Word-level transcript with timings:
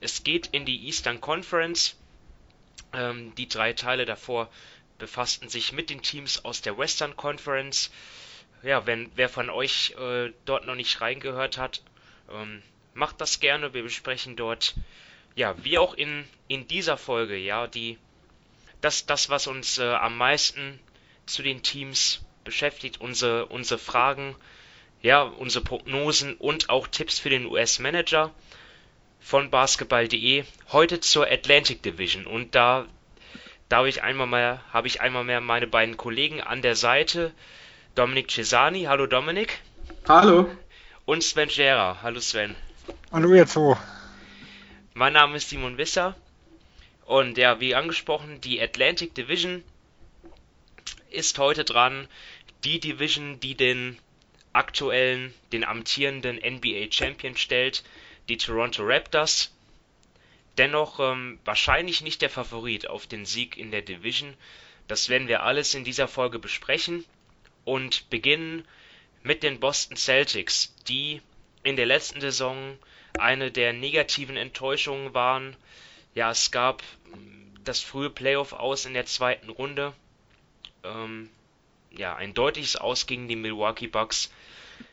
Es 0.00 0.24
geht 0.24 0.48
in 0.48 0.64
die 0.64 0.86
Eastern 0.86 1.20
Conference. 1.20 1.96
Ähm, 2.92 3.34
die 3.36 3.48
drei 3.48 3.72
Teile 3.72 4.04
davor 4.04 4.50
befassten 4.98 5.48
sich 5.48 5.72
mit 5.72 5.90
den 5.90 6.02
Teams 6.02 6.44
aus 6.44 6.62
der 6.62 6.78
Western 6.78 7.16
Conference. 7.16 7.90
Ja, 8.62 8.86
wenn 8.86 9.10
wer 9.16 9.28
von 9.28 9.50
euch 9.50 9.94
äh, 9.98 10.32
dort 10.44 10.66
noch 10.66 10.74
nicht 10.74 11.00
reingehört 11.00 11.58
hat, 11.58 11.82
ähm, 12.30 12.62
macht 12.94 13.20
das 13.20 13.40
gerne. 13.40 13.74
Wir 13.74 13.82
besprechen 13.82 14.36
dort, 14.36 14.74
ja, 15.34 15.54
wie 15.64 15.78
auch 15.78 15.94
in, 15.94 16.24
in 16.48 16.66
dieser 16.66 16.96
Folge, 16.96 17.36
ja, 17.36 17.66
die 17.66 17.98
das, 18.80 19.06
das 19.06 19.30
was 19.30 19.46
uns 19.46 19.78
äh, 19.78 19.84
am 19.84 20.16
meisten 20.16 20.78
zu 21.26 21.42
den 21.42 21.62
Teams 21.62 22.24
beschäftigt, 22.44 23.00
unsere, 23.00 23.46
unsere 23.46 23.78
Fragen, 23.78 24.36
ja, 25.02 25.22
unsere 25.22 25.64
Prognosen 25.64 26.34
und 26.36 26.70
auch 26.70 26.86
Tipps 26.86 27.18
für 27.18 27.30
den 27.30 27.46
US-Manager 27.46 28.32
von 29.26 29.50
basketball.de 29.50 30.44
heute 30.70 31.00
zur 31.00 31.26
Atlantic 31.26 31.82
Division 31.82 32.28
und 32.28 32.54
da 32.54 32.86
darf 33.68 33.88
ich 33.88 34.04
einmal 34.04 34.28
mehr 34.28 34.62
habe 34.72 34.86
ich 34.86 35.00
einmal 35.00 35.24
mehr 35.24 35.40
meine 35.40 35.66
beiden 35.66 35.96
Kollegen 35.96 36.40
an 36.40 36.62
der 36.62 36.76
Seite 36.76 37.32
Dominik 37.96 38.30
Cesani, 38.30 38.84
hallo 38.84 39.08
Dominik. 39.08 39.58
Hallo. 40.06 40.48
Und 41.06 41.24
Sven 41.24 41.50
Scherer, 41.50 42.02
hallo 42.02 42.20
Sven. 42.20 42.54
Hallo 43.10 43.34
ihr 43.34 43.48
zwei. 43.48 43.76
Mein 44.94 45.14
Name 45.14 45.38
ist 45.38 45.48
Simon 45.48 45.76
Wisser 45.76 46.14
und 47.04 47.36
ja, 47.36 47.58
wie 47.58 47.74
angesprochen, 47.74 48.40
die 48.40 48.62
Atlantic 48.62 49.12
Division 49.16 49.64
ist 51.10 51.40
heute 51.40 51.64
dran, 51.64 52.06
die 52.62 52.78
Division, 52.78 53.40
die 53.40 53.56
den 53.56 53.98
aktuellen, 54.52 55.34
den 55.50 55.64
amtierenden 55.64 56.36
NBA 56.36 56.92
Champion 56.92 57.36
stellt 57.36 57.82
die 58.28 58.36
Toronto 58.36 58.82
Raptors. 58.84 59.52
Dennoch 60.58 61.00
ähm, 61.00 61.38
wahrscheinlich 61.44 62.00
nicht 62.00 62.22
der 62.22 62.30
Favorit 62.30 62.88
auf 62.88 63.06
den 63.06 63.26
Sieg 63.26 63.56
in 63.56 63.70
der 63.70 63.82
Division. 63.82 64.34
Das 64.88 65.08
werden 65.08 65.28
wir 65.28 65.42
alles 65.42 65.74
in 65.74 65.84
dieser 65.84 66.08
Folge 66.08 66.38
besprechen 66.38 67.04
und 67.64 68.08
beginnen 68.10 68.66
mit 69.22 69.42
den 69.42 69.60
Boston 69.60 69.96
Celtics, 69.96 70.74
die 70.88 71.20
in 71.62 71.76
der 71.76 71.86
letzten 71.86 72.20
Saison 72.20 72.78
eine 73.18 73.50
der 73.50 73.72
negativen 73.72 74.36
Enttäuschungen 74.36 75.14
waren. 75.14 75.56
Ja, 76.14 76.30
es 76.30 76.50
gab 76.50 76.82
ähm, 77.12 77.52
das 77.64 77.80
frühe 77.80 78.10
Playoff 78.10 78.52
aus 78.52 78.86
in 78.86 78.94
der 78.94 79.06
zweiten 79.06 79.50
Runde. 79.50 79.92
Ähm, 80.84 81.28
ja, 81.90 82.14
ein 82.14 82.34
deutliches 82.34 82.76
Aus 82.76 83.06
gegen 83.06 83.28
die 83.28 83.36
Milwaukee 83.36 83.88
Bucks. 83.88 84.30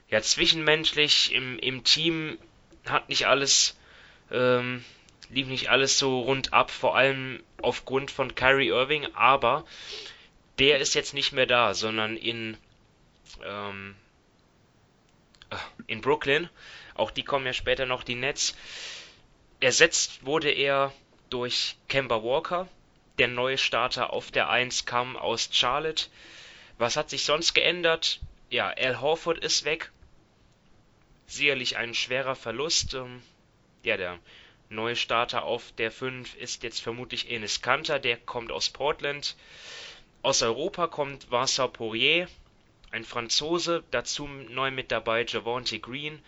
Ja, 0.09 0.21
zwischenmenschlich 0.21 1.31
im, 1.33 1.59
im 1.59 1.83
Team 1.83 2.37
hat 2.85 3.09
nicht 3.09 3.27
alles, 3.27 3.77
ähm, 4.31 4.83
lief 5.29 5.47
nicht 5.47 5.69
alles 5.69 5.97
so 5.97 6.21
rund 6.21 6.53
ab, 6.53 6.71
vor 6.71 6.95
allem 6.95 7.41
aufgrund 7.61 8.11
von 8.11 8.35
Kyrie 8.35 8.69
Irving, 8.69 9.07
aber 9.15 9.65
der 10.59 10.79
ist 10.79 10.93
jetzt 10.93 11.13
nicht 11.13 11.31
mehr 11.31 11.45
da, 11.45 11.73
sondern 11.73 12.17
in, 12.17 12.57
ähm, 13.43 13.95
äh, 15.49 15.55
in 15.87 16.01
Brooklyn. 16.01 16.49
Auch 16.95 17.11
die 17.11 17.23
kommen 17.23 17.45
ja 17.45 17.53
später 17.53 17.85
noch, 17.85 18.03
die 18.03 18.15
Nets. 18.15 18.55
Ersetzt 19.59 20.25
wurde 20.25 20.51
er 20.51 20.93
durch 21.29 21.77
Kemba 21.87 22.21
Walker. 22.21 22.67
Der 23.17 23.27
neue 23.27 23.57
Starter 23.57 24.11
auf 24.11 24.31
der 24.31 24.49
1 24.49 24.85
kam 24.85 25.15
aus 25.15 25.49
Charlotte. 25.51 26.07
Was 26.77 26.97
hat 26.97 27.09
sich 27.09 27.23
sonst 27.23 27.53
geändert? 27.53 28.19
Ja, 28.49 28.69
Al 28.69 28.99
Horford 29.01 29.39
ist 29.39 29.65
weg 29.65 29.91
sicherlich 31.27 31.77
ein 31.77 31.93
schwerer 31.93 32.35
Verlust. 32.35 32.93
Ähm, 32.93 33.21
ja, 33.83 33.97
der 33.97 34.19
neue 34.69 34.95
Starter 34.95 35.43
auf 35.43 35.71
der 35.73 35.91
5 35.91 36.35
ist 36.35 36.63
jetzt 36.63 36.81
vermutlich 36.81 37.29
Enes 37.29 37.61
Kanter, 37.61 37.99
der 37.99 38.17
kommt 38.17 38.51
aus 38.51 38.69
Portland. 38.69 39.35
Aus 40.21 40.41
Europa 40.41 40.87
kommt 40.87 41.31
Vincent 41.31 41.73
Poirier, 41.73 42.27
ein 42.91 43.03
Franzose, 43.03 43.83
dazu 43.91 44.27
neu 44.27 44.71
mit 44.71 44.91
dabei 44.91 45.25
Javante 45.25 45.79
Green, 45.79 46.21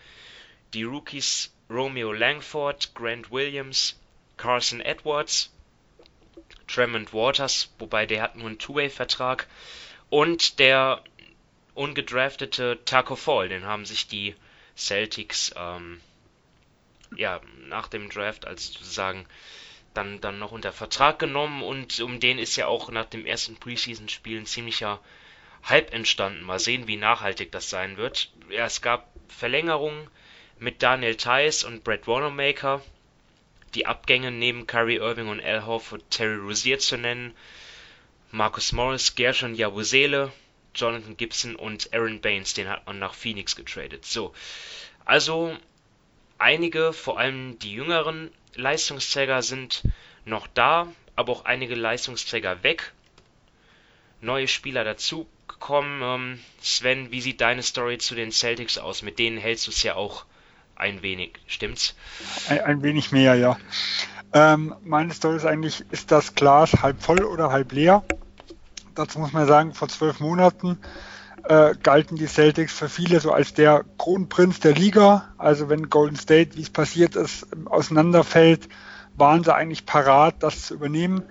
die 0.74 0.82
Rookies 0.82 1.54
Romeo 1.70 2.12
Langford, 2.12 2.94
Grant 2.94 3.30
Williams, 3.30 3.98
Carson 4.36 4.80
Edwards, 4.80 5.50
Tremont 6.68 7.12
Waters, 7.12 7.72
wobei 7.78 8.06
der 8.06 8.22
hat 8.22 8.36
nur 8.36 8.48
einen 8.48 8.58
Two-Way-Vertrag, 8.58 9.46
und 10.10 10.58
der 10.58 11.02
ungedraftete 11.74 12.78
Taco 12.84 13.16
Fall, 13.16 13.48
den 13.48 13.64
haben 13.64 13.86
sich 13.86 14.06
die 14.06 14.34
Celtics 14.76 15.54
ähm, 15.56 16.00
ja, 17.16 17.40
nach 17.68 17.88
dem 17.88 18.08
Draft, 18.10 18.46
also 18.46 18.72
sozusagen, 18.72 19.26
dann, 19.94 20.20
dann 20.20 20.38
noch 20.38 20.52
unter 20.52 20.72
Vertrag 20.72 21.18
genommen 21.18 21.62
und 21.62 22.00
um 22.00 22.20
den 22.20 22.38
ist 22.38 22.56
ja 22.56 22.66
auch 22.66 22.90
nach 22.90 23.06
dem 23.06 23.24
ersten 23.24 23.56
Preseason-Spiel 23.56 24.40
ein 24.40 24.46
ziemlicher 24.46 25.00
Hype 25.68 25.92
entstanden. 25.92 26.44
Mal 26.44 26.58
sehen, 26.58 26.86
wie 26.86 26.96
nachhaltig 26.96 27.50
das 27.50 27.70
sein 27.70 27.96
wird. 27.96 28.30
Ja, 28.50 28.66
es 28.66 28.82
gab 28.82 29.08
Verlängerungen 29.28 30.08
mit 30.58 30.82
Daniel 30.82 31.16
Tice 31.16 31.64
und 31.64 31.82
Brett 31.82 32.06
Wanamaker. 32.06 32.82
Die 33.74 33.86
Abgänge 33.86 34.30
neben 34.30 34.66
Kyrie 34.66 34.96
Irving 34.96 35.28
und 35.28 35.42
Al 35.42 35.66
Horford 35.66 36.10
Terry 36.10 36.36
Rozier 36.36 36.78
zu 36.78 36.96
nennen. 36.98 37.34
Marcus 38.30 38.72
Morris, 38.72 39.14
Gershon 39.14 39.54
Yabusele, 39.54 40.32
Jonathan 40.76 41.16
Gibson 41.16 41.56
und 41.56 41.92
Aaron 41.92 42.20
Baines, 42.20 42.54
den 42.54 42.68
hat 42.68 42.86
man 42.86 42.98
nach 42.98 43.14
Phoenix 43.14 43.56
getradet. 43.56 44.04
So, 44.04 44.34
also 45.04 45.56
einige, 46.38 46.92
vor 46.92 47.18
allem 47.18 47.58
die 47.58 47.72
jüngeren 47.72 48.30
Leistungsträger 48.54 49.42
sind 49.42 49.82
noch 50.24 50.46
da, 50.46 50.88
aber 51.14 51.32
auch 51.32 51.44
einige 51.44 51.74
Leistungsträger 51.74 52.62
weg. 52.62 52.92
Neue 54.20 54.48
Spieler 54.48 54.84
dazugekommen. 54.84 56.02
Ähm, 56.02 56.40
Sven, 56.60 57.10
wie 57.10 57.20
sieht 57.20 57.40
deine 57.40 57.62
Story 57.62 57.98
zu 57.98 58.14
den 58.14 58.32
Celtics 58.32 58.78
aus? 58.78 59.02
Mit 59.02 59.18
denen 59.18 59.38
hältst 59.38 59.66
du 59.66 59.70
es 59.70 59.82
ja 59.82 59.94
auch 59.94 60.24
ein 60.74 61.02
wenig, 61.02 61.32
stimmt's? 61.46 61.94
Ein, 62.48 62.60
ein 62.60 62.82
wenig 62.82 63.12
mehr, 63.12 63.34
ja. 63.34 63.58
Ähm, 64.32 64.74
meine 64.84 65.12
Story 65.14 65.36
ist 65.36 65.46
eigentlich, 65.46 65.84
ist 65.90 66.10
das 66.10 66.34
Glas 66.34 66.82
halb 66.82 67.02
voll 67.02 67.24
oder 67.24 67.50
halb 67.50 67.72
leer? 67.72 68.04
Dazu 68.98 69.18
muss 69.18 69.32
man 69.32 69.46
sagen, 69.46 69.74
vor 69.74 69.88
zwölf 69.88 70.20
Monaten 70.20 70.78
äh, 71.48 71.74
galten 71.82 72.16
die 72.16 72.26
Celtics 72.26 72.72
für 72.72 72.88
viele 72.88 73.20
so 73.20 73.32
als 73.32 73.54
der 73.54 73.84
Kronprinz 73.98 74.60
der 74.60 74.74
Liga. 74.74 75.28
Also 75.38 75.68
wenn 75.68 75.90
Golden 75.90 76.16
State, 76.16 76.56
wie 76.56 76.62
es 76.62 76.70
passiert 76.70 77.16
ist, 77.16 77.46
auseinanderfällt, 77.66 78.68
waren 79.16 79.44
sie 79.44 79.54
eigentlich 79.54 79.86
parat, 79.86 80.42
das 80.42 80.66
zu 80.66 80.74
übernehmen. 80.74 81.22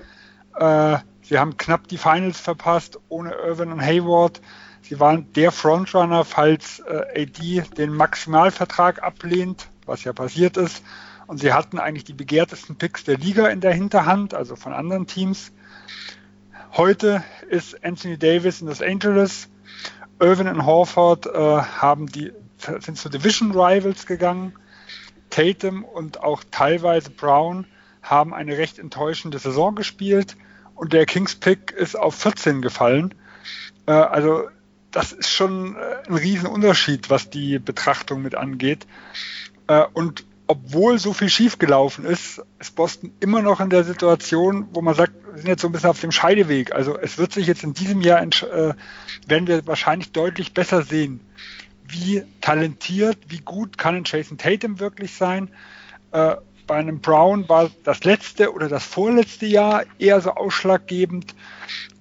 Äh, 0.56 0.98
sie 1.22 1.38
haben 1.38 1.58
knapp 1.58 1.88
die 1.88 1.98
Finals 1.98 2.40
verpasst, 2.40 3.00
ohne 3.10 3.34
Irvin 3.34 3.72
und 3.72 3.82
Hayward. 3.82 4.42
Sie 4.82 5.00
waren 5.00 5.32
der 5.34 5.52
Frontrunner, 5.52 6.24
falls 6.24 6.80
äh, 6.80 7.24
AD 7.24 7.64
den 7.78 7.94
Maximalvertrag 7.94 9.04
ablehnt, 9.04 9.68
was 9.86 10.04
ja 10.04 10.14
passiert 10.14 10.58
ist. 10.58 10.84
Und 11.28 11.40
sie 11.40 11.54
hatten 11.54 11.80
eigentlich 11.80 12.04
die 12.04 12.14
begehrtesten 12.14 12.76
Picks 12.76 13.04
der 13.04 13.18
Liga 13.18 13.48
in 13.48 13.62
der 13.62 13.74
Hinterhand, 13.74 14.34
also 14.34 14.56
von 14.56 14.74
anderen 14.74 15.08
Teams. 15.08 15.52
Heute 16.78 17.24
ist 17.50 17.86
Anthony 17.86 18.18
Davis 18.18 18.60
in 18.60 18.68
Los 18.68 18.82
Angeles. 18.82 19.48
Irvin 20.20 20.50
und 20.50 20.66
Horford 20.66 21.26
äh, 21.26 21.30
haben 21.32 22.08
die, 22.08 22.34
sind 22.58 22.98
zu 22.98 23.08
Division 23.08 23.52
Rivals 23.52 24.06
gegangen. 24.06 24.52
Tatum 25.30 25.86
und 25.86 26.20
auch 26.20 26.44
teilweise 26.52 27.12
Brown 27.12 27.66
haben 28.02 28.34
eine 28.34 28.58
recht 28.58 28.78
enttäuschende 28.78 29.40
Saison 29.40 29.74
gespielt 29.76 30.36
und 30.76 30.92
der 30.92 31.06
Kings 31.06 31.36
Pick 31.36 31.72
ist 31.72 31.96
auf 31.96 32.14
14 32.16 32.62
gefallen. 32.62 33.16
Äh, 33.86 33.94
also 33.94 34.50
das 34.92 35.14
ist 35.14 35.30
schon 35.30 35.78
äh, 35.78 36.04
ein 36.10 36.16
Riesenunterschied, 36.16 37.10
was 37.10 37.30
die 37.30 37.58
Betrachtung 37.58 38.22
mit 38.22 38.36
angeht. 38.36 38.86
Äh, 39.68 39.86
und 39.94 40.26
obwohl 40.48 41.00
so 41.00 41.14
viel 41.14 41.30
schiefgelaufen 41.30 42.04
ist, 42.04 42.44
ist 42.60 42.76
Boston 42.76 43.14
immer 43.22 43.42
noch 43.42 43.62
in 43.62 43.70
der 43.70 43.86
Situation, 43.86 44.68
wo 44.74 44.82
man 44.82 44.94
sagt, 44.94 45.14
wir 45.36 45.42
sind 45.42 45.50
jetzt 45.50 45.62
so 45.62 45.68
ein 45.68 45.74
bisschen 45.74 45.90
auf 45.90 46.00
dem 46.00 46.14
Scheideweg. 46.14 46.74
Also 46.74 46.98
es 46.98 47.18
wird 47.18 47.34
sich 47.34 47.46
jetzt 47.46 47.64
in 47.64 47.74
diesem 47.74 48.00
Jahr, 48.00 48.22
äh, 48.22 48.74
werden 49.28 49.48
wir 49.48 49.68
wahrscheinlich 49.68 50.14
deutlich 50.14 50.54
besser 50.54 50.82
sehen, 50.82 51.20
wie 51.86 52.24
talentiert, 52.40 53.18
wie 53.28 53.40
gut 53.40 53.78
kann 53.78 53.96
ein 53.96 54.04
Jason 54.06 54.38
Tatum 54.38 54.80
wirklich 54.80 55.14
sein. 55.14 55.50
Äh, 56.14 56.36
bei 56.68 56.76
einem 56.76 57.02
Brown 57.02 57.50
war 57.50 57.70
das 57.84 58.06
letzte 58.06 58.54
oder 58.54 58.70
das 58.70 58.86
vorletzte 58.86 59.46
Jahr 59.46 59.84
eher 60.00 60.22
so 60.22 60.32
ausschlaggebend 60.32 61.36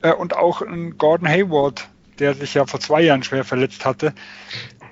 äh, 0.02 0.12
und 0.12 0.36
auch 0.36 0.62
ein 0.62 0.96
Gordon 0.96 1.28
Hayward, 1.28 1.88
der 2.20 2.34
sich 2.34 2.54
ja 2.54 2.66
vor 2.66 2.78
zwei 2.78 3.02
Jahren 3.02 3.24
schwer 3.24 3.44
verletzt 3.44 3.84
hatte, 3.84 4.14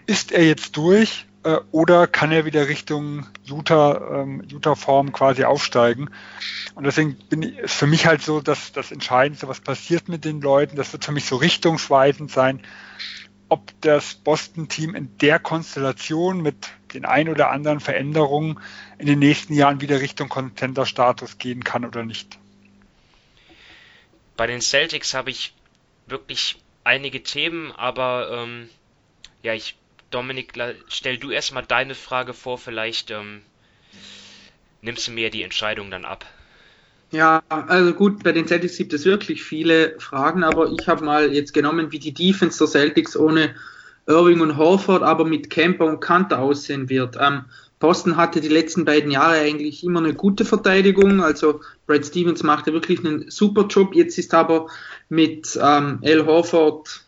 ist 0.06 0.32
er 0.32 0.44
jetzt 0.44 0.76
durch 0.76 1.26
äh, 1.44 1.58
oder 1.70 2.06
kann 2.06 2.32
er 2.32 2.44
wieder 2.44 2.68
Richtung 2.68 3.26
Utah, 3.44 4.22
ähm, 4.22 4.42
Utah-Form 4.48 5.12
quasi 5.12 5.44
aufsteigen? 5.44 6.10
Und 6.74 6.84
deswegen 6.84 7.16
bin 7.28 7.42
ich, 7.42 7.58
ist 7.58 7.74
für 7.74 7.86
mich 7.86 8.06
halt 8.06 8.22
so, 8.22 8.40
dass 8.40 8.72
das 8.72 8.92
Entscheidendste, 8.92 9.48
was 9.48 9.60
passiert 9.60 10.08
mit 10.08 10.24
den 10.24 10.40
Leuten, 10.40 10.76
das 10.76 10.92
wird 10.92 11.04
für 11.04 11.12
mich 11.12 11.26
so 11.26 11.36
richtungsweisend 11.36 12.30
sein, 12.30 12.60
ob 13.48 13.72
das 13.82 14.14
Boston-Team 14.14 14.94
in 14.94 15.18
der 15.18 15.38
Konstellation 15.38 16.40
mit 16.40 16.68
den 16.94 17.04
ein 17.04 17.28
oder 17.28 17.50
anderen 17.50 17.80
Veränderungen 17.80 18.60
in 18.98 19.06
den 19.06 19.18
nächsten 19.18 19.52
Jahren 19.54 19.80
wieder 19.80 20.00
Richtung 20.00 20.28
Contender-Status 20.28 21.38
gehen 21.38 21.64
kann 21.64 21.84
oder 21.84 22.04
nicht. 22.04 22.38
Bei 24.36 24.46
den 24.46 24.60
Celtics 24.60 25.12
habe 25.12 25.30
ich 25.30 25.54
wirklich 26.06 26.62
einige 26.84 27.22
Themen, 27.22 27.72
aber 27.72 28.30
ähm, 28.32 28.68
ja, 29.42 29.52
ich 29.52 29.76
Dominik, 30.12 30.52
stell 30.88 31.18
du 31.18 31.30
erstmal 31.30 31.64
deine 31.64 31.94
Frage 31.94 32.34
vor, 32.34 32.58
vielleicht 32.58 33.10
ähm, 33.10 33.42
nimmst 34.82 35.08
du 35.08 35.12
mir 35.12 35.30
die 35.30 35.42
Entscheidung 35.42 35.90
dann 35.90 36.04
ab. 36.04 36.24
Ja, 37.10 37.42
also 37.48 37.92
gut, 37.92 38.22
bei 38.22 38.32
den 38.32 38.46
Celtics 38.46 38.78
gibt 38.78 38.92
es 38.94 39.04
wirklich 39.04 39.42
viele 39.42 39.98
Fragen, 40.00 40.44
aber 40.44 40.72
ich 40.72 40.88
habe 40.88 41.04
mal 41.04 41.32
jetzt 41.32 41.52
genommen, 41.52 41.92
wie 41.92 41.98
die 41.98 42.14
Defense 42.14 42.58
der 42.58 42.68
Celtics 42.68 43.16
ohne 43.16 43.54
Irving 44.06 44.40
und 44.40 44.56
Horford, 44.56 45.02
aber 45.02 45.24
mit 45.24 45.50
Camper 45.50 45.86
und 45.86 46.00
Kanter 46.00 46.38
aussehen 46.38 46.88
wird. 46.88 47.16
Ähm, 47.20 47.44
Boston 47.80 48.16
hatte 48.16 48.40
die 48.40 48.48
letzten 48.48 48.84
beiden 48.84 49.10
Jahre 49.10 49.40
eigentlich 49.40 49.84
immer 49.84 50.00
eine 50.00 50.14
gute 50.14 50.44
Verteidigung, 50.44 51.22
also 51.22 51.60
Brad 51.86 52.06
Stevens 52.06 52.42
machte 52.42 52.72
wirklich 52.72 53.00
einen 53.00 53.30
super 53.30 53.66
Job. 53.66 53.94
Jetzt 53.94 54.18
ist 54.18 54.32
aber 54.32 54.68
mit 55.08 55.58
ähm, 55.60 56.00
Al 56.02 56.24
Horford 56.24 57.01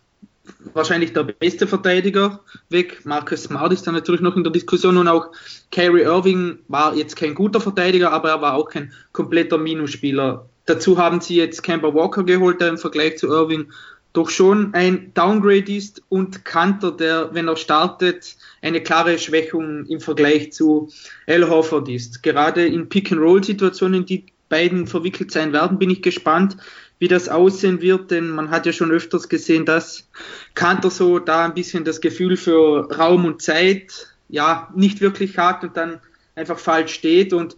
wahrscheinlich 0.72 1.12
der 1.12 1.24
beste 1.24 1.66
Verteidiger 1.66 2.40
weg. 2.68 3.00
Marcus 3.04 3.44
Smart 3.44 3.72
ist 3.72 3.86
dann 3.86 3.94
natürlich 3.94 4.20
noch 4.20 4.36
in 4.36 4.44
der 4.44 4.52
Diskussion 4.52 4.96
und 4.96 5.08
auch 5.08 5.30
Kyrie 5.70 6.02
Irving 6.02 6.58
war 6.68 6.94
jetzt 6.94 7.16
kein 7.16 7.34
guter 7.34 7.60
Verteidiger, 7.60 8.12
aber 8.12 8.30
er 8.30 8.42
war 8.42 8.54
auch 8.54 8.68
kein 8.68 8.92
kompletter 9.12 9.58
Minusspieler. 9.58 10.48
Dazu 10.66 10.98
haben 10.98 11.20
sie 11.20 11.36
jetzt 11.36 11.62
Kemba 11.62 11.92
Walker 11.94 12.24
geholt, 12.24 12.60
der 12.60 12.68
im 12.68 12.78
Vergleich 12.78 13.18
zu 13.18 13.28
Irving 13.28 13.70
doch 14.14 14.30
schon 14.30 14.72
ein 14.74 15.12
Downgrade 15.14 15.74
ist 15.74 16.02
und 16.08 16.44
Kanter, 16.44 16.92
der, 16.92 17.34
wenn 17.34 17.48
er 17.48 17.56
startet, 17.56 18.36
eine 18.62 18.80
klare 18.80 19.18
Schwächung 19.18 19.86
im 19.86 20.00
Vergleich 20.00 20.52
zu 20.52 20.88
Al 21.26 21.48
Horford 21.48 21.88
ist. 21.88 22.22
Gerade 22.22 22.64
in 22.64 22.88
Pick-and-Roll-Situationen, 22.88 24.06
die 24.06 24.26
beiden 24.54 24.86
verwickelt 24.86 25.32
sein 25.32 25.52
werden, 25.52 25.80
bin 25.80 25.90
ich 25.90 26.00
gespannt, 26.00 26.56
wie 27.00 27.08
das 27.08 27.28
aussehen 27.28 27.80
wird, 27.80 28.12
denn 28.12 28.30
man 28.30 28.50
hat 28.50 28.66
ja 28.66 28.72
schon 28.72 28.92
öfters 28.92 29.28
gesehen, 29.28 29.66
dass 29.66 30.08
Kanter 30.54 30.90
so 30.90 31.18
da 31.18 31.44
ein 31.44 31.54
bisschen 31.54 31.82
das 31.84 32.00
Gefühl 32.00 32.36
für 32.36 32.88
Raum 32.96 33.24
und 33.24 33.42
Zeit 33.42 34.14
ja 34.28 34.72
nicht 34.76 35.00
wirklich 35.00 35.38
hat 35.38 35.64
und 35.64 35.76
dann 35.76 35.98
einfach 36.36 36.60
falsch 36.60 36.94
steht. 36.94 37.32
Und 37.32 37.56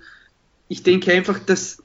ich 0.69 0.85
denke 0.85 1.13
einfach, 1.13 1.39
dass 1.39 1.83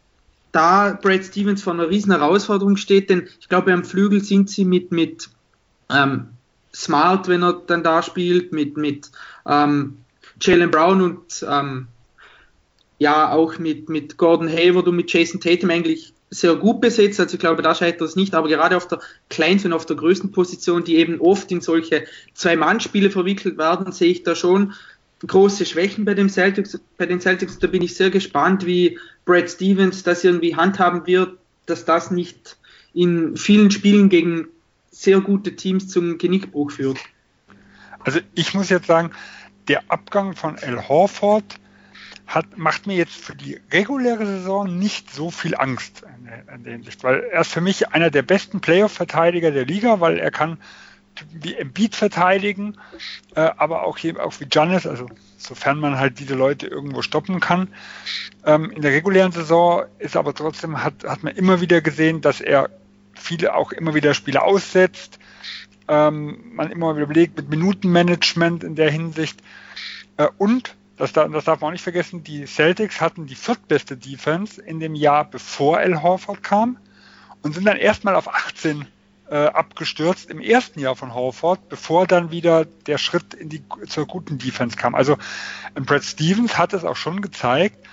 da 0.54 0.98
Brad 1.02 1.26
Stevens 1.26 1.62
vor 1.62 1.74
einer 1.74 1.90
riesen 1.90 2.14
Herausforderung 2.14 2.78
steht, 2.78 3.10
denn 3.10 3.28
ich 3.42 3.50
glaube, 3.50 3.74
am 3.74 3.84
Flügel 3.84 4.24
sind 4.24 4.50
sie 4.50 4.64
mit, 4.64 4.94
mit 4.94 5.30
ähm, 5.90 6.30
Smart, 6.74 7.28
wenn 7.28 7.44
er 7.44 7.62
dann 7.68 7.84
da 7.84 8.02
spielt, 8.02 8.54
mit, 8.54 8.78
mit 8.78 9.12
ähm, 9.46 9.98
Jalen 10.40 10.72
Brown 10.72 11.02
und 11.02 11.46
ähm, 11.46 11.88
ja 13.02 13.32
auch 13.32 13.58
mit, 13.58 13.90
mit 13.90 14.18
Gordon 14.18 14.48
Hayward 14.48 14.88
und 14.88 14.96
mit 14.96 15.12
Jason 15.12 15.42
Tatum 15.42 15.72
eigentlich 15.72 16.14
sehr 16.30 16.56
gut 16.56 16.82
besetzt, 16.82 17.20
also 17.20 17.34
ich 17.34 17.40
glaube, 17.40 17.64
da 17.64 17.74
scheitert 17.74 18.08
es 18.08 18.16
nicht, 18.16 18.36
aber 18.36 18.48
gerade 18.48 18.78
auf 18.78 18.88
der 18.88 19.00
kleinsten 19.28 19.70
und 19.70 19.74
auf 19.74 19.88
der 19.88 19.96
größten 19.96 20.32
Position, 20.32 20.84
die 20.84 20.98
eben 20.98 21.20
oft 21.20 21.52
in 21.52 21.62
solche 21.62 22.06
Zwei-Mann-Spiele 22.36 23.10
verwickelt 23.10 23.58
werden, 23.58 23.92
sehe 23.92 24.12
ich 24.12 24.22
da 24.22 24.36
schon 24.36 24.74
große 25.26 25.66
Schwächen 25.66 26.06
bei, 26.06 26.14
dem 26.14 26.30
Celtics, 26.30 26.80
bei 27.00 27.08
den 27.08 27.20
Celtics. 27.20 27.58
Da 27.58 27.66
bin 27.66 27.82
ich 27.82 27.96
sehr 27.96 28.12
gespannt, 28.12 28.68
wie 28.68 29.00
Brad 29.26 29.50
Stevens 29.50 30.04
das 30.04 30.24
irgendwie 30.24 30.56
handhaben 30.56 31.08
wird, 31.08 31.40
dass 31.66 31.86
das 31.86 32.12
nicht 32.12 32.56
in 32.94 33.36
vielen 33.36 33.72
Spielen 33.72 34.10
gegen 34.10 34.48
sehr 34.92 35.22
gute 35.22 35.56
Teams 35.56 35.88
zum 35.88 36.20
Genickbruch 36.20 36.70
führt. 36.70 37.00
Also 38.02 38.20
ich 38.36 38.54
muss 38.54 38.70
jetzt 38.70 38.86
sagen, 38.86 39.10
der 39.68 39.82
Abgang 39.88 40.36
von 40.36 40.60
Al 40.60 40.88
Horford 40.88 41.61
hat, 42.28 42.58
macht 42.58 42.88
mir 42.88 42.96
jetzt 42.96 43.16
für 43.16 43.36
die 43.36 43.60
reguläre 43.72 44.26
Saison 44.26 44.78
nicht 44.78 45.14
so 45.14 45.32
viel 45.32 45.56
Angst 45.56 46.04
in 46.54 46.64
der 46.64 46.74
Hinsicht, 46.74 47.04
weil 47.04 47.24
er 47.32 47.42
ist 47.42 47.52
für 47.52 47.62
mich 47.62 47.90
einer 47.90 48.10
der 48.10 48.22
besten 48.22 48.62
Playoff-Verteidiger 48.62 49.52
der 49.52 49.66
Liga, 49.66 50.00
weil 50.00 50.18
er 50.18 50.32
kann 50.32 50.58
wie 51.32 51.56
Embiid 51.56 51.96
verteidigen, 51.96 52.78
äh, 53.36 53.42
aber 53.58 53.84
auch, 53.84 53.98
hier, 53.98 54.24
auch 54.24 54.40
wie 54.40 54.46
Giannis, 54.46 54.88
also 54.88 55.08
sofern 55.38 55.80
man 55.80 55.98
halt 55.98 56.20
diese 56.20 56.36
Leute 56.36 56.68
irgendwo 56.68 57.02
stoppen 57.02 57.40
kann. 57.40 57.68
Ähm, 58.46 58.72
in 58.72 58.82
der 58.82 58.92
regulären 58.92 59.32
Saison 59.32 59.84
ist 60.00 60.16
aber 60.16 60.34
trotzdem, 60.34 60.84
hat, 60.84 61.04
hat 61.04 61.24
man 61.24 61.36
immer 61.36 61.62
wieder 61.62 61.82
gesehen, 61.82 62.22
dass 62.22 62.42
er 62.42 62.70
viele 63.14 63.56
auch 63.56 63.72
immer 63.72 63.94
wieder 63.94 64.14
Spiele 64.14 64.42
aussetzt, 64.42 65.20
ähm, 65.88 66.54
man 66.54 66.72
immer 66.72 66.96
wieder 66.96 67.06
überlegt 67.06 67.36
mit 67.38 67.50
Minutenmanagement 67.50 68.64
in 68.64 68.76
der 68.76 68.90
Hinsicht. 68.90 69.42
Äh, 70.18 70.28
und 70.38 70.76
das, 71.02 71.14
das, 71.14 71.46
darf 71.46 71.62
man 71.62 71.70
auch 71.70 71.72
nicht 71.72 71.82
vergessen, 71.82 72.24
die 72.24 72.46
Celtics 72.46 73.02
hatten 73.02 73.26
die 73.26 73.34
viertbeste 73.34 73.98
Defense 73.98 74.62
in 74.62 74.80
dem 74.80 74.94
Jahr, 74.94 75.26
bevor 75.26 75.80
Al 75.80 76.04
Horford 76.04 76.44
kam 76.44 76.78
und 77.42 77.56
sind 77.56 77.66
dann 77.66 77.78
erstmal 77.78 78.16
auf 78.16 78.28
18 78.32 78.86
äh, 79.28 79.36
abgestürzt 79.36 80.30
im 80.30 80.40
ersten 80.40 80.80
Jahr 80.80 80.96
von 80.96 81.16
Horford, 81.16 81.70
bevor 81.70 82.06
dann 82.06 82.30
wieder 82.30 82.66
der 82.66 83.00
Schritt 83.00 83.34
in 83.34 83.50
die, 83.50 83.64
zur 83.88 84.06
guten 84.06 84.38
Defense 84.38 84.78
kam. 84.78 84.94
Also 84.94 85.18
Brad 85.74 86.04
Stevens 86.04 86.60
hat 86.60 86.74
es 86.74 86.84
auch 86.84 86.98
schon 86.98 87.22
gezeigt, 87.22 87.84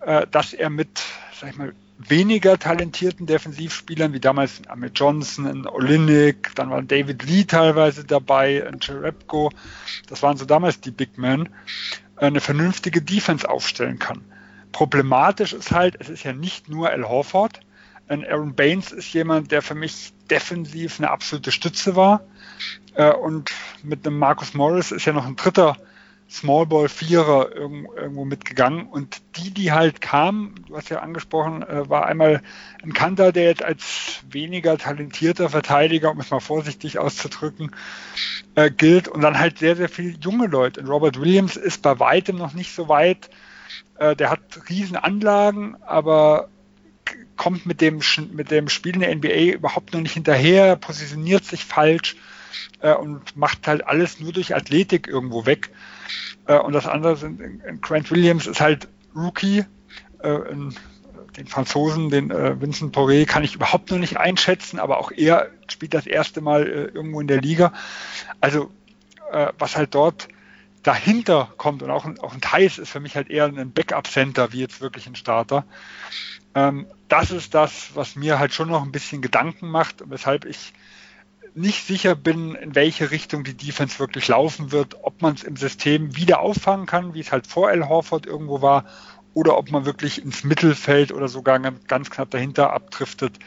äh, 0.00 0.26
dass 0.30 0.54
er 0.54 0.70
mit, 0.70 1.02
sag 1.38 1.50
ich 1.50 1.56
mal, 1.56 1.74
weniger 1.98 2.58
talentierten 2.58 3.26
Defensivspielern, 3.26 4.12
wie 4.14 4.20
damals 4.20 4.62
Amit 4.68 4.98
Johnson, 4.98 5.46
ein 5.46 5.66
Olinik, 5.66 6.52
dann 6.54 6.70
war 6.70 6.80
David 6.80 7.24
Lee 7.24 7.44
teilweise 7.44 8.04
dabei, 8.04 8.66
ein 8.66 8.80
Cherepko, 8.80 9.50
das 10.08 10.22
waren 10.22 10.36
so 10.36 10.44
damals 10.44 10.80
die 10.80 10.92
Big 10.92 11.18
Men, 11.18 11.48
eine 12.20 12.40
vernünftige 12.40 13.02
Defense 13.02 13.48
aufstellen 13.48 13.98
kann. 13.98 14.24
Problematisch 14.72 15.52
ist 15.52 15.72
halt, 15.72 15.96
es 15.98 16.08
ist 16.08 16.24
ja 16.24 16.32
nicht 16.32 16.68
nur 16.68 16.90
Al 16.90 17.08
Horford. 17.08 17.60
Ein 18.08 18.24
Aaron 18.24 18.54
Baines 18.54 18.92
ist 18.92 19.12
jemand, 19.12 19.52
der 19.52 19.62
für 19.62 19.74
mich 19.74 20.12
defensiv 20.30 20.98
eine 20.98 21.10
absolute 21.10 21.52
Stütze 21.52 21.96
war. 21.96 22.22
Äh, 22.94 23.12
und 23.12 23.50
mit 23.82 24.06
einem 24.06 24.18
Marcus 24.18 24.54
Morris 24.54 24.92
ist 24.92 25.04
ja 25.04 25.12
noch 25.12 25.26
ein 25.26 25.36
dritter 25.36 25.76
Smallball 26.30 26.90
Vierer 26.90 27.54
irgendwo 27.54 28.26
mitgegangen 28.26 28.86
und 28.86 29.22
die, 29.36 29.50
die 29.50 29.72
halt 29.72 30.02
kamen, 30.02 30.54
du 30.68 30.76
hast 30.76 30.90
ja 30.90 30.98
angesprochen, 30.98 31.62
äh, 31.62 31.88
war 31.88 32.04
einmal 32.04 32.42
ein 32.82 32.92
Kanter, 32.92 33.32
der 33.32 33.44
jetzt 33.44 33.64
als 33.64 34.20
weniger 34.28 34.76
talentierter 34.76 35.48
Verteidiger, 35.48 36.10
um 36.10 36.20
es 36.20 36.30
mal 36.30 36.40
vorsichtig 36.40 36.98
auszudrücken, 36.98 37.74
äh, 38.56 38.70
gilt 38.70 39.08
und 39.08 39.22
dann 39.22 39.38
halt 39.38 39.58
sehr, 39.58 39.74
sehr 39.74 39.88
viele 39.88 40.18
junge 40.20 40.48
Leute. 40.48 40.82
Und 40.82 40.88
Robert 40.88 41.18
Williams 41.18 41.56
ist 41.56 41.80
bei 41.80 41.98
weitem 41.98 42.36
noch 42.36 42.52
nicht 42.52 42.74
so 42.74 42.90
weit. 42.90 43.30
Äh, 43.98 44.14
der 44.14 44.28
hat 44.28 44.68
riesen 44.68 44.96
Anlagen, 44.96 45.76
aber 45.80 46.50
kommt 47.36 47.64
mit 47.64 47.80
dem, 47.80 48.00
mit 48.32 48.50
dem 48.50 48.68
Spiel 48.68 48.96
in 48.96 49.00
der 49.00 49.14
NBA 49.14 49.54
überhaupt 49.56 49.94
noch 49.94 50.00
nicht 50.00 50.12
hinterher, 50.12 50.76
positioniert 50.76 51.44
sich 51.44 51.64
falsch 51.64 52.16
und 52.80 53.36
macht 53.36 53.66
halt 53.66 53.86
alles 53.86 54.20
nur 54.20 54.32
durch 54.32 54.54
Athletik 54.54 55.06
irgendwo 55.06 55.46
weg. 55.46 55.70
Äh, 56.46 56.58
und 56.58 56.72
das 56.72 56.86
andere 56.86 57.16
sind, 57.16 57.40
Grant 57.82 58.10
Williams 58.10 58.46
ist 58.46 58.60
halt 58.60 58.88
Rookie. 59.14 59.64
Äh, 60.20 60.38
den 61.36 61.46
Franzosen, 61.46 62.10
den 62.10 62.32
äh, 62.32 62.60
Vincent 62.60 62.96
Poré, 62.96 63.24
kann 63.24 63.44
ich 63.44 63.54
überhaupt 63.54 63.90
noch 63.92 63.98
nicht 63.98 64.16
einschätzen, 64.16 64.80
aber 64.80 64.98
auch 64.98 65.12
er 65.12 65.50
spielt 65.68 65.94
das 65.94 66.06
erste 66.06 66.40
Mal 66.40 66.66
irgendwo 66.66 67.20
in 67.20 67.28
der 67.28 67.40
Liga. 67.40 67.72
Also 68.40 68.70
was 69.58 69.76
halt 69.76 69.94
dort 69.94 70.26
dahinter 70.82 71.52
kommt 71.58 71.82
und 71.82 71.90
auch, 71.90 72.06
auch 72.22 72.32
ein 72.32 72.40
Thais 72.40 72.78
ist 72.78 72.88
für 72.88 72.98
mich 72.98 73.14
halt 73.14 73.28
eher 73.28 73.44
ein 73.44 73.72
Backup-Center 73.72 74.52
wie 74.54 74.60
jetzt 74.60 74.80
wirklich 74.80 75.06
ein 75.06 75.16
Starter. 75.16 75.64
Ähm, 76.54 76.86
das 77.08 77.30
ist 77.30 77.54
das, 77.54 77.90
was 77.94 78.16
mir 78.16 78.38
halt 78.38 78.54
schon 78.54 78.68
noch 78.68 78.82
ein 78.82 78.90
bisschen 78.90 79.20
Gedanken 79.20 79.68
macht 79.68 80.00
und 80.00 80.10
weshalb 80.10 80.46
ich 80.46 80.72
nicht 81.58 81.86
sicher 81.86 82.14
bin, 82.14 82.54
in 82.54 82.74
welche 82.74 83.10
Richtung 83.10 83.44
die 83.44 83.54
Defense 83.56 83.98
wirklich 83.98 84.28
laufen 84.28 84.72
wird, 84.72 84.96
ob 85.02 85.20
man 85.22 85.34
es 85.34 85.42
im 85.42 85.56
System 85.56 86.16
wieder 86.16 86.40
auffangen 86.40 86.86
kann, 86.86 87.14
wie 87.14 87.20
es 87.20 87.32
halt 87.32 87.46
vor 87.46 87.68
Al 87.68 87.88
Horford 87.88 88.26
irgendwo 88.26 88.62
war, 88.62 88.84
oder 89.34 89.56
ob 89.56 89.70
man 89.70 89.84
wirklich 89.84 90.20
ins 90.20 90.42
Mittelfeld 90.42 91.12
oder 91.12 91.28
sogar 91.28 91.60
ganz 91.60 92.10
knapp 92.10 92.30
dahinter 92.30 92.72
abdriftet, 92.72 93.38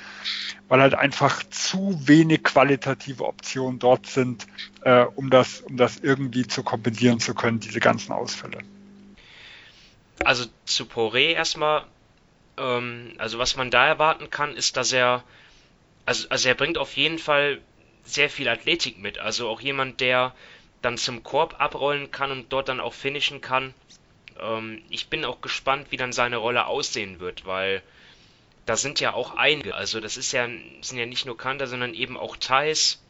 weil 0.69 0.79
halt 0.79 0.93
einfach 0.93 1.43
zu 1.49 1.99
wenig 2.05 2.43
qualitative 2.43 3.25
Optionen 3.25 3.79
dort 3.79 4.07
sind, 4.07 4.47
äh, 4.83 5.01
um, 5.01 5.29
das, 5.29 5.61
um 5.61 5.75
das 5.75 5.99
irgendwie 5.99 6.47
zu 6.47 6.63
kompensieren 6.63 7.19
zu 7.19 7.33
können, 7.33 7.59
diese 7.59 7.79
ganzen 7.79 8.13
Ausfälle. 8.13 8.59
also 10.23 10.45
zu 10.65 10.85
Poré 10.85 11.33
erstmal, 11.33 11.83
ähm, 12.57 13.13
also 13.17 13.37
was 13.39 13.57
man 13.57 13.71
da 13.71 13.85
erwarten 13.87 14.29
kann, 14.29 14.55
ist, 14.55 14.77
dass 14.77 14.93
er, 14.93 15.23
also, 16.05 16.29
also 16.29 16.47
er 16.47 16.55
bringt 16.55 16.77
auf 16.77 16.95
jeden 16.95 17.19
Fall 17.19 17.59
sehr 18.03 18.29
viel 18.29 18.47
Athletik 18.49 18.97
mit. 18.99 19.19
Also 19.19 19.49
auch 19.49 19.61
jemand, 19.61 19.99
der 19.99 20.33
dann 20.81 20.97
zum 20.97 21.23
Korb 21.23 21.59
abrollen 21.59 22.11
kann 22.11 22.31
und 22.31 22.51
dort 22.51 22.69
dann 22.69 22.79
auch 22.79 22.93
finishen 22.93 23.41
kann. 23.41 23.73
Ähm, 24.39 24.81
ich 24.89 25.07
bin 25.07 25.25
auch 25.25 25.41
gespannt, 25.41 25.87
wie 25.89 25.97
dann 25.97 26.11
seine 26.11 26.37
Rolle 26.37 26.65
aussehen 26.65 27.19
wird, 27.19 27.45
weil 27.45 27.81
da 28.65 28.75
sind 28.75 28.99
ja 28.99 29.13
auch 29.13 29.35
einige. 29.35 29.75
Also 29.75 29.99
das 29.99 30.17
ist 30.17 30.31
ja, 30.31 30.47
sind 30.81 30.97
ja 30.97 31.05
nicht 31.05 31.25
nur 31.25 31.37
Kanter, 31.37 31.67
sondern 31.67 31.93
eben 31.93 32.17
auch 32.17 32.37
Thais, 32.37 33.01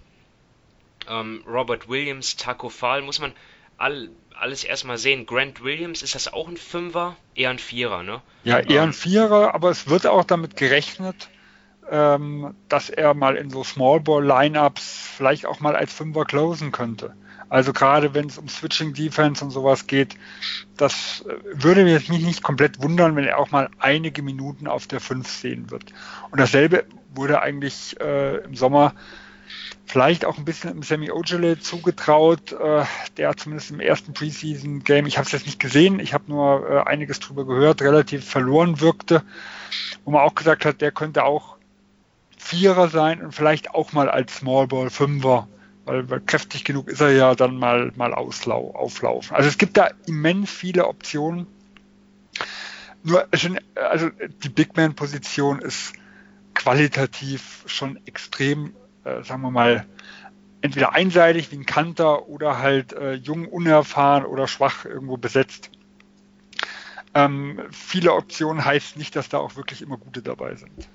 ähm, 1.09 1.43
Robert 1.47 1.87
Williams, 1.89 2.35
Taco 2.35 2.69
Fall, 2.69 3.01
muss 3.01 3.19
man 3.19 3.33
all, 3.77 4.09
alles 4.33 4.63
erstmal 4.63 4.97
sehen. 4.97 5.25
Grant 5.25 5.63
Williams, 5.63 6.01
ist 6.03 6.15
das 6.15 6.31
auch 6.31 6.47
ein 6.47 6.57
Fünfer? 6.57 7.15
Eher 7.35 7.49
ein 7.49 7.59
Vierer, 7.59 8.03
ne? 8.03 8.21
Ja, 8.43 8.59
eher 8.59 8.83
ein 8.83 8.89
ähm, 8.89 8.93
Vierer, 8.93 9.53
aber 9.53 9.69
es 9.69 9.87
wird 9.87 10.07
auch 10.07 10.23
damit 10.23 10.55
gerechnet, 10.55 11.29
ähm, 11.89 12.55
dass 12.69 12.89
er 12.89 13.13
mal 13.13 13.35
in 13.35 13.49
so 13.49 13.63
Small 13.63 13.99
Ball 13.99 14.23
Lineups 14.23 15.09
vielleicht 15.17 15.45
auch 15.45 15.59
mal 15.59 15.75
als 15.75 15.93
Fünfer 15.93 16.25
closen 16.25 16.71
könnte. 16.71 17.13
Also 17.49 17.73
gerade 17.73 18.13
wenn 18.13 18.27
es 18.27 18.37
um 18.37 18.47
Switching 18.47 18.93
Defense 18.93 19.43
und 19.43 19.51
sowas 19.51 19.85
geht, 19.85 20.15
das 20.77 21.25
äh, 21.27 21.63
würde 21.63 21.83
mich 21.83 22.07
nicht 22.07 22.43
komplett 22.43 22.81
wundern, 22.81 23.15
wenn 23.17 23.25
er 23.25 23.39
auch 23.39 23.51
mal 23.51 23.69
einige 23.77 24.21
Minuten 24.21 24.67
auf 24.67 24.87
der 24.87 25.01
5 25.01 25.27
sehen 25.27 25.69
wird. 25.69 25.91
Und 26.29 26.39
dasselbe 26.39 26.85
wurde 27.13 27.41
eigentlich 27.41 27.99
äh, 27.99 28.37
im 28.37 28.55
Sommer 28.55 28.93
vielleicht 29.85 30.23
auch 30.23 30.37
ein 30.37 30.45
bisschen 30.45 30.71
im 30.71 30.83
Sammy 30.83 31.11
Ojale 31.11 31.59
zugetraut, 31.59 32.53
äh, 32.53 32.85
der 33.17 33.35
zumindest 33.35 33.71
im 33.71 33.81
ersten 33.81 34.13
Preseason-Game, 34.13 35.05
ich 35.05 35.17
habe 35.17 35.25
es 35.25 35.33
jetzt 35.33 35.45
nicht 35.45 35.59
gesehen, 35.59 35.99
ich 35.99 36.13
habe 36.13 36.23
nur 36.27 36.69
äh, 36.69 36.89
einiges 36.89 37.19
drüber 37.19 37.45
gehört, 37.45 37.81
relativ 37.81 38.23
verloren 38.23 38.79
wirkte, 38.79 39.23
wo 40.05 40.11
man 40.11 40.21
auch 40.21 40.35
gesagt 40.35 40.63
hat, 40.63 40.79
der 40.79 40.93
könnte 40.93 41.25
auch 41.25 41.57
Vierer 42.41 42.89
sein 42.89 43.21
und 43.21 43.33
vielleicht 43.33 43.73
auch 43.73 43.93
mal 43.93 44.09
als 44.09 44.37
Small 44.37 44.67
Ball 44.67 44.89
Fünfer 44.89 45.47
weil, 45.85 46.09
weil 46.09 46.21
kräftig 46.21 46.63
genug 46.63 46.89
ist 46.89 47.01
er 47.01 47.11
ja 47.11 47.35
dann 47.35 47.57
mal, 47.57 47.91
mal 47.95 48.13
auslau 48.13 48.71
auflaufen. 48.71 49.35
Also 49.35 49.49
es 49.49 49.57
gibt 49.57 49.77
da 49.77 49.89
immens 50.05 50.49
viele 50.49 50.87
Optionen. 50.87 51.47
Nur, 53.03 53.27
also 53.75 54.09
die 54.43 54.49
Big 54.49 54.77
Man-Position 54.77 55.59
ist 55.59 55.93
qualitativ 56.53 57.63
schon 57.65 57.99
extrem, 58.05 58.73
äh, 59.03 59.23
sagen 59.23 59.41
wir 59.41 59.49
mal, 59.49 59.87
entweder 60.61 60.93
einseitig 60.93 61.51
wie 61.51 61.55
ein 61.55 61.65
Kanter 61.65 62.27
oder 62.27 62.59
halt 62.59 62.93
äh, 62.93 63.13
jung, 63.13 63.47
unerfahren 63.47 64.25
oder 64.25 64.47
schwach 64.47 64.85
irgendwo 64.85 65.17
besetzt. 65.17 65.71
Ähm, 67.15 67.59
viele 67.71 68.13
Optionen 68.13 68.63
heißt 68.63 68.97
nicht, 68.97 69.15
dass 69.15 69.29
da 69.29 69.39
auch 69.39 69.55
wirklich 69.55 69.81
immer 69.81 69.97
gute 69.97 70.21
dabei 70.21 70.55
sind. 70.55 70.87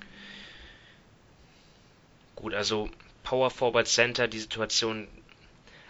Gut, 2.37 2.53
also 2.53 2.89
Power 3.23 3.49
Forward 3.49 3.87
Center 3.87 4.27
die 4.27 4.39
Situation, 4.39 5.07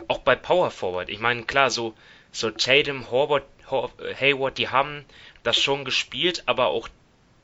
auch 0.07 0.19
bei 0.19 0.35
Power 0.35 0.71
Forward, 0.71 1.09
ich 1.09 1.19
meine, 1.19 1.43
klar, 1.43 1.69
so, 1.69 1.93
so 2.31 2.49
Tatum, 2.49 3.11
Horvath, 3.11 3.43
Hayward, 3.69 4.57
die 4.57 4.69
haben 4.69 5.03
das 5.43 5.59
schon 5.59 5.83
gespielt, 5.83 6.43
aber 6.45 6.67
auch 6.67 6.87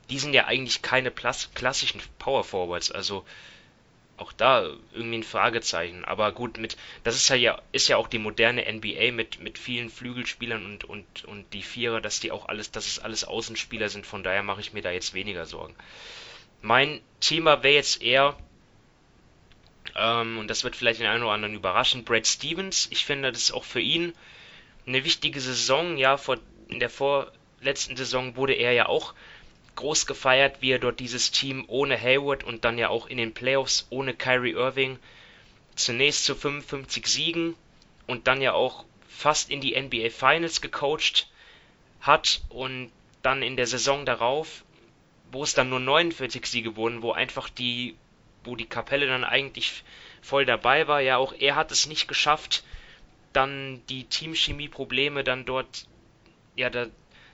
die 0.08 0.18
sind 0.18 0.32
ja 0.32 0.46
eigentlich 0.46 0.80
keine 0.80 1.10
klassischen 1.10 2.00
Power 2.18 2.44
Forwards, 2.44 2.90
also 2.90 3.24
auch 4.16 4.32
da 4.32 4.70
irgendwie 4.92 5.18
ein 5.18 5.22
Fragezeichen. 5.22 6.04
Aber 6.04 6.32
gut, 6.32 6.56
mit 6.56 6.76
das 7.02 7.16
ist 7.16 7.28
ja 7.28 7.60
ist 7.72 7.88
ja 7.88 7.96
auch 7.96 8.08
die 8.08 8.18
moderne 8.18 8.64
NBA 8.72 9.12
mit 9.12 9.40
mit 9.40 9.58
vielen 9.58 9.90
Flügelspielern 9.90 10.64
und 10.64 10.84
und 10.84 11.24
und 11.24 11.52
die 11.52 11.62
Vierer, 11.62 12.00
dass 12.00 12.20
die 12.20 12.32
auch 12.32 12.48
alles, 12.48 12.70
dass 12.70 12.86
es 12.86 12.98
alles 12.98 13.24
Außenspieler 13.24 13.88
sind. 13.88 14.06
Von 14.06 14.22
daher 14.22 14.42
mache 14.42 14.60
ich 14.60 14.72
mir 14.72 14.82
da 14.82 14.90
jetzt 14.90 15.14
weniger 15.14 15.46
Sorgen. 15.46 15.74
Mein 16.62 17.00
Thema 17.20 17.62
wäre 17.62 17.74
jetzt 17.74 18.02
eher 18.02 18.36
ähm, 19.96 20.38
und 20.38 20.48
das 20.48 20.64
wird 20.64 20.76
vielleicht 20.76 21.00
den 21.00 21.06
einen 21.06 21.22
oder 21.22 21.32
anderen 21.32 21.54
überraschen. 21.54 22.04
Brad 22.04 22.26
Stevens, 22.26 22.88
ich 22.90 23.04
finde, 23.04 23.32
das 23.32 23.42
ist 23.42 23.52
auch 23.52 23.64
für 23.64 23.80
ihn 23.80 24.12
eine 24.86 25.04
wichtige 25.04 25.40
Saison. 25.40 25.96
Ja, 25.96 26.16
vor, 26.16 26.38
in 26.68 26.80
der 26.80 26.90
vorletzten 26.90 27.96
Saison 27.96 28.36
wurde 28.36 28.54
er 28.54 28.72
ja 28.72 28.86
auch 28.86 29.14
groß 29.76 30.06
gefeiert, 30.06 30.58
wie 30.60 30.70
er 30.70 30.78
dort 30.78 31.00
dieses 31.00 31.30
Team 31.30 31.64
ohne 31.66 32.00
Hayward 32.00 32.44
und 32.44 32.64
dann 32.64 32.78
ja 32.78 32.88
auch 32.88 33.06
in 33.06 33.18
den 33.18 33.34
Playoffs 33.34 33.86
ohne 33.90 34.14
Kyrie 34.14 34.52
Irving 34.52 34.98
zunächst 35.74 36.24
zu 36.24 36.34
55 36.34 37.06
Siegen 37.06 37.56
und 38.06 38.28
dann 38.28 38.40
ja 38.40 38.52
auch 38.52 38.84
fast 39.08 39.50
in 39.50 39.60
die 39.60 39.80
NBA 39.80 40.10
Finals 40.10 40.60
gecoacht 40.60 41.28
hat 42.00 42.42
und 42.48 42.92
dann 43.22 43.42
in 43.42 43.56
der 43.56 43.66
Saison 43.66 44.04
darauf, 44.04 44.64
wo 45.32 45.42
es 45.42 45.54
dann 45.54 45.70
nur 45.70 45.80
49 45.80 46.46
Siege 46.46 46.76
wurden, 46.76 47.02
wo 47.02 47.12
einfach 47.12 47.48
die 47.48 47.96
wo 48.44 48.56
die 48.56 48.66
Kapelle 48.66 49.06
dann 49.06 49.24
eigentlich 49.24 49.84
voll 50.22 50.44
dabei 50.44 50.88
war. 50.88 51.00
Ja, 51.00 51.16
auch 51.16 51.32
er 51.38 51.56
hat 51.56 51.72
es 51.72 51.86
nicht 51.86 52.08
geschafft, 52.08 52.64
dann 53.32 53.82
die 53.88 54.04
Teamchemie-Probleme 54.04 55.24
dann 55.24 55.44
dort, 55.44 55.86
ja, 56.56 56.70
da, 56.70 56.86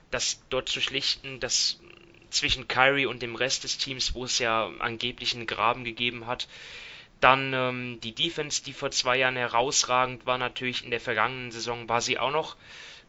das 0.09 0.43
dort 0.49 0.69
zu 0.69 0.81
schlichten, 0.81 1.39
das 1.39 1.79
zwischen 2.29 2.67
Kyrie 2.67 3.05
und 3.05 3.21
dem 3.21 3.35
Rest 3.35 3.63
des 3.63 3.77
Teams, 3.77 4.13
wo 4.15 4.25
es 4.25 4.39
ja 4.39 4.69
angeblich 4.79 5.35
einen 5.35 5.47
Graben 5.47 5.83
gegeben 5.83 6.27
hat. 6.27 6.47
Dann 7.19 7.53
ähm, 7.53 7.99
die 8.01 8.15
Defense, 8.15 8.63
die 8.63 8.73
vor 8.73 8.89
zwei 8.89 9.17
Jahren 9.17 9.35
herausragend 9.35 10.25
war, 10.25 10.37
natürlich 10.37 10.83
in 10.83 10.91
der 10.91 10.99
vergangenen 10.99 11.51
Saison 11.51 11.87
war 11.87 12.01
sie 12.01 12.17
auch 12.17 12.31
noch, 12.31 12.57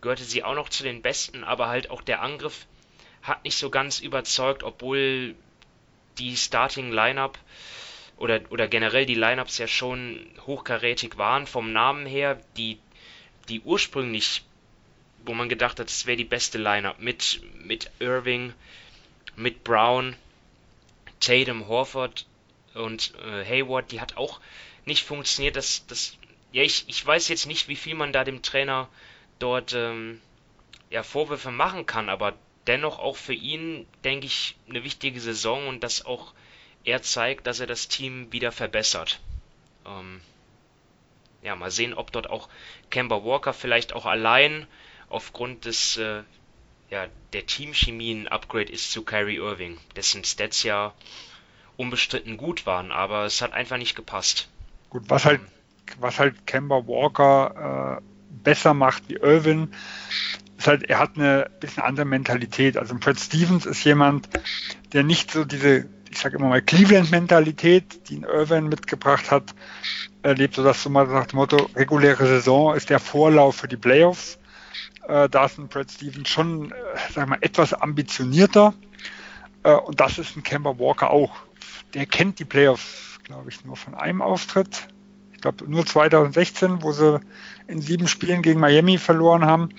gehörte 0.02 0.24
sie 0.24 0.44
auch 0.44 0.54
noch 0.54 0.68
zu 0.68 0.82
den 0.82 1.00
besten, 1.00 1.44
aber 1.44 1.68
halt 1.68 1.88
auch 1.90 2.02
der 2.02 2.20
Angriff 2.20 2.66
hat 3.22 3.44
nicht 3.44 3.56
so 3.56 3.70
ganz 3.70 4.00
überzeugt, 4.00 4.64
obwohl 4.64 5.34
die 6.18 6.36
Starting 6.36 6.92
Lineup 6.92 7.38
oder, 8.22 8.40
oder 8.50 8.68
generell 8.68 9.04
die 9.04 9.16
Lineups 9.16 9.58
ja 9.58 9.66
schon 9.66 10.24
hochkarätig 10.46 11.18
waren 11.18 11.48
vom 11.48 11.72
Namen 11.72 12.06
her, 12.06 12.40
die, 12.56 12.78
die 13.48 13.60
ursprünglich, 13.62 14.44
wo 15.26 15.34
man 15.34 15.48
gedacht 15.48 15.80
hat, 15.80 15.88
es 15.88 16.06
wäre 16.06 16.16
die 16.16 16.24
beste 16.24 16.56
Lineup 16.56 17.00
mit, 17.00 17.40
mit 17.64 17.90
Irving, 17.98 18.54
mit 19.34 19.64
Brown, 19.64 20.14
Tatum, 21.18 21.66
Horford 21.66 22.24
und 22.74 23.12
äh, 23.26 23.44
Hayward, 23.44 23.90
die 23.90 24.00
hat 24.00 24.16
auch 24.16 24.40
nicht 24.84 25.04
funktioniert. 25.04 25.56
Das, 25.56 25.84
das, 25.88 26.16
ja, 26.52 26.62
ich, 26.62 26.84
ich 26.86 27.04
weiß 27.04 27.26
jetzt 27.26 27.46
nicht, 27.46 27.66
wie 27.66 27.74
viel 27.74 27.96
man 27.96 28.12
da 28.12 28.22
dem 28.22 28.40
Trainer 28.40 28.88
dort 29.40 29.72
ähm, 29.72 30.20
ja, 30.90 31.02
Vorwürfe 31.02 31.50
machen 31.50 31.86
kann, 31.86 32.08
aber 32.08 32.34
dennoch 32.68 33.00
auch 33.00 33.16
für 33.16 33.34
ihn, 33.34 33.84
denke 34.04 34.26
ich, 34.26 34.54
eine 34.68 34.84
wichtige 34.84 35.20
Saison 35.20 35.66
und 35.66 35.82
das 35.82 36.06
auch 36.06 36.32
er 36.84 37.02
zeigt, 37.02 37.46
dass 37.46 37.60
er 37.60 37.66
das 37.66 37.88
Team 37.88 38.32
wieder 38.32 38.52
verbessert. 38.52 39.20
Ähm, 39.86 40.20
ja, 41.42 41.56
mal 41.56 41.70
sehen, 41.70 41.94
ob 41.94 42.12
dort 42.12 42.30
auch 42.30 42.48
Kemba 42.90 43.24
Walker 43.24 43.52
vielleicht 43.52 43.92
auch 43.92 44.06
allein 44.06 44.66
aufgrund 45.08 45.64
des 45.64 45.96
äh, 45.96 46.22
ja, 46.90 47.06
der 47.32 47.46
Teamchemie 47.46 48.12
ein 48.12 48.28
Upgrade 48.28 48.70
ist 48.70 48.92
zu 48.92 49.02
Kyrie 49.02 49.36
Irving, 49.36 49.78
dessen 49.96 50.24
Stats 50.24 50.62
ja 50.62 50.92
unbestritten 51.76 52.36
gut 52.36 52.66
waren, 52.66 52.92
aber 52.92 53.24
es 53.24 53.40
hat 53.40 53.52
einfach 53.52 53.78
nicht 53.78 53.96
gepasst. 53.96 54.48
Gut, 54.90 55.04
was 55.08 55.24
halt, 55.24 55.40
was 55.98 56.18
halt 56.18 56.46
Kemba 56.46 56.86
Walker 56.86 57.98
äh, 57.98 58.02
besser 58.44 58.74
macht 58.74 59.08
wie 59.08 59.14
Irving, 59.14 59.72
ist 60.58 60.66
halt, 60.66 60.84
er 60.84 60.98
hat 60.98 61.16
eine 61.16 61.50
bisschen 61.60 61.82
andere 61.82 62.04
Mentalität. 62.04 62.76
Also 62.76 62.96
Fred 62.98 63.18
Stevens 63.18 63.64
ist 63.64 63.82
jemand, 63.84 64.28
der 64.92 65.02
nicht 65.02 65.30
so 65.30 65.44
diese 65.44 65.88
ich 66.12 66.18
sage 66.18 66.36
immer 66.36 66.48
mal, 66.48 66.60
Cleveland-Mentalität, 66.60 68.08
die 68.08 68.16
in 68.16 68.24
Irvine 68.24 68.68
mitgebracht 68.68 69.30
hat, 69.30 69.54
erlebt, 70.22 70.54
sodass 70.54 70.82
so 70.82 70.90
mal 70.90 71.06
nach 71.06 71.26
dem 71.26 71.38
Motto, 71.38 71.70
reguläre 71.74 72.26
Saison 72.26 72.74
ist 72.74 72.90
der 72.90 73.00
Vorlauf 73.00 73.56
für 73.56 73.68
die 73.68 73.78
Playoffs. 73.78 74.38
Äh, 75.08 75.30
da 75.30 75.46
ist 75.46 75.58
ein 75.58 75.68
Brad 75.68 75.90
Stevens 75.90 76.28
schon, 76.28 76.70
äh, 76.70 76.74
sag 77.14 77.28
mal, 77.28 77.38
etwas 77.40 77.72
ambitionierter. 77.72 78.74
Äh, 79.62 79.72
und 79.72 80.00
das 80.00 80.18
ist 80.18 80.36
ein 80.36 80.42
Kemba 80.42 80.78
Walker 80.78 81.10
auch. 81.10 81.34
Der 81.94 82.04
kennt 82.04 82.38
die 82.38 82.44
Playoffs, 82.44 83.18
glaube 83.24 83.50
ich, 83.50 83.64
nur 83.64 83.76
von 83.76 83.94
einem 83.94 84.20
Auftritt. 84.20 84.88
Ich 85.32 85.40
glaube, 85.40 85.64
nur 85.68 85.86
2016, 85.86 86.82
wo 86.82 86.92
sie 86.92 87.20
in 87.66 87.80
sieben 87.80 88.06
Spielen 88.06 88.42
gegen 88.42 88.60
Miami 88.60 88.98
verloren 88.98 89.46
haben. 89.46 89.70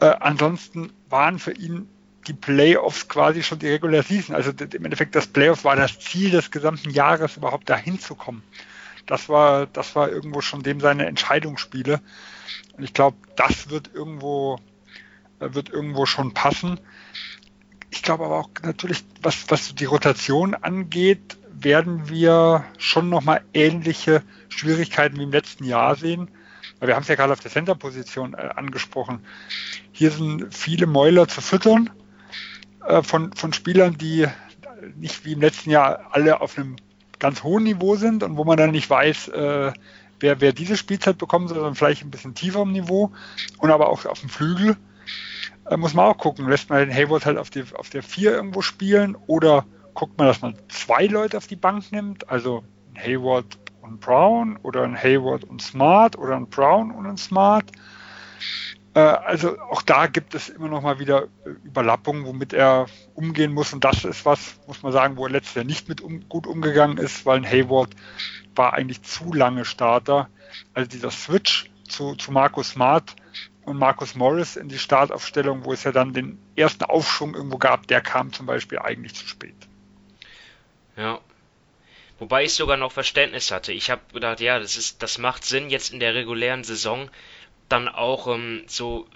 Äh, 0.00 0.06
ansonsten 0.20 0.92
waren 1.08 1.38
für 1.38 1.52
ihn 1.52 1.88
die 2.26 2.34
Playoffs 2.34 3.08
quasi 3.08 3.42
schon 3.42 3.58
die 3.58 3.68
Regular 3.68 4.02
Season. 4.02 4.34
Also 4.34 4.50
im 4.50 4.84
Endeffekt 4.84 5.14
das 5.14 5.26
Playoff 5.26 5.64
war 5.64 5.76
das 5.76 5.98
Ziel 5.98 6.30
des 6.30 6.50
gesamten 6.50 6.90
Jahres, 6.90 7.36
überhaupt 7.36 7.68
dahin 7.70 7.98
zu 8.00 8.14
kommen. 8.14 8.42
Das 9.06 9.28
war, 9.28 9.66
das 9.66 9.94
war 9.94 10.10
irgendwo 10.10 10.40
schon 10.40 10.62
dem 10.62 10.80
seine 10.80 11.06
Entscheidungsspiele. 11.06 12.00
Und 12.76 12.84
ich 12.84 12.92
glaube, 12.92 13.16
das 13.36 13.70
wird 13.70 13.90
irgendwo, 13.94 14.58
äh, 15.38 15.54
wird 15.54 15.68
irgendwo 15.68 16.06
schon 16.06 16.34
passen. 16.34 16.80
Ich 17.90 18.02
glaube 18.02 18.24
aber 18.24 18.40
auch 18.40 18.50
natürlich, 18.62 19.04
was, 19.22 19.46
was 19.48 19.74
die 19.74 19.84
Rotation 19.84 20.54
angeht, 20.54 21.38
werden 21.52 22.08
wir 22.08 22.64
schon 22.78 23.08
nochmal 23.08 23.42
ähnliche 23.54 24.22
Schwierigkeiten 24.48 25.18
wie 25.18 25.22
im 25.22 25.32
letzten 25.32 25.64
Jahr 25.64 25.94
sehen. 25.94 26.28
weil 26.78 26.88
wir 26.88 26.96
haben 26.96 27.02
es 27.02 27.08
ja 27.08 27.14
gerade 27.14 27.32
auf 27.32 27.40
der 27.40 27.50
Center-Position 27.50 28.34
äh, 28.34 28.50
angesprochen. 28.56 29.24
Hier 29.92 30.10
sind 30.10 30.52
viele 30.52 30.86
Mäuler 30.86 31.28
zu 31.28 31.40
füttern 31.40 31.90
äh, 32.86 33.02
von, 33.02 33.32
von 33.32 33.52
Spielern, 33.52 33.96
die 33.98 34.26
nicht 34.96 35.24
wie 35.24 35.32
im 35.32 35.40
letzten 35.40 35.70
Jahr 35.70 36.06
alle 36.10 36.40
auf 36.40 36.58
einem 36.58 36.76
ganz 37.18 37.42
hohen 37.42 37.64
Niveau 37.64 37.96
sind 37.96 38.22
und 38.22 38.36
wo 38.36 38.44
man 38.44 38.56
dann 38.56 38.70
nicht 38.70 38.88
weiß, 38.88 39.28
äh, 39.28 39.72
wer, 40.20 40.40
wer 40.40 40.52
diese 40.52 40.76
Spielzeit 40.76 41.18
bekommt, 41.18 41.48
sondern 41.48 41.74
vielleicht 41.74 42.02
ein 42.02 42.10
bisschen 42.10 42.34
tiefer 42.34 42.62
im 42.62 42.72
Niveau 42.72 43.12
und 43.58 43.70
aber 43.70 43.88
auch 43.88 44.04
auf 44.06 44.20
dem 44.20 44.28
Flügel. 44.28 44.76
Äh, 45.68 45.76
muss 45.76 45.94
man 45.94 46.06
auch 46.06 46.18
gucken, 46.18 46.48
lässt 46.48 46.70
man 46.70 46.80
den 46.80 46.94
Hayward 46.94 47.26
halt 47.26 47.38
auf, 47.38 47.50
die, 47.50 47.64
auf 47.74 47.90
der 47.90 48.02
4 48.02 48.32
irgendwo 48.32 48.62
spielen 48.62 49.16
oder 49.26 49.64
guckt 49.94 50.18
man, 50.18 50.26
dass 50.26 50.42
man 50.42 50.56
zwei 50.68 51.06
Leute 51.06 51.36
auf 51.36 51.46
die 51.46 51.56
Bank 51.56 51.90
nimmt, 51.90 52.28
also 52.28 52.62
ein 52.94 53.02
Hayward 53.02 53.58
und 53.80 54.00
Brown 54.00 54.58
oder 54.62 54.82
ein 54.82 54.96
Hayward 54.96 55.44
und 55.44 55.62
Smart 55.62 56.18
oder 56.18 56.36
ein 56.36 56.48
Brown 56.48 56.90
und 56.90 57.06
ein 57.06 57.16
Smart. 57.16 57.64
Äh, 58.96 59.00
also 59.00 59.60
auch 59.60 59.82
da 59.82 60.06
gibt 60.06 60.34
es 60.34 60.48
immer 60.48 60.68
noch 60.68 60.80
mal 60.80 60.98
wieder 60.98 61.28
Überlappungen, 61.64 62.24
womit 62.24 62.54
er 62.54 62.86
umgehen 63.14 63.52
muss. 63.52 63.74
Und 63.74 63.84
das 63.84 64.04
ist 64.06 64.24
was, 64.24 64.58
muss 64.66 64.82
man 64.82 64.90
sagen, 64.90 65.18
wo 65.18 65.26
er 65.26 65.32
letztes 65.32 65.54
Jahr 65.54 65.64
nicht 65.66 65.86
mit 65.88 66.00
um, 66.00 66.26
gut 66.30 66.46
umgegangen 66.46 66.96
ist, 66.96 67.26
weil 67.26 67.36
ein 67.36 67.46
Hayward 67.46 67.90
war 68.54 68.72
eigentlich 68.72 69.02
zu 69.02 69.34
lange 69.34 69.66
Starter. 69.66 70.30
Also 70.72 70.88
dieser 70.88 71.10
Switch 71.10 71.70
zu, 71.86 72.14
zu 72.14 72.32
Markus 72.32 72.70
Smart 72.70 73.14
und 73.66 73.76
Markus 73.76 74.14
Morris 74.14 74.56
in 74.56 74.70
die 74.70 74.78
Startaufstellung, 74.78 75.66
wo 75.66 75.74
es 75.74 75.84
ja 75.84 75.92
dann 75.92 76.14
den 76.14 76.38
ersten 76.56 76.84
Aufschwung 76.84 77.34
irgendwo 77.34 77.58
gab, 77.58 77.86
der 77.88 78.00
kam 78.00 78.32
zum 78.32 78.46
Beispiel 78.46 78.78
eigentlich 78.78 79.14
zu 79.14 79.26
spät. 79.26 79.56
Ja. 80.96 81.20
Wobei 82.18 82.44
ich 82.44 82.54
sogar 82.54 82.78
noch 82.78 82.92
Verständnis 82.92 83.50
hatte. 83.50 83.74
Ich 83.74 83.90
habe 83.90 84.00
gedacht, 84.14 84.40
ja, 84.40 84.58
das 84.58 84.78
ist, 84.78 85.02
das 85.02 85.18
macht 85.18 85.44
Sinn 85.44 85.68
jetzt 85.68 85.92
in 85.92 86.00
der 86.00 86.14
regulären 86.14 86.64
Saison 86.64 87.10
dann 87.68 87.88
auch 87.88 88.28
ähm, 88.28 88.62
so 88.66 89.06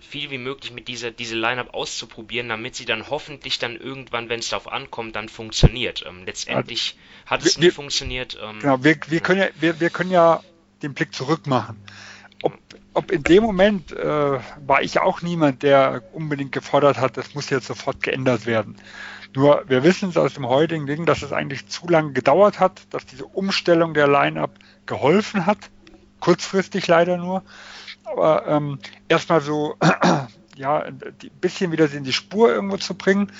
viel 0.00 0.30
wie 0.30 0.38
möglich 0.38 0.72
mit 0.72 0.86
dieser 0.88 1.10
diese 1.10 1.34
Line-up 1.34 1.74
auszuprobieren, 1.74 2.48
damit 2.48 2.76
sie 2.76 2.84
dann 2.84 3.08
hoffentlich 3.10 3.58
dann 3.58 3.76
irgendwann, 3.76 4.28
wenn 4.28 4.40
es 4.40 4.50
darauf 4.50 4.70
ankommt, 4.70 5.16
dann 5.16 5.28
funktioniert. 5.28 6.04
Ähm, 6.06 6.24
letztendlich 6.24 6.96
ja, 7.24 7.30
hat 7.30 7.44
es 7.44 7.56
wir, 7.56 7.66
nicht 7.66 7.74
funktioniert. 7.74 8.38
Ähm, 8.40 8.60
genau, 8.60 8.84
wir, 8.84 8.96
wir, 9.08 9.20
können 9.20 9.40
ja, 9.40 9.48
wir, 9.58 9.80
wir 9.80 9.90
können 9.90 10.10
ja 10.10 10.40
den 10.82 10.94
Blick 10.94 11.14
zurück 11.14 11.46
machen. 11.46 11.82
Ob, 12.42 12.56
ob 12.92 13.10
in 13.10 13.22
dem 13.22 13.42
Moment 13.42 13.92
äh, 13.92 14.38
war 14.66 14.82
ich 14.82 15.00
auch 15.00 15.22
niemand, 15.22 15.62
der 15.62 16.02
unbedingt 16.12 16.52
gefordert 16.52 16.98
hat, 16.98 17.16
das 17.16 17.34
muss 17.34 17.50
jetzt 17.50 17.66
sofort 17.66 18.02
geändert 18.02 18.46
werden. 18.46 18.76
Nur 19.34 19.64
wir 19.66 19.82
wissen 19.82 20.10
es 20.10 20.16
aus 20.16 20.34
dem 20.34 20.46
heutigen 20.46 20.86
Ding, 20.86 21.06
dass 21.06 21.22
es 21.22 21.32
eigentlich 21.32 21.66
zu 21.66 21.88
lange 21.88 22.12
gedauert 22.12 22.60
hat, 22.60 22.82
dass 22.90 23.04
diese 23.04 23.24
Umstellung 23.24 23.94
der 23.94 24.06
Line-Up 24.06 24.52
geholfen 24.86 25.46
hat, 25.46 25.58
kurzfristig 26.24 26.86
leider 26.86 27.18
nur. 27.18 27.42
Aber 28.04 28.46
ähm, 28.46 28.78
erstmal 29.08 29.42
so, 29.42 29.76
ja, 30.56 30.80
ein 30.80 30.98
bisschen 31.40 31.70
wieder 31.70 31.92
in 31.92 32.04
die 32.04 32.14
Spur 32.14 32.52
irgendwo 32.52 32.78
zu 32.78 32.94
bringen 32.94 33.30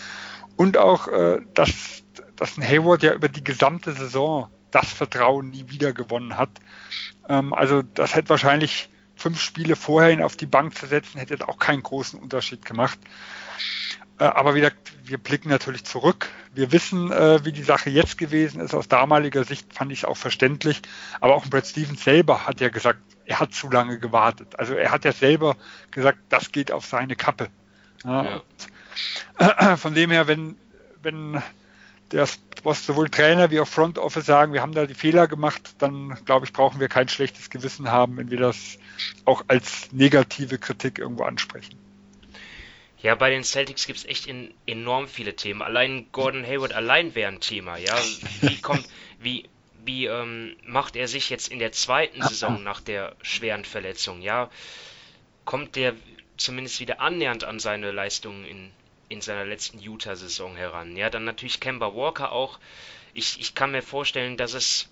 und 0.57 0.77
auch, 0.77 1.09
äh, 1.09 1.41
dass, 1.55 2.03
dass 2.37 2.59
ein 2.59 2.63
Hayward 2.63 3.03
ja 3.03 3.15
über 3.15 3.29
die 3.29 3.43
gesamte 3.43 3.93
Saison 3.93 4.51
das 4.71 4.93
Vertrauen 4.93 5.51
nie 5.51 5.65
wieder 5.69 5.95
gewonnen 5.95 6.37
hat. 6.37 6.51
Ähm, 7.29 7.55
also 7.55 7.81
das 7.83 8.15
hätte 8.15 8.29
wahrscheinlich 8.29 8.91
fünf 9.17 9.41
Spiele 9.41 9.77
vorher 9.77 10.11
ihn 10.11 10.23
auf 10.23 10.37
die 10.37 10.47
Bank 10.47 10.77
zu 10.77 10.87
setzen, 10.87 11.19
hätte 11.19 11.49
auch 11.49 11.59
keinen 11.59 11.83
großen 11.83 12.19
Unterschied 12.21 12.67
gemacht. 12.67 12.99
Äh, 14.19 14.25
aber 14.25 14.55
wieder, 14.55 14.71
wir 15.05 15.19
blicken 15.19 15.49
natürlich 15.49 15.85
zurück. 15.85 16.29
Wir 16.55 16.73
wissen, 16.73 17.11
äh, 17.11 17.45
wie 17.45 17.53
die 17.53 17.63
Sache 17.63 17.91
jetzt 17.91 18.19
gewesen 18.19 18.61
ist. 18.61 18.75
Aus 18.75 18.89
damaliger 18.89 19.45
Sicht 19.45 19.73
fand 19.73 19.93
ich 19.93 20.01
es 20.01 20.05
auch 20.05 20.17
verständlich. 20.17 20.83
Aber 21.21 21.35
auch 21.35 21.47
Brad 21.47 21.67
Stevens 21.67 22.05
selber 22.05 22.47
hat 22.47 22.61
ja 22.61 22.69
gesagt, 22.69 23.01
er 23.27 23.41
hat 23.41 23.55
zu 23.55 23.71
lange 23.71 23.99
gewartet. 23.99 24.59
Also 24.59 24.75
er 24.75 24.91
hat 24.91 25.05
ja 25.05 25.13
selber 25.13 25.57
gesagt, 25.91 26.19
das 26.29 26.53
geht 26.53 26.71
auf 26.71 26.87
seine 26.87 27.17
Kappe. 27.17 27.49
Ja, 28.05 28.43
ja. 29.41 29.77
Von 29.77 29.95
dem 29.95 30.11
her, 30.11 30.29
wenn, 30.29 30.57
wenn 31.03 31.43
der 32.13 32.29
was 32.63 32.87
sowohl 32.87 33.11
Trainer 33.11 33.51
wie 33.51 33.61
auch 33.61 33.69
Front 33.69 33.99
Office 33.99 34.27
sagen, 34.27 34.53
wir 34.53 34.63
haben 34.63 34.73
da 34.73 34.87
die 34.87 34.95
Fehler 34.95 35.27
gemacht, 35.27 35.75
dann 35.79 36.17
glaube 36.25 36.47
ich, 36.47 36.53
brauchen 36.53 36.81
wir 36.81 36.89
kein 36.89 37.09
schlechtes 37.09 37.51
Gewissen 37.51 37.91
haben, 37.91 38.17
wenn 38.17 38.31
wir 38.31 38.39
das 38.39 38.79
auch 39.25 39.45
als 39.49 39.93
negative 39.93 40.59
Kritik 40.59 40.99
irgendwo 40.99 41.25
ansprechen. 41.25 41.84
Ja, 43.05 43.15
bei 43.15 43.29
den 43.29 43.45
Celtics 43.45 43.87
gibt 43.87 43.99
es 43.99 44.07
echt 44.07 44.27
in, 44.27 44.55
enorm 44.67 45.09
viele 45.09 45.37
Themen. 45.37 45.61
Allein 45.61 46.07
Gordon 46.11 46.43
Hayward 46.43 46.73
allein 46.73 47.15
wäre 47.15 47.31
ein 47.31 47.41
Thema, 47.41 47.77
ja. 47.77 47.95
Wie 48.41 48.59
kommt, 48.63 48.89
wie, 49.21 49.47
wie 49.85 50.07
ähm, 50.07 50.57
macht 50.65 50.97
er 50.97 51.07
sich 51.07 51.29
jetzt 51.29 51.49
in 51.49 51.59
der 51.59 51.71
zweiten 51.73 52.23
Saison 52.23 52.63
nach 52.63 52.81
der 52.81 53.15
schweren 53.21 53.67
Verletzung, 53.67 54.23
ja? 54.23 54.49
Kommt 55.45 55.77
der 55.77 55.95
zumindest 56.39 56.81
wieder 56.81 57.03
annähernd 57.03 57.45
an 57.45 57.59
seine 57.59 57.91
Leistungen 57.93 58.47
in, 58.47 58.71
in 59.11 59.21
seiner 59.21 59.45
letzten 59.45 59.81
Utah-Saison 59.81 60.57
heran? 60.57 60.97
Ja, 60.97 61.11
dann 61.11 61.25
natürlich 61.25 61.61
Kemba 61.61 61.95
Walker 61.95 62.33
auch. 62.33 62.59
Ich, 63.13 63.39
ich 63.39 63.55
kann 63.55 63.73
mir 63.73 63.83
vorstellen, 63.83 64.39
dass 64.39 64.55
es, 64.55 64.89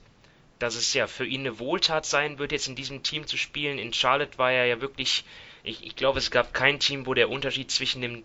dass 0.59 0.75
es 0.75 0.93
ja 0.93 1.07
für 1.07 1.25
ihn 1.25 1.41
eine 1.41 1.59
Wohltat 1.59 2.05
sein 2.05 2.39
wird, 2.39 2.53
jetzt 2.53 2.69
in 2.69 2.77
diesem 2.77 3.03
Team 3.03 3.27
zu 3.27 3.39
spielen. 3.39 3.79
In 3.79 3.95
Charlotte 3.95 4.37
war 4.37 4.53
er 4.53 4.67
ja 4.67 4.83
wirklich 4.83 5.25
ich, 5.65 5.85
ich 5.85 5.97
glaube, 5.97 6.19
es 6.19 6.31
gab 6.31 6.55
kein 6.55 6.81
Team, 6.81 7.07
wo 7.07 7.15
der 7.15 7.31
Unterschied 7.31 7.71
zwischen 7.71 8.03
dem 8.03 8.25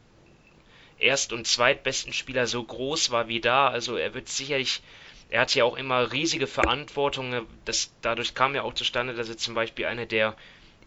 erst- 0.98 1.34
und 1.34 1.46
zweitbesten 1.46 2.14
Spieler 2.14 2.48
so 2.48 2.64
groß 2.64 3.12
war 3.12 3.28
wie 3.28 3.40
da. 3.40 3.68
Also 3.68 3.98
er 3.98 4.14
wird 4.14 4.30
sicherlich, 4.30 4.82
er 5.30 5.42
hat 5.42 5.54
ja 5.54 5.64
auch 5.64 5.78
immer 5.78 6.12
riesige 6.12 6.48
Verantwortung. 6.48 7.48
Das, 7.66 7.94
dadurch 8.02 8.34
kam 8.34 8.56
ja 8.56 8.64
auch 8.64 8.74
zustande, 8.74 9.14
dass 9.14 9.30
er 9.30 9.38
zum 9.38 9.54
Beispiel 9.54 9.86
einer 9.86 10.06
der 10.06 10.36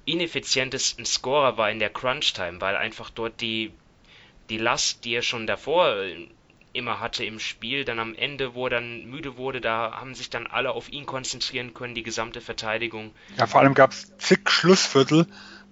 ineffizientesten 0.07 1.05
Scorer 1.05 1.57
war 1.57 1.71
in 1.71 1.79
der 1.79 1.91
Crunch-Time, 1.91 2.61
weil 2.61 2.77
einfach 2.77 3.11
dort 3.11 3.41
die, 3.41 3.73
die 4.49 4.59
Last, 4.59 5.05
die 5.05 5.15
er 5.15 5.23
schon 5.23 5.47
davor 5.47 5.95
immer 6.73 7.01
hatte 7.01 7.25
im 7.25 7.41
Spiel, 7.41 7.85
dann 7.85 7.99
am 7.99 8.15
Ende, 8.15 8.55
wo 8.55 8.67
er 8.67 8.71
dann 8.71 9.05
müde 9.07 9.37
wurde, 9.37 9.61
da 9.61 9.93
haben 9.99 10.15
sich 10.15 10.31
dann 10.31 10.47
alle 10.47 10.73
auf 10.73 10.91
ihn 10.91 11.05
konzentrieren 11.05 11.75
können, 11.75 11.95
die 11.95 12.03
gesamte 12.03 12.41
Verteidigung. 12.41 13.13
Ja, 13.37 13.47
vor 13.47 13.61
allem 13.61 13.75
gab 13.75 13.91
es 13.91 14.17
zig 14.19 14.49
Schlussviertel, 14.49 15.27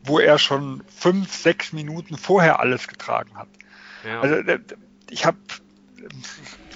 wo 0.05 0.19
er 0.19 0.39
schon 0.39 0.83
fünf, 0.89 1.33
sechs 1.35 1.73
Minuten 1.73 2.17
vorher 2.17 2.61
alles 2.61 2.89
getragen 2.89 3.37
hat. 3.37 3.49
Ja. 4.05 4.21
Also 4.21 4.35
äh, 4.37 4.61
ich 5.11 5.27
habe 5.27 5.39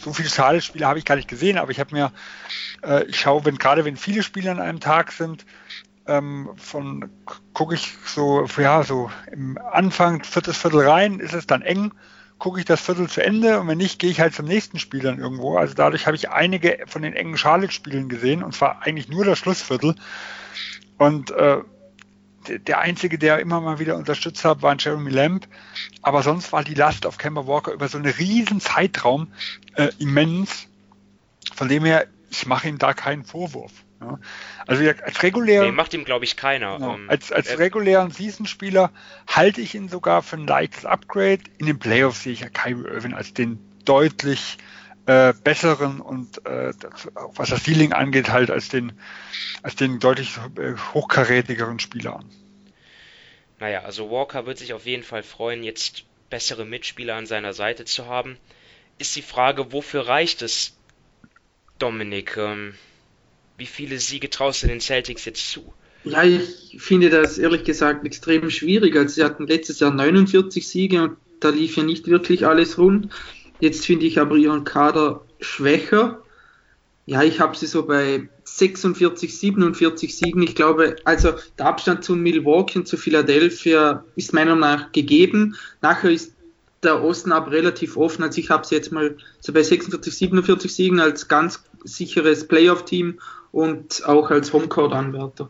so 0.00 0.12
viele 0.12 0.28
Schalespiele 0.28 0.87
habe 0.87 0.98
ich 0.98 1.04
gar 1.04 1.16
nicht 1.16 1.28
gesehen, 1.28 1.58
aber 1.58 1.70
ich 1.70 1.80
habe 1.80 1.94
mir, 1.94 2.12
äh, 2.85 3.04
ich 3.04 3.20
schaue, 3.20 3.44
wenn 3.44 3.56
gerade 3.56 3.85
wenn 3.85 3.96
viele 3.96 4.22
Spiele 4.22 4.50
an 4.50 4.61
einem 4.61 4.80
Tag 4.80 5.12
sind, 5.12 5.46
ähm, 6.06 6.50
von 6.56 7.11
gucke 7.54 7.74
ich 7.74 7.94
so, 8.06 8.46
ja, 8.58 8.82
so 8.82 9.11
im 9.30 9.58
Anfang, 9.58 10.24
viertes 10.24 10.58
Viertel 10.58 10.88
rein, 10.88 11.20
ist 11.20 11.35
es 11.35 11.46
dann 11.46 11.62
eng, 11.62 11.92
gucke 12.38 12.58
ich 12.58 12.66
das 12.66 12.80
Viertel 12.80 13.08
zu 13.08 13.24
Ende 13.24 13.61
und 13.61 13.68
wenn 13.68 13.78
nicht, 13.78 14.00
gehe 14.00 14.11
ich 14.11 14.20
halt 14.20 14.35
zum 14.35 14.46
nächsten 14.46 14.80
Spiel 14.80 15.00
dann 15.00 15.20
irgendwo. 15.20 15.56
Also 15.56 15.74
dadurch 15.74 16.06
habe 16.06 16.16
ich 16.16 16.30
einige 16.30 16.80
von 16.87 17.02
den 17.02 17.14
engen 17.14 17.37
Charlotte-Spielen 17.37 18.08
gesehen 18.08 18.42
und 18.42 18.52
zwar 18.52 18.82
eigentlich 18.82 19.08
nur 19.08 19.24
das 19.24 19.38
Schlussviertel. 19.38 19.94
Und 20.98 21.30
äh, 21.30 21.58
der 22.48 22.81
einzige, 22.81 23.18
der 23.18 23.38
immer 23.38 23.61
mal 23.61 23.78
wieder 23.78 23.96
unterstützt 23.96 24.44
hat, 24.44 24.62
war 24.62 24.76
Jeremy 24.78 25.11
Lamb. 25.11 25.46
Aber 26.02 26.22
sonst 26.22 26.52
war 26.52 26.64
die 26.64 26.74
Last 26.74 27.07
auf 27.07 27.18
Kemba 27.18 27.46
Walker 27.46 27.72
über 27.72 27.88
so 27.88 27.98
einen 27.98 28.12
riesen 28.12 28.61
Zeitraum 28.61 29.33
äh, 29.74 29.88
immens. 29.98 30.68
Von 31.55 31.68
dem 31.68 31.85
her, 31.85 32.07
ich 32.31 32.46
mache 32.46 32.68
ihm 32.68 32.78
da 32.78 32.94
keinen 32.94 33.24
Vorwurf. 33.24 33.72
Ja. 34.00 34.18
Also 34.66 34.85
als 35.05 35.22
regulären. 35.22 35.66
Nee, 35.66 35.72
macht 35.72 35.94
ihm, 35.94 36.05
glaube 36.05 36.24
ich, 36.24 36.37
keiner. 36.37 36.78
Genau, 36.78 36.94
um, 36.94 37.11
als 37.11 37.31
als 37.31 37.59
regulären 37.59 38.11
Season-Spieler 38.11 38.90
halte 39.26 39.61
ich 39.61 39.74
ihn 39.74 39.88
sogar 39.88 40.22
für 40.22 40.37
ein 40.37 40.46
leichtes 40.46 40.85
Upgrade. 40.85 41.40
In 41.59 41.66
den 41.66 41.78
Playoffs 41.78 42.22
sehe 42.22 42.33
ich 42.33 42.40
ja 42.40 42.48
Kyrie 42.48 42.88
Irving 42.88 43.14
als 43.14 43.33
den 43.33 43.59
deutlich 43.85 44.59
äh, 45.06 45.32
besseren 45.44 46.00
und 46.00 46.44
äh, 46.46 46.72
was 47.34 47.50
das 47.50 47.64
Ceiling 47.64 47.92
angeht, 47.92 48.30
halt 48.30 48.50
als 48.50 48.68
den, 48.68 48.92
als 49.62 49.76
den 49.76 49.98
deutlich 49.98 50.36
äh, 50.56 50.74
hochkarätigeren 50.94 51.78
Spieler 51.80 52.16
an. 52.16 52.30
Naja, 53.58 53.82
also 53.82 54.10
Walker 54.10 54.46
wird 54.46 54.58
sich 54.58 54.72
auf 54.72 54.86
jeden 54.86 55.02
Fall 55.02 55.22
freuen, 55.22 55.62
jetzt 55.62 56.04
bessere 56.30 56.64
Mitspieler 56.64 57.14
an 57.14 57.26
seiner 57.26 57.52
Seite 57.52 57.84
zu 57.84 58.06
haben. 58.06 58.36
Ist 58.98 59.16
die 59.16 59.22
Frage, 59.22 59.72
wofür 59.72 60.06
reicht 60.06 60.42
es, 60.42 60.76
Dominik? 61.78 62.36
Ähm, 62.36 62.74
wie 63.58 63.66
viele 63.66 63.98
Siege 63.98 64.30
traust 64.30 64.62
du 64.62 64.66
den 64.66 64.80
Celtics 64.80 65.24
jetzt 65.24 65.50
zu? 65.50 65.72
Ja, 66.04 66.24
ich 66.24 66.76
finde 66.78 67.10
das 67.10 67.38
ehrlich 67.38 67.64
gesagt 67.64 68.04
extrem 68.04 68.50
schwierig. 68.50 68.96
Also 68.96 69.14
sie 69.14 69.24
hatten 69.24 69.46
letztes 69.46 69.78
Jahr 69.80 69.92
49 69.92 70.66
Siege 70.66 71.02
und 71.02 71.16
da 71.40 71.50
lief 71.50 71.76
ja 71.76 71.84
nicht 71.84 72.06
wirklich 72.08 72.46
alles 72.46 72.78
rund. 72.78 73.08
Jetzt 73.62 73.87
finde 73.87 74.07
ich 74.07 74.18
aber 74.18 74.35
ihren 74.35 74.64
Kader 74.64 75.25
schwächer. 75.40 76.20
Ja, 77.07 77.22
ich 77.22 77.38
habe 77.38 77.57
sie 77.57 77.66
so 77.66 77.87
bei 77.87 78.29
46, 78.42 79.38
47 79.38 80.16
Siegen. 80.16 80.42
Ich 80.42 80.57
glaube, 80.57 80.96
also 81.05 81.35
der 81.57 81.66
Abstand 81.66 82.03
zu 82.03 82.16
Milwaukee 82.16 82.81
und 82.81 82.88
zu 82.88 82.96
Philadelphia 82.96 84.05
ist 84.16 84.33
meiner 84.33 84.57
Meinung 84.57 84.81
nach 84.81 84.90
gegeben. 84.90 85.57
Nachher 85.81 86.11
ist 86.11 86.35
der 86.83 87.05
Osten 87.05 87.31
aber 87.31 87.53
relativ 87.53 87.96
offen. 87.96 88.25
Also 88.25 88.40
ich 88.40 88.51
habe 88.51 88.66
sie 88.66 88.75
jetzt 88.75 88.90
mal 88.90 89.16
so 89.38 89.53
bei 89.53 89.62
46, 89.62 90.12
47 90.12 90.75
Siegen 90.75 90.98
als 90.98 91.29
ganz 91.29 91.62
sicheres 91.85 92.48
Playoff-Team 92.48 93.20
und 93.53 94.05
auch 94.07 94.33
als 94.33 94.53
Homecourt-Anwärter. 94.53 95.48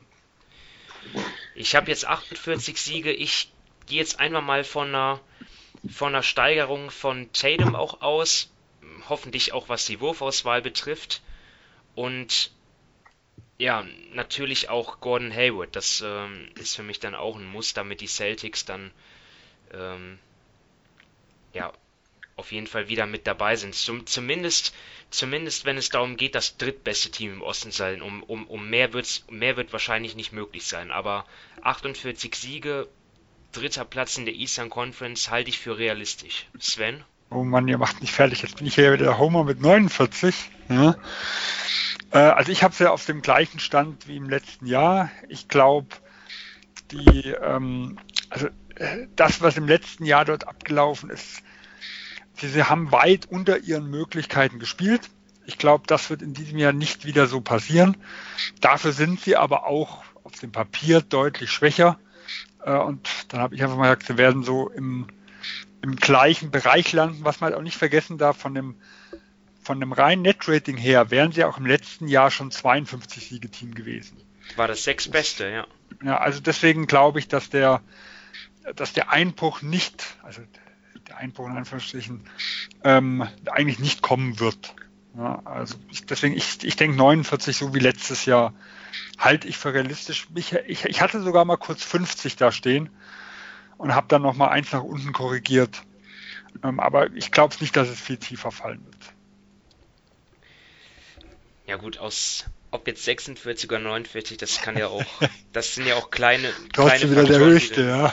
Ich 1.54 1.74
habe 1.74 1.90
jetzt 1.90 2.06
48 2.06 2.78
Siege. 2.78 3.10
Ich 3.10 3.50
gehe 3.86 4.00
jetzt 4.00 4.20
einmal 4.20 4.42
mal 4.42 4.64
von 4.64 4.88
einer, 4.88 5.20
von 5.88 6.14
einer 6.14 6.22
Steigerung 6.22 6.90
von 6.90 7.32
Tatum 7.32 7.74
auch 7.74 8.00
aus. 8.02 8.50
Hoffentlich 9.08 9.52
auch 9.52 9.68
was 9.68 9.86
die 9.86 10.00
Wurfauswahl 10.00 10.62
betrifft. 10.62 11.22
Und 11.94 12.52
ja, 13.58 13.86
natürlich 14.12 14.68
auch 14.68 15.00
Gordon 15.00 15.32
Hayward. 15.32 15.74
Das 15.76 16.02
ähm, 16.04 16.48
ist 16.58 16.76
für 16.76 16.82
mich 16.82 17.00
dann 17.00 17.14
auch 17.14 17.36
ein 17.36 17.46
Muss, 17.46 17.74
damit 17.74 18.00
die 18.00 18.06
Celtics 18.06 18.64
dann 18.64 18.90
ähm, 19.72 20.18
ja 21.52 21.72
auf 22.36 22.50
jeden 22.50 22.66
Fall 22.66 22.88
wieder 22.88 23.06
mit 23.06 23.26
dabei 23.26 23.56
sind. 23.56 23.74
Zum, 23.74 24.06
zumindest, 24.06 24.74
zumindest 25.10 25.64
wenn 25.64 25.76
es 25.76 25.90
darum 25.90 26.16
geht, 26.16 26.34
das 26.34 26.56
drittbeste 26.56 27.10
Team 27.10 27.34
im 27.34 27.42
Osten 27.42 27.70
zu 27.70 27.78
sein. 27.78 28.02
Um, 28.02 28.22
um, 28.22 28.46
um 28.46 28.68
mehr, 28.68 28.92
wird's, 28.92 29.24
mehr 29.30 29.56
wird 29.56 29.72
wahrscheinlich 29.72 30.16
nicht 30.16 30.32
möglich 30.32 30.66
sein. 30.66 30.90
Aber 30.90 31.26
48 31.62 32.34
Siege, 32.34 32.88
dritter 33.52 33.84
Platz 33.84 34.16
in 34.18 34.24
der 34.24 34.34
Eastern 34.34 34.70
Conference 34.70 35.30
halte 35.30 35.50
ich 35.50 35.58
für 35.58 35.78
realistisch. 35.78 36.46
Sven? 36.58 37.04
Oh 37.30 37.44
Mann, 37.44 37.68
ihr 37.68 37.78
macht 37.78 38.00
mich 38.00 38.12
fertig. 38.12 38.42
Jetzt 38.42 38.56
bin 38.56 38.66
ich 38.66 38.74
hier 38.74 38.92
wieder 38.92 39.04
der 39.04 39.18
Homer 39.18 39.44
mit 39.44 39.60
49. 39.60 40.34
Ja. 40.68 40.96
Äh, 42.10 42.18
also 42.18 42.52
ich 42.52 42.62
habe 42.62 42.72
es 42.72 42.78
ja 42.78 42.90
auf 42.90 43.06
dem 43.06 43.22
gleichen 43.22 43.58
Stand 43.58 44.06
wie 44.06 44.16
im 44.16 44.28
letzten 44.28 44.66
Jahr. 44.66 45.10
Ich 45.28 45.48
glaube, 45.48 45.88
die, 46.90 47.30
ähm, 47.30 47.98
also 48.28 48.48
äh, 48.76 49.06
das, 49.16 49.40
was 49.40 49.56
im 49.56 49.66
letzten 49.66 50.04
Jahr 50.04 50.24
dort 50.24 50.46
abgelaufen 50.46 51.10
ist, 51.10 51.42
sie, 52.38 52.48
sie 52.48 52.64
haben 52.64 52.92
weit 52.92 53.26
unter 53.26 53.58
ihren 53.58 53.88
Möglichkeiten 53.88 54.58
gespielt. 54.58 55.08
Ich 55.46 55.58
glaube, 55.58 55.84
das 55.86 56.10
wird 56.10 56.22
in 56.22 56.34
diesem 56.34 56.58
Jahr 56.58 56.72
nicht 56.72 57.04
wieder 57.04 57.26
so 57.26 57.40
passieren. 57.40 57.96
Dafür 58.60 58.92
sind 58.92 59.20
sie 59.20 59.36
aber 59.36 59.66
auch 59.66 60.04
auf 60.22 60.38
dem 60.38 60.52
Papier 60.52 61.00
deutlich 61.00 61.50
schwächer. 61.50 61.98
Äh, 62.64 62.76
und 62.76 63.08
dann 63.28 63.40
habe 63.40 63.54
ich 63.54 63.62
einfach 63.62 63.76
mal 63.76 63.84
gesagt, 63.84 64.06
sie 64.06 64.18
werden 64.18 64.42
so 64.42 64.68
im, 64.70 65.06
im 65.82 65.96
gleichen 65.96 66.50
Bereich 66.50 66.92
landen, 66.92 67.24
was 67.24 67.40
man 67.40 67.50
halt 67.50 67.58
auch 67.58 67.62
nicht 67.62 67.76
vergessen 67.76 68.18
darf 68.18 68.36
von 68.36 68.54
dem 68.54 68.76
von 69.62 69.78
dem 69.78 69.92
reinen 69.92 70.22
Net-Rating 70.22 70.76
her 70.76 71.10
wären 71.10 71.32
sie 71.32 71.44
auch 71.44 71.56
im 71.56 71.66
letzten 71.66 72.08
Jahr 72.08 72.30
schon 72.30 72.50
52 72.50 73.28
Siegeteam 73.28 73.74
gewesen. 73.74 74.16
War 74.56 74.68
das 74.68 74.84
sechs 74.84 75.08
Beste, 75.08 75.48
ja. 75.48 75.66
Ja, 76.04 76.18
also 76.18 76.40
deswegen 76.40 76.86
glaube 76.86 77.20
ich, 77.20 77.28
dass 77.28 77.48
der, 77.48 77.80
dass 78.74 78.92
der 78.92 79.12
Einbruch 79.12 79.62
nicht, 79.62 80.16
also 80.22 80.42
der 81.08 81.18
Einbruch 81.18 81.46
in 81.46 81.56
Anführungsstrichen, 81.56 82.28
ähm, 82.82 83.26
eigentlich 83.50 83.78
nicht 83.78 84.02
kommen 84.02 84.40
wird. 84.40 84.74
Ja, 85.16 85.42
also 85.44 85.76
ich, 85.90 86.06
deswegen, 86.06 86.34
ich, 86.34 86.64
ich 86.64 86.76
denke 86.76 86.96
49, 86.96 87.56
so 87.56 87.74
wie 87.74 87.78
letztes 87.78 88.24
Jahr, 88.24 88.54
halte 89.18 89.48
ich 89.48 89.56
für 89.56 89.74
realistisch. 89.74 90.26
Ich, 90.34 90.52
ich, 90.52 90.84
ich 90.84 91.00
hatte 91.00 91.22
sogar 91.22 91.44
mal 91.44 91.56
kurz 91.56 91.84
50 91.84 92.36
da 92.36 92.52
stehen 92.52 92.90
und 93.78 93.94
habe 93.94 94.06
dann 94.08 94.22
nochmal 94.22 94.50
eins 94.50 94.72
nach 94.72 94.82
unten 94.82 95.12
korrigiert. 95.12 95.82
Ähm, 96.62 96.80
aber 96.80 97.12
ich 97.14 97.30
glaube 97.30 97.56
nicht, 97.60 97.76
dass 97.76 97.88
es 97.88 98.00
viel 98.00 98.16
tiefer 98.16 98.50
fallen 98.50 98.84
wird. 98.84 99.14
Ja 101.66 101.76
gut, 101.76 101.98
aus 101.98 102.44
ob 102.70 102.86
jetzt 102.86 103.04
46 103.04 103.70
oder 103.70 103.78
49, 103.80 104.38
das 104.38 104.62
kann 104.62 104.76
ja 104.76 104.88
auch, 104.88 105.04
das 105.52 105.74
sind 105.74 105.86
ja 105.86 105.94
auch 105.96 106.10
kleine. 106.10 106.52
Trotzdem 106.72 107.10
wieder 107.10 107.24
der 107.24 107.38
höchste, 107.38 107.82
ja. 107.84 108.12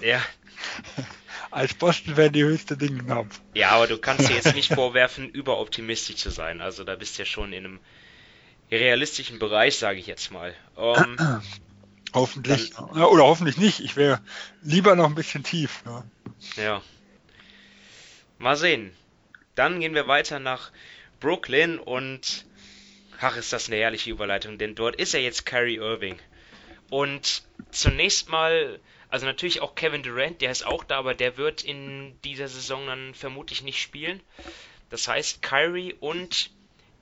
Ja. 0.00 0.22
Als 1.50 1.72
Boston 1.72 2.18
wäre 2.18 2.30
die 2.30 2.44
höchste 2.44 2.76
Ding 2.76 2.98
genommen. 2.98 3.30
Ja, 3.54 3.70
aber 3.70 3.86
du 3.86 3.96
kannst 3.96 4.28
dir 4.28 4.34
jetzt 4.34 4.54
nicht 4.54 4.74
vorwerfen, 4.74 5.30
überoptimistisch 5.30 6.16
zu 6.16 6.28
sein. 6.28 6.60
Also 6.60 6.84
da 6.84 6.94
bist 6.94 7.16
du 7.16 7.22
ja 7.22 7.26
schon 7.26 7.54
in 7.54 7.64
einem 7.64 7.80
realistischen 8.76 9.38
Bereich, 9.38 9.78
sage 9.78 9.98
ich 9.98 10.06
jetzt 10.06 10.30
mal. 10.30 10.54
Ähm, 10.76 11.16
hoffentlich. 12.14 12.70
Dann, 12.70 12.90
oder 12.90 13.24
hoffentlich 13.24 13.56
nicht. 13.56 13.80
Ich 13.80 13.96
wäre 13.96 14.20
lieber 14.62 14.94
noch 14.94 15.06
ein 15.06 15.14
bisschen 15.14 15.42
tief. 15.42 15.82
Ja. 15.86 16.04
ja. 16.56 16.82
Mal 18.38 18.56
sehen. 18.56 18.92
Dann 19.54 19.80
gehen 19.80 19.94
wir 19.94 20.06
weiter 20.06 20.38
nach 20.38 20.70
Brooklyn 21.20 21.78
und 21.78 22.46
Ach, 23.20 23.36
ist 23.36 23.52
das 23.52 23.68
eine 23.68 23.78
herrliche 23.80 24.10
Überleitung, 24.10 24.58
denn 24.58 24.76
dort 24.76 24.94
ist 24.96 25.12
er 25.12 25.20
jetzt 25.20 25.44
Kyrie 25.44 25.76
Irving. 25.76 26.18
Und 26.88 27.42
zunächst 27.72 28.28
mal, 28.28 28.78
also 29.08 29.26
natürlich 29.26 29.60
auch 29.60 29.74
Kevin 29.74 30.04
Durant, 30.04 30.40
der 30.40 30.52
ist 30.52 30.64
auch 30.64 30.84
da, 30.84 30.98
aber 30.98 31.14
der 31.14 31.36
wird 31.36 31.64
in 31.64 32.16
dieser 32.22 32.46
Saison 32.46 32.86
dann 32.86 33.14
vermutlich 33.14 33.62
nicht 33.62 33.82
spielen. 33.82 34.20
Das 34.90 35.08
heißt, 35.08 35.42
Kyrie 35.42 35.94
und 35.98 36.50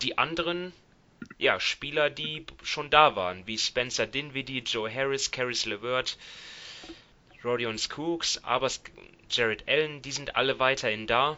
die 0.01 0.17
anderen 0.17 0.73
ja, 1.39 1.61
Spieler, 1.61 2.11
die 2.11 2.45
schon 2.63 2.91
da 2.91 3.17
waren, 3.17 3.47
wie 3.47 3.59
Spencer 3.59 4.07
Dinwiddie, 4.07 4.61
Joe 4.61 4.93
Harris, 4.93 5.31
Caris 5.31 5.67
LeVert, 5.67 6.19
Rodion 7.45 7.79
Cooks, 7.97 8.43
aber 8.45 8.71
Jared 9.31 9.69
Allen, 9.69 10.03
die 10.03 10.13
sind 10.13 10.37
alle 10.37 10.59
weiterhin 10.59 11.07
da 11.07 11.37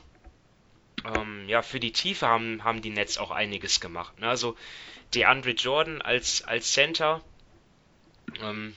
ähm, 1.04 1.48
ja, 1.48 1.62
für 1.62 1.80
die 1.80 1.92
Tiefe 1.92 2.26
haben, 2.26 2.64
haben 2.64 2.82
die 2.82 2.90
Nets 2.90 3.18
auch 3.18 3.30
einiges 3.30 3.80
gemacht. 3.80 4.18
Ne? 4.18 4.28
Also 4.28 4.56
DeAndre 5.14 5.52
Jordan 5.52 6.02
als, 6.02 6.42
als 6.42 6.72
Center, 6.72 7.22
ähm, 8.42 8.76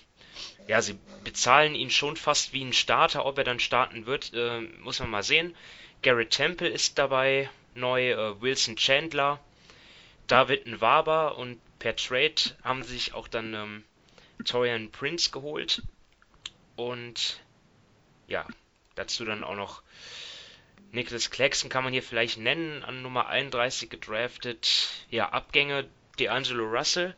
ja, 0.67 0.81
sie 0.81 0.97
bezahlen 1.23 1.75
ihn 1.75 1.89
schon 1.89 2.15
fast 2.15 2.53
wie 2.53 2.63
ein 2.63 2.73
Starter. 2.73 3.25
Ob 3.25 3.37
er 3.37 3.43
dann 3.43 3.59
starten 3.59 4.05
wird, 4.05 4.33
äh, 4.33 4.61
muss 4.81 4.99
man 4.99 5.09
mal 5.09 5.23
sehen. 5.23 5.55
Garrett 6.01 6.31
Temple 6.31 6.69
ist 6.69 6.97
dabei 6.97 7.49
neu, 7.75 8.11
äh, 8.11 8.41
Wilson 8.41 8.75
Chandler, 8.75 9.39
David 10.31 10.65
Nwaba 10.65 11.27
und 11.27 11.59
per 11.77 11.93
Trade 11.97 12.35
haben 12.63 12.83
sich 12.83 13.13
auch 13.13 13.27
dann 13.27 13.53
ähm, 13.53 13.83
Torian 14.45 14.89
Prince 14.89 15.29
geholt. 15.29 15.81
Und 16.77 17.41
ja, 18.27 18.47
dazu 18.95 19.25
dann 19.25 19.43
auch 19.43 19.57
noch 19.57 19.83
Nicholas 20.93 21.31
Claxton 21.31 21.69
kann 21.69 21.83
man 21.83 21.91
hier 21.91 22.01
vielleicht 22.01 22.37
nennen, 22.37 22.81
an 22.83 23.01
Nummer 23.01 23.27
31 23.27 23.89
gedraftet. 23.89 24.87
Ja, 25.09 25.27
Abgänge 25.29 25.89
D'Angelo 26.17 26.63
Russell, 26.63 27.13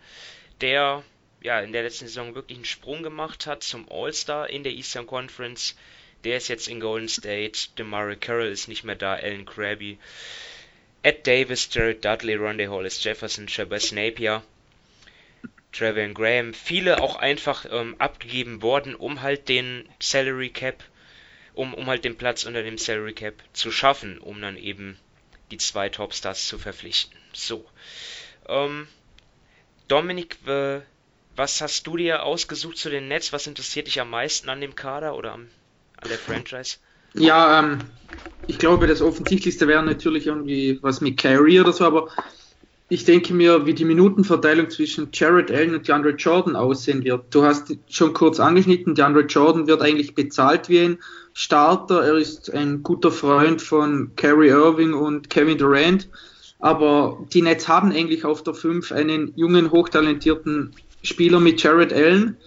der 0.62 1.04
ja 1.42 1.60
in 1.62 1.72
der 1.72 1.84
letzten 1.84 2.08
Saison 2.08 2.34
wirklich 2.34 2.58
einen 2.58 2.66
Sprung 2.66 3.04
gemacht 3.04 3.46
hat 3.46 3.62
zum 3.62 3.92
All-Star 3.92 4.50
in 4.50 4.64
der 4.64 4.72
Eastern 4.72 5.06
Conference. 5.06 5.76
Der 6.24 6.38
ist 6.38 6.48
jetzt 6.48 6.68
in 6.68 6.80
Golden 6.80 7.10
State. 7.10 7.70
DeMarie 7.78 8.16
Carroll 8.16 8.48
ist 8.48 8.68
nicht 8.68 8.84
mehr 8.84 8.96
da. 8.96 9.14
Alan 9.14 9.46
Krabby. 9.46 10.00
Ed 11.04 11.28
Davis, 11.28 11.70
Jared 11.72 12.04
Dudley, 12.04 12.36
Ronde 12.36 12.68
Hollis 12.68 13.04
Jefferson, 13.04 13.48
Shabazz 13.48 13.92
Napier, 13.92 14.42
Trevor 15.72 16.08
Graham. 16.10 16.54
Viele 16.54 17.02
auch 17.02 17.18
einfach 17.18 17.66
ähm, 17.70 17.96
abgegeben 18.00 18.62
worden, 18.62 18.96
um 18.96 19.22
halt 19.22 19.50
den 19.50 19.88
Salary 20.00 20.50
Cap 20.50 20.84
um, 21.54 21.74
um 21.74 21.88
halt 21.88 22.04
den 22.06 22.18
Platz 22.18 22.46
unter 22.46 22.64
dem 22.64 22.78
Salary 22.78 23.14
Cap 23.14 23.36
zu 23.54 23.72
schaffen, 23.72 24.18
um 24.18 24.42
dann 24.42 24.58
eben 24.58 24.98
die 25.52 25.58
zwei 25.58 25.90
Topstars 25.90 26.48
zu 26.48 26.58
verpflichten. 26.58 27.18
So. 27.32 27.66
Ähm, 28.48 28.88
Dominik, 29.88 30.38
äh, 30.48 30.82
was 31.36 31.62
hast 31.62 31.88
du 31.88 31.98
dir 31.98 32.24
ausgesucht 32.24 32.78
zu 32.78 32.90
den 32.90 33.08
Nets? 33.08 33.34
Was 33.34 33.48
interessiert 33.48 33.88
dich 33.88 34.00
am 34.00 34.10
meisten 34.10 34.50
an 34.50 34.62
dem 34.62 34.76
Kader 34.76 35.16
oder 35.16 35.34
am, 35.34 35.50
an 35.98 36.10
der 36.10 36.18
Franchise? 36.18 36.78
Ja, 37.16 37.60
ähm, 37.60 37.80
ich 38.48 38.58
glaube, 38.58 38.88
das 38.88 39.02
Offensichtlichste 39.02 39.68
wäre 39.68 39.84
natürlich 39.84 40.28
irgendwie 40.28 40.80
was 40.82 41.02
mit 41.02 41.18
Carey 41.18 41.60
oder 41.60 41.74
so, 41.74 41.86
aber 41.86 42.10
ich 42.90 43.06
denke 43.06 43.34
mir, 43.34 43.66
wie 43.66 43.74
die 43.74 43.86
Minutenverteilung 43.86 44.70
zwischen 44.70 45.10
Jared 45.14 45.50
Allen 45.50 45.74
und 45.74 45.88
DeAndre 45.88 46.12
Jordan 46.12 46.56
aussehen 46.56 47.04
wird. 47.04 47.34
Du 47.34 47.44
hast 47.44 47.76
schon 47.90 48.14
kurz 48.14 48.40
angeschnitten, 48.40 48.94
DeAndre 48.94 49.22
Jordan 49.22 49.68
wird 49.68 49.82
eigentlich 49.82 50.14
bezahlt 50.14 50.70
wie 50.70 50.80
ein 50.80 50.98
Starter. 51.34 52.04
Er 52.04 52.16
ist 52.16 52.54
ein 52.54 52.84
guter 52.84 53.12
Freund 53.12 53.62
von 53.62 54.12
Kerry 54.16 54.50
Irving 54.50 54.94
und 54.94 55.30
Kevin 55.30 55.58
Durant. 55.58 56.10
Aber 56.60 57.26
die 57.34 57.42
Nets 57.42 57.68
haben 57.68 57.92
eigentlich 57.92 58.26
auf 58.26 58.44
der 58.44 58.54
5 58.54 58.92
einen 58.92 59.34
jungen, 59.36 59.72
hochtalentierten 59.72 60.72
Spieler 61.02 61.40
mit 61.40 61.64
Jared 61.64 61.92
Allen. 61.92 62.38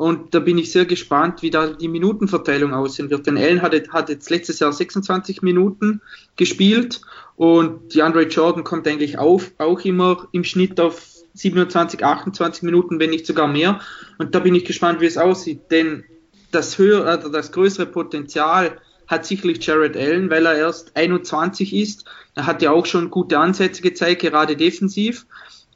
Und 0.00 0.34
da 0.34 0.40
bin 0.40 0.56
ich 0.56 0.72
sehr 0.72 0.86
gespannt, 0.86 1.42
wie 1.42 1.50
da 1.50 1.66
die 1.66 1.86
Minutenverteilung 1.86 2.72
aussehen 2.72 3.10
wird. 3.10 3.26
Denn 3.26 3.36
Allen 3.36 3.60
hat, 3.60 3.74
hat 3.90 4.08
jetzt 4.08 4.30
letztes 4.30 4.58
Jahr 4.58 4.72
26 4.72 5.42
Minuten 5.42 6.00
gespielt 6.36 7.02
und 7.36 7.92
die 7.92 8.00
Andre 8.00 8.22
Jordan 8.22 8.64
kommt 8.64 8.88
eigentlich 8.88 9.18
auf, 9.18 9.52
auch 9.58 9.80
immer 9.80 10.26
im 10.32 10.42
Schnitt 10.42 10.80
auf 10.80 11.06
27, 11.34 12.02
28 12.02 12.62
Minuten, 12.62 12.98
wenn 12.98 13.10
nicht 13.10 13.26
sogar 13.26 13.46
mehr. 13.46 13.82
Und 14.16 14.34
da 14.34 14.38
bin 14.38 14.54
ich 14.54 14.64
gespannt, 14.64 15.02
wie 15.02 15.06
es 15.06 15.18
aussieht. 15.18 15.70
Denn 15.70 16.04
das 16.50 16.78
höhere, 16.78 17.04
also 17.04 17.28
das 17.28 17.52
größere 17.52 17.84
Potenzial 17.84 18.78
hat 19.06 19.26
sicherlich 19.26 19.66
Jared 19.66 19.98
Allen, 19.98 20.30
weil 20.30 20.46
er 20.46 20.56
erst 20.56 20.96
21 20.96 21.74
ist. 21.74 22.06
Er 22.36 22.46
hat 22.46 22.62
ja 22.62 22.70
auch 22.70 22.86
schon 22.86 23.10
gute 23.10 23.38
Ansätze 23.38 23.82
gezeigt, 23.82 24.22
gerade 24.22 24.56
defensiv. 24.56 25.26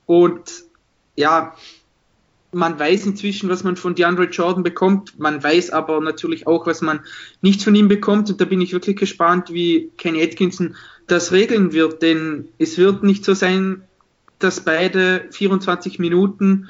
Und 0.06 0.64
ja, 1.14 1.54
man 2.54 2.78
weiß 2.78 3.06
inzwischen, 3.06 3.48
was 3.48 3.64
man 3.64 3.76
von 3.76 3.94
DeAndre 3.94 4.24
Jordan 4.24 4.62
bekommt. 4.62 5.18
Man 5.18 5.42
weiß 5.42 5.70
aber 5.70 6.00
natürlich 6.00 6.46
auch, 6.46 6.66
was 6.66 6.80
man 6.80 7.00
nicht 7.42 7.62
von 7.62 7.74
ihm 7.74 7.88
bekommt. 7.88 8.30
Und 8.30 8.40
da 8.40 8.44
bin 8.44 8.60
ich 8.60 8.72
wirklich 8.72 8.96
gespannt, 8.96 9.52
wie 9.52 9.90
Kenny 9.98 10.22
Atkinson 10.22 10.76
das 11.06 11.32
regeln 11.32 11.72
wird. 11.72 12.02
Denn 12.02 12.48
es 12.58 12.78
wird 12.78 13.02
nicht 13.02 13.24
so 13.24 13.34
sein, 13.34 13.82
dass 14.38 14.64
beide 14.64 15.26
24 15.30 15.98
Minuten 15.98 16.68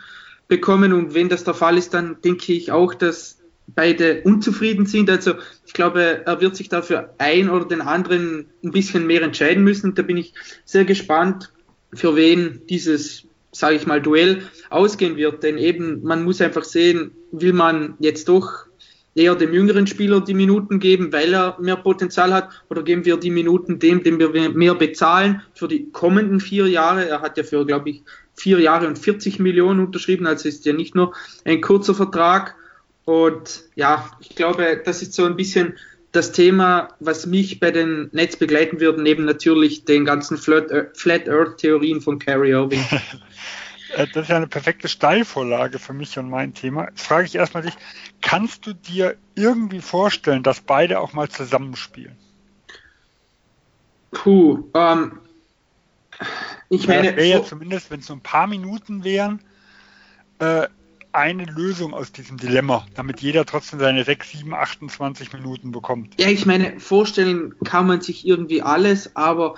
bekommen. 0.48 0.92
Und 0.92 1.14
wenn 1.14 1.28
das 1.28 1.44
der 1.44 1.54
Fall 1.54 1.78
ist, 1.78 1.94
dann 1.94 2.20
denke 2.22 2.52
ich 2.52 2.72
auch, 2.72 2.94
dass 2.94 3.38
beide 3.66 4.22
unzufrieden 4.22 4.86
sind. 4.86 5.08
Also 5.10 5.34
ich 5.66 5.72
glaube, 5.72 6.22
er 6.26 6.40
wird 6.40 6.56
sich 6.56 6.68
dafür 6.68 7.14
ein 7.18 7.48
oder 7.48 7.64
den 7.64 7.80
anderen 7.80 8.46
ein 8.62 8.70
bisschen 8.70 9.06
mehr 9.06 9.22
entscheiden 9.22 9.64
müssen. 9.64 9.90
Und 9.90 9.98
da 9.98 10.02
bin 10.02 10.16
ich 10.16 10.34
sehr 10.64 10.84
gespannt, 10.84 11.52
für 11.92 12.16
wen 12.16 12.62
dieses, 12.68 13.26
sage 13.54 13.76
ich 13.76 13.86
mal, 13.86 14.02
Duell 14.02 14.42
ausgehen 14.70 15.16
wird. 15.16 15.42
Denn 15.42 15.58
eben, 15.58 16.02
man 16.02 16.24
muss 16.24 16.40
einfach 16.40 16.64
sehen, 16.64 17.12
will 17.32 17.52
man 17.52 17.94
jetzt 18.00 18.28
doch 18.28 18.66
eher 19.14 19.36
dem 19.36 19.54
jüngeren 19.54 19.86
Spieler 19.86 20.20
die 20.20 20.34
Minuten 20.34 20.80
geben, 20.80 21.12
weil 21.12 21.32
er 21.32 21.56
mehr 21.60 21.76
Potenzial 21.76 22.34
hat, 22.34 22.50
oder 22.68 22.82
geben 22.82 23.04
wir 23.04 23.16
die 23.16 23.30
Minuten 23.30 23.78
dem, 23.78 24.02
dem 24.02 24.18
wir 24.18 24.30
mehr 24.50 24.74
bezahlen 24.74 25.42
für 25.54 25.68
die 25.68 25.90
kommenden 25.92 26.40
vier 26.40 26.66
Jahre. 26.66 27.08
Er 27.08 27.20
hat 27.20 27.38
ja 27.38 27.44
für, 27.44 27.64
glaube 27.64 27.90
ich, 27.90 28.02
vier 28.34 28.58
Jahre 28.58 28.88
und 28.88 28.98
40 28.98 29.38
Millionen 29.38 29.80
unterschrieben, 29.80 30.26
also 30.26 30.48
ist 30.48 30.66
ja 30.66 30.72
nicht 30.72 30.96
nur 30.96 31.14
ein 31.44 31.60
kurzer 31.60 31.94
Vertrag. 31.94 32.56
Und 33.04 33.64
ja, 33.76 34.10
ich 34.18 34.30
glaube, 34.30 34.82
das 34.84 35.02
ist 35.02 35.12
so 35.12 35.24
ein 35.24 35.36
bisschen 35.36 35.74
das 36.14 36.32
Thema, 36.32 36.88
was 37.00 37.26
mich 37.26 37.58
bei 37.58 37.70
den 37.70 38.08
Netz 38.12 38.36
begleiten 38.36 38.78
wird, 38.78 38.98
neben 38.98 39.24
natürlich 39.24 39.84
den 39.84 40.04
ganzen 40.04 40.38
Flat, 40.38 40.70
Earth 41.28 41.58
Theorien 41.58 42.00
von 42.00 42.18
Carrie 42.18 42.50
Irving. 42.50 42.84
Äh, 43.96 44.08
das 44.12 44.24
ist 44.24 44.28
ja 44.30 44.38
eine 44.38 44.48
perfekte 44.48 44.88
Steilvorlage 44.88 45.78
für 45.78 45.92
mich 45.92 46.18
und 46.18 46.28
mein 46.28 46.52
Thema. 46.52 46.88
Jetzt 46.88 47.02
frage 47.02 47.26
ich 47.26 47.34
erstmal 47.36 47.62
dich, 47.62 47.74
kannst 48.22 48.66
du 48.66 48.72
dir 48.72 49.14
irgendwie 49.36 49.80
vorstellen, 49.80 50.42
dass 50.42 50.62
beide 50.62 50.98
auch 50.98 51.12
mal 51.12 51.28
zusammenspielen? 51.28 52.16
Puh, 54.10 54.64
ähm, 54.74 55.20
ich 56.70 56.88
meine. 56.88 57.08
Das 57.08 57.16
wäre 57.16 57.28
ja 57.28 57.44
zumindest, 57.44 57.90
wenn 57.92 58.00
es 58.00 58.06
so 58.06 58.14
ein 58.14 58.20
paar 58.20 58.48
Minuten 58.48 59.04
wären, 59.04 59.40
äh, 60.40 60.66
eine 61.14 61.44
Lösung 61.44 61.94
aus 61.94 62.12
diesem 62.12 62.36
Dilemma, 62.36 62.86
damit 62.94 63.20
jeder 63.20 63.44
trotzdem 63.46 63.78
seine 63.80 64.04
6, 64.04 64.30
7, 64.30 64.54
28 64.54 65.32
Minuten 65.32 65.72
bekommt. 65.72 66.20
Ja, 66.20 66.28
ich 66.28 66.46
meine, 66.46 66.80
vorstellen 66.80 67.54
kann 67.64 67.86
man 67.86 68.00
sich 68.00 68.26
irgendwie 68.26 68.62
alles, 68.62 69.14
aber 69.14 69.54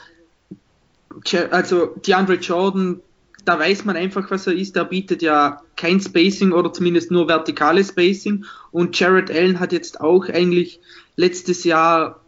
also 1.50 1.86
DeAndre 2.06 2.34
Jordan 2.34 3.00
da 3.46 3.58
weiß 3.58 3.84
man 3.84 3.96
einfach, 3.96 4.30
was 4.30 4.46
er 4.46 4.54
ist. 4.54 4.76
Er 4.76 4.84
bietet 4.84 5.22
ja 5.22 5.62
kein 5.76 6.00
Spacing 6.00 6.52
oder 6.52 6.72
zumindest 6.72 7.10
nur 7.10 7.28
vertikales 7.28 7.88
Spacing. 7.88 8.44
Und 8.72 8.98
Jared 8.98 9.30
Allen 9.30 9.60
hat 9.60 9.72
jetzt 9.72 10.00
auch 10.00 10.28
eigentlich 10.28 10.80
letztes 11.14 11.64
Jahr 11.64 12.20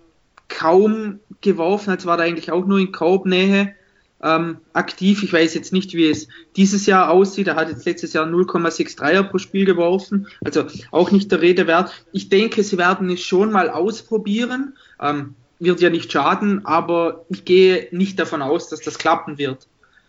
kaum 0.48 1.18
geworfen, 1.40 1.90
als 1.90 2.06
war 2.06 2.18
er 2.18 2.24
eigentlich 2.24 2.52
auch 2.52 2.64
nur 2.64 2.78
in 2.78 2.92
Korbnähe 2.92 3.74
ähm, 4.22 4.58
aktiv. 4.72 5.22
Ich 5.22 5.32
weiß 5.32 5.54
jetzt 5.54 5.72
nicht, 5.72 5.94
wie 5.94 6.08
es 6.08 6.28
dieses 6.56 6.86
Jahr 6.86 7.10
aussieht. 7.10 7.48
Er 7.48 7.56
hat 7.56 7.68
jetzt 7.68 7.86
letztes 7.86 8.12
Jahr 8.12 8.26
0,63er 8.26 9.24
pro 9.24 9.38
Spiel 9.38 9.64
geworfen, 9.64 10.26
also 10.44 10.64
auch 10.90 11.10
nicht 11.10 11.30
der 11.30 11.40
Rede 11.40 11.66
wert. 11.66 12.04
Ich 12.12 12.28
denke, 12.28 12.62
sie 12.62 12.78
werden 12.78 13.10
es 13.10 13.22
schon 13.22 13.52
mal 13.52 13.70
ausprobieren. 13.70 14.76
Ähm, 15.00 15.34
wird 15.60 15.80
ja 15.80 15.90
nicht 15.90 16.12
schaden, 16.12 16.64
aber 16.66 17.24
ich 17.28 17.44
gehe 17.44 17.88
nicht 17.90 18.18
davon 18.18 18.42
aus, 18.42 18.68
dass 18.68 18.80
das 18.80 18.98
klappen 18.98 19.38
wird. 19.38 19.66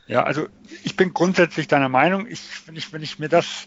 Ja, 0.07 0.23
also 0.23 0.47
ich 0.83 0.95
bin 0.95 1.13
grundsätzlich 1.13 1.67
deiner 1.67 1.89
Meinung. 1.89 2.27
Ich, 2.27 2.41
wenn, 2.65 2.75
ich, 2.75 2.93
wenn 2.93 3.01
ich 3.01 3.19
mir 3.19 3.29
das 3.29 3.65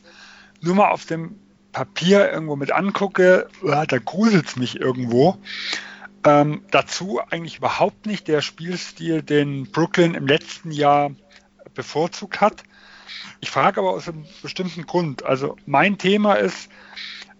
nur 0.60 0.74
mal 0.74 0.90
auf 0.90 1.06
dem 1.06 1.36
Papier 1.72 2.30
irgendwo 2.30 2.56
mit 2.56 2.72
angucke, 2.72 3.48
da 3.62 3.98
gruselt 3.98 4.46
es 4.46 4.56
mich 4.56 4.78
irgendwo. 4.78 5.38
Ähm, 6.24 6.62
dazu 6.70 7.20
eigentlich 7.30 7.58
überhaupt 7.58 8.06
nicht 8.06 8.28
der 8.28 8.42
Spielstil, 8.42 9.22
den 9.22 9.70
Brooklyn 9.70 10.14
im 10.14 10.26
letzten 10.26 10.70
Jahr 10.70 11.10
bevorzugt 11.74 12.40
hat. 12.40 12.62
Ich 13.40 13.50
frage 13.50 13.80
aber 13.80 13.90
aus 13.90 14.08
einem 14.08 14.24
bestimmten 14.40 14.86
Grund. 14.86 15.24
Also 15.24 15.56
mein 15.66 15.98
Thema 15.98 16.34
ist, 16.34 16.70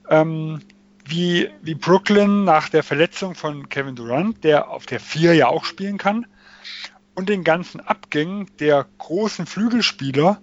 ähm, 0.08 0.60
wie, 1.04 1.48
wie 1.62 1.74
Brooklyn 1.74 2.44
nach 2.44 2.68
der 2.68 2.82
Verletzung 2.82 3.34
von 3.34 3.68
Kevin 3.68 3.96
Durant, 3.96 4.42
der 4.44 4.68
auf 4.68 4.86
der 4.86 5.00
4 5.00 5.34
ja 5.34 5.48
auch 5.48 5.64
spielen 5.64 5.98
kann, 5.98 6.26
und 7.14 7.28
den 7.28 7.44
ganzen 7.44 7.80
Abgängen 7.80 8.50
der 8.58 8.86
großen 8.98 9.46
Flügelspieler 9.46 10.40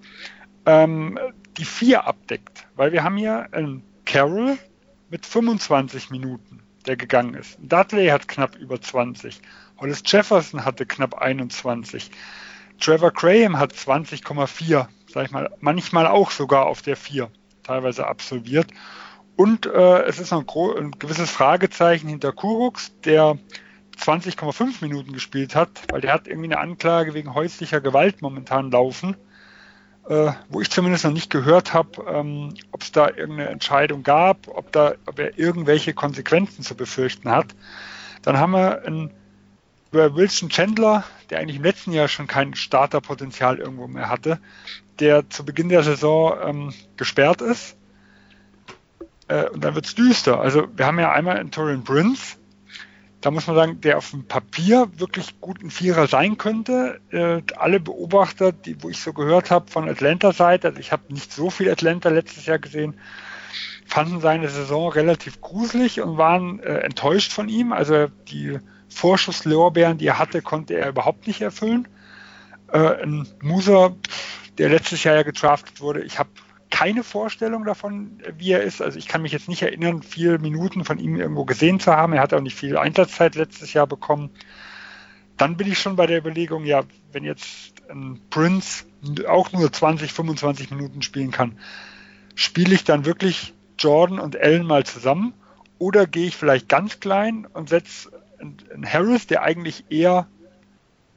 ähm, 0.65 1.17
die 1.58 1.65
vier 1.65 2.06
abdeckt. 2.06 2.67
Weil 2.75 2.91
wir 2.91 3.04
haben 3.04 3.17
hier 3.17 3.47
einen 3.52 3.84
Carroll 4.06 4.58
mit 5.10 5.25
25 5.25 6.10
Minuten, 6.12 6.62
der 6.89 6.97
gegangen 6.97 7.36
ist. 7.36 7.58
Dudley 7.62 8.08
hat 8.08 8.28
knapp 8.28 8.56
über 8.56 8.82
20. 8.82 9.39
Hollis 9.78 10.02
Jefferson 10.06 10.65
hatte 10.65 10.86
knapp 10.86 11.13
21. 11.13 12.10
Trevor 12.80 13.12
Graham 13.12 13.60
hat 13.60 13.73
20,4, 13.73 14.88
sag 15.08 15.25
ich 15.25 15.32
mal, 15.32 15.56
manchmal 15.60 16.08
auch 16.08 16.32
sogar 16.32 16.65
auf 16.65 16.82
der 16.82 16.97
4 16.97 17.30
teilweise 17.62 18.08
absolviert. 18.08 18.71
Und 19.36 19.67
äh, 19.67 20.02
es 20.04 20.19
ist 20.19 20.32
noch 20.32 20.43
ein, 20.43 20.78
ein, 20.78 20.91
gewisses 20.97 21.30
Fragezeichen 21.30 22.10
hinter 22.10 22.32
Kurux, 22.32 22.91
der 23.06 23.38
20,5 23.97 24.82
Minuten 24.82 25.13
gespielt 25.13 25.56
hat, 25.56 25.69
weil 25.91 26.02
der 26.02 26.13
hat 26.13 26.28
irgendwie 26.28 26.52
eine 26.52 26.60
Anklage 26.60 27.13
wegen 27.13 27.36
häuslicher 27.36 27.82
Gewalt 27.82 28.21
momentan 28.23 28.71
laufen, 28.71 29.15
äh, 30.10 30.32
wo 30.50 30.60
ich 30.60 30.72
zumindest 30.72 31.06
noch 31.06 31.12
nicht 31.12 31.30
gehört 31.30 31.74
habe, 31.74 32.04
ähm, 32.08 32.56
ob 32.72 32.82
es 32.82 32.91
da 32.91 33.08
irgendeine 33.08 33.50
Entscheidung 33.50 34.04
gab, 34.04 34.48
ob, 34.48 34.72
da, 34.72 34.95
ob 35.06 35.19
er 35.19 35.38
irgendwelche 35.38 35.93
Konsequenzen 35.93 36.63
zu 36.63 36.76
befürchten 36.76 37.30
hat. 37.30 37.56
Dann 38.24 38.38
haben 38.38 38.52
wir 38.52 38.84
einen 38.86 39.12
über 39.91 40.15
Wilson 40.15 40.50
Chandler, 40.50 41.04
der 41.30 41.39
eigentlich 41.39 41.58
im 41.58 41.63
letzten 41.63 41.91
Jahr 41.91 42.08
schon 42.08 42.28
kein 42.28 42.56
Starterpotenzial 42.56 43.60
irgendwo 43.60 43.88
mehr 43.88 44.10
hatte, 44.10 44.39
der 45.00 45.30
zu 45.30 45.45
Beginn 45.45 45.69
der 45.69 45.84
Saison 45.84 46.38
ähm, 46.43 46.74
gesperrt 46.98 47.41
ist. 47.41 47.78
Äh, 49.28 49.45
und 49.50 49.63
dann 49.63 49.76
wird 49.76 49.86
es 49.86 49.95
düster. 49.95 50.39
Also 50.41 50.67
wir 50.76 50.86
haben 50.86 51.00
ja 51.00 51.12
einmal 51.12 51.38
einen 51.38 51.52
Torin 51.52 51.84
Prince, 51.84 52.38
da 53.21 53.32
muss 53.32 53.47
man 53.47 53.55
sagen, 53.55 53.82
der 53.82 53.97
auf 53.97 54.12
dem 54.12 54.25
Papier 54.25 54.88
wirklich 54.97 55.41
gut 55.41 55.62
ein 55.62 55.71
Vierer 55.71 56.08
sein 56.08 56.38
könnte. 56.38 57.01
Äh, 57.12 57.41
alle 57.58 57.79
Beobachter, 57.79 58.51
die, 58.53 58.82
wo 58.82 58.89
ich 58.89 58.99
so 58.99 59.12
gehört 59.12 59.51
habe 59.51 59.69
von 59.69 59.89
Atlanta-Seite, 59.89 60.69
also 60.69 60.79
ich 60.79 60.91
habe 60.91 61.13
nicht 61.13 61.34
so 61.34 61.49
viel 61.49 61.69
Atlanta 61.69 62.10
letztes 62.10 62.45
Jahr 62.45 62.60
gesehen, 62.60 62.95
fanden 63.86 64.21
seine 64.21 64.47
Saison 64.47 64.89
relativ 64.89 65.41
gruselig 65.41 65.99
und 65.99 66.17
waren 66.17 66.60
äh, 66.60 66.79
enttäuscht 66.79 67.34
von 67.34 67.49
ihm. 67.49 67.73
Also 67.73 68.08
die 68.29 68.60
Vorschusslorbeeren, 68.88 69.97
die 69.97 70.08
er 70.08 70.19
hatte, 70.19 70.41
konnte 70.41 70.75
er 70.75 70.89
überhaupt 70.89 71.27
nicht 71.27 71.41
erfüllen. 71.41 71.88
Äh, 72.71 73.03
ein 73.03 73.27
Musa, 73.41 73.95
der 74.58 74.69
letztes 74.69 75.03
Jahr 75.03 75.15
ja 75.15 75.23
getraftet 75.23 75.82
wurde, 75.82 76.01
ich 76.01 76.19
habe 76.19 76.29
keine 76.69 77.03
Vorstellung 77.03 77.65
davon, 77.65 78.21
wie 78.38 78.51
er 78.51 78.62
ist. 78.62 78.82
Also 78.82 78.97
ich 78.97 79.08
kann 79.08 79.21
mich 79.21 79.32
jetzt 79.32 79.49
nicht 79.49 79.62
erinnern, 79.62 80.03
viele 80.03 80.38
Minuten 80.39 80.86
von 80.86 80.99
ihm 80.99 81.15
irgendwo 81.15 81.45
gesehen 81.45 81.79
zu 81.79 81.95
haben. 81.95 82.13
Er 82.13 82.21
hat 82.21 82.34
auch 82.34 82.41
nicht 82.41 82.55
viel 82.55 82.77
Einsatzzeit 82.77 83.36
letztes 83.36 83.73
Jahr 83.73 83.88
bekommen. 83.88 84.29
Dann 85.38 85.58
bin 85.58 85.71
ich 85.71 85.79
schon 85.79 85.95
bei 85.95 86.05
der 86.05 86.19
Überlegung, 86.19 86.65
ja, 86.65 86.84
wenn 87.12 87.23
jetzt 87.23 87.73
ein 87.89 88.21
Prince 88.29 88.86
auch 89.27 89.51
nur 89.51 89.71
20, 89.71 90.13
25 90.13 90.71
Minuten 90.71 91.01
spielen 91.01 91.32
kann, 91.32 91.58
spiele 92.36 92.75
ich 92.75 92.84
dann 92.84 93.05
wirklich 93.05 93.53
Jordan 93.77 94.19
und 94.19 94.38
Allen 94.38 94.65
mal 94.65 94.86
zusammen 94.86 95.34
oder 95.77 96.05
gehe 96.05 96.27
ich 96.27 96.36
vielleicht 96.36 96.69
ganz 96.69 96.99
klein 96.99 97.47
und 97.53 97.69
setze 97.69 98.12
einen 98.39 98.86
Harris, 98.86 99.27
der 99.27 99.43
eigentlich 99.43 99.86
eher, 99.89 100.27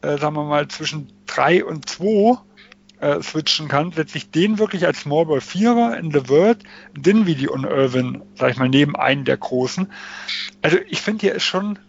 äh, 0.02 0.18
sagen 0.18 0.36
wir 0.36 0.44
mal, 0.44 0.68
zwischen 0.68 1.12
3 1.26 1.64
und 1.64 1.88
2 1.88 2.38
äh, 3.02 3.20
switchen 3.20 3.66
kann, 3.66 3.90
setze 3.90 4.16
ich 4.16 4.30
den 4.30 4.58
wirklich 4.58 4.86
als 4.86 5.00
Smallball 5.00 5.40
Vierer 5.40 5.98
in 5.98 6.12
The 6.12 6.28
World, 6.28 6.62
Dinwiddie 6.94 7.48
und 7.48 7.64
Irvin, 7.64 8.22
sag 8.36 8.52
ich 8.52 8.56
mal, 8.58 8.68
neben 8.68 8.94
einen 8.94 9.24
der 9.24 9.36
Großen. 9.36 9.92
Also 10.62 10.78
ich 10.88 11.02
finde 11.02 11.22
hier 11.22 11.34
ist 11.34 11.42
schon, 11.42 11.80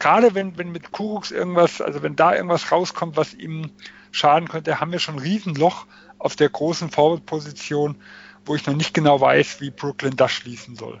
gerade 0.00 0.34
wenn, 0.34 0.58
wenn 0.58 0.72
mit 0.72 0.90
Kuruks 0.90 1.30
irgendwas, 1.30 1.80
also 1.80 2.02
wenn 2.02 2.16
da 2.16 2.34
irgendwas 2.34 2.72
rauskommt, 2.72 3.16
was 3.16 3.34
ihm 3.34 3.70
schaden 4.10 4.48
könnte, 4.48 4.80
haben 4.80 4.90
wir 4.90 4.98
schon 4.98 5.14
ein 5.14 5.20
Riesenloch 5.20 5.86
auf 6.18 6.34
der 6.34 6.48
großen 6.48 6.90
Forward-Position, 6.90 8.02
wo 8.44 8.56
ich 8.56 8.66
noch 8.66 8.74
nicht 8.74 8.94
genau 8.94 9.20
weiß, 9.20 9.60
wie 9.60 9.70
Brooklyn 9.70 10.16
das 10.16 10.32
schließen 10.32 10.74
soll. 10.74 11.00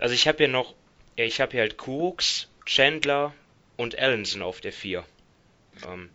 Also 0.00 0.14
ich 0.14 0.26
habe 0.26 0.38
hier 0.38 0.48
noch, 0.48 0.74
ja, 1.16 1.24
ich 1.24 1.40
habe 1.40 1.52
hier 1.52 1.60
halt 1.60 1.76
Kuruks, 1.76 2.48
Chandler 2.66 3.32
und 3.76 3.96
Allenson 3.96 4.42
auf 4.42 4.60
der 4.60 4.72
4. 4.72 5.04
Ähm, 5.86 6.10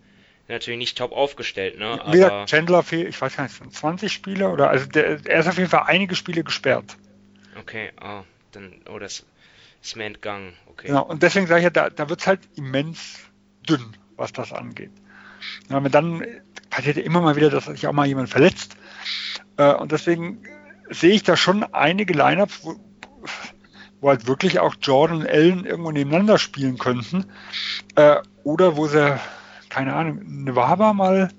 natürlich 0.47 0.77
nicht 0.77 0.97
top 0.97 1.11
aufgestellt, 1.11 1.77
ne? 1.77 1.99
Wie 2.07 2.11
gesagt, 2.11 2.49
Chandler 2.49 2.83
fehlt, 2.83 3.07
ich 3.07 3.21
weiß 3.21 3.37
gar 3.37 3.43
nicht, 3.43 3.75
20 3.75 4.11
Spiele 4.11 4.49
oder 4.49 4.69
also 4.69 4.85
der, 4.85 5.25
er 5.25 5.39
ist 5.39 5.47
auf 5.47 5.57
jeden 5.57 5.69
Fall 5.69 5.83
einige 5.87 6.15
Spiele 6.15 6.43
gesperrt. 6.43 6.97
Okay, 7.59 7.91
oh, 8.01 8.21
dann, 8.51 8.73
oh, 8.89 8.99
das 8.99 9.25
ist 9.81 9.95
mir 9.95 10.05
entgangen. 10.05 10.53
Okay. 10.67 10.87
Genau, 10.87 11.03
und 11.03 11.23
deswegen 11.23 11.47
sage 11.47 11.59
ich 11.59 11.63
ja, 11.65 11.69
da, 11.69 11.89
da 11.89 12.09
wird 12.09 12.21
es 12.21 12.27
halt 12.27 12.41
immens 12.55 13.19
dünn, 13.67 13.95
was 14.15 14.33
das 14.33 14.51
angeht. 14.51 14.91
Ja, 15.69 15.79
dann 15.79 16.25
passiert 16.69 16.97
ja 16.97 17.03
immer 17.03 17.21
mal 17.21 17.35
wieder, 17.35 17.49
dass 17.49 17.65
sich 17.65 17.87
auch 17.87 17.93
mal 17.93 18.07
jemand 18.07 18.29
verletzt. 18.29 18.75
Äh, 19.57 19.73
und 19.73 19.91
deswegen 19.91 20.43
sehe 20.89 21.13
ich 21.13 21.23
da 21.23 21.37
schon 21.37 21.63
einige 21.63 22.13
Lineups, 22.13 22.63
wo, 22.63 22.75
wo 24.01 24.09
halt 24.09 24.27
wirklich 24.27 24.59
auch 24.59 24.75
Jordan 24.81 25.21
und 25.21 25.27
Allen 25.27 25.65
irgendwo 25.65 25.91
nebeneinander 25.91 26.37
spielen 26.37 26.77
könnten. 26.77 27.25
Äh, 27.95 28.17
oder 28.43 28.77
wo 28.77 28.87
sie 28.87 29.19
keine 29.73 29.95
Ahnung, 29.95 30.21
Nevada 30.43 30.93
mal 30.93 31.29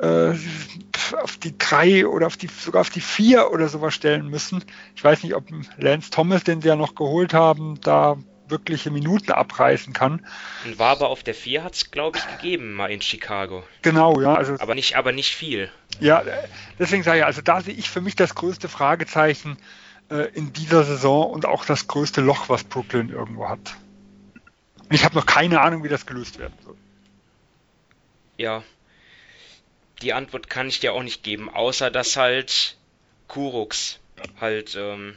äh, 0.00 0.34
auf, 1.20 1.36
die 1.42 1.58
drei 1.58 2.06
oder 2.06 2.28
auf 2.28 2.36
die, 2.36 2.46
sogar 2.46 2.82
auf 2.82 2.90
die 2.90 3.00
vier 3.00 3.50
oder 3.50 3.68
sowas 3.68 3.92
stellen 3.92 4.28
müssen. 4.28 4.64
Ich 4.94 5.02
weiß 5.02 5.24
nicht, 5.24 5.34
ob 5.34 5.48
Lance 5.76 6.10
Thomas, 6.10 6.44
den 6.44 6.62
sie 6.62 6.68
ja 6.68 6.76
noch 6.76 6.94
geholt 6.94 7.34
haben, 7.34 7.80
da 7.80 8.16
wirkliche 8.46 8.92
Minuten 8.92 9.32
abreißen 9.32 9.92
kann. 9.92 10.24
Und 10.64 10.78
war 10.78 10.90
aber 10.90 11.08
auf 11.08 11.24
der 11.24 11.34
4 11.34 11.64
hat 11.64 11.74
es, 11.74 11.90
glaube 11.90 12.18
ich, 12.18 12.38
gegeben, 12.38 12.74
mal 12.74 12.90
in 12.92 13.00
Chicago. 13.00 13.64
Genau, 13.82 14.20
ja. 14.20 14.34
Also, 14.34 14.54
aber, 14.60 14.76
nicht, 14.76 14.96
aber 14.96 15.10
nicht 15.10 15.34
viel. 15.34 15.72
Ja, 15.98 16.22
deswegen 16.78 17.02
sage 17.02 17.18
ich, 17.18 17.24
also 17.24 17.42
da 17.42 17.62
sehe 17.62 17.74
ich 17.74 17.90
für 17.90 18.00
mich 18.00 18.14
das 18.14 18.36
größte 18.36 18.68
Fragezeichen 18.68 19.56
äh, 20.08 20.28
in 20.34 20.52
dieser 20.52 20.84
Saison 20.84 21.30
und 21.30 21.46
auch 21.46 21.64
das 21.64 21.88
größte 21.88 22.20
Loch, 22.20 22.48
was 22.48 22.62
Brooklyn 22.62 23.08
irgendwo 23.08 23.48
hat. 23.48 23.74
Ich 24.90 25.04
habe 25.04 25.16
noch 25.16 25.26
keine 25.26 25.60
Ahnung, 25.60 25.82
wie 25.82 25.88
das 25.88 26.06
gelöst 26.06 26.38
werden 26.38 26.54
soll. 26.62 26.76
Ja, 28.36 28.64
die 30.02 30.12
Antwort 30.12 30.50
kann 30.50 30.68
ich 30.68 30.80
dir 30.80 30.92
auch 30.92 31.02
nicht 31.02 31.22
geben, 31.22 31.48
außer 31.48 31.90
dass 31.90 32.16
halt 32.16 32.76
Kurux 33.28 34.00
halt 34.40 34.74
ähm, 34.76 35.16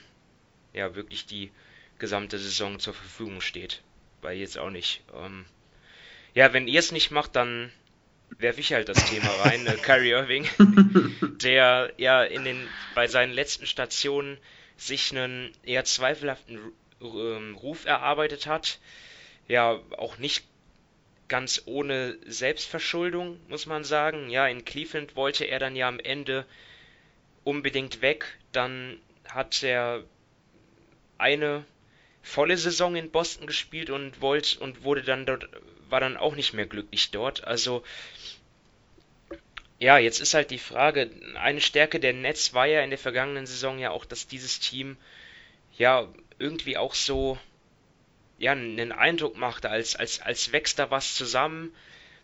ja 0.73 0.95
wirklich 0.95 1.25
die 1.25 1.51
gesamte 1.99 2.37
Saison 2.37 2.79
zur 2.79 2.93
Verfügung 2.93 3.41
steht. 3.41 3.81
Weil 4.21 4.37
jetzt 4.37 4.57
auch 4.57 4.69
nicht. 4.69 5.03
Ähm, 5.13 5.45
ja, 6.33 6.53
wenn 6.53 6.67
ihr 6.67 6.79
es 6.79 6.91
nicht 6.91 7.11
macht, 7.11 7.35
dann 7.35 7.71
werfe 8.37 8.61
ich 8.61 8.73
halt 8.73 8.89
das 8.89 9.09
Thema 9.09 9.29
rein. 9.43 9.65
äh, 9.67 9.75
Kyrie 9.77 10.11
Irving, 10.11 10.47
der 11.41 11.93
ja 11.97 12.23
in 12.23 12.43
den 12.43 12.67
bei 12.95 13.07
seinen 13.07 13.33
letzten 13.33 13.65
Stationen 13.65 14.37
sich 14.77 15.11
einen 15.11 15.51
eher 15.63 15.85
zweifelhaften 15.85 16.59
ähm, 17.01 17.55
Ruf 17.55 17.85
erarbeitet 17.85 18.47
hat. 18.47 18.79
Ja, 19.47 19.79
auch 19.97 20.17
nicht 20.17 20.45
ganz 21.27 21.63
ohne 21.65 22.17
Selbstverschuldung, 22.25 23.39
muss 23.47 23.65
man 23.65 23.83
sagen. 23.83 24.29
Ja, 24.29 24.47
in 24.47 24.65
Cleveland 24.65 25.15
wollte 25.15 25.45
er 25.45 25.59
dann 25.59 25.75
ja 25.75 25.87
am 25.87 25.99
Ende 25.99 26.45
unbedingt 27.43 28.01
weg. 28.01 28.37
Dann 28.51 28.99
hat 29.27 29.63
er 29.63 30.03
eine 31.17 31.65
volle 32.21 32.57
Saison 32.57 32.95
in 32.95 33.11
Boston 33.11 33.47
gespielt 33.47 33.89
und 33.89 34.21
wollte 34.21 34.59
und 34.59 34.83
wurde 34.83 35.03
dann 35.03 35.25
dort 35.25 35.49
war 35.89 36.01
dann 36.01 36.17
auch 36.17 36.35
nicht 36.35 36.53
mehr 36.53 36.65
glücklich 36.65 37.11
dort. 37.11 37.45
Also 37.45 37.83
ja, 39.79 39.97
jetzt 39.97 40.19
ist 40.19 40.33
halt 40.33 40.51
die 40.51 40.57
Frage, 40.57 41.09
eine 41.35 41.61
Stärke 41.61 41.99
der 41.99 42.13
Nets 42.13 42.53
war 42.53 42.65
ja 42.65 42.81
in 42.81 42.89
der 42.89 42.99
vergangenen 42.99 43.45
Saison 43.45 43.79
ja 43.79 43.91
auch, 43.91 44.05
dass 44.05 44.27
dieses 44.27 44.59
Team 44.59 44.97
ja 45.77 46.07
irgendwie 46.39 46.77
auch 46.77 46.95
so 46.95 47.37
ja 48.37 48.51
einen 48.51 48.91
Eindruck 48.91 49.37
machte, 49.37 49.69
als 49.69 49.95
als 49.95 50.21
als 50.21 50.51
wächst 50.51 50.79
da 50.79 50.91
was 50.91 51.15
zusammen. 51.15 51.73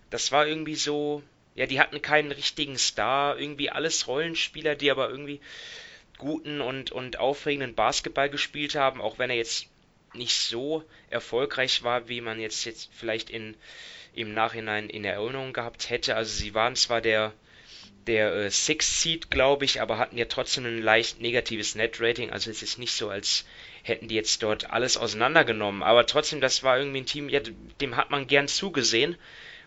Das 0.09 0.31
war 0.31 0.47
irgendwie 0.47 0.75
so, 0.75 1.23
ja, 1.55 1.65
die 1.65 1.79
hatten 1.79 2.01
keinen 2.01 2.31
richtigen 2.31 2.77
Star, 2.77 3.37
irgendwie 3.37 3.69
alles 3.69 4.07
Rollenspieler, 4.07 4.75
die 4.75 4.91
aber 4.91 5.09
irgendwie 5.09 5.41
guten 6.17 6.61
und 6.61 6.91
und 6.91 7.19
aufregenden 7.19 7.75
Basketball 7.75 8.29
gespielt 8.29 8.75
haben, 8.75 9.01
auch 9.01 9.17
wenn 9.19 9.29
er 9.29 9.37
jetzt 9.37 9.67
nicht 10.13 10.37
so 10.37 10.83
erfolgreich 11.09 11.83
war, 11.83 12.07
wie 12.07 12.21
man 12.21 12.39
jetzt, 12.39 12.65
jetzt 12.65 12.89
vielleicht 12.93 13.29
in, 13.29 13.55
im 14.13 14.33
Nachhinein 14.33 14.89
in 14.89 15.05
Erinnerung 15.05 15.53
gehabt 15.53 15.89
hätte. 15.89 16.15
Also 16.15 16.35
sie 16.35 16.53
waren 16.53 16.75
zwar 16.75 17.01
der, 17.01 17.33
der 18.07 18.33
äh, 18.33 18.51
Sixth 18.51 19.01
Seed, 19.01 19.31
glaube 19.31 19.65
ich, 19.65 19.81
aber 19.81 19.97
hatten 19.97 20.17
ja 20.17 20.25
trotzdem 20.25 20.65
ein 20.65 20.81
leicht 20.81 21.21
negatives 21.21 21.75
Net-Rating. 21.75 22.31
Also 22.31 22.51
es 22.51 22.61
ist 22.63 22.77
nicht 22.79 22.93
so, 22.93 23.09
als 23.09 23.45
hätten 23.83 24.07
die 24.07 24.15
jetzt 24.15 24.41
dort 24.43 24.71
alles 24.71 24.97
auseinandergenommen. 24.97 25.83
Aber 25.83 26.05
trotzdem, 26.05 26.41
das 26.41 26.63
war 26.63 26.77
irgendwie 26.77 27.01
ein 27.01 27.05
Team, 27.05 27.29
ja, 27.29 27.41
dem 27.81 27.95
hat 27.95 28.11
man 28.11 28.27
gern 28.27 28.47
zugesehen. 28.47 29.17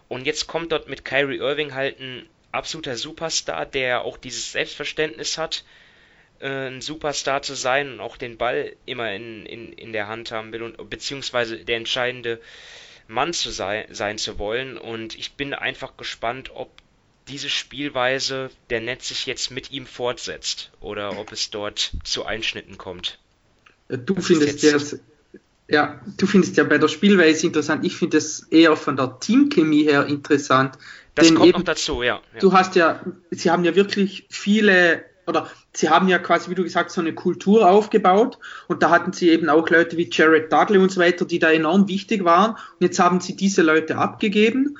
Und 0.08 0.26
jetzt 0.26 0.46
kommt 0.46 0.72
dort 0.72 0.88
mit 0.88 1.04
Kyrie 1.04 1.38
Irving 1.38 1.74
halt 1.74 2.00
ein 2.00 2.28
absoluter 2.52 2.96
Superstar, 2.96 3.66
der 3.66 4.02
auch 4.02 4.16
dieses 4.16 4.52
Selbstverständnis 4.52 5.36
hat, 5.36 5.64
äh, 6.40 6.68
ein 6.68 6.80
Superstar 6.80 7.42
zu 7.42 7.54
sein 7.54 7.92
und 7.92 8.00
auch 8.00 8.16
den 8.16 8.36
Ball 8.36 8.76
immer 8.86 9.12
in, 9.12 9.46
in, 9.46 9.72
in 9.72 9.92
der 9.92 10.08
Hand 10.08 10.30
haben 10.30 10.52
will 10.52 10.62
und 10.62 10.90
beziehungsweise 10.90 11.64
der 11.64 11.76
entscheidende 11.76 12.40
Mann 13.08 13.32
zu 13.32 13.50
sei, 13.50 13.86
sein 13.90 14.18
zu 14.18 14.38
wollen. 14.38 14.78
Und 14.78 15.16
ich 15.16 15.32
bin 15.34 15.54
einfach 15.54 15.96
gespannt, 15.96 16.50
ob 16.54 16.70
diese 17.28 17.48
Spielweise 17.48 18.50
der 18.70 18.80
Netz 18.80 19.08
sich 19.08 19.26
jetzt 19.26 19.50
mit 19.50 19.72
ihm 19.72 19.86
fortsetzt 19.86 20.70
oder 20.80 21.18
ob 21.18 21.32
es 21.32 21.50
dort 21.50 21.92
zu 22.04 22.24
Einschnitten 22.24 22.78
kommt. 22.78 23.18
Du 23.88 24.20
findest 24.20 24.62
ja, 24.62 24.78
ja, 25.68 26.00
du 26.16 26.26
findest 26.26 26.56
ja 26.56 26.64
bei 26.64 26.78
der 26.78 26.88
Spielweise 26.88 27.46
interessant. 27.46 27.84
Ich 27.84 27.96
finde 27.96 28.18
es 28.18 28.40
eher 28.50 28.76
von 28.76 28.96
der 28.96 29.18
Teamchemie 29.18 29.84
her 29.84 30.06
interessant. 30.06 30.78
Das 31.14 31.32
kommt 31.34 31.46
eben, 31.46 31.58
noch 31.58 31.64
dazu, 31.64 32.02
ja, 32.02 32.20
ja. 32.34 32.40
Du 32.40 32.52
hast 32.52 32.76
ja, 32.76 33.00
sie 33.30 33.50
haben 33.50 33.64
ja 33.64 33.74
wirklich 33.74 34.26
viele 34.28 35.04
oder 35.26 35.50
sie 35.72 35.88
haben 35.88 36.08
ja 36.08 36.18
quasi, 36.18 36.50
wie 36.50 36.54
du 36.54 36.62
gesagt 36.62 36.92
so 36.92 37.00
eine 37.00 37.12
Kultur 37.12 37.68
aufgebaut 37.68 38.38
und 38.68 38.82
da 38.82 38.90
hatten 38.90 39.12
sie 39.12 39.30
eben 39.30 39.48
auch 39.48 39.68
Leute 39.70 39.96
wie 39.96 40.08
Jared 40.10 40.52
Dudley 40.52 40.78
und 40.78 40.92
so 40.92 41.00
weiter, 41.00 41.24
die 41.24 41.40
da 41.40 41.50
enorm 41.50 41.88
wichtig 41.88 42.24
waren 42.24 42.52
und 42.52 42.80
jetzt 42.80 43.00
haben 43.00 43.20
sie 43.20 43.34
diese 43.34 43.62
Leute 43.62 43.96
abgegeben 43.96 44.78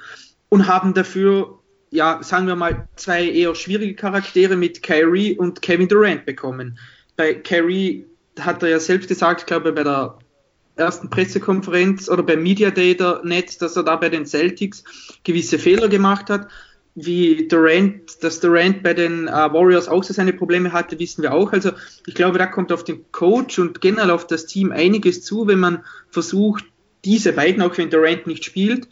und 0.48 0.68
haben 0.68 0.94
dafür, 0.94 1.58
ja, 1.90 2.20
sagen 2.22 2.46
wir 2.46 2.56
mal, 2.56 2.88
zwei 2.96 3.28
eher 3.28 3.54
schwierige 3.54 3.94
Charaktere 3.94 4.56
mit 4.56 4.82
Kyrie 4.82 5.36
und 5.36 5.62
Kevin 5.62 5.88
Durant 5.88 6.26
bekommen. 6.26 6.78
Bei 7.16 7.34
Kyrie 7.34 8.06
hat 8.38 8.62
er 8.62 8.68
ja 8.70 8.80
selbst 8.80 9.08
gesagt, 9.08 9.42
ich 9.42 9.46
glaube 9.46 9.72
bei 9.72 9.84
der 9.84 10.18
ersten 10.76 11.08
Pressekonferenz 11.08 12.08
oder 12.08 12.22
beim 12.22 12.42
Media 12.42 12.70
der 12.70 13.22
Netz, 13.24 13.56
dass 13.58 13.76
er 13.76 13.82
da 13.82 13.96
bei 13.96 14.10
den 14.10 14.26
Celtics 14.26 14.84
gewisse 15.24 15.58
Fehler 15.58 15.88
gemacht 15.88 16.28
hat 16.28 16.48
wie 16.96 17.46
Durant, 17.46 18.22
dass 18.22 18.40
Durant 18.40 18.82
bei 18.82 18.94
den 18.94 19.28
äh, 19.28 19.30
Warriors 19.30 19.86
auch 19.86 20.02
so 20.02 20.14
seine 20.14 20.32
Probleme 20.32 20.72
hatte, 20.72 20.98
wissen 20.98 21.22
wir 21.22 21.34
auch. 21.34 21.52
Also 21.52 21.72
ich 22.06 22.14
glaube, 22.14 22.38
da 22.38 22.46
kommt 22.46 22.72
auf 22.72 22.84
den 22.84 23.04
Coach 23.12 23.58
und 23.58 23.82
generell 23.82 24.10
auf 24.10 24.26
das 24.26 24.46
Team 24.46 24.72
einiges 24.72 25.22
zu, 25.22 25.46
wenn 25.46 25.60
man 25.60 25.84
versucht, 26.08 26.64
diese 27.04 27.34
beiden, 27.34 27.62
auch 27.62 27.76
wenn 27.76 27.90
Durant 27.90 28.26
nicht 28.26 28.46
spielt, 28.46 28.88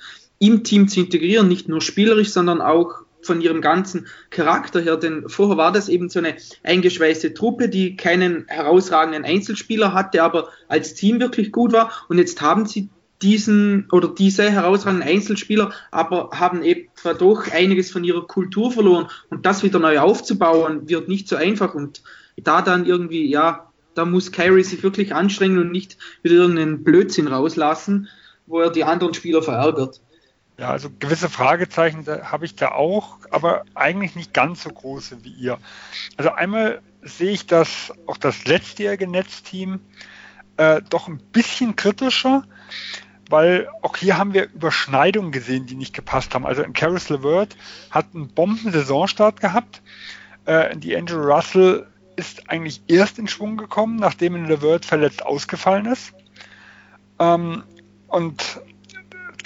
im 0.47 0.65
Team 0.65 0.89
zu 0.89 1.01
integrieren, 1.01 1.49
nicht 1.49 1.69
nur 1.69 1.81
spielerisch, 1.81 2.31
sondern 2.31 2.61
auch 2.61 3.05
von 3.23 3.41
ihrem 3.41 3.61
ganzen 3.61 4.07
Charakter 4.31 4.81
her, 4.81 4.97
denn 4.97 5.29
vorher 5.29 5.57
war 5.57 5.73
das 5.73 5.89
eben 5.89 6.09
so 6.09 6.19
eine 6.19 6.37
eingeschweißte 6.63 7.35
Truppe, 7.35 7.69
die 7.69 7.97
keinen 7.97 8.45
herausragenden 8.49 9.25
Einzelspieler 9.25 9.95
hatte, 9.95 10.23
aber 10.23 10.49
als 10.69 10.95
Team 10.95 11.21
wirklich 11.21 11.51
gut 11.51 11.73
war. 11.73 11.91
Und 12.09 12.19
jetzt 12.19 12.41
haben 12.43 12.67
sie 12.67 12.91
diesen 13.23 13.89
oder 13.91 14.09
diese 14.09 14.51
herausragenden 14.51 15.09
Einzelspieler, 15.09 15.73
aber 15.91 16.31
haben 16.35 16.63
eben 16.63 16.89
dadurch 17.03 17.53
einiges 17.53 17.91
von 17.91 18.05
ihrer 18.05 18.27
Kultur 18.27 18.71
verloren 18.71 19.09
und 19.31 19.47
das 19.47 19.63
wieder 19.63 19.79
neu 19.79 19.99
aufzubauen 20.01 20.89
wird 20.89 21.09
nicht 21.09 21.29
so 21.29 21.37
einfach 21.37 21.75
und 21.75 22.03
da 22.37 22.61
dann 22.61 22.85
irgendwie, 22.85 23.27
ja, 23.27 23.71
da 23.95 24.05
muss 24.05 24.33
Kyrie 24.33 24.65
sich 24.65 24.83
wirklich 24.83 25.15
anstrengen 25.15 25.59
und 25.59 25.71
nicht 25.71 25.97
wieder 26.23 26.35
irgendeinen 26.35 26.83
Blödsinn 26.83 27.29
rauslassen, 27.29 28.09
wo 28.47 28.61
er 28.61 28.71
die 28.71 28.85
anderen 28.85 29.15
Spieler 29.15 29.43
verärgert. 29.43 30.01
Ja, 30.57 30.71
also 30.71 30.89
gewisse 30.99 31.29
Fragezeichen 31.29 32.07
habe 32.07 32.45
ich 32.45 32.55
da 32.55 32.73
auch, 32.73 33.19
aber 33.31 33.65
eigentlich 33.75 34.15
nicht 34.15 34.33
ganz 34.33 34.63
so 34.63 34.71
große 34.71 35.25
wie 35.25 35.33
ihr. 35.33 35.59
Also 36.17 36.31
einmal 36.31 36.81
sehe 37.03 37.33
ich 37.33 37.47
das 37.47 37.93
auch 38.07 38.17
das 38.17 38.45
letztjährige 38.45 39.09
Netzteam 39.09 39.81
äh, 40.57 40.81
doch 40.89 41.09
ein 41.09 41.19
bisschen 41.19 41.75
kritischer 41.75 42.45
weil 43.31 43.69
auch 43.83 43.97
hier 43.97 44.19
haben 44.19 44.35
wir 44.35 44.51
Überschneidungen 44.53 45.33
gesehen, 45.33 45.67
die 45.67 45.75
nicht 45.75 45.95
gepasst 45.95 46.35
haben. 46.35 46.47
Also 46.47 46.63
in 46.63 46.73
Caris 46.73 47.09
LeVert 47.09 47.57
hat 47.91 48.07
einen 48.15 48.29
Bomben-Saisonstart 48.29 49.41
gehabt. 49.41 49.83
Äh, 50.45 50.77
die 50.77 50.97
Angel 50.97 51.21
Russell 51.21 51.87
ist 52.17 52.49
eigentlich 52.51 52.83
erst 52.87 53.19
in 53.19 53.27
Schwung 53.27 53.57
gekommen, 53.57 53.97
nachdem 53.97 54.37
in 54.37 54.47
LeVert 54.47 54.85
verletzt 54.85 55.25
ausgefallen 55.25 55.87
ist. 55.87 56.13
Ähm, 57.19 57.65
und 58.09 58.61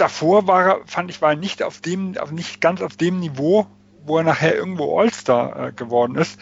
davor 0.00 0.46
war 0.46 0.66
er, 0.66 0.80
fand 0.86 1.10
ich, 1.10 1.20
war 1.20 1.30
er 1.30 1.36
nicht 1.36 1.62
auf 1.62 1.80
dem, 1.80 2.16
nicht 2.30 2.60
ganz 2.60 2.80
auf 2.80 2.96
dem 2.96 3.20
Niveau, 3.20 3.66
wo 4.04 4.18
er 4.18 4.24
nachher 4.24 4.54
irgendwo 4.54 4.98
All-Star 4.98 5.68
äh, 5.68 5.72
geworden 5.72 6.16
ist. 6.16 6.40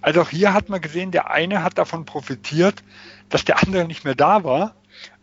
Also 0.00 0.22
auch 0.22 0.30
hier 0.30 0.54
hat 0.54 0.68
man 0.68 0.80
gesehen, 0.80 1.10
der 1.10 1.30
eine 1.30 1.62
hat 1.64 1.78
davon 1.78 2.04
profitiert, 2.04 2.84
dass 3.28 3.44
der 3.44 3.62
andere 3.62 3.86
nicht 3.86 4.04
mehr 4.04 4.14
da 4.14 4.44
war 4.44 4.74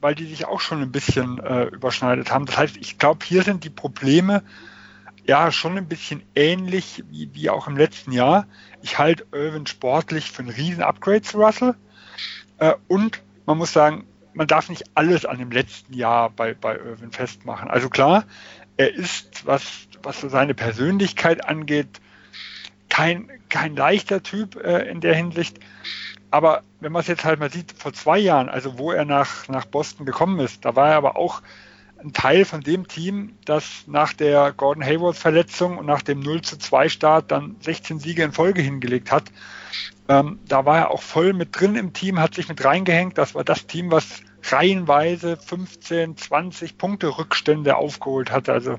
weil 0.01 0.15
die 0.15 0.25
sich 0.25 0.45
auch 0.45 0.59
schon 0.59 0.81
ein 0.81 0.91
bisschen 0.91 1.39
äh, 1.39 1.65
überschneidet 1.65 2.31
haben. 2.31 2.45
Das 2.45 2.57
heißt, 2.57 2.77
ich 2.77 2.97
glaube, 2.97 3.25
hier 3.25 3.43
sind 3.43 3.63
die 3.63 3.69
Probleme 3.69 4.43
ja 5.25 5.51
schon 5.51 5.77
ein 5.77 5.87
bisschen 5.87 6.23
ähnlich 6.35 7.03
wie, 7.09 7.29
wie 7.33 7.49
auch 7.49 7.67
im 7.67 7.77
letzten 7.77 8.11
Jahr. 8.11 8.47
Ich 8.81 8.97
halte 8.97 9.25
Irvin 9.31 9.67
sportlich 9.67 10.31
für 10.31 10.43
ein 10.43 10.49
riesen 10.49 10.83
Upgrade 10.83 11.21
zu 11.21 11.37
Russell. 11.37 11.75
Äh, 12.57 12.73
und 12.87 13.21
man 13.45 13.57
muss 13.57 13.73
sagen, 13.73 14.07
man 14.37 14.47
darf 14.47 14.69
nicht 14.69 14.83
alles 14.93 15.25
an 15.25 15.39
dem 15.39 15.51
letzten 15.51 15.93
Jahr 15.93 16.29
bei, 16.29 16.53
bei 16.53 16.77
Irvin 16.77 17.11
festmachen. 17.11 17.69
Also 17.69 17.89
klar, 17.89 18.23
er 18.77 18.93
ist, 18.93 19.45
was, 19.47 19.87
was 20.03 20.21
so 20.21 20.29
seine 20.29 20.53
Persönlichkeit 20.53 21.43
angeht, 21.45 21.99
kein, 22.87 23.29
kein 23.49 23.75
leichter 23.75 24.21
Typ 24.21 24.55
äh, 24.55 24.87
in 24.89 25.01
der 25.01 25.15
Hinsicht. 25.15 25.59
Aber 26.29 26.61
wenn 26.79 26.91
man 26.91 27.01
es 27.01 27.07
jetzt 27.07 27.25
halt 27.25 27.39
mal 27.39 27.51
sieht, 27.51 27.71
vor 27.71 27.93
zwei 27.93 28.19
Jahren, 28.19 28.47
also 28.47 28.77
wo 28.77 28.91
er 28.91 29.05
nach, 29.05 29.47
nach 29.47 29.65
Boston 29.65 30.05
gekommen 30.05 30.39
ist, 30.39 30.63
da 30.65 30.75
war 30.75 30.89
er 30.89 30.97
aber 30.97 31.17
auch 31.17 31.41
ein 31.99 32.13
Teil 32.13 32.45
von 32.45 32.61
dem 32.61 32.87
Team, 32.87 33.33
das 33.43 33.85
nach 33.87 34.13
der 34.13 34.53
Gordon 34.55 34.85
Hayward 34.85 35.15
Verletzung 35.15 35.79
und 35.79 35.87
nach 35.87 36.03
dem 36.03 36.19
0 36.19 36.43
zu 36.43 36.59
2 36.59 36.89
Start 36.89 37.31
dann 37.31 37.55
16 37.61 37.99
Siege 37.99 38.21
in 38.21 38.33
Folge 38.33 38.61
hingelegt 38.61 39.11
hat. 39.11 39.31
Ähm, 40.07 40.39
da 40.47 40.65
war 40.65 40.77
er 40.77 40.91
auch 40.91 41.01
voll 41.01 41.33
mit 41.33 41.59
drin 41.59 41.75
im 41.75 41.93
Team, 41.93 42.19
hat 42.19 42.35
sich 42.35 42.47
mit 42.47 42.63
reingehängt. 42.63 43.17
Das 43.17 43.33
war 43.33 43.43
das 43.43 43.65
Team, 43.65 43.89
was 43.89 44.21
reihenweise 44.43 45.37
15, 45.37 46.17
20 46.17 46.77
Punkte 46.77 47.17
Rückstände 47.17 47.75
aufgeholt 47.75 48.31
hatte. 48.31 48.53
Also 48.53 48.77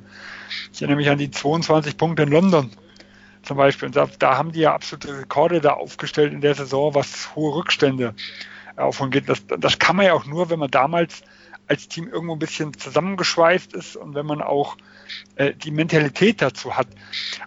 ich 0.73 0.81
erinnere 0.81 0.97
mich 0.97 1.11
an 1.11 1.19
die 1.19 1.31
22 1.31 1.97
Punkte 1.97 2.23
in 2.23 2.31
London 2.31 2.71
zum 3.43 3.57
Beispiel. 3.57 3.87
Und 3.87 3.97
da, 3.97 4.09
da 4.19 4.37
haben 4.37 4.53
die 4.53 4.61
ja 4.61 4.75
absolute 4.75 5.19
Rekorde 5.19 5.61
da 5.61 5.75
aufgestellt 5.75 6.33
in 6.33 6.41
der 6.41 6.55
Saison, 6.55 6.95
was 6.95 7.35
hohe 7.35 7.55
Rückstände 7.55 8.15
aufgeht. 8.77 9.29
Das, 9.29 9.45
das 9.47 9.79
kann 9.79 9.97
man 9.97 10.07
ja 10.07 10.13
auch 10.15 10.27
nur, 10.27 10.51
wenn 10.51 10.59
man 10.59 10.71
damals 10.71 11.23
als 11.67 11.89
Team 11.89 12.09
irgendwo 12.09 12.35
ein 12.35 12.39
bisschen 12.39 12.73
zusammengeschweißt 12.77 13.75
ist 13.75 13.97
und 13.97 14.15
wenn 14.15 14.27
man 14.27 14.41
auch 14.41 14.77
äh, 15.37 15.53
die 15.55 15.71
Mentalität 15.71 16.41
dazu 16.41 16.77
hat. 16.77 16.89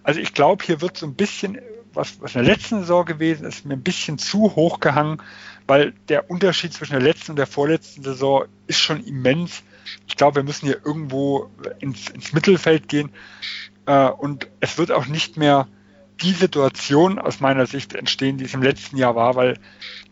Also 0.03 0.19
ich 0.19 0.33
glaube, 0.33 0.63
hier 0.63 0.81
wird 0.81 0.97
so 0.97 1.07
ein 1.07 1.15
bisschen, 1.15 1.59
was, 1.93 2.21
was 2.21 2.35
in 2.35 2.43
der 2.43 2.53
letzten 2.53 2.79
Saison 2.79 3.05
gewesen 3.05 3.45
ist, 3.45 3.65
mir 3.65 3.73
ein 3.73 3.83
bisschen 3.83 4.17
zu 4.17 4.55
hoch 4.55 4.79
gehangen, 4.79 5.21
weil 5.71 5.93
der 6.09 6.29
Unterschied 6.29 6.73
zwischen 6.73 6.91
der 6.91 7.01
letzten 7.01 7.31
und 7.31 7.37
der 7.37 7.47
vorletzten 7.47 8.03
Saison 8.03 8.43
ist 8.67 8.79
schon 8.79 9.01
immens. 9.05 9.63
Ich 10.05 10.17
glaube, 10.17 10.35
wir 10.35 10.43
müssen 10.43 10.65
hier 10.65 10.85
irgendwo 10.85 11.49
ins, 11.79 12.09
ins 12.09 12.33
Mittelfeld 12.33 12.89
gehen 12.89 13.09
äh, 13.85 14.09
und 14.09 14.49
es 14.59 14.77
wird 14.77 14.91
auch 14.91 15.05
nicht 15.05 15.37
mehr 15.37 15.69
die 16.21 16.33
Situation 16.33 17.19
aus 17.19 17.39
meiner 17.39 17.67
Sicht 17.67 17.93
entstehen, 17.93 18.37
die 18.37 18.43
es 18.43 18.53
im 18.53 18.61
letzten 18.61 18.97
Jahr 18.97 19.15
war, 19.15 19.35
weil 19.35 19.59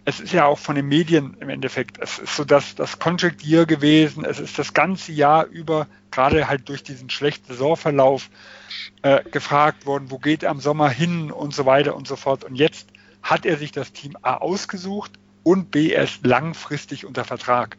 es 0.06 0.22
ist 0.22 0.32
ja 0.32 0.46
auch 0.46 0.60
von 0.60 0.76
den 0.76 0.88
Medien 0.88 1.36
im 1.42 1.50
Endeffekt, 1.50 1.98
es 2.00 2.20
ist 2.20 2.38
so 2.38 2.46
das, 2.46 2.76
das 2.76 2.98
Contract 2.98 3.44
Year 3.44 3.66
gewesen, 3.66 4.24
es 4.24 4.40
ist 4.40 4.58
das 4.58 4.74
ganze 4.74 5.12
Jahr 5.12 5.46
über, 5.46 5.88
gerade 6.10 6.48
halt 6.48 6.70
durch 6.70 6.84
diesen 6.84 7.10
schlechten 7.10 7.52
Saisonverlauf, 7.52 8.30
äh, 9.02 9.26
gefragt 9.30 9.86
worden, 9.86 10.10
wo 10.10 10.20
geht 10.20 10.44
er 10.44 10.52
am 10.52 10.62
Sommer 10.62 10.90
hin 10.90 11.34
und 11.34 11.54
so 11.54 11.66
weiter 11.66 11.98
und 11.98 12.08
so 12.08 12.16
fort. 12.16 12.46
Und 12.46 12.56
jetzt 12.56 12.88
hat 13.22 13.46
er 13.46 13.58
sich 13.58 13.74
das 13.74 13.92
Team 13.92 14.16
A 14.22 14.36
ausgesucht 14.36 15.20
und 15.50 15.72
B 15.72 15.90
erst 15.90 16.24
langfristig 16.28 17.08
unter 17.08 17.26
Vertrag. 17.26 17.76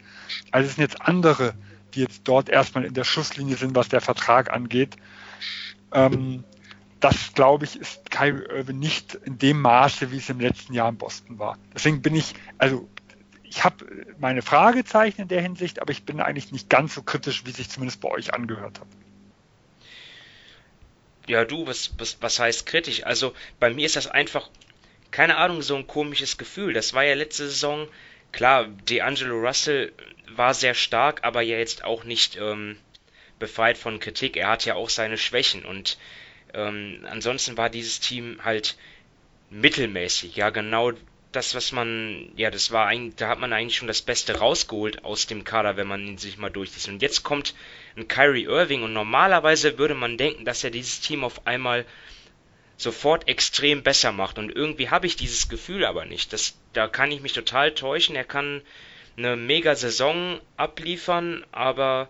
Also 0.51 0.69
es 0.69 0.75
sind 0.75 0.83
jetzt 0.83 1.01
andere, 1.03 1.55
die 1.95 2.01
jetzt 2.01 2.23
dort 2.25 2.49
erstmal 2.49 2.85
in 2.85 2.95
der 2.95 3.05
Schusslinie 3.05 3.57
sind, 3.57 3.77
was 3.77 3.89
der 3.89 4.01
Vertrag 4.01 4.53
angeht. 4.53 4.97
Ähm, 5.93 6.43
das, 6.99 7.33
glaube 7.33 7.67
ich, 7.67 7.79
ist 7.79 8.11
Kyrie 8.11 8.45
Irving 8.45 8.81
nicht 8.81 9.15
in 9.15 9.39
dem 9.39 9.61
Maße, 9.61 10.11
wie 10.11 10.17
es 10.17 10.29
im 10.29 10.41
letzten 10.41 10.75
Jahr 10.75 10.89
in 10.89 10.97
Boston 10.97 11.39
war. 11.39 11.59
Deswegen 11.73 12.03
bin 12.03 12.17
ich, 12.17 12.35
also 12.59 12.89
ich 13.45 13.63
habe 13.63 13.87
meine 14.19 14.43
Fragezeichen 14.43 15.23
in 15.23 15.29
der 15.29 15.41
Hinsicht, 15.41 15.81
aber 15.81 15.93
ich 15.93 16.03
bin 16.03 16.19
eigentlich 16.19 16.51
nicht 16.51 16.69
ganz 16.71 16.97
so 16.97 17.05
kritisch, 17.05 17.47
wie 17.47 17.53
sich 17.53 17.71
zumindest 17.71 18.01
bei 18.01 18.09
euch 18.09 18.35
angehört 18.35 18.81
hat. 18.81 18.89
Ja, 21.29 21.45
du, 21.45 21.69
was, 21.69 21.93
was, 21.99 22.21
was 22.21 22.41
heißt 22.41 22.67
kritisch? 22.67 23.07
Also 23.07 23.33
bei 23.61 23.73
mir 23.73 23.87
ist 23.87 23.95
das 23.95 24.09
einfach, 24.09 24.51
keine 25.11 25.37
Ahnung, 25.37 25.63
so 25.63 25.77
ein 25.77 25.87
komisches 25.87 26.39
Gefühl. 26.39 26.73
Das 26.73 26.95
war 26.95 27.05
ja 27.05 27.15
letzte 27.15 27.49
Saison, 27.49 27.89
klar, 28.33 28.69
D'Angelo 28.87 29.41
Russell 29.41 29.93
war 30.29 30.55
sehr 30.55 30.75
stark, 30.75 31.25
aber 31.25 31.43
ja 31.43 31.59
jetzt 31.59 31.85
auch 31.85 32.05
nicht 32.05 32.37
ähm, 32.37 32.77
befreit 33.39 33.79
von 33.79 34.01
Kritik. 34.01 34.37
Er 34.37 34.49
hat 34.49 34.65
ja 34.65 34.75
auch 34.75 34.89
seine 34.89 35.19
Schwächen 35.19 35.65
und 35.65 35.99
ähm, 36.55 37.07
ansonsten 37.09 37.57
war 37.57 37.71
dieses 37.71 38.01
Team 38.01 38.41
halt 38.45 38.77
mittelmäßig, 39.51 40.37
ja, 40.37 40.51
genau 40.51 40.93
das, 41.33 41.55
was 41.55 41.73
man, 41.73 42.33
ja, 42.37 42.51
das 42.51 42.73
war 42.73 42.87
eigentlich, 42.87 43.17
da 43.17 43.29
hat 43.29 43.39
man 43.39 43.53
eigentlich 43.53 43.77
schon 43.77 43.89
das 43.89 44.03
Beste 44.03 44.39
rausgeholt 44.39 45.05
aus 45.05 45.27
dem 45.27 45.45
Kader, 45.45 45.77
wenn 45.77 45.87
man 45.87 46.05
ihn 46.05 46.19
sich 46.19 46.39
mal 46.39 46.51
durchliest. 46.51 46.89
Und 46.89 47.03
jetzt 47.03 47.23
kommt 47.23 47.55
ein 47.97 48.09
Kyrie 48.09 48.45
Irving 48.45 48.83
und 48.83 48.93
normalerweise 48.93 49.79
würde 49.79 49.95
man 49.95 50.17
denken, 50.17 50.45
dass 50.45 50.65
er 50.65 50.71
dieses 50.71 51.01
Team 51.01 51.23
auf 51.23 51.47
einmal 51.47 51.85
sofort 52.83 53.29
extrem 53.29 53.83
besser 53.83 54.13
macht. 54.13 54.39
Und 54.39 54.51
irgendwie 54.55 54.91
habe 54.91 55.07
ich 55.07 55.17
dieses 55.17 55.49
Gefühl 55.49 55.85
aber 55.85 56.05
nicht. 56.05 56.33
Das, 56.33 56.55
da 56.73 56.89
kann 56.89 57.13
ich 57.13 57.21
mich 57.21 57.33
total 57.33 57.73
täuschen. 57.75 58.17
Er 58.17 58.25
kann 58.25 58.63
eine 59.17 59.37
mega 59.37 59.75
Saison 59.75 60.41
abliefern, 60.57 61.45
aber 61.53 62.09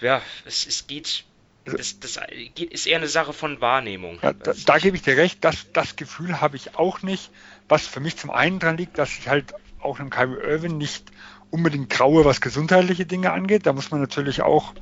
ja, 0.00 0.20
es, 0.44 0.66
es 0.66 0.86
geht 0.86 1.24
das, 1.64 2.00
das 2.00 2.18
ist 2.56 2.86
eher 2.86 2.98
eine 2.98 3.06
Sache 3.06 3.32
von 3.32 3.60
Wahrnehmung. 3.60 4.18
Ja, 4.20 4.32
da, 4.32 4.52
da, 4.66 4.78
gebe 4.78 4.96
ich 4.96 5.02
dir 5.02 5.16
recht, 5.16 5.44
das, 5.44 5.70
das 5.72 5.94
Gefühl 5.94 6.40
habe 6.40 6.56
ich 6.56 6.76
auch 6.76 7.02
nicht. 7.02 7.30
Was 7.68 7.86
für 7.86 8.00
mich 8.00 8.16
zum 8.16 8.30
einen 8.30 8.58
dran 8.58 8.76
liegt, 8.76 8.98
dass 8.98 9.16
ich 9.16 9.28
halt 9.28 9.54
auch 9.80 10.00
einem 10.00 10.10
Kyrie 10.10 10.42
Irving 10.42 10.76
nicht 10.76 11.04
unbedingt 11.50 11.88
graue, 11.88 12.24
was 12.24 12.40
gesundheitliche 12.40 13.06
Dinge 13.06 13.30
angeht. 13.30 13.66
Da 13.66 13.72
muss 13.72 13.92
man 13.92 14.00
natürlich 14.00 14.42
auch 14.42 14.74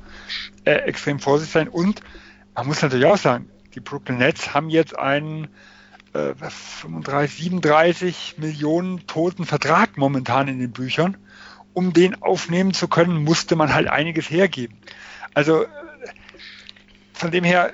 äh, 0.65 0.71
extrem 0.71 1.19
vorsichtig 1.19 1.53
sein. 1.53 1.67
Und 1.67 2.01
man 2.55 2.65
muss 2.65 2.81
natürlich 2.81 3.05
auch 3.05 3.17
sagen, 3.17 3.47
die 3.75 3.79
Brooklyn 3.79 4.17
Nets 4.17 4.53
haben 4.53 4.69
jetzt 4.69 4.97
einen 4.97 5.47
äh, 6.13 6.33
35, 6.35 7.43
37 7.43 8.35
Millionen 8.37 9.07
toten 9.07 9.45
Vertrag 9.45 9.97
momentan 9.97 10.47
in 10.47 10.59
den 10.59 10.71
Büchern. 10.71 11.17
Um 11.73 11.93
den 11.93 12.21
aufnehmen 12.21 12.73
zu 12.73 12.89
können, 12.89 13.23
musste 13.23 13.55
man 13.55 13.73
halt 13.73 13.87
einiges 13.87 14.29
hergeben. 14.29 14.77
Also 15.33 15.65
von 17.13 17.31
dem 17.31 17.45
her, 17.45 17.73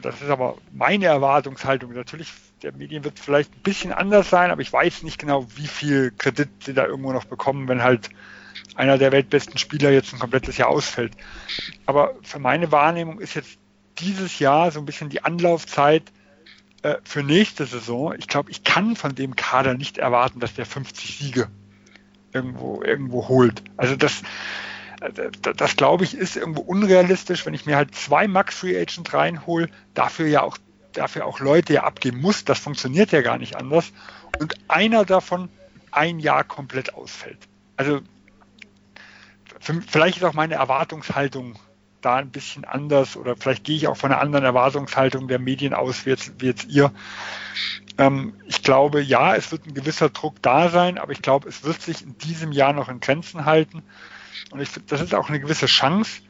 das 0.00 0.20
ist 0.20 0.28
aber 0.28 0.58
meine 0.70 1.06
Erwartungshaltung, 1.06 1.94
natürlich, 1.94 2.30
der 2.62 2.72
Medien 2.72 3.04
wird 3.04 3.18
vielleicht 3.18 3.54
ein 3.54 3.62
bisschen 3.62 3.92
anders 3.92 4.28
sein, 4.28 4.50
aber 4.50 4.60
ich 4.60 4.72
weiß 4.72 5.02
nicht 5.02 5.18
genau, 5.18 5.46
wie 5.56 5.66
viel 5.66 6.12
Kredit 6.16 6.50
sie 6.64 6.74
da 6.74 6.84
irgendwo 6.84 7.12
noch 7.12 7.24
bekommen, 7.24 7.68
wenn 7.68 7.82
halt 7.82 8.10
einer 8.74 8.98
der 8.98 9.12
weltbesten 9.12 9.56
Spieler 9.56 9.90
jetzt 9.90 10.12
ein 10.12 10.18
komplettes 10.18 10.56
Jahr 10.58 10.68
ausfällt. 10.68 11.12
Aber 11.86 12.14
für 12.22 12.38
meine 12.38 12.70
Wahrnehmung 12.70 13.18
ist 13.18 13.34
jetzt 13.34 13.58
dieses 13.98 14.38
Jahr 14.38 14.70
so 14.70 14.78
ein 14.78 14.86
bisschen 14.86 15.08
die 15.10 15.24
Anlaufzeit 15.24 16.04
äh, 16.82 16.96
für 17.04 17.22
nächste 17.22 17.66
Saison. 17.66 18.14
Ich 18.18 18.28
glaube, 18.28 18.50
ich 18.50 18.64
kann 18.64 18.96
von 18.96 19.14
dem 19.14 19.36
Kader 19.36 19.74
nicht 19.74 19.98
erwarten, 19.98 20.40
dass 20.40 20.54
der 20.54 20.66
50 20.66 21.18
Siege 21.18 21.48
irgendwo, 22.32 22.82
irgendwo 22.82 23.28
holt. 23.28 23.62
Also 23.76 23.96
das, 23.96 24.22
das, 25.14 25.54
das 25.56 25.76
glaube 25.76 26.04
ich 26.04 26.14
ist 26.14 26.36
irgendwo 26.36 26.62
unrealistisch, 26.62 27.46
wenn 27.46 27.54
ich 27.54 27.66
mir 27.66 27.76
halt 27.76 27.94
zwei 27.94 28.26
Max 28.28 28.56
Free 28.58 28.80
Agent 28.80 29.12
reinhole, 29.12 29.68
dafür 29.94 30.26
ja 30.26 30.42
auch 30.42 30.58
dafür 30.92 31.26
auch 31.26 31.40
Leute 31.40 31.72
ja 31.74 31.84
abgeben 31.84 32.20
muss, 32.20 32.44
das 32.44 32.58
funktioniert 32.58 33.12
ja 33.12 33.22
gar 33.22 33.38
nicht 33.38 33.56
anders 33.56 33.92
und 34.38 34.54
einer 34.68 35.04
davon 35.04 35.48
ein 35.90 36.18
Jahr 36.18 36.44
komplett 36.44 36.94
ausfällt. 36.94 37.38
Also 37.76 38.00
für, 39.60 39.80
vielleicht 39.82 40.18
ist 40.18 40.24
auch 40.24 40.34
meine 40.34 40.54
Erwartungshaltung 40.54 41.58
da 42.02 42.16
ein 42.16 42.30
bisschen 42.30 42.64
anders 42.64 43.16
oder 43.16 43.36
vielleicht 43.36 43.64
gehe 43.64 43.76
ich 43.76 43.88
auch 43.88 43.96
von 43.96 44.12
einer 44.12 44.20
anderen 44.20 44.44
Erwartungshaltung 44.44 45.28
der 45.28 45.38
Medien 45.38 45.74
aus 45.74 46.04
wie 46.04 46.10
jetzt, 46.10 46.32
wie 46.40 46.46
jetzt 46.46 46.68
ihr. 46.68 46.92
Ähm, 47.98 48.34
ich 48.46 48.62
glaube, 48.62 49.00
ja, 49.00 49.34
es 49.34 49.52
wird 49.52 49.66
ein 49.66 49.74
gewisser 49.74 50.10
Druck 50.10 50.40
da 50.42 50.68
sein, 50.68 50.98
aber 50.98 51.12
ich 51.12 51.22
glaube, 51.22 51.48
es 51.48 51.64
wird 51.64 51.80
sich 51.80 52.02
in 52.02 52.18
diesem 52.18 52.52
Jahr 52.52 52.72
noch 52.72 52.88
in 52.88 53.00
Grenzen 53.00 53.44
halten. 53.44 53.82
Und 54.50 54.60
ich 54.60 54.70
das 54.86 55.00
ist 55.00 55.14
auch 55.14 55.28
eine 55.28 55.40
gewisse 55.40 55.66
Chance, 55.66 56.22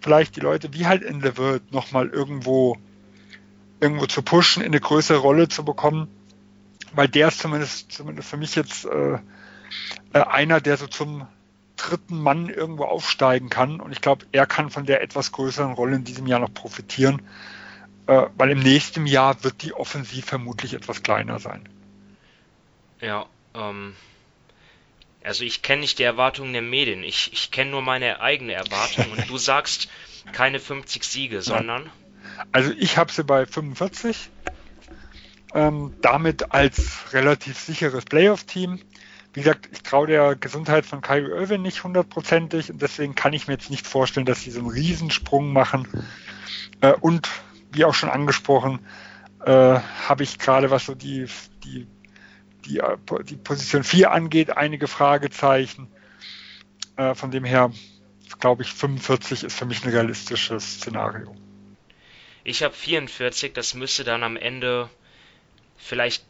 vielleicht 0.00 0.36
die 0.36 0.40
Leute 0.40 0.72
wie 0.72 0.86
halt 0.86 1.02
in 1.02 1.20
Levert 1.20 1.72
nochmal 1.72 2.08
irgendwo, 2.08 2.78
irgendwo 3.80 4.06
zu 4.06 4.22
pushen, 4.22 4.62
in 4.62 4.68
eine 4.68 4.80
größere 4.80 5.18
Rolle 5.18 5.48
zu 5.48 5.64
bekommen, 5.64 6.08
weil 6.94 7.08
der 7.08 7.28
ist 7.28 7.40
zumindest, 7.40 7.92
zumindest 7.92 8.28
für 8.28 8.36
mich 8.36 8.54
jetzt 8.54 8.84
äh, 8.84 9.18
äh, 10.12 10.20
einer, 10.20 10.60
der 10.60 10.76
so 10.76 10.86
zum 10.86 11.26
dritten 11.80 12.20
Mann 12.20 12.48
irgendwo 12.48 12.84
aufsteigen 12.84 13.48
kann. 13.48 13.80
Und 13.80 13.92
ich 13.92 14.00
glaube, 14.00 14.26
er 14.32 14.46
kann 14.46 14.70
von 14.70 14.86
der 14.86 15.02
etwas 15.02 15.32
größeren 15.32 15.72
Rolle 15.72 15.96
in 15.96 16.04
diesem 16.04 16.26
Jahr 16.26 16.40
noch 16.40 16.52
profitieren, 16.52 17.22
äh, 18.06 18.26
weil 18.36 18.50
im 18.50 18.60
nächsten 18.60 19.06
Jahr 19.06 19.42
wird 19.44 19.62
die 19.62 19.72
Offensiv 19.72 20.26
vermutlich 20.26 20.74
etwas 20.74 21.02
kleiner 21.02 21.38
sein. 21.38 21.68
Ja, 23.00 23.26
ähm, 23.54 23.94
also 25.22 25.44
ich 25.44 25.62
kenne 25.62 25.80
nicht 25.80 25.98
die 25.98 26.02
Erwartungen 26.02 26.52
der 26.52 26.62
Medien, 26.62 27.02
ich, 27.02 27.32
ich 27.32 27.50
kenne 27.50 27.70
nur 27.70 27.82
meine 27.82 28.20
eigene 28.20 28.52
Erwartung 28.52 29.10
und 29.12 29.28
du 29.28 29.38
sagst 29.38 29.88
keine 30.32 30.60
50 30.60 31.04
Siege, 31.04 31.42
sondern? 31.42 31.90
Also 32.52 32.72
ich 32.78 32.96
habe 32.96 33.12
sie 33.12 33.24
bei 33.24 33.46
45, 33.46 34.30
ähm, 35.54 35.94
damit 36.00 36.52
als 36.52 37.12
relativ 37.12 37.58
sicheres 37.58 38.04
Playoff-Team. 38.04 38.80
Wie 39.32 39.40
gesagt, 39.42 39.68
ich 39.72 39.82
traue 39.82 40.06
der 40.06 40.34
Gesundheit 40.34 40.86
von 40.86 41.02
Kyrie 41.02 41.30
Irving 41.30 41.62
nicht 41.62 41.84
hundertprozentig 41.84 42.70
und 42.70 42.82
deswegen 42.82 43.14
kann 43.14 43.32
ich 43.32 43.46
mir 43.46 43.54
jetzt 43.54 43.70
nicht 43.70 43.86
vorstellen, 43.86 44.26
dass 44.26 44.42
sie 44.42 44.50
so 44.50 44.60
einen 44.60 44.70
Riesensprung 44.70 45.52
machen. 45.52 45.86
Äh, 46.80 46.94
und 46.94 47.28
wie 47.72 47.84
auch 47.84 47.94
schon 47.94 48.10
angesprochen, 48.10 48.80
äh, 49.44 49.78
habe 50.08 50.22
ich 50.22 50.38
gerade 50.38 50.70
was 50.70 50.86
so 50.86 50.94
die, 50.94 51.26
die 51.64 51.86
die, 52.66 52.78
äh, 52.78 52.96
die 53.24 53.36
Position 53.36 53.84
4 53.84 54.10
angeht, 54.10 54.56
einige 54.56 54.86
Fragezeichen. 54.88 55.88
Äh, 56.96 57.14
von 57.14 57.30
dem 57.30 57.44
her 57.44 57.72
glaube 58.38 58.62
ich, 58.62 58.72
45 58.72 59.44
ist 59.44 59.58
für 59.58 59.66
mich 59.66 59.84
ein 59.84 59.90
realistisches 59.90 60.76
Szenario. 60.76 61.34
Ich 62.42 62.62
habe 62.62 62.74
44, 62.74 63.52
das 63.52 63.74
müsste 63.74 64.02
dann 64.04 64.22
am 64.22 64.36
Ende 64.36 64.88
vielleicht 65.76 66.24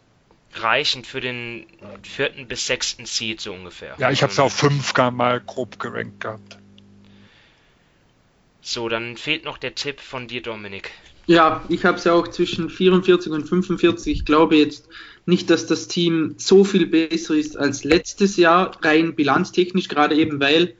reichen 0.54 1.04
für 1.04 1.20
den 1.20 1.66
vierten 2.02 2.48
bis 2.48 2.66
sechsten 2.66 3.06
Seed 3.06 3.40
so 3.40 3.52
ungefähr. 3.52 3.94
Ja, 3.98 4.10
ich 4.10 4.22
habe 4.22 4.32
es 4.32 4.38
auf 4.38 4.52
5 4.52 4.94
gar 4.94 5.10
mal 5.10 5.40
grob 5.40 5.78
gerankt 5.78 6.20
gehabt. 6.20 6.58
So, 8.62 8.88
dann 8.88 9.16
fehlt 9.16 9.44
noch 9.44 9.58
der 9.58 9.74
Tipp 9.74 10.00
von 10.00 10.28
dir, 10.28 10.42
Dominik. 10.42 10.90
Ja, 11.26 11.64
ich 11.68 11.84
habe 11.84 11.96
es 11.98 12.04
ja 12.04 12.12
auch 12.12 12.28
zwischen 12.28 12.68
44 12.68 13.32
und 13.32 13.48
45. 13.48 14.18
Ich 14.18 14.24
glaube 14.24 14.56
jetzt 14.56 14.88
nicht, 15.26 15.48
dass 15.48 15.66
das 15.66 15.86
Team 15.86 16.34
so 16.38 16.64
viel 16.64 16.86
besser 16.86 17.34
ist 17.34 17.56
als 17.56 17.84
letztes 17.84 18.36
Jahr, 18.36 18.72
rein 18.82 19.14
bilanztechnisch, 19.14 19.88
gerade 19.88 20.16
eben 20.16 20.40
weil 20.40 20.74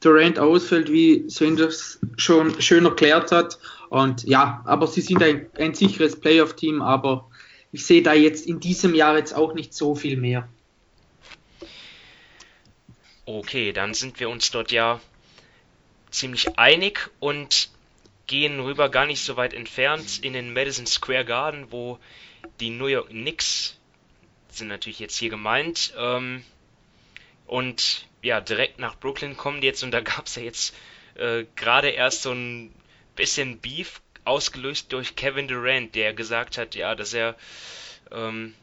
Durant 0.00 0.38
ausfällt, 0.40 0.90
wie 0.90 1.24
Sanders 1.28 2.00
schon 2.16 2.60
schön 2.60 2.84
erklärt 2.84 3.30
hat. 3.30 3.58
Und 3.88 4.24
ja, 4.24 4.62
aber 4.64 4.88
sie 4.88 5.00
sind 5.00 5.22
ein, 5.22 5.46
ein 5.56 5.74
sicheres 5.74 6.18
Playoff-Team, 6.18 6.82
aber 6.82 7.28
ich 7.72 7.86
sehe 7.86 8.02
da 8.02 8.12
jetzt 8.12 8.46
in 8.46 8.60
diesem 8.60 8.94
Jahr 8.94 9.16
jetzt 9.16 9.34
auch 9.34 9.54
nicht 9.54 9.72
so 9.72 9.94
viel 9.94 10.16
mehr. 10.18 10.48
Okay, 13.24 13.72
dann 13.72 13.94
sind 13.94 14.20
wir 14.20 14.28
uns 14.28 14.50
dort 14.50 14.72
ja 14.72 15.00
ziemlich 16.10 16.58
einig 16.58 17.10
und 17.18 17.70
gehen 18.26 18.60
rüber 18.60 18.90
gar 18.90 19.06
nicht 19.06 19.24
so 19.24 19.36
weit 19.36 19.54
entfernt 19.54 20.20
in 20.22 20.34
den 20.34 20.52
Madison 20.52 20.86
Square 20.86 21.24
Garden, 21.24 21.66
wo 21.70 21.98
die 22.60 22.70
New 22.70 22.86
York 22.86 23.08
Knicks 23.08 23.78
sind 24.50 24.68
natürlich 24.68 24.98
jetzt 24.98 25.16
hier 25.16 25.30
gemeint 25.30 25.94
ähm, 25.96 26.44
und 27.46 28.06
ja 28.20 28.40
direkt 28.40 28.78
nach 28.78 28.98
Brooklyn 28.98 29.36
kommen 29.36 29.62
die 29.62 29.66
jetzt 29.66 29.82
und 29.82 29.92
da 29.92 30.00
gab 30.00 30.26
es 30.26 30.36
ja 30.36 30.42
jetzt 30.42 30.74
äh, 31.14 31.46
gerade 31.56 31.88
erst 31.88 32.22
so 32.22 32.32
ein 32.32 32.72
bisschen 33.16 33.58
Beef 33.60 34.01
ausgelöst 34.24 34.92
durch 34.92 35.16
Kevin 35.16 35.48
Durant, 35.48 35.94
der 35.94 36.14
gesagt 36.14 36.58
hat, 36.58 36.74
ja, 36.74 36.94
dass 36.94 37.14
er 37.14 37.36
ähm, 38.10 38.54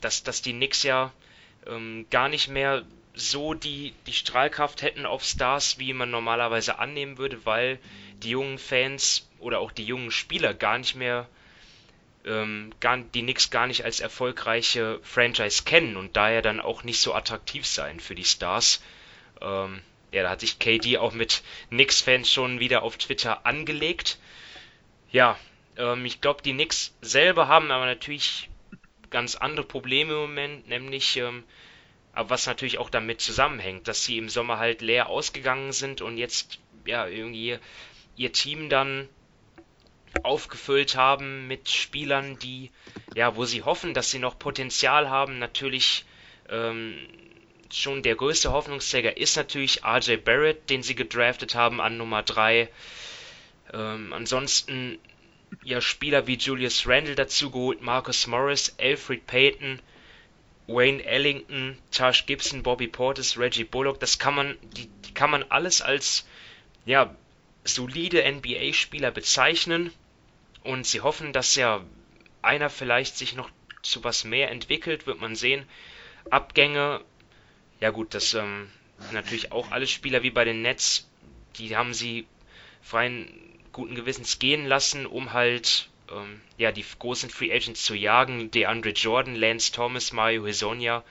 dass, 0.00 0.22
dass 0.22 0.42
die 0.42 0.52
Knicks 0.52 0.82
ja 0.82 1.12
ähm, 1.66 2.06
gar 2.10 2.28
nicht 2.28 2.48
mehr 2.48 2.84
so 3.14 3.54
die, 3.54 3.94
die 4.06 4.12
Strahlkraft 4.12 4.82
hätten 4.82 5.06
auf 5.06 5.22
Stars, 5.24 5.78
wie 5.78 5.92
man 5.92 6.10
normalerweise 6.10 6.78
annehmen 6.78 7.18
würde, 7.18 7.44
weil 7.44 7.78
die 8.22 8.30
jungen 8.30 8.58
Fans 8.58 9.28
oder 9.38 9.60
auch 9.60 9.72
die 9.72 9.84
jungen 9.84 10.10
Spieler 10.10 10.54
gar 10.54 10.78
nicht 10.78 10.94
mehr 10.94 11.28
ähm, 12.24 12.72
gar, 12.80 12.98
die 12.98 13.22
Knicks 13.22 13.50
gar 13.50 13.66
nicht 13.66 13.84
als 13.84 14.00
erfolgreiche 14.00 15.00
Franchise 15.02 15.64
kennen 15.64 15.96
und 15.96 16.16
daher 16.16 16.40
dann 16.40 16.60
auch 16.60 16.84
nicht 16.84 17.00
so 17.00 17.14
attraktiv 17.14 17.66
sein 17.66 18.00
für 18.00 18.14
die 18.14 18.24
Stars. 18.24 18.80
Ähm, 19.40 19.82
ja, 20.12 20.22
da 20.22 20.30
hat 20.30 20.40
sich 20.40 20.58
KD 20.58 20.98
auch 20.98 21.12
mit 21.12 21.42
Knicks-Fans 21.70 22.30
schon 22.30 22.60
wieder 22.60 22.82
auf 22.82 22.96
Twitter 22.96 23.44
angelegt. 23.44 24.18
Ja, 25.12 25.38
ähm, 25.76 26.04
ich 26.06 26.20
glaube, 26.20 26.42
die 26.42 26.52
Knicks 26.52 26.94
selber 27.02 27.46
haben 27.46 27.70
aber 27.70 27.84
natürlich 27.84 28.48
ganz 29.10 29.34
andere 29.36 29.66
Probleme 29.66 30.14
im 30.14 30.20
Moment, 30.20 30.68
nämlich 30.68 31.18
ähm, 31.18 31.44
aber 32.14 32.30
was 32.30 32.46
natürlich 32.46 32.78
auch 32.78 32.90
damit 32.90 33.20
zusammenhängt, 33.20 33.88
dass 33.88 34.04
sie 34.04 34.18
im 34.18 34.28
Sommer 34.28 34.58
halt 34.58 34.80
leer 34.82 35.08
ausgegangen 35.08 35.72
sind 35.72 36.00
und 36.00 36.18
jetzt 36.18 36.58
ja 36.86 37.06
irgendwie 37.06 37.58
ihr 38.16 38.32
Team 38.32 38.68
dann 38.68 39.08
aufgefüllt 40.22 40.96
haben 40.96 41.46
mit 41.46 41.68
Spielern, 41.70 42.38
die 42.38 42.70
ja, 43.14 43.36
wo 43.36 43.44
sie 43.44 43.62
hoffen, 43.62 43.94
dass 43.94 44.10
sie 44.10 44.18
noch 44.18 44.38
Potenzial 44.38 45.10
haben. 45.10 45.38
Natürlich 45.38 46.04
ähm, 46.48 46.96
schon 47.70 48.02
der 48.02 48.14
größte 48.14 48.52
Hoffnungsträger 48.52 49.16
ist 49.16 49.36
natürlich 49.36 49.84
RJ 49.84 50.16
Barrett, 50.16 50.70
den 50.70 50.82
sie 50.82 50.94
gedraftet 50.94 51.54
haben 51.54 51.80
an 51.80 51.96
Nummer 51.96 52.22
3. 52.22 52.68
Ähm, 53.72 54.12
ansonsten 54.12 54.98
ja 55.64 55.80
Spieler 55.80 56.26
wie 56.26 56.36
Julius 56.36 56.86
Randle 56.86 57.14
dazu 57.14 57.50
geholt, 57.50 57.82
Marcus 57.82 58.26
Morris, 58.26 58.74
Alfred 58.78 59.26
Payton, 59.26 59.80
Wayne 60.66 61.04
Ellington, 61.04 61.78
Tash 61.90 62.26
Gibson, 62.26 62.62
Bobby 62.62 62.88
Portis, 62.88 63.38
Reggie 63.38 63.64
Bullock, 63.64 64.00
das 64.00 64.18
kann 64.18 64.34
man, 64.34 64.56
die, 64.76 64.86
die 64.86 65.14
kann 65.14 65.30
man 65.30 65.44
alles 65.48 65.82
als 65.82 66.26
ja, 66.84 67.14
solide 67.64 68.30
NBA-Spieler 68.30 69.10
bezeichnen. 69.10 69.92
Und 70.62 70.86
sie 70.86 71.00
hoffen, 71.00 71.32
dass 71.32 71.56
ja 71.56 71.84
einer 72.40 72.70
vielleicht 72.70 73.16
sich 73.16 73.34
noch 73.34 73.50
zu 73.82 74.04
was 74.04 74.24
mehr 74.24 74.50
entwickelt, 74.50 75.06
wird 75.06 75.20
man 75.20 75.34
sehen. 75.34 75.66
Abgänge, 76.30 77.00
ja 77.80 77.90
gut, 77.90 78.14
das 78.14 78.34
ähm, 78.34 78.70
natürlich 79.12 79.50
auch 79.50 79.72
alle 79.72 79.88
Spieler 79.88 80.22
wie 80.22 80.30
bei 80.30 80.44
den 80.44 80.62
Nets, 80.62 81.08
die 81.56 81.76
haben 81.76 81.94
sie 81.94 82.26
freien 82.80 83.51
guten 83.72 83.94
Gewissens 83.94 84.38
gehen 84.38 84.66
lassen, 84.66 85.06
um 85.06 85.32
halt 85.32 85.88
ähm, 86.10 86.40
ja, 86.58 86.72
die 86.72 86.84
großen 86.98 87.30
Free 87.30 87.52
Agents 87.52 87.84
zu 87.84 87.94
jagen. 87.94 88.50
DeAndre 88.50 88.90
Jordan, 88.90 89.34
Lance 89.34 89.72
Thomas, 89.72 90.12
Mario 90.12 90.46
Hisonia, 90.46 91.02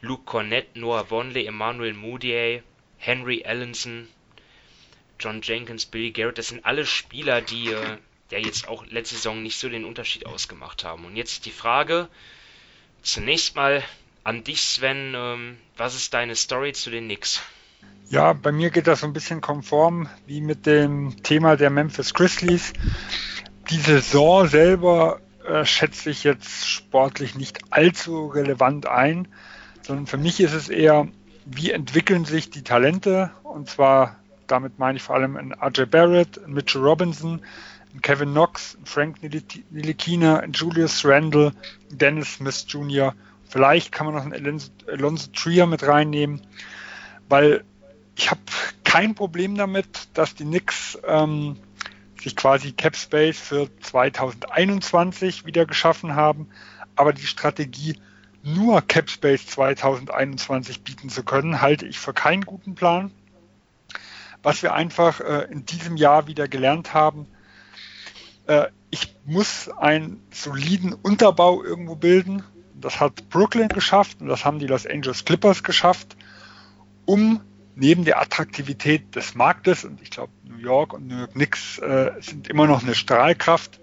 Luke 0.00 0.24
Cornett, 0.24 0.74
Noah 0.76 1.08
Vonleh, 1.10 1.46
Emmanuel 1.46 1.94
Moutier, 1.94 2.62
Henry 2.98 3.44
Allenson, 3.44 4.08
John 5.18 5.40
Jenkins, 5.42 5.86
Billy 5.86 6.10
Garrett, 6.10 6.38
das 6.38 6.48
sind 6.48 6.64
alle 6.64 6.84
Spieler, 6.86 7.40
die 7.40 7.68
äh, 7.68 7.98
ja 8.30 8.38
jetzt 8.38 8.66
auch 8.66 8.84
letzte 8.86 9.16
Saison 9.16 9.42
nicht 9.42 9.58
so 9.58 9.68
den 9.68 9.84
Unterschied 9.84 10.26
ausgemacht 10.26 10.84
haben. 10.84 11.04
Und 11.04 11.16
jetzt 11.16 11.46
die 11.46 11.52
Frage, 11.52 12.08
zunächst 13.02 13.54
mal 13.54 13.84
an 14.24 14.42
dich, 14.42 14.62
Sven, 14.62 15.14
ähm, 15.14 15.58
was 15.76 15.94
ist 15.94 16.14
deine 16.14 16.34
Story 16.34 16.72
zu 16.72 16.90
den 16.90 17.04
Knicks? 17.04 17.42
Ja, 18.08 18.34
bei 18.34 18.52
mir 18.52 18.70
geht 18.70 18.86
das 18.86 19.00
so 19.00 19.06
ein 19.06 19.14
bisschen 19.14 19.40
konform 19.40 20.08
wie 20.26 20.40
mit 20.40 20.66
dem 20.66 21.22
Thema 21.22 21.56
der 21.56 21.70
Memphis 21.70 22.12
Grizzlies 22.12 22.72
die 23.70 23.78
Saison 23.78 24.46
selber 24.46 25.20
äh, 25.46 25.64
schätze 25.64 26.10
ich 26.10 26.24
jetzt 26.24 26.68
sportlich 26.68 27.34
nicht 27.34 27.60
allzu 27.70 28.26
relevant 28.26 28.86
ein, 28.86 29.28
sondern 29.82 30.06
für 30.06 30.18
mich 30.18 30.40
ist 30.40 30.52
es 30.52 30.68
eher, 30.68 31.08
wie 31.46 31.70
entwickeln 31.70 32.24
sich 32.24 32.50
die 32.50 32.62
Talente 32.62 33.30
und 33.42 33.68
zwar 33.68 34.16
damit 34.46 34.78
meine 34.78 34.96
ich 34.96 35.02
vor 35.02 35.16
allem 35.16 35.36
in 35.36 35.54
RJ 35.54 35.86
Barrett, 35.86 36.36
in 36.36 36.52
Mitchell 36.52 36.82
Robinson, 36.82 37.40
in 37.94 38.02
Kevin 38.02 38.32
Knox, 38.32 38.74
in 38.74 38.84
Frank 38.84 39.22
Nilikina, 39.22 40.40
in 40.40 40.52
Julius 40.52 41.04
Randle, 41.04 41.52
Dennis 41.90 42.34
Smith 42.34 42.66
Jr. 42.68 43.14
Vielleicht 43.48 43.92
kann 43.92 44.06
man 44.06 44.14
noch 44.14 44.24
einen 44.24 44.60
Alonso 44.88 45.28
Trier 45.32 45.66
mit 45.66 45.86
reinnehmen, 45.86 46.42
weil 47.28 47.64
ich 48.16 48.30
habe 48.30 48.40
kein 48.84 49.14
Problem 49.14 49.56
damit, 49.56 50.08
dass 50.14 50.34
die 50.34 50.44
Knicks 50.44 50.98
ähm, 51.06 51.56
sich 52.20 52.36
quasi 52.36 52.72
Cap 52.72 52.96
Space 52.96 53.38
für 53.38 53.68
2021 53.80 55.46
wieder 55.46 55.66
geschaffen 55.66 56.14
haben, 56.14 56.48
aber 56.94 57.12
die 57.12 57.26
Strategie 57.26 57.98
nur 58.42 58.82
Cap 58.82 59.08
Space 59.10 59.46
2021 59.46 60.82
bieten 60.82 61.08
zu 61.08 61.22
können, 61.22 61.60
halte 61.60 61.86
ich 61.86 61.98
für 61.98 62.12
keinen 62.12 62.44
guten 62.44 62.74
Plan. 62.74 63.10
Was 64.42 64.62
wir 64.62 64.74
einfach 64.74 65.20
äh, 65.20 65.46
in 65.50 65.64
diesem 65.64 65.96
Jahr 65.96 66.26
wieder 66.26 66.48
gelernt 66.48 66.94
haben, 66.94 67.26
äh, 68.46 68.66
ich 68.90 69.14
muss 69.24 69.68
einen 69.68 70.20
soliden 70.32 70.92
Unterbau 70.92 71.62
irgendwo 71.62 71.94
bilden. 71.94 72.42
Das 72.74 72.98
hat 72.98 73.28
Brooklyn 73.30 73.68
geschafft 73.68 74.20
und 74.20 74.26
das 74.26 74.44
haben 74.44 74.58
die 74.58 74.66
Los 74.66 74.86
Angeles 74.86 75.24
Clippers 75.24 75.62
geschafft, 75.62 76.16
um 77.06 77.40
neben 77.74 78.04
der 78.04 78.20
Attraktivität 78.20 79.14
des 79.16 79.34
Marktes, 79.34 79.84
und 79.84 80.00
ich 80.02 80.10
glaube, 80.10 80.32
New 80.44 80.58
York 80.58 80.92
und 80.92 81.06
New 81.06 81.18
York 81.18 81.32
Knicks 81.32 81.78
äh, 81.78 82.12
sind 82.20 82.48
immer 82.48 82.66
noch 82.66 82.82
eine 82.82 82.94
Strahlkraft, 82.94 83.80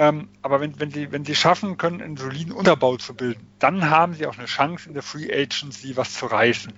ähm, 0.00 0.28
aber 0.40 0.62
wenn, 0.62 0.80
wenn, 0.80 0.90
sie, 0.90 1.12
wenn 1.12 1.26
sie 1.26 1.34
schaffen 1.34 1.76
können, 1.76 2.00
einen 2.00 2.16
soliden 2.16 2.52
Unterbau 2.52 2.96
zu 2.96 3.12
bilden, 3.12 3.46
dann 3.58 3.90
haben 3.90 4.14
sie 4.14 4.26
auch 4.26 4.38
eine 4.38 4.46
Chance, 4.46 4.88
in 4.88 4.94
der 4.94 5.02
Free 5.02 5.30
Agency 5.30 5.94
was 5.94 6.14
zu 6.14 6.24
reißen. 6.24 6.72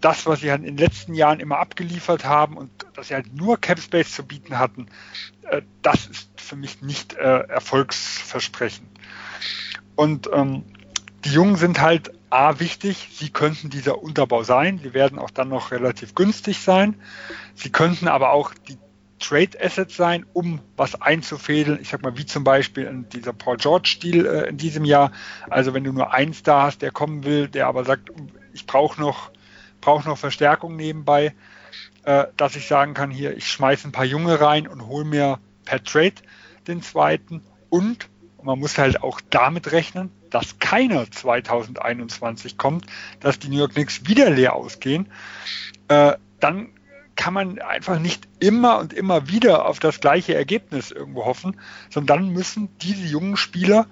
Das, 0.00 0.24
was 0.24 0.40
sie 0.40 0.50
halt 0.50 0.60
in 0.60 0.74
den 0.74 0.78
letzten 0.78 1.12
Jahren 1.12 1.38
immer 1.38 1.58
abgeliefert 1.58 2.24
haben 2.24 2.56
und 2.56 2.70
dass 2.94 3.08
sie 3.08 3.14
halt 3.14 3.34
nur 3.34 3.60
Cap 3.60 3.78
Space 3.78 4.10
zu 4.10 4.24
bieten 4.24 4.58
hatten, 4.58 4.86
äh, 5.42 5.60
das 5.82 6.06
ist 6.06 6.30
für 6.40 6.56
mich 6.56 6.80
nicht 6.80 7.12
äh, 7.12 7.40
erfolgsversprechend. 7.40 8.88
Und 9.94 10.30
ähm, 10.32 10.64
die 11.26 11.32
Jungen 11.32 11.56
sind 11.56 11.82
halt 11.82 12.15
A 12.28 12.58
wichtig, 12.58 13.08
sie 13.12 13.30
könnten 13.30 13.70
dieser 13.70 14.02
Unterbau 14.02 14.42
sein, 14.42 14.80
sie 14.82 14.94
werden 14.94 15.18
auch 15.18 15.30
dann 15.30 15.48
noch 15.48 15.70
relativ 15.70 16.14
günstig 16.14 16.60
sein. 16.60 16.96
Sie 17.54 17.70
könnten 17.70 18.08
aber 18.08 18.32
auch 18.32 18.52
die 18.52 18.78
Trade 19.18 19.58
Assets 19.60 19.96
sein, 19.96 20.26
um 20.32 20.60
was 20.76 21.00
einzufädeln. 21.00 21.80
Ich 21.80 21.88
sag 21.88 22.02
mal, 22.02 22.18
wie 22.18 22.26
zum 22.26 22.44
Beispiel 22.44 22.84
in 22.84 23.08
dieser 23.08 23.32
Paul 23.32 23.56
George-Stil 23.56 24.26
äh, 24.26 24.48
in 24.48 24.56
diesem 24.56 24.84
Jahr. 24.84 25.12
Also 25.48 25.72
wenn 25.72 25.84
du 25.84 25.92
nur 25.92 26.12
einen 26.12 26.34
Star 26.34 26.64
hast, 26.64 26.82
der 26.82 26.90
kommen 26.90 27.24
will, 27.24 27.48
der 27.48 27.66
aber 27.66 27.84
sagt, 27.84 28.10
ich 28.52 28.66
brauche 28.66 29.00
noch, 29.00 29.30
brauch 29.80 30.04
noch 30.04 30.18
Verstärkung 30.18 30.76
nebenbei, 30.76 31.34
äh, 32.04 32.26
dass 32.36 32.56
ich 32.56 32.66
sagen 32.66 32.94
kann, 32.94 33.10
hier, 33.10 33.36
ich 33.36 33.48
schmeiße 33.48 33.88
ein 33.88 33.92
paar 33.92 34.04
Junge 34.04 34.40
rein 34.40 34.66
und 34.66 34.86
hole 34.86 35.04
mir 35.04 35.38
per 35.64 35.82
Trade 35.82 36.14
den 36.66 36.82
zweiten 36.82 37.42
und 37.70 38.08
man 38.46 38.58
muss 38.58 38.78
halt 38.78 39.02
auch 39.02 39.20
damit 39.28 39.72
rechnen, 39.72 40.10
dass 40.30 40.58
keiner 40.58 41.10
2021 41.10 42.56
kommt, 42.56 42.86
dass 43.20 43.38
die 43.38 43.48
New 43.48 43.58
York 43.58 43.72
Knicks 43.72 44.06
wieder 44.06 44.30
leer 44.30 44.54
ausgehen, 44.54 45.08
äh, 45.88 46.14
dann 46.40 46.68
kann 47.16 47.34
man 47.34 47.58
einfach 47.58 47.98
nicht 47.98 48.28
immer 48.40 48.78
und 48.78 48.92
immer 48.92 49.28
wieder 49.28 49.66
auf 49.66 49.78
das 49.78 50.00
gleiche 50.00 50.34
Ergebnis 50.34 50.90
irgendwo 50.90 51.24
hoffen, 51.24 51.58
sondern 51.90 52.18
dann 52.18 52.32
müssen 52.32 52.68
diese 52.78 53.06
jungen 53.06 53.36
Spieler 53.36 53.86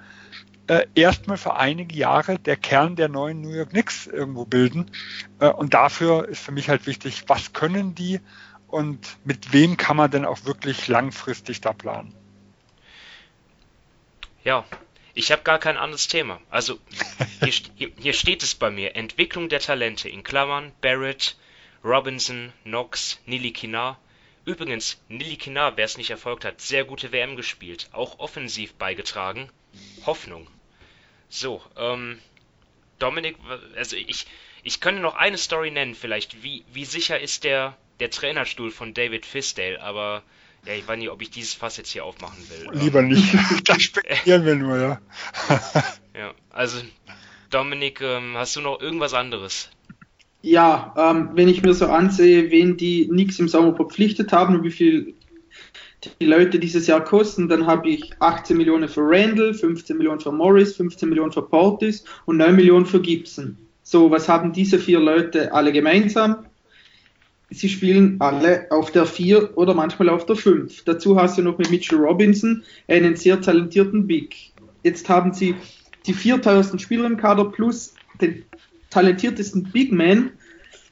äh, 0.66 0.86
erstmal 0.94 1.36
für 1.36 1.56
einige 1.56 1.96
Jahre 1.96 2.38
der 2.38 2.56
Kern 2.56 2.96
der 2.96 3.08
neuen 3.08 3.40
New 3.40 3.50
York 3.50 3.70
Knicks 3.70 4.06
irgendwo 4.06 4.44
bilden. 4.44 4.90
Äh, 5.40 5.48
und 5.48 5.74
dafür 5.74 6.28
ist 6.28 6.42
für 6.42 6.52
mich 6.52 6.68
halt 6.68 6.86
wichtig, 6.86 7.24
was 7.26 7.52
können 7.52 7.94
die 7.94 8.20
und 8.68 9.16
mit 9.24 9.52
wem 9.52 9.76
kann 9.76 9.96
man 9.96 10.10
denn 10.10 10.24
auch 10.24 10.44
wirklich 10.44 10.88
langfristig 10.88 11.60
da 11.60 11.72
planen? 11.72 12.14
Ja, 14.44 14.66
ich 15.14 15.32
habe 15.32 15.42
gar 15.42 15.58
kein 15.58 15.78
anderes 15.78 16.06
Thema. 16.06 16.40
Also 16.50 16.78
hier, 17.42 17.90
hier, 17.98 18.12
steht 18.12 18.42
es 18.42 18.54
bei 18.54 18.70
mir. 18.70 18.94
Entwicklung 18.94 19.48
der 19.48 19.60
Talente 19.60 20.08
in 20.08 20.22
Klammern 20.22 20.72
Barrett, 20.82 21.36
Robinson, 21.82 22.52
Knox, 22.64 23.20
Nili 23.24 23.52
Kinar. 23.52 23.98
Übrigens, 24.44 25.02
Nili 25.08 25.36
Kinar, 25.36 25.78
wer 25.78 25.86
es 25.86 25.96
nicht 25.96 26.10
erfolgt 26.10 26.44
hat, 26.44 26.60
sehr 26.60 26.84
gute 26.84 27.10
WM 27.10 27.36
gespielt. 27.36 27.88
Auch 27.92 28.18
offensiv 28.18 28.74
beigetragen. 28.74 29.48
Hoffnung. 30.04 30.46
So, 31.30 31.62
ähm, 31.76 32.20
Dominik, 32.98 33.36
also 33.76 33.96
ich, 33.96 34.26
ich 34.62 34.80
könnte 34.80 35.00
noch 35.00 35.14
eine 35.14 35.38
Story 35.38 35.70
nennen 35.70 35.94
vielleicht. 35.94 36.42
Wie, 36.42 36.64
wie 36.72 36.84
sicher 36.84 37.18
ist 37.18 37.44
der, 37.44 37.76
der 37.98 38.10
Trainerstuhl 38.10 38.70
von 38.70 38.92
David 38.92 39.24
Fisdale? 39.24 39.80
Aber 39.80 40.22
ja, 40.66 40.74
ich 40.74 40.86
weiß 40.88 40.98
nicht, 40.98 41.10
ob 41.10 41.20
ich 41.20 41.30
dieses 41.30 41.54
Fass 41.54 41.76
jetzt 41.76 41.90
hier 41.90 42.04
aufmachen 42.04 42.38
will. 42.48 42.80
Lieber 42.80 43.02
nicht. 43.02 43.34
da 43.64 43.78
spekulieren 43.78 44.44
wir 44.44 44.54
nur, 44.54 44.78
ja. 44.78 45.00
ja, 46.14 46.32
also 46.50 46.78
Dominik, 47.50 48.00
ähm, 48.00 48.34
hast 48.36 48.56
du 48.56 48.60
noch 48.60 48.80
irgendwas 48.80 49.14
anderes? 49.14 49.70
Ja, 50.42 50.94
ähm, 50.96 51.30
wenn 51.34 51.48
ich 51.48 51.62
mir 51.62 51.72
so 51.72 51.86
ansehe, 51.86 52.50
wen 52.50 52.76
die 52.76 53.08
Nix 53.10 53.38
im 53.38 53.48
Sommer 53.48 53.74
verpflichtet 53.74 54.32
haben 54.32 54.56
und 54.56 54.62
wie 54.62 54.70
viel 54.70 55.14
die 56.20 56.26
Leute 56.26 56.58
dieses 56.58 56.86
Jahr 56.86 57.02
kosten, 57.02 57.48
dann 57.48 57.66
habe 57.66 57.88
ich 57.88 58.12
18 58.20 58.56
Millionen 58.56 58.88
für 58.88 59.00
Randall, 59.02 59.54
15 59.54 59.96
Millionen 59.96 60.20
für 60.20 60.32
Morris, 60.32 60.76
15 60.76 61.08
Millionen 61.08 61.32
für 61.32 61.42
Portis 61.42 62.04
und 62.26 62.36
9 62.36 62.54
Millionen 62.54 62.84
für 62.84 63.00
Gibson. 63.00 63.56
So, 63.82 64.10
was 64.10 64.28
haben 64.28 64.52
diese 64.52 64.78
vier 64.78 65.00
Leute 65.00 65.52
alle 65.52 65.72
gemeinsam? 65.72 66.46
Sie 67.54 67.68
spielen 67.68 68.16
alle 68.18 68.66
auf 68.70 68.90
der 68.90 69.06
4 69.06 69.56
oder 69.56 69.74
manchmal 69.74 70.08
auf 70.08 70.26
der 70.26 70.36
5. 70.36 70.84
Dazu 70.84 71.20
hast 71.20 71.38
du 71.38 71.42
noch 71.42 71.56
mit 71.56 71.70
Mitchell 71.70 71.98
Robinson 71.98 72.64
einen 72.88 73.16
sehr 73.16 73.40
talentierten 73.40 74.06
Big. 74.06 74.52
Jetzt 74.82 75.08
haben 75.08 75.32
sie 75.32 75.54
die 76.06 76.14
4000 76.14 76.82
Spieler 76.82 77.06
im 77.06 77.16
Kader 77.16 77.46
plus 77.46 77.94
den 78.20 78.44
talentiertesten 78.90 79.64
Big 79.64 79.92
Man 79.92 80.32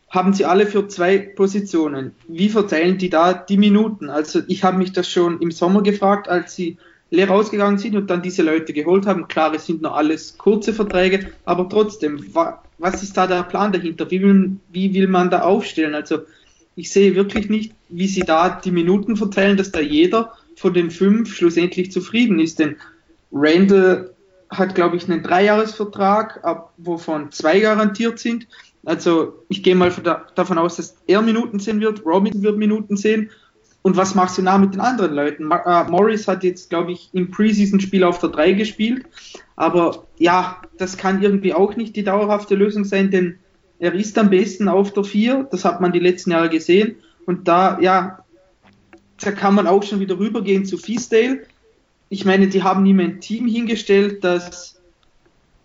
haben 0.08 0.34
sie 0.34 0.44
alle 0.44 0.66
für 0.66 0.86
zwei 0.88 1.18
Positionen. 1.18 2.12
Wie 2.28 2.48
verteilen 2.48 2.98
die 2.98 3.10
da 3.10 3.32
die 3.32 3.56
Minuten? 3.56 4.10
Also 4.10 4.42
ich 4.46 4.62
habe 4.62 4.78
mich 4.78 4.92
das 4.92 5.08
schon 5.08 5.40
im 5.40 5.50
Sommer 5.50 5.82
gefragt, 5.82 6.28
als 6.28 6.54
sie 6.54 6.76
leer 7.10 7.28
rausgegangen 7.28 7.78
sind 7.78 7.96
und 7.96 8.08
dann 8.08 8.22
diese 8.22 8.42
Leute 8.42 8.72
geholt 8.72 9.06
haben. 9.06 9.26
Klar, 9.26 9.52
es 9.54 9.66
sind 9.66 9.82
nur 9.82 9.96
alles 9.96 10.38
kurze 10.38 10.72
Verträge, 10.72 11.32
aber 11.44 11.68
trotzdem, 11.68 12.24
was 12.78 13.02
ist 13.02 13.16
da 13.16 13.26
der 13.26 13.42
Plan 13.42 13.72
dahinter? 13.72 14.10
Wie 14.10 14.22
will, 14.22 14.56
wie 14.70 14.94
will 14.94 15.08
man 15.08 15.30
da 15.30 15.42
aufstellen? 15.42 15.94
Also 15.94 16.20
ich 16.77 16.91
sehe 16.91 17.14
wirklich 17.14 17.49
nicht, 17.49 17.75
wie 17.89 18.07
sie 18.07 18.20
da 18.20 18.49
die 18.49 18.70
Minuten 18.70 19.16
verteilen, 19.16 19.57
dass 19.57 19.73
da 19.73 19.81
jeder 19.81 20.33
von 20.57 20.75
den 20.75 20.91
fünf 20.91 21.35
schlussendlich 21.35 21.93
zufrieden 21.93 22.41
ist. 22.41 22.59
Denn 22.59 22.77
Randall 23.33 24.11
hat, 24.51 24.75
glaube 24.75 24.97
ich, 24.97 25.09
einen 25.09 25.23
Dreijahresvertrag, 25.23 26.66
wovon 26.79 27.33
zwei 27.33 27.61
garantiert 27.61 28.18
sind. 28.18 28.47
Also 28.85 29.45
ich 29.49 29.62
gehe 29.62 29.75
mal 29.75 29.93
davon 30.35 30.59
aus, 30.59 30.77
dass 30.77 30.97
er 31.07 31.23
Minuten 31.23 31.59
sehen 31.59 31.81
wird, 31.81 32.05
Robin 32.05 32.43
wird 32.43 32.59
Minuten 32.59 32.97
sehen. 32.97 33.31
Und 33.83 33.97
was 33.97 34.14
machst 34.14 34.39
du 34.39 34.43
nach 34.43 34.59
mit 34.59 34.75
den 34.75 34.81
anderen 34.81 35.14
Leuten? 35.14 35.51
Äh, 35.51 35.85
Morris 35.91 36.29
hat 36.29 36.45
jetzt, 36.45 36.70
glaube 36.70 36.93
ich, 36.93 37.11
im 37.12 37.33
Preseason-Spiel 37.33 38.05
auf 38.05 38.20
der 38.20 38.29
3 38.29 38.53
gespielt. 38.53 39.05
Aber 39.57 40.07
ja, 40.18 40.62
das 40.79 40.97
kann 40.97 41.20
irgendwie 41.20 41.53
auch 41.53 41.75
nicht 41.75 41.97
die 41.97 42.05
dauerhafte 42.05 42.55
Lösung 42.55 42.85
sein, 42.85 43.11
denn 43.11 43.39
er 43.83 43.93
ist 43.95 44.16
am 44.16 44.30
besten 44.30 44.68
auf 44.68 44.93
der 44.93 45.03
4. 45.03 45.49
Das 45.51 45.64
hat 45.64 45.80
man 45.80 45.91
die 45.91 45.99
letzten 45.99 46.30
Jahre 46.30 46.49
gesehen. 46.49 46.95
Und 47.26 47.49
da, 47.49 47.80
ja, 47.80 48.24
da 49.20 49.33
kann 49.33 49.57
man 49.57 49.66
auch 49.66 49.83
schon 49.83 49.99
wieder 49.99 50.20
rübergehen 50.20 50.64
zu 50.64 50.78
Feasdale. 50.78 51.41
Ich 52.09 52.24
meine, 52.24 52.47
die 52.47 52.62
haben 52.62 52.87
ihm 52.87 53.01
ein 53.01 53.20
Team 53.20 53.49
hingestellt, 53.49 54.22
das 54.22 54.80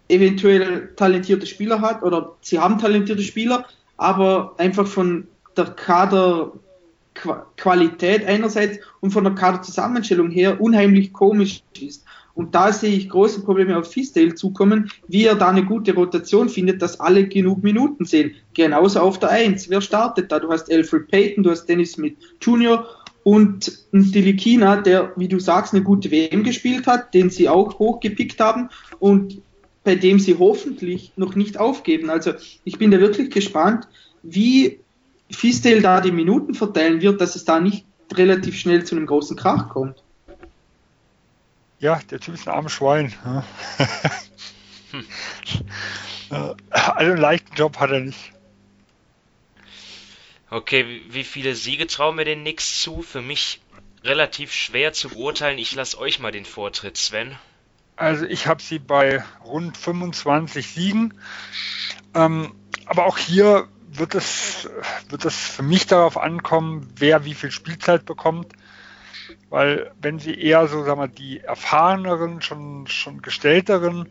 eventuell 0.09 0.95
talentierte 0.95 1.45
Spieler 1.45 1.81
hat 1.81 2.01
oder 2.01 2.33
sie 2.41 2.57
haben 2.57 2.79
talentierte 2.79 3.21
Spieler, 3.21 3.67
aber 3.97 4.55
einfach 4.57 4.87
von 4.87 5.27
der 5.55 5.65
Kaderqualität 5.65 8.25
einerseits 8.25 8.79
und 8.99 9.11
von 9.11 9.25
der 9.25 9.35
Kaderzusammenstellung 9.35 10.31
her 10.31 10.59
unheimlich 10.59 11.13
komisch 11.13 11.61
ist. 11.79 12.03
Und 12.37 12.53
da 12.53 12.71
sehe 12.71 12.95
ich 12.95 13.09
große 13.09 13.41
Probleme 13.41 13.75
auf 13.75 13.91
Fisdale 13.91 14.35
zukommen, 14.35 14.91
wie 15.07 15.25
er 15.25 15.33
da 15.33 15.49
eine 15.49 15.65
gute 15.65 15.95
Rotation 15.95 16.49
findet, 16.49 16.83
dass 16.83 16.99
alle 16.99 17.27
genug 17.27 17.63
Minuten 17.63 18.05
sehen. 18.05 18.35
Genauso 18.53 18.99
auf 18.99 19.17
der 19.17 19.29
1. 19.29 19.71
Wer 19.71 19.81
startet 19.81 20.31
da? 20.31 20.39
Du 20.39 20.49
hast 20.51 20.71
Alfred 20.71 21.07
Payton, 21.07 21.43
du 21.43 21.49
hast 21.49 21.65
Dennis 21.65 21.93
Smith 21.93 22.13
Jr. 22.39 22.85
und 23.23 23.79
Dilikina, 23.91 24.81
der, 24.81 25.13
wie 25.15 25.27
du 25.27 25.39
sagst, 25.39 25.73
eine 25.73 25.83
gute 25.83 26.11
WM 26.11 26.43
gespielt 26.43 26.85
hat, 26.85 27.15
den 27.15 27.31
sie 27.31 27.49
auch 27.49 27.79
hochgepickt 27.79 28.39
haben. 28.39 28.69
Und 28.99 29.41
bei 29.83 29.95
dem 29.95 30.19
sie 30.19 30.37
hoffentlich 30.37 31.13
noch 31.15 31.33
nicht 31.33 31.59
aufgeben. 31.59 32.11
Also 32.11 32.33
ich 32.65 32.77
bin 32.77 32.91
da 32.91 32.99
wirklich 32.99 33.31
gespannt, 33.31 33.87
wie 34.21 34.79
Fistel 35.31 35.81
da 35.81 36.01
die 36.01 36.11
Minuten 36.11 36.53
verteilen 36.53 37.01
wird, 37.01 37.19
dass 37.19 37.35
es 37.35 37.45
da 37.45 37.59
nicht 37.59 37.83
relativ 38.13 38.59
schnell 38.59 38.83
zu 38.83 38.95
einem 38.95 39.07
großen 39.07 39.35
Krach 39.35 39.69
kommt. 39.69 40.03
Ja, 41.79 41.99
der 42.09 42.19
Typ 42.19 42.33
ist 42.33 42.47
ein 42.47 42.53
armes 42.53 42.71
Schwein. 42.71 43.13
also 46.29 46.55
einen 46.95 47.17
leichten 47.17 47.55
Job 47.55 47.77
hat 47.79 47.91
er 47.91 47.99
nicht. 47.99 48.33
Okay, 50.49 51.01
wie 51.09 51.23
viele 51.23 51.55
Siege 51.55 51.87
trauen 51.87 52.17
wir 52.17 52.25
den 52.25 52.43
Nix 52.43 52.81
zu? 52.81 53.01
Für 53.01 53.21
mich 53.21 53.61
relativ 54.03 54.53
schwer 54.53 54.93
zu 54.93 55.09
beurteilen. 55.09 55.57
Ich 55.57 55.75
lasse 55.75 55.99
euch 55.99 56.19
mal 56.19 56.31
den 56.31 56.45
Vortritt, 56.45 56.97
Sven. 56.97 57.35
Also 57.95 58.25
ich 58.25 58.47
habe 58.47 58.61
sie 58.61 58.79
bei 58.79 59.23
rund 59.43 59.77
25 59.77 60.67
Siegen. 60.67 61.13
Ähm, 62.13 62.55
aber 62.85 63.05
auch 63.05 63.17
hier 63.17 63.67
wird 63.91 64.15
es, 64.15 64.69
wird 65.09 65.25
es 65.25 65.35
für 65.35 65.63
mich 65.63 65.87
darauf 65.87 66.17
ankommen, 66.17 66.91
wer 66.95 67.25
wie 67.25 67.33
viel 67.33 67.51
Spielzeit 67.51 68.05
bekommt. 68.05 68.53
Weil 69.49 69.91
wenn 70.01 70.19
sie 70.19 70.33
eher 70.39 70.67
so, 70.67 70.83
sagen 70.83 70.99
wir, 70.99 71.07
die 71.07 71.39
erfahreneren, 71.39 72.41
schon, 72.41 72.87
schon 72.87 73.21
gestellteren, 73.21 74.09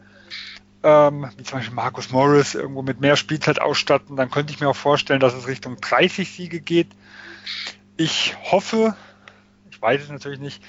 ähm, 0.82 1.30
wie 1.36 1.42
zum 1.42 1.58
Beispiel 1.58 1.74
Markus 1.74 2.10
Morris, 2.10 2.54
irgendwo 2.54 2.82
mit 2.82 3.00
mehr 3.00 3.16
Spielzeit 3.16 3.60
ausstatten, 3.60 4.16
dann 4.16 4.30
könnte 4.30 4.52
ich 4.52 4.60
mir 4.60 4.68
auch 4.68 4.76
vorstellen, 4.76 5.20
dass 5.20 5.34
es 5.34 5.46
Richtung 5.46 5.76
30 5.80 6.30
Siege 6.30 6.60
geht. 6.60 6.88
Ich 7.96 8.36
hoffe, 8.42 8.94
ich 9.70 9.82
weiß 9.82 10.02
es 10.02 10.08
natürlich 10.10 10.38
nicht, 10.38 10.62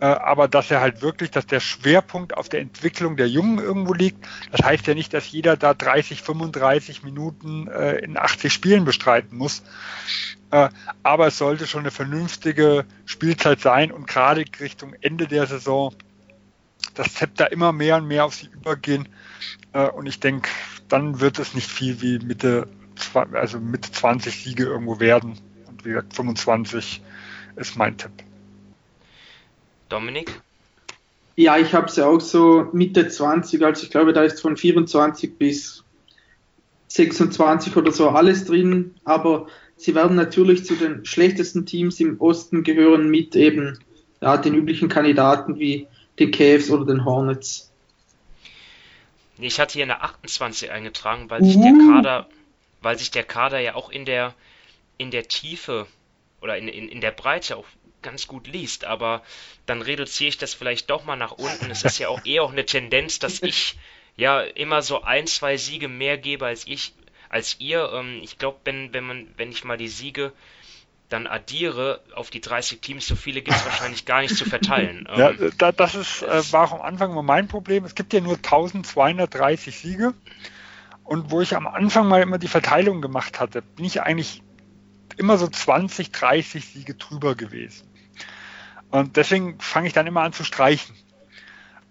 äh, 0.00 0.06
aber 0.06 0.48
dass 0.48 0.70
er 0.70 0.80
halt 0.80 1.02
wirklich, 1.02 1.30
dass 1.30 1.46
der 1.46 1.60
Schwerpunkt 1.60 2.36
auf 2.36 2.48
der 2.48 2.60
Entwicklung 2.60 3.16
der 3.16 3.28
Jungen 3.28 3.58
irgendwo 3.58 3.94
liegt. 3.94 4.26
Das 4.52 4.64
heißt 4.64 4.86
ja 4.86 4.94
nicht, 4.94 5.12
dass 5.12 5.30
jeder 5.30 5.56
da 5.56 5.74
30, 5.74 6.22
35 6.22 7.02
Minuten 7.02 7.68
äh, 7.68 7.96
in 7.96 8.16
80 8.16 8.52
Spielen 8.52 8.84
bestreiten 8.84 9.36
muss. 9.36 9.62
Äh, 10.50 10.68
aber 11.02 11.28
es 11.28 11.38
sollte 11.38 11.66
schon 11.66 11.80
eine 11.80 11.90
vernünftige 11.90 12.84
Spielzeit 13.04 13.60
sein 13.60 13.92
und 13.92 14.06
gerade 14.06 14.44
Richtung 14.60 14.94
Ende 15.00 15.26
der 15.26 15.46
Saison 15.46 15.94
das 16.94 17.14
Zepter 17.14 17.52
immer 17.52 17.72
mehr 17.72 17.96
und 17.96 18.08
mehr 18.08 18.24
auf 18.24 18.34
sie 18.34 18.48
übergehen. 18.48 19.08
und 19.94 20.06
ich 20.06 20.18
denke, 20.18 20.48
dann 20.88 21.20
wird 21.20 21.38
es 21.38 21.54
nicht 21.54 21.70
viel 21.70 22.00
wie 22.00 22.18
Mitte, 22.18 22.66
also 23.32 23.60
Mitte 23.60 23.92
20 23.92 24.42
Siege 24.42 24.64
irgendwo 24.64 24.98
werden. 24.98 25.38
Und 25.68 25.84
wie 25.84 25.90
gesagt, 25.90 26.14
25 26.14 27.02
ist 27.56 27.76
mein 27.76 27.96
Tipp. 27.96 28.10
Dominik? 29.88 30.40
Ja, 31.36 31.56
ich 31.56 31.72
habe 31.72 31.90
sie 31.90 32.04
auch 32.04 32.20
so 32.20 32.68
Mitte 32.72 33.08
20, 33.08 33.64
also 33.64 33.84
ich 33.84 33.90
glaube, 33.90 34.12
da 34.12 34.24
ist 34.24 34.40
von 34.40 34.56
24 34.56 35.38
bis 35.38 35.84
26 36.88 37.76
oder 37.76 37.92
so 37.92 38.08
alles 38.08 38.44
drin, 38.46 38.94
aber 39.04 39.46
sie 39.78 39.94
werden 39.94 40.16
natürlich 40.16 40.64
zu 40.64 40.74
den 40.74 41.06
schlechtesten 41.06 41.64
Teams 41.64 41.98
im 42.00 42.20
Osten 42.20 42.64
gehören 42.64 43.08
mit 43.08 43.34
eben 43.34 43.78
ja, 44.20 44.36
den 44.36 44.54
üblichen 44.54 44.88
Kandidaten 44.88 45.58
wie 45.58 45.86
den 46.18 46.30
Cavs 46.30 46.70
oder 46.70 46.84
den 46.84 47.04
Hornets. 47.04 47.70
Ich 49.38 49.60
hatte 49.60 49.74
hier 49.74 49.84
eine 49.84 50.02
28 50.02 50.70
eingetragen, 50.70 51.30
weil 51.30 51.44
sich 51.44 51.56
uh. 51.56 51.62
der 51.62 51.86
Kader, 51.86 52.28
weil 52.82 52.98
sich 52.98 53.12
der 53.12 53.22
Kader 53.22 53.60
ja 53.60 53.76
auch 53.76 53.88
in 53.88 54.04
der 54.04 54.34
in 54.98 55.12
der 55.12 55.28
Tiefe 55.28 55.86
oder 56.42 56.58
in, 56.58 56.66
in, 56.66 56.88
in 56.88 57.00
der 57.00 57.12
Breite 57.12 57.56
auch 57.56 57.66
ganz 58.02 58.26
gut 58.26 58.48
liest, 58.48 58.84
aber 58.84 59.22
dann 59.66 59.80
reduziere 59.80 60.28
ich 60.28 60.38
das 60.38 60.54
vielleicht 60.54 60.90
doch 60.90 61.04
mal 61.04 61.16
nach 61.16 61.32
unten. 61.32 61.70
Es 61.70 61.84
ist 61.84 61.98
ja 61.98 62.08
auch 62.08 62.24
eher 62.24 62.42
auch 62.42 62.52
eine 62.52 62.66
Tendenz, 62.66 63.20
dass 63.20 63.42
ich 63.42 63.76
ja 64.16 64.40
immer 64.40 64.82
so 64.82 65.02
ein, 65.02 65.28
zwei 65.28 65.56
Siege 65.56 65.86
mehr 65.86 66.18
gebe 66.18 66.46
als 66.46 66.66
ich, 66.66 66.92
als 67.28 67.60
ihr. 67.60 67.90
Ähm, 67.92 68.20
ich 68.22 68.38
glaube, 68.38 68.58
wenn, 68.64 68.92
wenn 68.92 69.04
man, 69.04 69.28
wenn 69.36 69.50
ich 69.50 69.64
mal 69.64 69.76
die 69.76 69.88
Siege 69.88 70.32
dann 71.08 71.26
addiere 71.26 72.02
auf 72.14 72.28
die 72.28 72.40
30 72.40 72.80
Teams, 72.80 73.06
so 73.06 73.16
viele 73.16 73.40
gibt 73.40 73.56
es 73.56 73.64
wahrscheinlich 73.66 74.04
gar 74.04 74.20
nicht 74.20 74.36
zu 74.36 74.44
verteilen. 74.44 75.08
Ja, 75.16 75.30
ähm, 75.30 75.52
da, 75.58 75.72
das 75.72 75.94
ist, 75.94 76.22
äh, 76.22 76.52
war 76.52 76.72
am 76.72 76.82
Anfang 76.82 77.10
immer 77.12 77.22
mein 77.22 77.48
Problem. 77.48 77.84
Es 77.84 77.94
gibt 77.94 78.12
ja 78.12 78.20
nur 78.20 78.36
1230 78.36 79.78
Siege. 79.78 80.14
Und 81.04 81.30
wo 81.30 81.40
ich 81.40 81.56
am 81.56 81.66
Anfang 81.66 82.06
mal 82.06 82.20
immer 82.20 82.36
die 82.36 82.48
Verteilung 82.48 83.00
gemacht 83.00 83.40
hatte, 83.40 83.62
bin 83.62 83.86
ich 83.86 84.02
eigentlich 84.02 84.42
immer 85.16 85.38
so 85.38 85.48
20, 85.48 86.12
30 86.12 86.66
Siege 86.66 86.94
drüber 86.94 87.34
gewesen. 87.34 87.88
Und 88.90 89.16
deswegen 89.16 89.58
fange 89.58 89.86
ich 89.86 89.94
dann 89.94 90.06
immer 90.06 90.22
an 90.22 90.34
zu 90.34 90.44
streichen. 90.44 90.94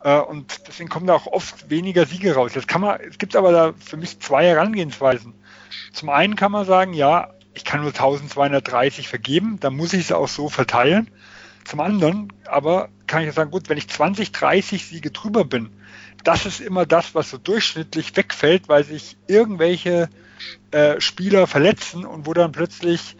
Äh, 0.08 0.22
und 0.22 0.68
deswegen 0.70 0.88
kommen 0.88 1.05
da 1.05 1.16
auch 1.16 1.28
oft 1.28 1.70
weniger 1.70 2.05
Siege 2.05 2.34
raus. 2.34 2.55
Jetzt 2.55 2.70
kann 2.70 2.80
man, 2.80 2.97
es 3.01 3.18
gibt 3.18 3.36
aber 3.36 3.51
da 3.51 3.74
für 3.78 3.97
mich 3.97 4.22
zwei 4.22 4.45
Herangehensweisen. 4.45 5.34
Zum 5.91 6.10
einen 6.10 6.38
kann 6.38 6.53
man 6.53 6.66
sagen, 6.66 6.93
ja, 6.93 7.34
ich 7.53 7.66
kann 7.66 7.82
nur 7.82 7.89
1230 7.89 9.10
vergeben, 9.10 9.60
dann 9.60 9.76
muss 9.76 9.91
ich 9.91 10.05
es 10.05 10.12
auch 10.14 10.30
so 10.30 10.47
verteilen. 10.47 11.10
Zum 11.66 11.82
anderen 11.82 12.32
aber 12.45 12.88
kann 13.05 13.28
ich 13.28 13.34
sagen, 13.34 13.51
gut, 13.51 13.68
wenn 13.68 13.78
ich 13.78 13.89
20, 13.89 14.32
30 14.32 14.86
Siege 14.86 15.12
drüber 15.12 15.43
bin, 15.43 15.72
das 16.24 16.45
ist 16.45 16.62
immer 16.62 16.86
das, 16.86 17.14
was 17.14 17.30
so 17.30 17.38
durchschnittlich 17.38 18.16
wegfällt, 18.16 18.70
weil 18.70 18.86
sich 18.86 19.18
irgendwelche 19.28 20.10
äh, 20.72 21.01
Spieler 21.01 21.47
verletzen 21.47 22.05
und 22.05 22.26
wo 22.26 22.34
dann 22.34 22.53
plötzlich 22.53 23.18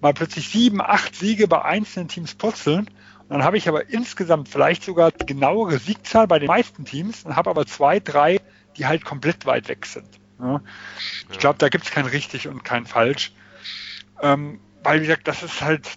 mal 0.00 0.14
plötzlich 0.14 0.48
sieben, 0.48 0.80
acht 0.80 1.16
Siege 1.16 1.48
bei 1.48 1.62
einzelnen 1.62 2.06
Teams 2.06 2.34
purzeln. 2.34 2.88
Dann 3.30 3.44
habe 3.44 3.56
ich 3.56 3.68
aber 3.68 3.88
insgesamt 3.88 4.48
vielleicht 4.48 4.82
sogar 4.82 5.12
die 5.12 5.24
genauere 5.24 5.78
Siegzahl 5.78 6.26
bei 6.26 6.40
den 6.40 6.48
meisten 6.48 6.84
Teams 6.84 7.24
und 7.24 7.36
habe 7.36 7.48
aber 7.48 7.64
zwei, 7.64 8.00
drei, 8.00 8.40
die 8.76 8.86
halt 8.86 9.04
komplett 9.04 9.46
weit 9.46 9.68
weg 9.68 9.86
sind. 9.86 10.08
Ja. 10.40 10.60
Ich 11.30 11.38
glaube, 11.38 11.58
da 11.58 11.68
gibt 11.68 11.84
es 11.84 11.92
kein 11.92 12.06
richtig 12.06 12.48
und 12.48 12.64
kein 12.64 12.86
falsch. 12.86 13.32
Ähm, 14.20 14.58
weil, 14.82 15.00
wie 15.00 15.06
gesagt, 15.06 15.28
das 15.28 15.44
ist 15.44 15.60
halt, 15.60 15.88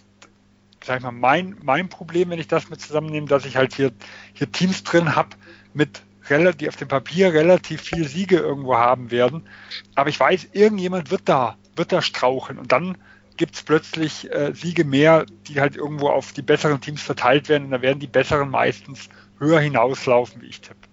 sag 0.84 0.98
ich 0.98 1.02
mal, 1.02 1.10
mein, 1.10 1.56
mein 1.60 1.88
Problem, 1.88 2.30
wenn 2.30 2.38
ich 2.38 2.46
das 2.46 2.70
mit 2.70 2.80
zusammennehme, 2.80 3.26
dass 3.26 3.44
ich 3.44 3.56
halt 3.56 3.74
hier, 3.74 3.90
hier 4.32 4.52
Teams 4.52 4.84
drin 4.84 5.16
habe 5.16 5.30
mit 5.72 6.02
die 6.30 6.68
auf 6.68 6.76
dem 6.76 6.88
Papier 6.88 7.34
relativ 7.34 7.82
viel 7.82 8.08
Siege 8.08 8.36
irgendwo 8.36 8.76
haben 8.76 9.10
werden. 9.10 9.46
Aber 9.94 10.08
ich 10.08 10.18
weiß, 10.18 10.48
irgendjemand 10.52 11.10
wird 11.10 11.28
da, 11.28 11.58
wird 11.76 11.92
da 11.92 12.00
straucheln 12.00 12.58
und 12.58 12.72
dann 12.72 12.96
gibt 13.36 13.56
es 13.56 13.62
plötzlich 13.62 14.30
äh, 14.32 14.52
Siege 14.54 14.84
mehr, 14.84 15.26
die 15.48 15.60
halt 15.60 15.76
irgendwo 15.76 16.08
auf 16.08 16.32
die 16.32 16.42
besseren 16.42 16.80
Teams 16.80 17.02
verteilt 17.02 17.48
werden 17.48 17.64
und 17.64 17.70
da 17.70 17.82
werden 17.82 18.00
die 18.00 18.06
besseren 18.06 18.50
meistens 18.50 19.08
höher 19.38 19.60
hinauslaufen, 19.60 20.42
wie 20.42 20.46
ich 20.46 20.60
tippe. 20.60 20.88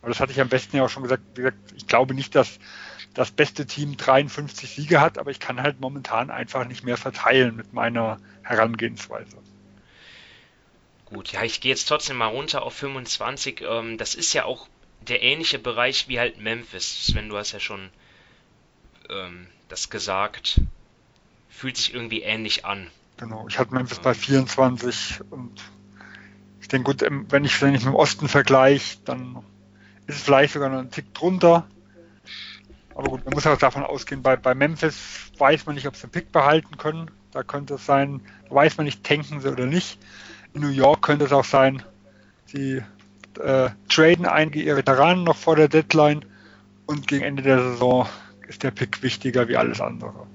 Aber 0.00 0.10
das 0.10 0.20
hatte 0.20 0.32
ich 0.32 0.40
am 0.40 0.48
besten 0.48 0.76
ja 0.76 0.84
auch 0.84 0.90
schon 0.90 1.04
gesagt. 1.04 1.34
Gesagt, 1.34 1.58
ich 1.76 1.86
glaube 1.86 2.14
nicht, 2.14 2.34
dass 2.34 2.58
das 3.14 3.30
beste 3.30 3.66
Team 3.66 3.96
53 3.96 4.70
Siege 4.70 5.00
hat, 5.00 5.18
aber 5.18 5.30
ich 5.30 5.38
kann 5.38 5.62
halt 5.62 5.80
momentan 5.80 6.30
einfach 6.30 6.66
nicht 6.66 6.82
mehr 6.82 6.96
verteilen 6.96 7.56
mit 7.56 7.72
meiner 7.72 8.18
Herangehensweise. 8.42 9.36
Gut, 11.06 11.32
ja, 11.32 11.42
ich 11.42 11.60
gehe 11.60 11.70
jetzt 11.70 11.88
trotzdem 11.88 12.16
mal 12.16 12.26
runter 12.26 12.62
auf 12.62 12.74
25. 12.74 13.62
Ähm, 13.68 13.98
das 13.98 14.14
ist 14.14 14.32
ja 14.32 14.44
auch 14.44 14.66
der 15.02 15.22
ähnliche 15.22 15.58
Bereich 15.58 16.08
wie 16.08 16.18
halt 16.18 16.38
Memphis. 16.38 17.06
Sven, 17.06 17.28
du 17.28 17.36
hast 17.36 17.52
ja 17.52 17.60
schon 17.60 17.90
ähm, 19.10 19.46
das 19.68 19.90
gesagt. 19.90 20.60
Fühlt 21.52 21.76
sich 21.76 21.94
irgendwie 21.94 22.22
ähnlich 22.22 22.64
an. 22.64 22.88
Genau, 23.18 23.46
ich 23.48 23.58
hatte 23.58 23.72
Memphis 23.74 24.00
bei 24.00 24.14
24 24.14 25.20
und 25.30 25.62
ich 26.60 26.68
denke, 26.68 26.92
gut, 26.92 27.08
wenn 27.30 27.44
ich, 27.44 27.62
wenn 27.62 27.74
ich 27.74 27.84
mit 27.84 27.92
dem 27.92 27.94
Osten 27.94 28.28
vergleiche, 28.28 28.98
dann 29.04 29.36
ist 30.06 30.16
es 30.16 30.22
vielleicht 30.22 30.54
sogar 30.54 30.70
noch 30.70 30.78
ein 30.78 30.90
Tick 30.90 31.14
drunter. 31.14 31.66
Aber 32.94 33.08
gut, 33.10 33.24
man 33.24 33.34
muss 33.34 33.46
auch 33.46 33.58
davon 33.58 33.84
ausgehen, 33.84 34.22
bei, 34.22 34.36
bei 34.36 34.54
Memphis 34.54 35.30
weiß 35.38 35.66
man 35.66 35.76
nicht, 35.76 35.86
ob 35.86 35.96
sie 35.96 36.06
den 36.06 36.10
Pick 36.10 36.32
behalten 36.32 36.76
können. 36.78 37.10
Da 37.30 37.42
könnte 37.42 37.74
es 37.74 37.86
sein, 37.86 38.20
da 38.48 38.54
weiß 38.54 38.76
man 38.76 38.86
nicht, 38.86 39.04
tanken 39.04 39.40
sie 39.40 39.50
oder 39.50 39.66
nicht. 39.66 39.98
In 40.54 40.60
New 40.62 40.68
York 40.68 41.02
könnte 41.02 41.24
es 41.24 41.32
auch 41.32 41.44
sein, 41.44 41.82
sie 42.46 42.82
äh, 43.40 43.70
traden 43.88 44.26
einige 44.26 44.60
ihrer 44.62 44.76
Veteranen 44.76 45.24
noch 45.24 45.36
vor 45.36 45.56
der 45.56 45.68
Deadline 45.68 46.24
und 46.86 47.08
gegen 47.08 47.24
Ende 47.24 47.42
der 47.42 47.62
Saison 47.62 48.06
ist 48.46 48.62
der 48.62 48.70
Pick 48.70 49.02
wichtiger 49.02 49.48
wie 49.48 49.56
alles 49.56 49.80
andere. 49.80 50.26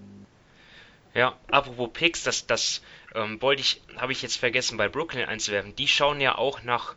Ja, 1.18 1.36
apropos 1.50 1.90
Picks, 1.94 2.22
das, 2.22 2.46
das 2.46 2.84
ähm, 3.16 3.42
wollte 3.42 3.64
ich, 3.64 3.82
habe 3.96 4.12
ich 4.12 4.22
jetzt 4.22 4.36
vergessen 4.36 4.78
bei 4.78 4.88
Brooklyn 4.88 5.26
einzuwerfen. 5.26 5.76
Die 5.76 5.88
schauen 5.88 6.22
ja 6.22 6.38
auch 6.38 6.62
nach 6.62 6.94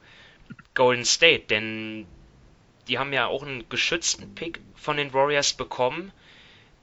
Golden 0.74 1.06
State, 1.06 1.44
denn 1.48 2.06
die 2.86 2.98
haben 2.98 3.14
ja 3.14 3.28
auch 3.28 3.42
einen 3.42 3.66
geschützten 3.70 4.34
Pick 4.34 4.60
von 4.74 4.98
den 4.98 5.14
Warriors 5.14 5.54
bekommen. 5.54 6.12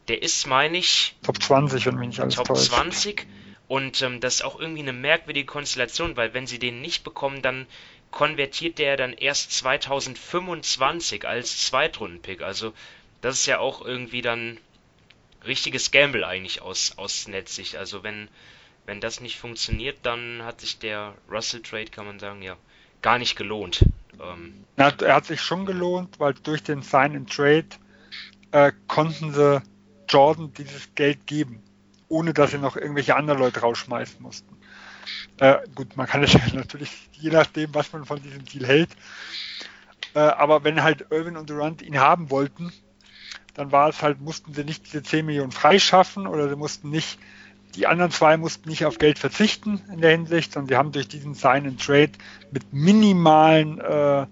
Der 0.07 0.23
ist, 0.23 0.47
meine 0.47 0.79
ich, 0.79 1.15
Top 1.21 1.39
20, 1.39 1.85
wenn 1.85 1.97
mich 1.97 2.07
nicht 2.07 2.21
alles 2.21 2.33
Top 2.33 2.47
täuscht. 2.47 2.71
20. 2.71 3.27
Und 3.67 4.01
ähm, 4.01 4.19
das 4.19 4.37
ist 4.37 4.41
auch 4.41 4.59
irgendwie 4.59 4.81
eine 4.81 4.93
merkwürdige 4.93 5.45
Konstellation, 5.45 6.17
weil 6.17 6.33
wenn 6.33 6.47
sie 6.47 6.57
den 6.57 6.81
nicht 6.81 7.03
bekommen, 7.03 7.43
dann 7.43 7.67
konvertiert 8.09 8.79
der 8.79 8.97
dann 8.97 9.13
erst 9.13 9.51
2025 9.51 11.27
als 11.27 11.67
Zweitrunden-Pick. 11.67 12.41
Also 12.41 12.73
das 13.21 13.35
ist 13.35 13.45
ja 13.45 13.59
auch 13.59 13.85
irgendwie 13.85 14.23
dann 14.23 14.57
richtiges 15.47 15.91
Gamble 15.91 16.25
eigentlich 16.25 16.61
aus, 16.61 16.93
aus 16.97 17.27
Netzsicht. 17.27 17.75
Also 17.75 18.03
wenn, 18.03 18.29
wenn 18.85 19.01
das 19.01 19.19
nicht 19.19 19.37
funktioniert, 19.37 19.99
dann 20.03 20.43
hat 20.43 20.61
sich 20.61 20.79
der 20.79 21.13
Russell 21.29 21.61
Trade, 21.61 21.85
kann 21.91 22.05
man 22.05 22.19
sagen, 22.19 22.41
ja, 22.41 22.55
gar 23.01 23.17
nicht 23.17 23.35
gelohnt. 23.35 23.85
Ähm, 24.21 24.65
er, 24.75 24.93
er, 25.01 25.15
hat 25.15 25.25
sich 25.25 25.41
schon 25.41 25.65
gelohnt, 25.65 26.19
weil 26.19 26.33
durch 26.33 26.63
den 26.63 26.81
Sign 26.81 27.15
and 27.15 27.31
Trade 27.31 27.67
äh, 28.51 28.71
konnten 28.87 29.33
sie 29.33 29.61
Jordan 30.09 30.53
dieses 30.53 30.93
Geld 30.95 31.27
geben, 31.27 31.61
ohne 32.07 32.33
dass 32.33 32.51
sie 32.51 32.57
noch 32.57 32.77
irgendwelche 32.77 33.15
anderen 33.15 33.39
Leute 33.39 33.59
rausschmeißen 33.59 34.21
mussten. 34.21 34.57
Äh, 35.37 35.57
gut, 35.75 35.95
man 35.95 36.07
kann 36.07 36.23
es 36.23 36.33
ja 36.33 36.41
natürlich, 36.53 36.91
je 37.13 37.29
nachdem, 37.29 37.73
was 37.73 37.91
man 37.93 38.05
von 38.05 38.21
diesem 38.21 38.45
Deal 38.45 38.65
hält. 38.65 38.89
Äh, 40.13 40.19
aber 40.19 40.63
wenn 40.63 40.83
halt 40.83 41.07
Irvin 41.11 41.37
und 41.37 41.49
Durant 41.49 41.81
ihn 41.81 41.99
haben 41.99 42.29
wollten, 42.29 42.71
dann 43.57 43.71
war 43.71 43.89
es 43.89 44.03
halt, 44.03 44.21
mussten 44.21 44.53
sie 44.53 44.63
nicht 44.63 44.85
diese 44.85 45.01
10 45.01 45.25
Millionen 45.25 45.51
freischaffen 45.51 46.27
oder 46.27 46.47
sie 46.47 46.55
mussten 46.55 46.91
nicht, 46.91 47.19
die 47.75 47.87
anderen 47.87 48.11
zwei 48.11 48.37
mussten 48.37 48.69
nicht 48.69 48.85
auf 48.85 48.99
Geld 48.99 49.17
verzichten 49.17 49.81
in 49.91 49.99
der 49.99 50.11
Hinsicht, 50.11 50.53
sondern 50.53 50.69
sie 50.69 50.77
haben 50.77 50.91
durch 50.91 51.07
diesen 51.07 51.33
Sign 51.33 51.65
and 51.65 51.83
Trade 51.83 52.11
mit 52.51 52.71
minimalen, 52.71 53.81
äh, 53.81 54.27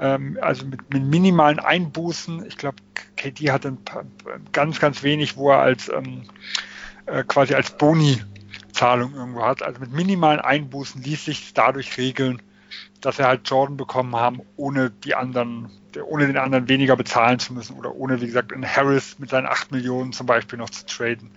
ähm, 0.00 0.38
also 0.40 0.64
mit, 0.64 0.94
mit, 0.94 1.02
minimalen 1.02 1.58
Einbußen, 1.58 2.46
ich 2.46 2.56
glaube, 2.56 2.76
KD 3.16 3.50
hatte 3.50 3.72
paar, 3.72 4.04
ganz, 4.52 4.78
ganz 4.78 5.02
wenig, 5.02 5.36
wo 5.36 5.50
er 5.50 5.58
als 5.58 5.88
ähm, 5.88 6.22
äh, 7.06 7.24
quasi 7.24 7.54
als 7.54 7.76
Boni-Zahlung 7.76 9.14
irgendwo 9.14 9.42
hat. 9.42 9.62
Also 9.64 9.80
mit 9.80 9.92
minimalen 9.92 10.40
Einbußen 10.40 11.02
ließ 11.02 11.24
sich 11.24 11.52
dadurch 11.52 11.98
regeln, 11.98 12.40
dass 13.00 13.18
er 13.18 13.26
halt 13.26 13.50
Jordan 13.50 13.76
bekommen 13.76 14.14
haben, 14.14 14.40
ohne 14.56 14.90
die 14.90 15.16
anderen, 15.16 15.68
ohne 15.96 16.26
den 16.26 16.36
anderen 16.36 16.68
weniger 16.68 16.96
bezahlen 16.96 17.38
zu 17.38 17.52
müssen 17.52 17.76
oder 17.76 17.94
ohne, 17.94 18.20
wie 18.20 18.26
gesagt, 18.26 18.52
in 18.52 18.66
Harris 18.66 19.18
mit 19.18 19.30
seinen 19.30 19.46
8 19.46 19.72
Millionen 19.72 20.12
zum 20.12 20.26
Beispiel 20.26 20.58
noch 20.58 20.70
zu 20.70 20.86
traden. 20.86 21.30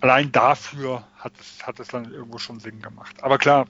Allein 0.00 0.32
dafür 0.32 1.06
hat 1.18 1.32
es, 1.38 1.66
hat 1.66 1.78
es 1.80 1.88
dann 1.88 2.12
irgendwo 2.12 2.38
schon 2.38 2.60
Sinn 2.60 2.80
gemacht. 2.80 3.22
Aber 3.22 3.38
klar, 3.38 3.66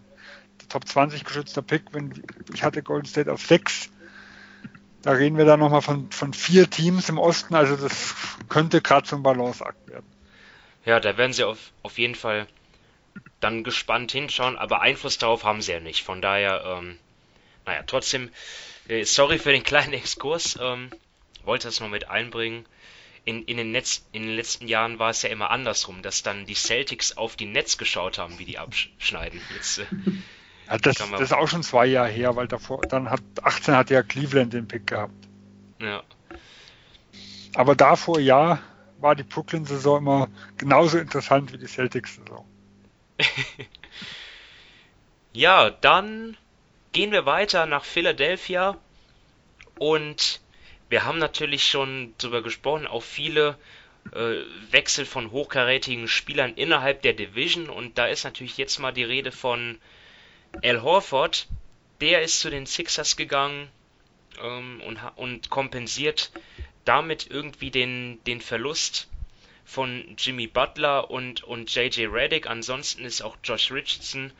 Top 0.68 0.86
20 0.86 1.24
geschützter 1.24 1.62
Pick, 1.62 1.92
wenn 1.92 2.22
ich 2.54 2.62
hatte 2.62 2.82
Golden 2.82 3.06
State 3.06 3.30
auf 3.30 3.44
6, 3.44 3.90
da 5.02 5.12
reden 5.12 5.36
wir 5.36 5.44
dann 5.44 5.60
nochmal 5.60 5.82
von, 5.82 6.10
von 6.12 6.32
vier 6.32 6.70
Teams 6.70 7.08
im 7.08 7.18
Osten, 7.18 7.54
also 7.54 7.76
das 7.76 8.14
könnte 8.48 8.80
gerade 8.80 9.06
zum 9.06 9.22
Balanceakt 9.22 9.88
werden. 9.88 10.06
Ja, 10.84 11.00
da 11.00 11.16
werden 11.16 11.32
sie 11.32 11.44
auf, 11.44 11.72
auf 11.82 11.98
jeden 11.98 12.14
Fall 12.14 12.46
dann 13.40 13.64
gespannt 13.64 14.12
hinschauen, 14.12 14.56
aber 14.56 14.80
Einfluss 14.80 15.18
darauf 15.18 15.44
haben 15.44 15.62
sie 15.62 15.72
ja 15.72 15.80
nicht. 15.80 16.04
Von 16.04 16.22
daher, 16.22 16.62
ähm, 16.64 16.98
naja, 17.66 17.82
trotzdem, 17.86 18.30
sorry 19.04 19.38
für 19.38 19.52
den 19.52 19.62
kleinen 19.62 19.92
Exkurs, 19.94 20.58
ähm, 20.60 20.90
wollte 21.44 21.68
das 21.68 21.80
noch 21.80 21.88
mit 21.88 22.08
einbringen. 22.08 22.66
In, 23.24 23.44
in, 23.44 23.58
den 23.58 23.70
Netz, 23.70 24.06
in 24.12 24.22
den 24.22 24.34
letzten 24.34 24.66
Jahren 24.66 24.98
war 24.98 25.10
es 25.10 25.22
ja 25.22 25.28
immer 25.28 25.50
andersrum, 25.50 26.00
dass 26.02 26.22
dann 26.22 26.46
die 26.46 26.54
Celtics 26.54 27.16
auf 27.16 27.36
die 27.36 27.46
Netz 27.46 27.76
geschaut 27.76 28.18
haben, 28.18 28.38
wie 28.38 28.46
die 28.46 28.58
abschneiden. 28.58 29.40
Jetzt, 29.54 29.78
äh, 29.78 29.84
ja, 30.68 30.78
das, 30.78 30.96
das, 30.96 31.20
ist 31.20 31.32
auch 31.34 31.46
schon 31.46 31.62
zwei 31.62 31.86
Jahre 31.86 32.08
her, 32.08 32.34
weil 32.36 32.48
davor, 32.48 32.80
dann 32.82 33.10
hat 33.10 33.20
18 33.42 33.76
hat 33.76 33.90
ja 33.90 34.02
Cleveland 34.02 34.54
den 34.54 34.66
Pick 34.66 34.86
gehabt. 34.86 35.12
Ja. 35.80 36.02
Aber 37.54 37.74
davor 37.74 38.20
ja, 38.20 38.60
war 39.00 39.14
die 39.14 39.22
Brooklyn-Saison 39.22 39.98
immer 39.98 40.28
genauso 40.56 40.98
interessant 40.98 41.52
wie 41.52 41.58
die 41.58 41.66
Celtics-Saison. 41.66 42.44
ja, 45.32 45.70
dann 45.70 46.36
gehen 46.92 47.12
wir 47.12 47.26
weiter 47.26 47.66
nach 47.66 47.84
Philadelphia 47.84 48.76
und 49.78 50.40
wir 50.88 51.04
haben 51.04 51.18
natürlich 51.18 51.68
schon 51.68 52.14
darüber 52.18 52.42
gesprochen, 52.42 52.86
auch 52.86 53.02
viele 53.02 53.56
äh, 54.12 54.42
Wechsel 54.70 55.04
von 55.06 55.30
hochkarätigen 55.30 56.08
Spielern 56.08 56.54
innerhalb 56.54 57.02
der 57.02 57.12
Division 57.12 57.70
und 57.70 57.96
da 57.98 58.06
ist 58.06 58.24
natürlich 58.24 58.56
jetzt 58.56 58.78
mal 58.78 58.92
die 58.92 59.04
Rede 59.04 59.30
von 59.32 59.78
Al 60.62 60.82
Horford. 60.82 61.46
Der 62.00 62.22
ist 62.22 62.40
zu 62.40 62.50
den 62.50 62.66
Sixers 62.66 63.16
gegangen 63.16 63.68
ähm, 64.42 64.80
und, 64.86 64.98
und 65.16 65.50
kompensiert 65.50 66.32
damit 66.84 67.30
irgendwie 67.30 67.70
den, 67.70 68.24
den 68.24 68.40
Verlust 68.40 69.08
von 69.64 70.16
Jimmy 70.18 70.46
Butler 70.46 71.10
und, 71.10 71.44
und 71.44 71.72
JJ 71.72 72.06
Reddick. 72.06 72.48
Ansonsten 72.48 73.04
ist 73.04 73.22
auch 73.22 73.36
Josh 73.44 73.70
Richardson 73.70 74.32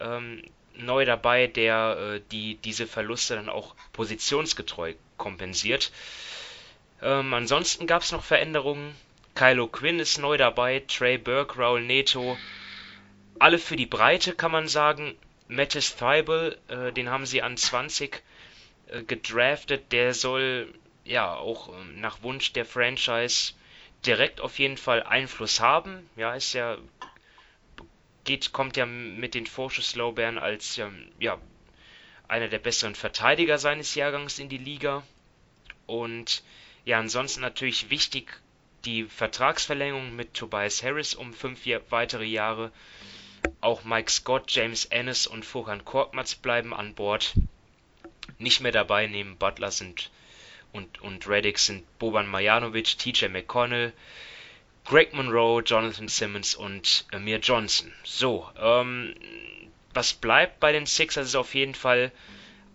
ähm, 0.00 0.42
neu 0.78 1.04
dabei, 1.04 1.46
der 1.46 1.98
äh, 1.98 2.20
die, 2.32 2.56
diese 2.56 2.86
Verluste 2.86 3.34
dann 3.36 3.48
auch 3.48 3.74
positionsgetreu 3.92 4.94
kompensiert. 5.16 5.92
Ähm, 7.02 7.34
ansonsten 7.34 7.86
gab 7.86 8.02
es 8.02 8.12
noch 8.12 8.24
Veränderungen. 8.24 8.94
Kylo 9.34 9.68
Quinn 9.68 10.00
ist 10.00 10.18
neu 10.18 10.36
dabei, 10.36 10.82
Trey 10.88 11.18
Burke, 11.18 11.58
Raul 11.58 11.82
Neto. 11.82 12.36
Alle 13.38 13.58
für 13.58 13.76
die 13.76 13.86
Breite 13.86 14.34
kann 14.34 14.50
man 14.50 14.66
sagen. 14.66 15.16
Mattis 15.48 15.96
Thibault, 15.96 16.58
äh, 16.68 16.92
den 16.92 17.08
haben 17.08 17.24
sie 17.24 17.40
an 17.42 17.56
20 17.56 18.22
äh, 18.88 19.02
gedraftet. 19.02 19.92
Der 19.92 20.12
soll 20.12 20.74
ja 21.04 21.34
auch 21.34 21.68
äh, 21.68 21.84
nach 21.94 22.22
Wunsch 22.22 22.52
der 22.52 22.66
Franchise 22.66 23.54
direkt 24.04 24.40
auf 24.40 24.58
jeden 24.58 24.76
Fall 24.76 25.02
Einfluss 25.02 25.60
haben. 25.60 26.08
Ja, 26.16 26.34
ist 26.34 26.52
ja 26.52 26.76
geht, 28.28 28.52
kommt 28.52 28.76
ja 28.76 28.84
mit 28.84 29.32
den 29.32 29.46
Vorschusslorbeeren 29.46 30.38
als 30.38 30.76
ähm, 30.76 31.08
ja, 31.18 31.38
einer 32.28 32.48
der 32.48 32.58
besseren 32.58 32.94
Verteidiger 32.94 33.56
seines 33.56 33.94
Jahrgangs 33.94 34.38
in 34.38 34.50
die 34.50 34.58
Liga. 34.58 35.02
Und 35.86 36.42
ja, 36.84 36.98
ansonsten 36.98 37.40
natürlich 37.40 37.88
wichtig 37.88 38.38
die 38.84 39.04
Vertragsverlängerung 39.04 40.14
mit 40.14 40.34
Tobias 40.34 40.82
Harris 40.82 41.14
um 41.14 41.32
fünf 41.32 41.60
weitere 41.88 42.26
Jahre. 42.26 42.70
Auch 43.62 43.84
Mike 43.84 44.10
Scott, 44.10 44.50
James 44.50 44.84
Ennis 44.84 45.26
und 45.26 45.46
Furkan 45.46 45.86
Korkmaz 45.86 46.34
bleiben 46.34 46.74
an 46.74 46.94
Bord. 46.94 47.32
Nicht 48.38 48.60
mehr 48.60 48.72
dabei 48.72 49.06
neben 49.06 49.38
Butler 49.38 49.70
sind 49.70 50.10
und, 50.72 51.00
und 51.00 51.26
Reddick 51.26 51.58
sind 51.58 51.82
Boban 51.98 52.26
Marjanovic, 52.26 52.98
TJ 52.98 53.28
McConnell, 53.28 53.94
Greg 54.88 55.12
Monroe, 55.12 55.60
Jonathan 55.60 56.08
Simmons 56.08 56.54
und 56.54 57.04
Amir 57.12 57.40
Johnson. 57.40 57.92
So, 58.04 58.48
ähm, 58.58 59.14
was 59.92 60.14
bleibt 60.14 60.60
bei 60.60 60.72
den 60.72 60.86
Sixers 60.86 61.26
ist 61.28 61.36
auf 61.36 61.54
jeden 61.54 61.74
Fall 61.74 62.10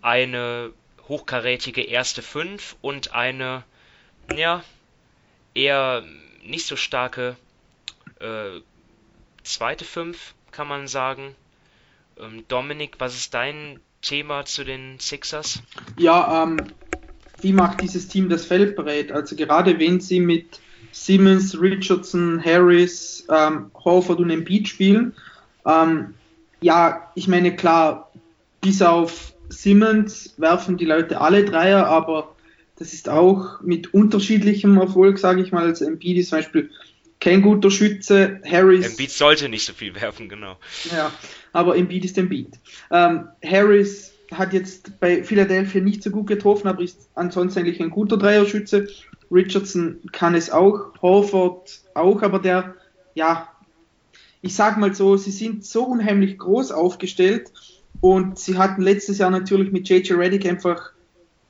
eine 0.00 0.72
hochkarätige 1.08 1.82
erste 1.82 2.22
Fünf 2.22 2.76
und 2.82 3.14
eine, 3.14 3.64
ja, 4.32 4.62
eher 5.54 6.04
nicht 6.44 6.66
so 6.66 6.76
starke 6.76 7.36
äh, 8.20 8.60
zweite 9.42 9.84
Fünf, 9.84 10.34
kann 10.52 10.68
man 10.68 10.86
sagen. 10.86 11.34
Ähm, 12.16 12.44
Dominik, 12.46 12.94
was 13.00 13.16
ist 13.16 13.34
dein 13.34 13.80
Thema 14.02 14.44
zu 14.44 14.62
den 14.62 15.00
Sixers? 15.00 15.64
Ja, 15.98 16.44
ähm, 16.44 16.58
wie 17.40 17.52
macht 17.52 17.80
dieses 17.80 18.06
Team 18.06 18.28
das 18.28 18.46
Feld 18.46 18.76
bereit? 18.76 19.10
Also 19.10 19.34
gerade 19.34 19.80
wenn 19.80 20.00
sie 20.00 20.20
mit 20.20 20.60
Simmons, 20.94 21.60
Richardson, 21.60 22.42
Harris, 22.42 23.26
ähm, 23.28 23.72
Horford 23.84 24.20
und 24.20 24.30
Embiid 24.30 24.68
spielen. 24.68 25.12
Ähm, 25.66 26.14
ja, 26.60 27.10
ich 27.16 27.26
meine, 27.26 27.56
klar, 27.56 28.12
bis 28.60 28.80
auf 28.80 29.32
Simmons 29.48 30.34
werfen 30.36 30.76
die 30.76 30.84
Leute 30.84 31.20
alle 31.20 31.44
Dreier, 31.44 31.86
aber 31.86 32.36
das 32.76 32.94
ist 32.94 33.08
auch 33.08 33.60
mit 33.60 33.92
unterschiedlichem 33.92 34.78
Erfolg, 34.78 35.18
sage 35.18 35.42
ich 35.42 35.50
mal. 35.50 35.64
Also 35.64 35.84
Embiid 35.84 36.16
ist 36.18 36.28
zum 36.28 36.38
Beispiel 36.38 36.70
kein 37.18 37.42
guter 37.42 37.72
Schütze. 37.72 38.40
Harris. 38.48 38.86
Embiid 38.86 39.10
sollte 39.10 39.48
nicht 39.48 39.66
so 39.66 39.72
viel 39.72 40.00
werfen, 40.00 40.28
genau. 40.28 40.58
Ja, 40.92 41.12
aber 41.52 41.76
Embiid 41.76 42.04
ist 42.04 42.16
Embiid. 42.18 42.60
Ähm, 42.92 43.28
Harris 43.44 44.12
hat 44.32 44.52
jetzt 44.52 45.00
bei 45.00 45.24
Philadelphia 45.24 45.80
nicht 45.80 46.04
so 46.04 46.10
gut 46.10 46.28
getroffen, 46.28 46.68
aber 46.68 46.82
ist 46.82 47.08
ansonsten 47.14 47.60
eigentlich 47.60 47.80
ein 47.80 47.90
guter 47.90 48.16
Dreierschütze. 48.16 48.86
Richardson 49.34 50.00
kann 50.12 50.34
es 50.34 50.50
auch, 50.50 50.92
Horford 51.02 51.80
auch, 51.94 52.22
aber 52.22 52.38
der, 52.38 52.74
ja, 53.14 53.48
ich 54.40 54.54
sag 54.54 54.78
mal 54.78 54.94
so, 54.94 55.16
sie 55.16 55.30
sind 55.30 55.64
so 55.64 55.84
unheimlich 55.84 56.38
groß 56.38 56.70
aufgestellt 56.70 57.52
und 58.00 58.38
sie 58.38 58.56
hatten 58.58 58.82
letztes 58.82 59.18
Jahr 59.18 59.30
natürlich 59.30 59.72
mit 59.72 59.88
JJ 59.88 60.12
Reddick 60.14 60.46
einfach 60.46 60.92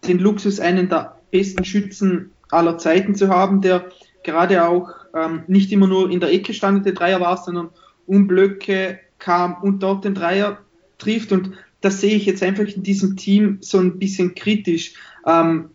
den 0.06 0.18
Luxus, 0.18 0.60
einen 0.60 0.88
der 0.88 1.18
besten 1.30 1.64
Schützen 1.64 2.30
aller 2.50 2.78
Zeiten 2.78 3.14
zu 3.14 3.28
haben, 3.28 3.60
der 3.60 3.90
gerade 4.22 4.66
auch 4.66 4.90
ähm, 5.14 5.42
nicht 5.46 5.72
immer 5.72 5.86
nur 5.86 6.10
in 6.10 6.20
der 6.20 6.32
Ecke 6.32 6.54
standete 6.54 6.94
Dreier 6.94 7.20
war, 7.20 7.36
sondern 7.36 7.70
um 8.06 8.26
Blöcke 8.26 9.00
kam 9.18 9.62
und 9.62 9.82
dort 9.82 10.04
den 10.04 10.14
Dreier 10.14 10.58
trifft 10.98 11.32
und 11.32 11.52
das 11.80 12.00
sehe 12.00 12.14
ich 12.14 12.24
jetzt 12.24 12.42
einfach 12.42 12.64
in 12.64 12.82
diesem 12.82 13.16
Team 13.16 13.58
so 13.60 13.78
ein 13.78 13.98
bisschen 13.98 14.34
kritisch. 14.34 14.94
Ähm, 15.26 15.70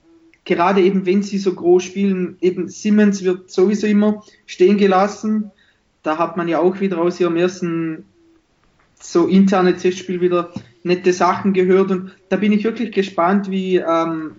gerade 0.45 0.81
eben 0.81 1.05
wenn 1.05 1.23
sie 1.23 1.37
so 1.37 1.53
groß 1.53 1.83
spielen, 1.83 2.37
eben 2.41 2.69
Simmons 2.69 3.23
wird 3.23 3.51
sowieso 3.51 3.87
immer 3.87 4.23
stehen 4.45 4.77
gelassen. 4.77 5.51
Da 6.03 6.17
hat 6.17 6.37
man 6.37 6.47
ja 6.47 6.59
auch 6.59 6.79
wieder 6.79 6.97
aus 6.99 7.19
ihrem 7.19 7.35
ersten 7.35 8.05
so 9.01 9.27
interne 9.27 9.75
Testspiel 9.75 10.21
wieder 10.21 10.51
nette 10.83 11.13
Sachen 11.13 11.53
gehört. 11.53 11.91
Und 11.91 12.15
da 12.29 12.37
bin 12.37 12.51
ich 12.51 12.63
wirklich 12.63 12.91
gespannt, 12.91 13.49
wie, 13.49 13.77
ähm, 13.77 14.31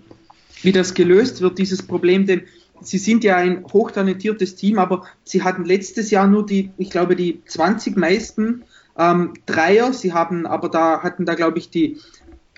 wie 0.63 0.73
das 0.73 0.95
gelöst 0.95 1.41
wird, 1.41 1.59
dieses 1.59 1.83
Problem, 1.83 2.27
denn 2.27 2.43
sie 2.83 2.99
sind 2.99 3.25
ja 3.25 3.37
ein 3.37 3.65
hochtalentiertes 3.65 4.57
Team, 4.57 4.79
aber 4.79 5.07
sie 5.25 5.43
hatten 5.43 5.65
letztes 5.65 6.11
Jahr 6.11 6.27
nur 6.27 6.47
die, 6.47 6.71
ich 6.79 6.91
glaube, 6.91 7.17
die 7.17 7.43
20 7.45 7.97
meisten 7.97 8.65
ähm, 8.99 9.35
Dreier, 9.47 9.93
sie 9.93 10.13
haben 10.13 10.47
aber 10.47 10.69
da, 10.69 11.03
hatten 11.03 11.25
da, 11.25 11.35
glaube 11.35 11.59
ich, 11.59 11.71
die 11.71 11.99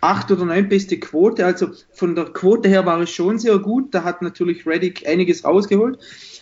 acht 0.03 0.31
oder 0.31 0.45
neun 0.45 0.69
beste 0.69 0.99
Quote. 0.99 1.47
Also 1.47 1.69
von 1.93 2.15
der 2.15 2.27
Quote 2.27 2.69
her 2.69 2.85
war 2.85 3.01
es 3.01 3.11
schon 3.11 3.39
sehr 3.39 3.59
gut. 3.59 3.95
Da 3.95 4.05
hat 4.05 4.21
natürlich 4.21 4.67
Reddick 4.67 5.09
einiges 5.09 5.45
rausgeholt. 5.45 5.99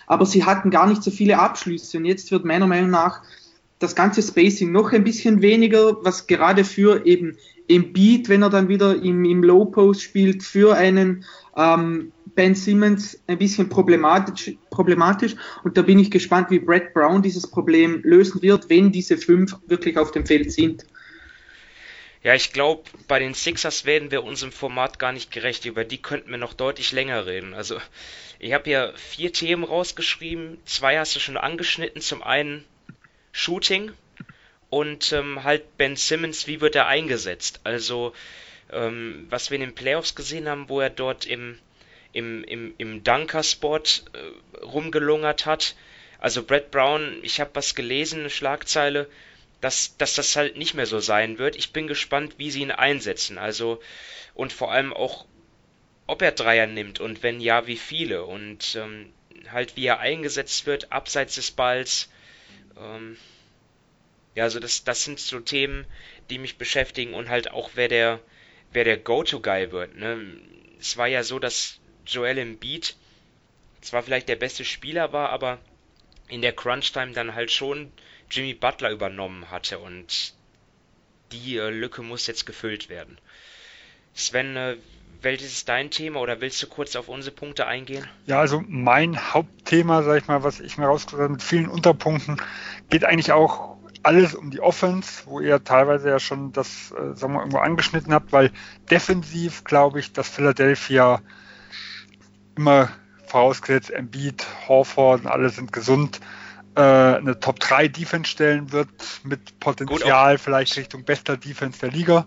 Aber 0.07 0.27
sie 0.27 0.45
hatten 0.45 0.71
gar 0.71 0.89
nicht 0.89 1.03
so 1.03 1.11
viele 1.11 1.39
Abschlüsse. 1.39 1.99
Und 1.99 2.07
jetzt 2.07 2.33
wird 2.33 2.45
meiner 2.45 2.67
Meinung 2.67 2.91
nach 2.91 3.23
das 3.79 3.95
ganze 3.95 4.23
Spacing 4.23 4.73
noch 4.73 4.93
ein 4.93 5.05
bisschen 5.05 5.43
weniger, 5.43 6.05
was 6.05 6.27
gerade 6.27 6.65
für 6.65 7.07
eben 7.07 7.37
im 7.69 7.93
Beat, 7.93 8.29
wenn 8.29 8.43
er 8.43 8.51
dann 8.51 8.69
wieder 8.69 8.97
im, 8.97 9.25
im 9.25 9.45
Low 9.45 9.67
Post 9.67 10.03
spielt, 10.03 10.43
für 10.43 10.77
einen 10.77 11.25
ähm, 11.57 12.13
Ben 12.35 12.55
Simmons 12.55 13.21
ein 13.27 13.39
bisschen 13.39 13.69
problematisch, 13.69 14.57
problematisch. 14.71 15.37
Und 15.65 15.77
da 15.77 15.83
bin 15.83 15.99
ich 15.99 16.11
gespannt, 16.11 16.51
wie 16.51 16.59
Brad 16.59 16.95
Brown 16.95 17.23
dieses 17.23 17.47
Problem 17.47 18.01
lösen 18.03 18.43
wird, 18.43 18.69
wenn 18.71 18.91
diese 18.91 19.17
fünf 19.17 19.57
wirklich 19.67 19.99
auf 19.99 20.11
dem 20.11 20.27
Feld 20.27 20.51
sind. 20.51 20.85
Ja, 22.23 22.35
ich 22.35 22.53
glaube, 22.53 22.85
bei 23.09 23.19
den 23.19 23.33
Sixers 23.33 23.87
werden 23.87 24.11
wir 24.11 24.25
unserem 24.25 24.53
Format 24.53 24.99
gar 24.99 25.13
nicht 25.13 25.31
gerecht. 25.31 25.65
Über 25.65 25.85
die 25.85 26.03
könnten 26.03 26.31
wir 26.31 26.37
noch 26.37 26.53
deutlich 26.53 26.93
länger 26.93 27.25
reden. 27.25 27.55
Also, 27.55 27.81
ich 28.39 28.53
habe 28.53 28.65
hier 28.65 28.93
vier 28.97 29.33
Themen 29.33 29.65
rausgeschrieben. 29.65 30.59
Zwei 30.67 30.99
hast 30.99 31.17
du 31.17 31.21
schon 31.21 31.39
angeschnitten. 31.39 32.03
Zum 32.03 32.23
einen 32.23 32.67
Shooting 33.33 33.93
und 34.69 35.13
ähm, 35.13 35.45
halt 35.45 35.79
Ben 35.79 35.97
Simmons, 35.97 36.47
wie 36.47 36.61
wird 36.61 36.77
er 36.77 36.87
eingesetzt? 36.87 37.61
Also, 37.65 38.13
ähm, 38.71 39.27
was 39.31 39.51
wir 39.51 39.57
in 39.57 39.63
den 39.63 39.75
Playoffs 39.75 40.15
gesehen 40.15 40.49
haben, 40.49 40.69
wo 40.69 40.81
er 40.81 40.91
dort 40.91 41.25
im, 41.25 41.59
im, 42.13 42.45
im, 42.45 42.75
im 42.77 43.03
Dunker-Spot 43.03 43.79
äh, 43.79 44.63
rumgelungert 44.63 45.47
hat. 45.47 45.75
Also, 46.19 46.43
Brad 46.43 46.71
Brown, 46.71 47.19
ich 47.23 47.41
habe 47.41 47.51
was 47.55 47.75
gelesen, 47.75 48.21
eine 48.21 48.31
Schlagzeile 48.31 49.09
dass, 49.61 49.97
dass 49.97 50.15
das 50.15 50.37
halt 50.37 50.57
nicht 50.57 50.75
mehr 50.75 50.87
so 50.87 51.01
sein 51.01 51.39
wird. 51.39 51.57
Ich 51.57 51.73
bin 51.73 51.87
gespannt, 51.87 52.35
wie 52.39 52.51
sie 52.51 52.63
ihn 52.63 52.71
einsetzen. 52.71 53.39
Also, 53.39 53.81
und 54.35 54.53
vor 54.53 54.73
allem 54.73 54.93
auch, 54.93 55.27
ob 56.07 56.23
er 56.23 56.33
Dreier 56.33 56.67
nimmt 56.67 57.01
und 57.01 57.23
wenn 57.23 57.41
ja, 57.41 57.67
wie 57.67 57.77
viele. 57.77 58.25
Und 58.25 58.77
ähm, 58.77 59.13
halt, 59.51 59.77
wie 59.77 59.87
er 59.87 60.01
eingesetzt 60.01 60.67
wird, 60.67 60.93
abseits 60.93 61.35
des 61.35 61.51
Balls. 61.51 62.11
Ähm, 62.79 63.17
ja, 64.35 64.45
also 64.45 64.61
das, 64.61 64.85
das 64.85 65.05
sind 65.05 65.21
so 65.21 65.41
Themen, 65.41 65.87
die 66.31 66.39
mich 66.39 66.57
beschäftigen 66.57 67.15
und 67.15 67.29
halt 67.29 67.51
auch, 67.51 67.71
wer 67.75 67.89
der, 67.89 68.21
wer 68.73 68.85
der 68.85 68.97
Go-To-Guy 68.97 69.73
wird. 69.73 69.97
Ne? 69.97 70.37
Es 70.79 70.97
war 70.97 71.09
ja 71.09 71.23
so, 71.23 71.39
dass 71.39 71.81
Joel 72.07 72.39
Embiid 72.39 72.97
zwar 73.81 74.03
vielleicht 74.03 74.29
der 74.29 74.37
beste 74.37 74.65
Spieler 74.65 75.13
war, 75.13 75.31
aber 75.31 75.59
in 76.29 76.43
der 76.43 76.53
Crunch-Time 76.53 77.13
dann 77.13 77.35
halt 77.35 77.51
schon 77.51 77.93
Jimmy 78.31 78.55
Butler 78.55 78.91
übernommen 78.91 79.51
hatte 79.51 79.79
und 79.79 80.35
die 81.33 81.57
äh, 81.57 81.71
Lücke 81.71 82.03
muss 82.03 82.27
jetzt 82.27 82.47
gefüllt 82.47 82.89
werden. 82.89 83.19
Sven, 84.15 84.57
äh, 84.57 84.77
welches 85.23 85.53
ist 85.53 85.69
dein 85.69 85.91
Thema 85.91 86.21
oder 86.21 86.41
willst 86.41 86.63
du 86.63 86.67
kurz 86.67 86.97
auf 86.97 87.09
unsere 87.09 87.35
Punkte 87.35 87.67
eingehen? 87.67 88.07
Ja, 88.27 88.41
also 88.41 88.63
mein 88.67 89.33
Hauptthema, 89.33 90.03
sag 90.03 90.23
ich 90.23 90.29
mal, 90.29 90.43
was 90.43 90.61
ich 90.61 90.79
mir 90.79 90.87
rausgesucht 90.87 91.21
habe 91.21 91.33
mit 91.33 91.43
vielen 91.43 91.69
Unterpunkten, 91.69 92.41
geht 92.89 93.05
eigentlich 93.05 93.33
auch 93.33 93.77
alles 94.03 94.35
um 94.35 94.51
die 94.51 94.61
Offense, 94.61 95.25
wo 95.27 95.41
ihr 95.41 95.63
teilweise 95.63 96.09
ja 96.09 96.19
schon 96.19 96.53
das, 96.53 96.93
äh, 96.93 97.15
sagen 97.15 97.35
wir, 97.35 97.41
irgendwo 97.41 97.59
angeschnitten 97.59 98.15
habt, 98.15 98.33
weil 98.33 98.51
defensiv 98.91 99.65
glaube 99.65 100.01
ich, 100.01 100.13
dass 100.13 100.29
Philadelphia 100.29 101.21
immer 102.57 102.91
vorausgesetzt, 103.27 103.91
Embiid, 103.91 104.47
und 104.69 105.27
alle 105.27 105.51
sind 105.51 105.73
gesund, 105.73 106.21
eine 106.81 107.39
Top 107.41 107.61
3 107.61 107.89
Defense 107.89 108.31
stellen 108.31 108.73
wird, 108.73 108.89
mit 109.25 109.59
Potenzial 109.61 110.35
Gut, 110.35 110.41
vielleicht 110.41 110.77
Richtung 110.77 111.05
bester 111.05 111.37
Defense 111.37 111.81
der 111.81 111.91
Liga. 111.91 112.27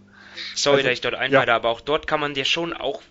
Sorry, 0.56 0.78
also, 0.78 0.88
dass 0.88 0.94
ich 0.94 1.02
dort 1.02 1.16
einhalte, 1.16 1.52
ja. 1.52 1.56
aber 1.56 1.70
auch 1.70 1.82
dort 1.82 2.08
kann 2.08 2.20
man 2.20 2.34
dir 2.34 2.46
schon 2.46 2.74
auch, 2.74 3.02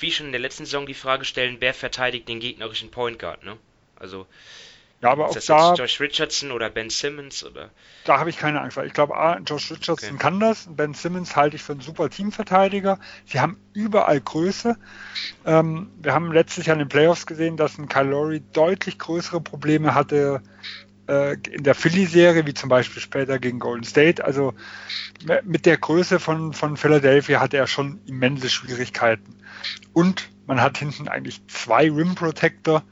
wie 0.00 0.10
schon 0.10 0.26
in 0.26 0.32
der 0.32 0.40
letzten 0.40 0.64
Saison, 0.64 0.86
die 0.86 0.94
Frage 0.94 1.24
stellen, 1.24 1.56
wer 1.60 1.74
verteidigt 1.74 2.28
den 2.28 2.40
gegnerischen 2.40 2.90
Point 2.90 3.18
Guard, 3.18 3.44
ne? 3.44 3.56
Also, 3.96 4.26
Ja, 5.00 5.10
aber 5.10 5.26
Ist 5.26 5.30
auch 5.30 5.34
das 5.36 5.46
da, 5.46 5.68
jetzt 5.70 5.78
Josh 5.78 6.00
Richardson 6.00 6.50
oder 6.52 6.70
Ben 6.70 6.90
Simmons 6.90 7.44
oder? 7.44 7.70
da 8.04 8.18
habe 8.18 8.30
ich 8.30 8.38
keine 8.38 8.60
Angst, 8.60 8.76
weil 8.76 8.86
ich 8.86 8.94
glaube, 8.94 9.14
Josh 9.46 9.70
Richardson 9.70 10.14
Okay. 10.14 10.18
kann 10.18 10.40
das, 10.40 10.66
Ben 10.70 10.94
Simmons 10.94 11.36
halte 11.36 11.56
ich 11.56 11.62
für 11.62 11.72
einen 11.72 11.82
super 11.82 12.08
Teamverteidiger. 12.10 12.98
Sie 13.26 13.38
haben 13.40 13.58
überall 13.74 14.20
Größe. 14.20 14.76
Ähm, 15.44 15.90
wir 16.00 16.14
haben 16.14 16.32
letztes 16.32 16.66
Jahr 16.66 16.74
in 16.74 16.80
den 16.80 16.88
Playoffs 16.88 17.26
gesehen, 17.26 17.56
dass 17.56 17.78
ein 17.78 17.88
Kyle 17.88 18.10
Lowry 18.10 18.42
deutlich 18.52 18.98
größere 18.98 19.40
Probleme 19.40 19.94
hatte 19.94 20.42
äh, 21.08 21.34
in 21.50 21.64
der 21.64 21.74
Philly-Serie, 21.74 22.46
wie 22.46 22.54
zum 22.54 22.68
Beispiel 22.68 23.02
später 23.02 23.38
gegen 23.38 23.58
Golden 23.58 23.84
State. 23.84 24.24
Also 24.24 24.54
mit 25.44 25.66
der 25.66 25.76
Größe 25.78 26.20
von, 26.20 26.52
von 26.52 26.76
Philadelphia 26.76 27.40
hatte 27.40 27.56
er 27.56 27.66
schon 27.66 28.00
immense 28.06 28.48
Schwierigkeiten. 28.48 29.36
Und 29.92 30.30
man 30.46 30.60
hat 30.62 30.78
hinten 30.78 31.08
eigentlich 31.08 31.46
zwei 31.48 31.90
Rim 31.90 32.14
Protector 32.14 32.84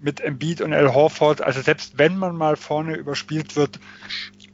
mit 0.00 0.20
Embiid 0.20 0.60
und 0.60 0.72
Al 0.72 0.94
Horford. 0.94 1.40
Also 1.40 1.62
selbst 1.62 1.98
wenn 1.98 2.16
man 2.16 2.36
mal 2.36 2.56
vorne 2.56 2.96
überspielt 2.96 3.56
wird, 3.56 3.80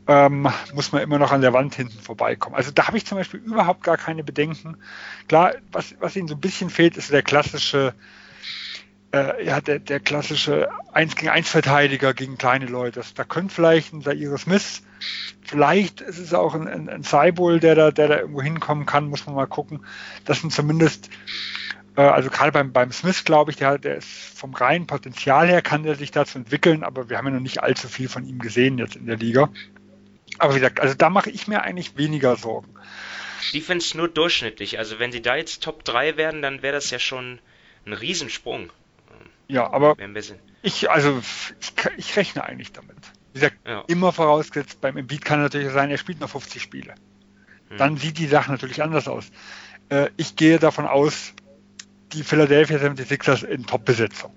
ähm, 0.06 0.48
muss 0.74 0.92
man 0.92 1.02
immer 1.02 1.18
noch 1.18 1.32
an 1.32 1.40
der 1.40 1.52
Wand 1.52 1.74
hinten 1.74 2.00
vorbeikommen. 2.00 2.56
Also 2.56 2.70
da 2.70 2.86
habe 2.86 2.96
ich 2.96 3.06
zum 3.06 3.18
Beispiel 3.18 3.40
überhaupt 3.40 3.82
gar 3.82 3.96
keine 3.96 4.24
Bedenken. 4.24 4.76
Klar, 5.28 5.54
was, 5.72 5.94
was 6.00 6.16
ihnen 6.16 6.28
so 6.28 6.34
ein 6.34 6.40
bisschen 6.40 6.70
fehlt, 6.70 6.96
ist 6.96 7.12
der 7.12 7.22
klassische, 7.22 7.94
äh, 9.12 9.44
ja, 9.44 9.60
der, 9.60 9.78
der 9.78 10.00
klassische 10.00 10.68
1 10.92 11.16
gegen 11.16 11.28
1 11.28 11.48
Verteidiger 11.48 12.14
gegen 12.14 12.38
kleine 12.38 12.66
Leute. 12.66 13.02
Da 13.14 13.24
könnte 13.24 13.54
vielleicht 13.54 13.92
ein 13.92 14.02
Zaire 14.02 14.38
Smith, 14.38 14.82
vielleicht 15.42 16.00
ist 16.00 16.18
es 16.18 16.34
auch 16.34 16.54
ein, 16.54 16.66
ein, 16.66 16.88
ein 16.88 17.04
Cybul, 17.04 17.60
der 17.60 17.74
da, 17.74 17.90
der 17.90 18.08
da 18.08 18.18
irgendwo 18.18 18.42
hinkommen 18.42 18.86
kann, 18.86 19.08
muss 19.08 19.26
man 19.26 19.34
mal 19.34 19.46
gucken. 19.46 19.84
Das 20.24 20.40
sind 20.40 20.52
zumindest 20.52 21.08
also 21.96 22.30
gerade 22.30 22.52
beim, 22.52 22.72
beim 22.72 22.92
Smith, 22.92 23.24
glaube 23.24 23.50
ich, 23.50 23.56
der, 23.56 23.78
der 23.78 23.96
ist 23.96 24.08
vom 24.08 24.54
reinen 24.54 24.86
Potenzial 24.86 25.48
her, 25.48 25.62
kann 25.62 25.82
der 25.82 25.96
sich 25.96 26.10
dazu 26.10 26.38
entwickeln, 26.38 26.84
aber 26.84 27.10
wir 27.10 27.18
haben 27.18 27.26
ja 27.26 27.32
noch 27.32 27.40
nicht 27.40 27.62
allzu 27.62 27.88
viel 27.88 28.08
von 28.08 28.26
ihm 28.26 28.38
gesehen 28.38 28.78
jetzt 28.78 28.96
in 28.96 29.06
der 29.06 29.16
Liga. 29.16 29.50
Aber 30.38 30.54
wie 30.54 30.60
gesagt, 30.60 30.80
also 30.80 30.94
da 30.94 31.10
mache 31.10 31.30
ich 31.30 31.48
mir 31.48 31.62
eigentlich 31.62 31.96
weniger 31.96 32.36
Sorgen. 32.36 32.72
Defense 33.52 33.96
nur 33.96 34.08
durchschnittlich. 34.08 34.78
Also 34.78 34.98
wenn 34.98 35.12
sie 35.12 35.22
da 35.22 35.36
jetzt 35.36 35.62
Top 35.62 35.84
3 35.84 36.16
werden, 36.16 36.42
dann 36.42 36.62
wäre 36.62 36.74
das 36.74 36.90
ja 36.90 36.98
schon 36.98 37.40
ein 37.86 37.92
Riesensprung. 37.92 38.70
Ja, 39.48 39.70
aber 39.72 39.96
ich, 40.62 40.90
also 40.90 41.20
ich, 41.60 41.72
ich 41.96 42.16
rechne 42.16 42.44
eigentlich 42.44 42.72
damit. 42.72 42.96
Wie 43.32 43.40
gesagt, 43.40 43.56
Ja. 43.66 43.84
immer 43.88 44.12
vorausgesetzt, 44.12 44.80
beim 44.80 44.96
Embiid 44.96 45.24
kann 45.24 45.42
natürlich 45.42 45.72
sein, 45.72 45.90
er 45.90 45.98
spielt 45.98 46.20
noch 46.20 46.30
50 46.30 46.62
Spiele. 46.62 46.94
Hm. 47.68 47.76
Dann 47.76 47.96
sieht 47.96 48.18
die 48.18 48.26
Sache 48.28 48.52
natürlich 48.52 48.82
anders 48.82 49.08
aus. 49.08 49.30
Äh, 49.88 50.10
ich 50.16 50.36
gehe 50.36 50.58
davon 50.58 50.86
aus, 50.86 51.32
die 52.12 52.22
Philadelphia 52.22 52.78
76ers 52.78 53.44
in 53.44 53.66
Top-Besetzung. 53.66 54.32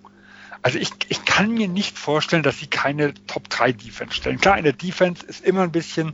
Also 0.61 0.80
ich, 0.80 0.91
ich 1.09 1.26
kann 1.26 1.51
mir 1.51 1.67
nicht 1.67 1.97
vorstellen, 1.97 2.43
dass 2.43 2.59
sie 2.59 2.67
keine 2.67 3.13
Top-3-Defense 3.13 4.15
stellen. 4.15 4.39
Klar, 4.39 4.57
in 4.57 4.63
der 4.63 4.74
Defense 4.74 5.26
ist 5.26 5.43
immer 5.43 5.63
ein 5.63 5.71
bisschen 5.71 6.13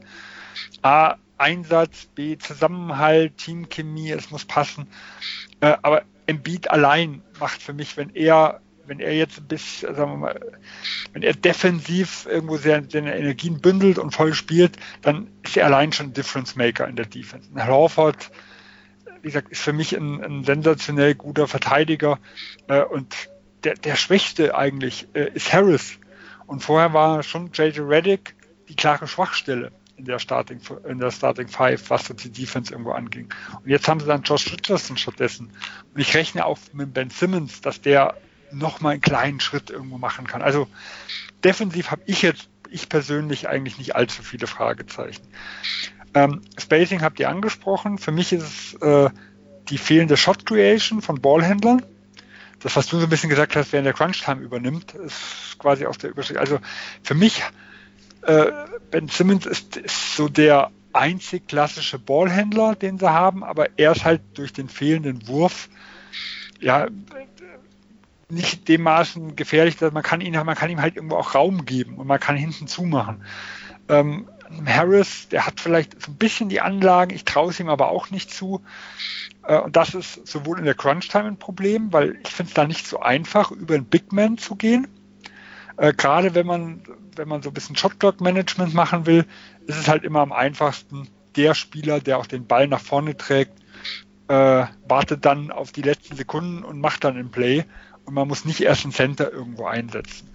A, 0.82 1.16
Einsatz, 1.38 2.08
B, 2.16 2.38
Zusammenhalt, 2.38 3.38
Teamchemie, 3.38 4.12
es 4.12 4.32
muss 4.32 4.46
passen. 4.46 4.88
Äh, 5.62 5.78
aber 5.84 6.04
Embiid 6.26 6.70
allein 6.70 7.22
macht 7.40 7.62
für 7.62 7.74
mich, 7.74 7.96
wenn 7.96 8.14
er, 8.16 8.60
wenn 8.88 9.00
er 9.00 9.16
jetzt 9.16 9.38
ein 9.38 9.48
bisschen, 9.48 9.96
sagen 9.96 10.12
wir 10.12 10.18
mal, 10.18 10.60
wenn 11.14 11.24
er 11.24 11.34
defensiv 11.34 12.28
irgendwo 12.30 12.58
seine 12.58 13.16
Energien 13.16 13.62
bündelt 13.62 14.00
und 14.00 14.12
voll 14.12 14.34
spielt, 14.34 14.78
dann 15.02 15.28
ist 15.44 15.58
er 15.58 15.66
allein 15.66 15.92
schon 15.92 16.08
ein 16.08 16.14
Difference 16.14 16.56
Maker 16.56 16.88
in 16.88 16.96
der 16.96 17.06
Defense. 17.06 17.50
Und 17.52 17.66
Horford, 17.66 18.32
wie 19.22 19.28
gesagt, 19.28 19.50
ist 19.50 19.62
für 19.62 19.74
mich 19.74 19.96
ein, 19.96 20.24
ein 20.24 20.44
sensationell 20.44 21.16
guter 21.16 21.48
Verteidiger 21.48 22.20
äh, 22.68 22.82
und 22.82 23.16
der, 23.64 23.76
der 23.76 23.96
Schwächste 23.96 24.56
eigentlich 24.56 25.08
äh, 25.14 25.32
ist 25.34 25.54
Harris. 25.54 26.00
Und 26.48 26.64
vorher 26.64 26.94
war 26.94 27.24
schon 27.24 27.52
JJ 27.54 27.82
Reddick 27.82 28.36
die 28.70 28.76
klare 28.76 29.08
Schwachstelle 29.08 29.72
in 29.98 30.06
der 30.06 30.20
Starting 30.20 30.62
in 30.88 31.00
der 31.00 31.12
Starting 31.12 31.48
Five, 31.48 31.90
was 31.90 32.06
so 32.06 32.14
die 32.14 32.32
Defense 32.32 32.72
irgendwo 32.72 32.92
anging. 32.92 33.32
Und 33.62 33.70
jetzt 33.70 33.88
haben 33.88 34.00
sie 34.00 34.06
dann 34.06 34.24
Josh 34.24 34.52
Richardson 34.52 34.98
stattdessen. 34.98 35.52
Und 35.94 36.00
ich 36.00 36.16
rechne 36.16 36.46
auch 36.46 36.58
mit 36.74 36.94
Ben 36.94 37.10
Simmons, 37.10 37.62
dass 37.62 37.82
der 37.82 38.16
noch 38.52 38.80
mal 38.80 38.92
einen 38.92 39.02
kleinen 39.02 39.40
Schritt 39.40 39.70
irgendwo 39.70 39.98
machen 39.98 40.26
kann. 40.26 40.42
Also 40.42 40.68
defensiv 41.44 41.92
habe 41.92 42.02
ich 42.06 42.22
jetzt, 42.22 42.50
ich 42.70 42.90
persönlich 42.90 43.48
eigentlich 43.48 43.78
nicht 43.78 43.96
allzu 43.96 44.24
viele 44.24 44.48
Fragezeichen. 44.48 45.22
Ähm, 46.14 46.42
Spacing 46.58 47.02
habt 47.02 47.20
ihr 47.20 47.30
angesprochen. 47.30 47.98
Für 47.98 48.12
mich 48.12 48.34
ist 48.34 48.44
es 48.44 48.82
äh, 48.82 49.10
die 49.70 49.78
fehlende 49.78 50.18
Shot 50.18 50.46
Creation 50.46 51.02
von 51.02 51.22
Ballhändlern. 51.22 51.84
Das, 52.62 52.76
was 52.76 52.88
du 52.88 52.98
so 52.98 53.06
ein 53.06 53.10
bisschen 53.10 53.30
gesagt 53.30 53.56
hast, 53.56 53.72
wer 53.72 53.80
in 53.80 53.86
der 53.86 53.94
Crunch 53.94 54.22
Time 54.24 54.42
übernimmt, 54.42 54.94
ist 54.94 55.58
quasi 55.60 55.86
aus 55.86 55.98
der 55.98 56.10
Überschrift. 56.10 56.40
Also 56.40 56.60
für 57.04 57.16
mich, 57.16 57.42
äh, 58.24 58.52
Ben 58.92 59.08
Simmons 59.08 59.46
ist, 59.46 59.78
ist 59.78 60.16
so 60.16 60.28
der 60.28 60.72
einzig 60.92 61.48
klassische 61.48 62.00
Ballhändler, 62.00 62.76
den 62.76 62.98
sie 62.98 63.10
haben, 63.10 63.44
aber 63.44 63.68
er 63.78 63.92
ist 63.92 64.04
halt 64.04 64.22
durch 64.34 64.52
den 64.52 64.68
fehlenden 64.68 65.28
Wurf 65.28 65.70
ja 66.60 66.88
nicht 68.30 68.68
dem 68.68 68.84
Maßen 68.84 69.36
gefährlich, 69.36 69.78
dass 69.78 69.94
man 69.94 70.04
kann 70.04 70.22
ihn, 70.22 70.34
man 70.34 70.56
kann 70.56 70.70
ihm 70.70 70.82
halt 70.82 70.96
irgendwo 70.96 71.16
auch 71.16 71.34
Raum 71.36 71.66
geben 71.66 71.96
und 71.96 72.08
man 72.08 72.20
kann 72.20 72.36
hinten 72.36 72.68
zumachen. 72.68 73.24
Ähm, 73.88 74.28
Harris, 74.66 75.28
der 75.30 75.46
hat 75.46 75.60
vielleicht 75.60 76.02
so 76.02 76.12
ein 76.12 76.18
bisschen 76.18 76.50
die 76.50 76.62
Anlagen, 76.62 77.14
ich 77.14 77.26
traue 77.26 77.52
es 77.52 77.60
ihm 77.60 77.70
aber 77.70 77.90
auch 77.90 78.10
nicht 78.10 78.32
zu. 78.32 78.62
Äh, 79.44 79.60
und 79.60 79.76
das 79.76 79.94
ist 79.94 80.28
sowohl 80.28 80.60
in 80.60 80.66
der 80.66 80.76
Crunch-Time 80.76 81.26
ein 81.26 81.38
Problem, 81.38 81.94
weil 81.94 82.18
ich 82.24 82.30
finde 82.30 82.50
es 82.50 82.54
da 82.56 82.66
nicht 82.66 82.88
so 82.88 83.00
einfach, 83.00 83.52
über 83.52 83.76
einen 83.76 83.86
Big 83.86 84.12
Man 84.12 84.38
zu 84.38 84.56
gehen. 84.56 84.88
Äh, 85.78 85.94
Gerade 85.94 86.36
wenn 86.36 86.48
man, 86.48 86.82
wenn 87.16 87.28
man 87.28 87.42
so 87.42 87.50
ein 87.50 87.54
bisschen 87.54 87.76
Shotclock-Management 87.76 88.74
machen 88.74 89.06
will, 89.06 89.26
ist 89.68 89.78
es 89.78 89.88
halt 89.88 90.04
immer 90.04 90.22
am 90.22 90.32
einfachsten, 90.32 91.08
der 91.36 91.54
Spieler, 91.54 92.00
der 92.00 92.18
auch 92.18 92.26
den 92.26 92.48
Ball 92.48 92.68
nach 92.68 92.82
vorne 92.82 93.16
trägt, 93.16 93.54
äh, 94.30 94.66
wartet 94.88 95.26
dann 95.26 95.52
auf 95.52 95.72
die 95.72 95.84
letzten 95.84 96.16
Sekunden 96.16 96.64
und 96.64 96.82
macht 96.82 97.04
dann 97.04 97.18
ein 97.18 97.30
Play. 97.30 97.66
Und 98.06 98.16
man 98.16 98.28
muss 98.28 98.46
nicht 98.46 98.62
erst 98.62 98.84
einen 98.84 98.94
Center 98.94 99.32
irgendwo 99.32 99.68
einsetzen 99.68 100.30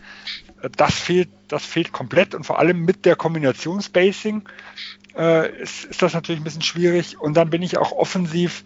das 0.69 0.95
fehlt, 0.95 1.29
das 1.49 1.65
fehlt 1.65 1.93
komplett 1.93 2.35
und 2.35 2.45
vor 2.45 2.59
allem 2.59 2.85
mit 2.85 3.05
der 3.05 3.17
Kombination 3.17 3.81
Spacing 3.83 4.49
äh, 5.17 5.63
ist, 5.63 5.85
ist 5.85 6.03
das 6.03 6.15
natürlich 6.15 6.41
ein 6.41 6.45
bisschen 6.45 6.63
schwierig. 6.63 7.21
Und 7.21 7.35
dann 7.37 7.51
bin 7.51 7.63
ich 7.63 7.79
auch 7.79 7.93
offensiv 7.93 8.65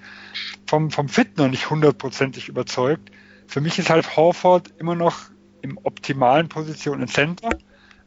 vom, 0.66 0.90
vom 0.90 1.09
Fit 1.09 1.36
noch 1.36 1.49
nicht 1.49 1.70
hundertprozentig 1.70 2.49
überzeugt. 2.49 3.11
Für 3.46 3.61
mich 3.61 3.78
ist 3.78 3.90
halt 3.90 4.16
Horford 4.16 4.72
immer 4.78 4.94
noch 4.94 5.16
im 5.62 5.78
optimalen 5.82 6.49
Position 6.49 7.01
im 7.01 7.09
Center. 7.09 7.51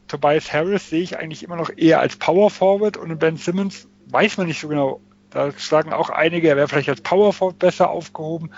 Tobias 0.08 0.52
Harris 0.52 0.90
sehe 0.90 1.02
ich 1.02 1.18
eigentlich 1.18 1.42
immer 1.42 1.56
noch 1.56 1.70
eher 1.76 2.00
als 2.00 2.16
Power 2.16 2.50
Forward 2.50 2.96
und 2.96 3.18
Ben 3.18 3.36
Simmons 3.36 3.88
weiß 4.06 4.36
man 4.36 4.46
nicht 4.46 4.60
so 4.60 4.68
genau. 4.68 5.00
Da 5.30 5.50
sagen 5.52 5.94
auch 5.94 6.10
einige, 6.10 6.48
er 6.48 6.56
wäre 6.56 6.68
vielleicht 6.68 6.90
als 6.90 7.00
Power 7.00 7.32
Forward 7.32 7.58
besser 7.58 7.88
aufgehoben. 7.88 8.50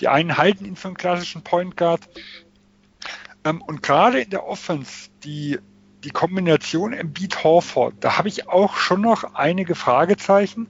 Die 0.00 0.08
einen 0.08 0.36
halten 0.36 0.66
ihn 0.66 0.76
für 0.76 0.88
einen 0.88 0.98
klassischen 0.98 1.42
Point 1.42 1.78
Guard. 1.78 2.02
Ähm, 3.44 3.62
und 3.62 3.82
gerade 3.82 4.20
in 4.20 4.30
der 4.30 4.46
Offense, 4.46 5.10
die, 5.22 5.58
die 6.02 6.10
Kombination 6.10 6.92
Embiid 6.92 7.44
Horford, 7.44 7.94
da 8.00 8.18
habe 8.18 8.28
ich 8.28 8.48
auch 8.48 8.76
schon 8.76 9.00
noch 9.00 9.34
einige 9.34 9.74
Fragezeichen. 9.74 10.68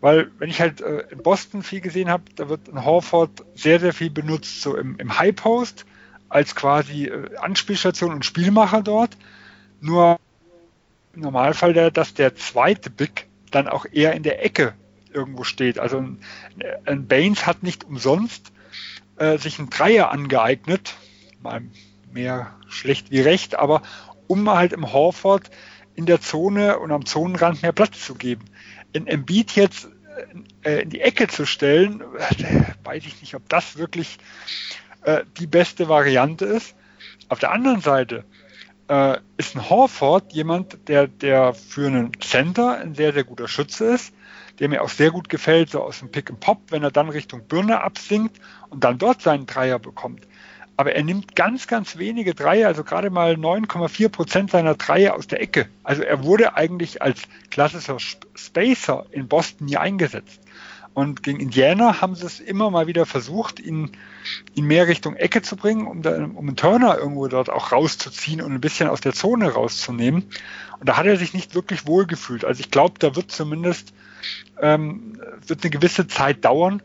Weil, 0.00 0.30
wenn 0.38 0.48
ich 0.48 0.60
halt 0.60 0.80
äh, 0.80 1.00
in 1.10 1.22
Boston 1.22 1.62
viel 1.62 1.80
gesehen 1.80 2.08
habe, 2.08 2.22
da 2.36 2.48
wird 2.48 2.68
ein 2.68 2.84
Horford 2.84 3.44
sehr, 3.54 3.80
sehr 3.80 3.92
viel 3.92 4.10
benutzt, 4.10 4.62
so 4.62 4.76
im, 4.76 4.96
im 4.98 5.18
High 5.18 5.34
Post, 5.34 5.86
als 6.28 6.54
quasi 6.54 7.06
äh, 7.06 7.36
Anspielstation 7.36 8.12
und 8.12 8.24
Spielmacher 8.24 8.82
dort. 8.82 9.16
Nur 9.80 10.20
im 11.14 11.22
Normalfall, 11.22 11.72
der, 11.72 11.90
dass 11.90 12.14
der 12.14 12.36
zweite 12.36 12.90
Big 12.90 13.26
dann 13.50 13.66
auch 13.66 13.86
eher 13.90 14.12
in 14.12 14.22
der 14.22 14.44
Ecke 14.44 14.74
irgendwo 15.12 15.42
steht. 15.42 15.78
Also 15.78 15.98
ein, 15.98 16.20
ein 16.84 17.08
Baines 17.08 17.46
hat 17.46 17.62
nicht 17.62 17.84
umsonst 17.84 18.52
äh, 19.16 19.38
sich 19.38 19.58
einen 19.58 19.70
Dreier 19.70 20.10
angeeignet, 20.12 20.94
mal 21.42 21.62
mehr 22.12 22.54
schlecht 22.68 23.10
wie 23.10 23.20
recht, 23.20 23.56
aber 23.56 23.82
um 24.26 24.48
halt 24.50 24.72
im 24.72 24.92
Horford 24.92 25.50
in 25.94 26.06
der 26.06 26.20
Zone 26.20 26.78
und 26.78 26.92
am 26.92 27.06
Zonenrand 27.06 27.62
mehr 27.62 27.72
Platz 27.72 28.04
zu 28.04 28.14
geben. 28.14 28.44
In 28.92 29.06
Embiid 29.06 29.52
jetzt 29.52 29.88
äh, 30.62 30.82
in 30.82 30.90
die 30.90 31.00
Ecke 31.00 31.28
zu 31.28 31.46
stellen, 31.46 32.00
äh, 32.00 32.62
weiß 32.84 33.04
ich 33.06 33.20
nicht, 33.20 33.34
ob 33.34 33.48
das 33.48 33.76
wirklich 33.78 34.18
äh, 35.02 35.24
die 35.38 35.46
beste 35.46 35.88
Variante 35.88 36.44
ist. 36.44 36.76
Auf 37.28 37.38
der 37.38 37.52
anderen 37.52 37.80
Seite 37.80 38.24
äh, 38.88 39.18
ist 39.36 39.56
ein 39.56 39.68
Horford 39.68 40.32
jemand, 40.32 40.88
der, 40.88 41.08
der 41.08 41.54
für 41.54 41.86
einen 41.86 42.12
Center 42.20 42.78
ein 42.78 42.94
sehr, 42.94 43.12
sehr 43.12 43.24
guter 43.24 43.48
Schütze 43.48 43.86
ist, 43.86 44.14
der 44.58 44.68
mir 44.68 44.82
auch 44.82 44.88
sehr 44.88 45.10
gut 45.10 45.28
gefällt, 45.28 45.70
so 45.70 45.82
aus 45.82 45.98
dem 45.98 46.10
Pick 46.10 46.30
and 46.30 46.40
Pop, 46.40 46.60
wenn 46.70 46.82
er 46.82 46.90
dann 46.90 47.08
Richtung 47.08 47.48
Birne 47.48 47.80
absinkt 47.82 48.38
und 48.70 48.84
dann 48.84 48.98
dort 48.98 49.22
seinen 49.22 49.46
Dreier 49.46 49.80
bekommt. 49.80 50.27
Aber 50.78 50.94
er 50.94 51.02
nimmt 51.02 51.34
ganz, 51.34 51.66
ganz 51.66 51.98
wenige 51.98 52.36
Dreier, 52.36 52.68
also 52.68 52.84
gerade 52.84 53.10
mal 53.10 53.34
9,4 53.34 54.10
Prozent 54.10 54.52
seiner 54.52 54.76
Dreier 54.76 55.16
aus 55.16 55.26
der 55.26 55.42
Ecke. 55.42 55.68
Also 55.82 56.04
er 56.04 56.22
wurde 56.22 56.54
eigentlich 56.54 57.02
als 57.02 57.22
klassischer 57.50 57.96
Spacer 58.36 59.04
in 59.10 59.26
Boston 59.26 59.66
nie 59.66 59.76
eingesetzt. 59.76 60.40
Und 60.94 61.24
gegen 61.24 61.40
Indiana 61.40 62.00
haben 62.00 62.14
sie 62.14 62.26
es 62.26 62.38
immer 62.38 62.70
mal 62.70 62.86
wieder 62.86 63.06
versucht, 63.06 63.58
ihn, 63.58 63.90
ihn 64.54 64.66
mehr 64.66 64.86
Richtung 64.86 65.16
Ecke 65.16 65.42
zu 65.42 65.56
bringen, 65.56 65.88
um, 65.88 66.02
da, 66.02 66.14
um 66.14 66.46
einen 66.46 66.54
Turner 66.54 66.96
irgendwo 66.96 67.26
dort 67.26 67.50
auch 67.50 67.72
rauszuziehen 67.72 68.40
und 68.40 68.52
ein 68.52 68.60
bisschen 68.60 68.88
aus 68.88 69.00
der 69.00 69.14
Zone 69.14 69.50
rauszunehmen. 69.50 70.26
Und 70.78 70.88
da 70.88 70.96
hat 70.96 71.06
er 71.06 71.16
sich 71.16 71.34
nicht 71.34 71.56
wirklich 71.56 71.88
wohl 71.88 72.06
gefühlt. 72.06 72.44
Also 72.44 72.60
ich 72.60 72.70
glaube, 72.70 73.00
da 73.00 73.16
wird 73.16 73.32
zumindest 73.32 73.92
ähm, 74.60 75.20
wird 75.44 75.64
eine 75.64 75.70
gewisse 75.70 76.06
Zeit 76.06 76.44
dauern, 76.44 76.82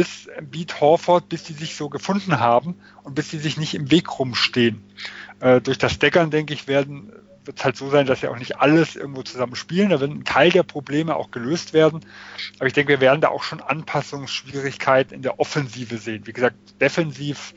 bis 0.00 0.30
Beat 0.40 0.80
Horford, 0.80 1.28
bis 1.28 1.42
die 1.42 1.52
sich 1.52 1.76
so 1.76 1.90
gefunden 1.90 2.40
haben 2.40 2.80
und 3.02 3.14
bis 3.14 3.28
sie 3.28 3.38
sich 3.38 3.58
nicht 3.58 3.74
im 3.74 3.90
Weg 3.90 4.18
rumstehen. 4.18 4.82
Äh, 5.40 5.60
durch 5.60 5.76
das 5.76 5.98
Deckern, 5.98 6.30
denke 6.30 6.54
ich, 6.54 6.68
werden 6.68 7.12
wird 7.44 7.58
es 7.58 7.64
halt 7.66 7.76
so 7.76 7.90
sein, 7.90 8.06
dass 8.06 8.22
ja 8.22 8.30
auch 8.30 8.38
nicht 8.38 8.56
alles 8.60 8.96
irgendwo 8.96 9.22
zusammen 9.22 9.56
spielen. 9.56 9.90
Da 9.90 10.00
wird 10.00 10.10
ein 10.10 10.24
Teil 10.24 10.50
der 10.50 10.62
Probleme 10.62 11.16
auch 11.16 11.30
gelöst 11.30 11.74
werden. 11.74 12.00
Aber 12.58 12.66
ich 12.66 12.72
denke, 12.72 12.92
wir 12.92 13.00
werden 13.02 13.20
da 13.20 13.28
auch 13.28 13.42
schon 13.42 13.60
Anpassungsschwierigkeiten 13.60 15.14
in 15.14 15.20
der 15.20 15.38
Offensive 15.38 15.98
sehen. 15.98 16.26
Wie 16.26 16.32
gesagt, 16.32 16.56
defensiv 16.80 17.52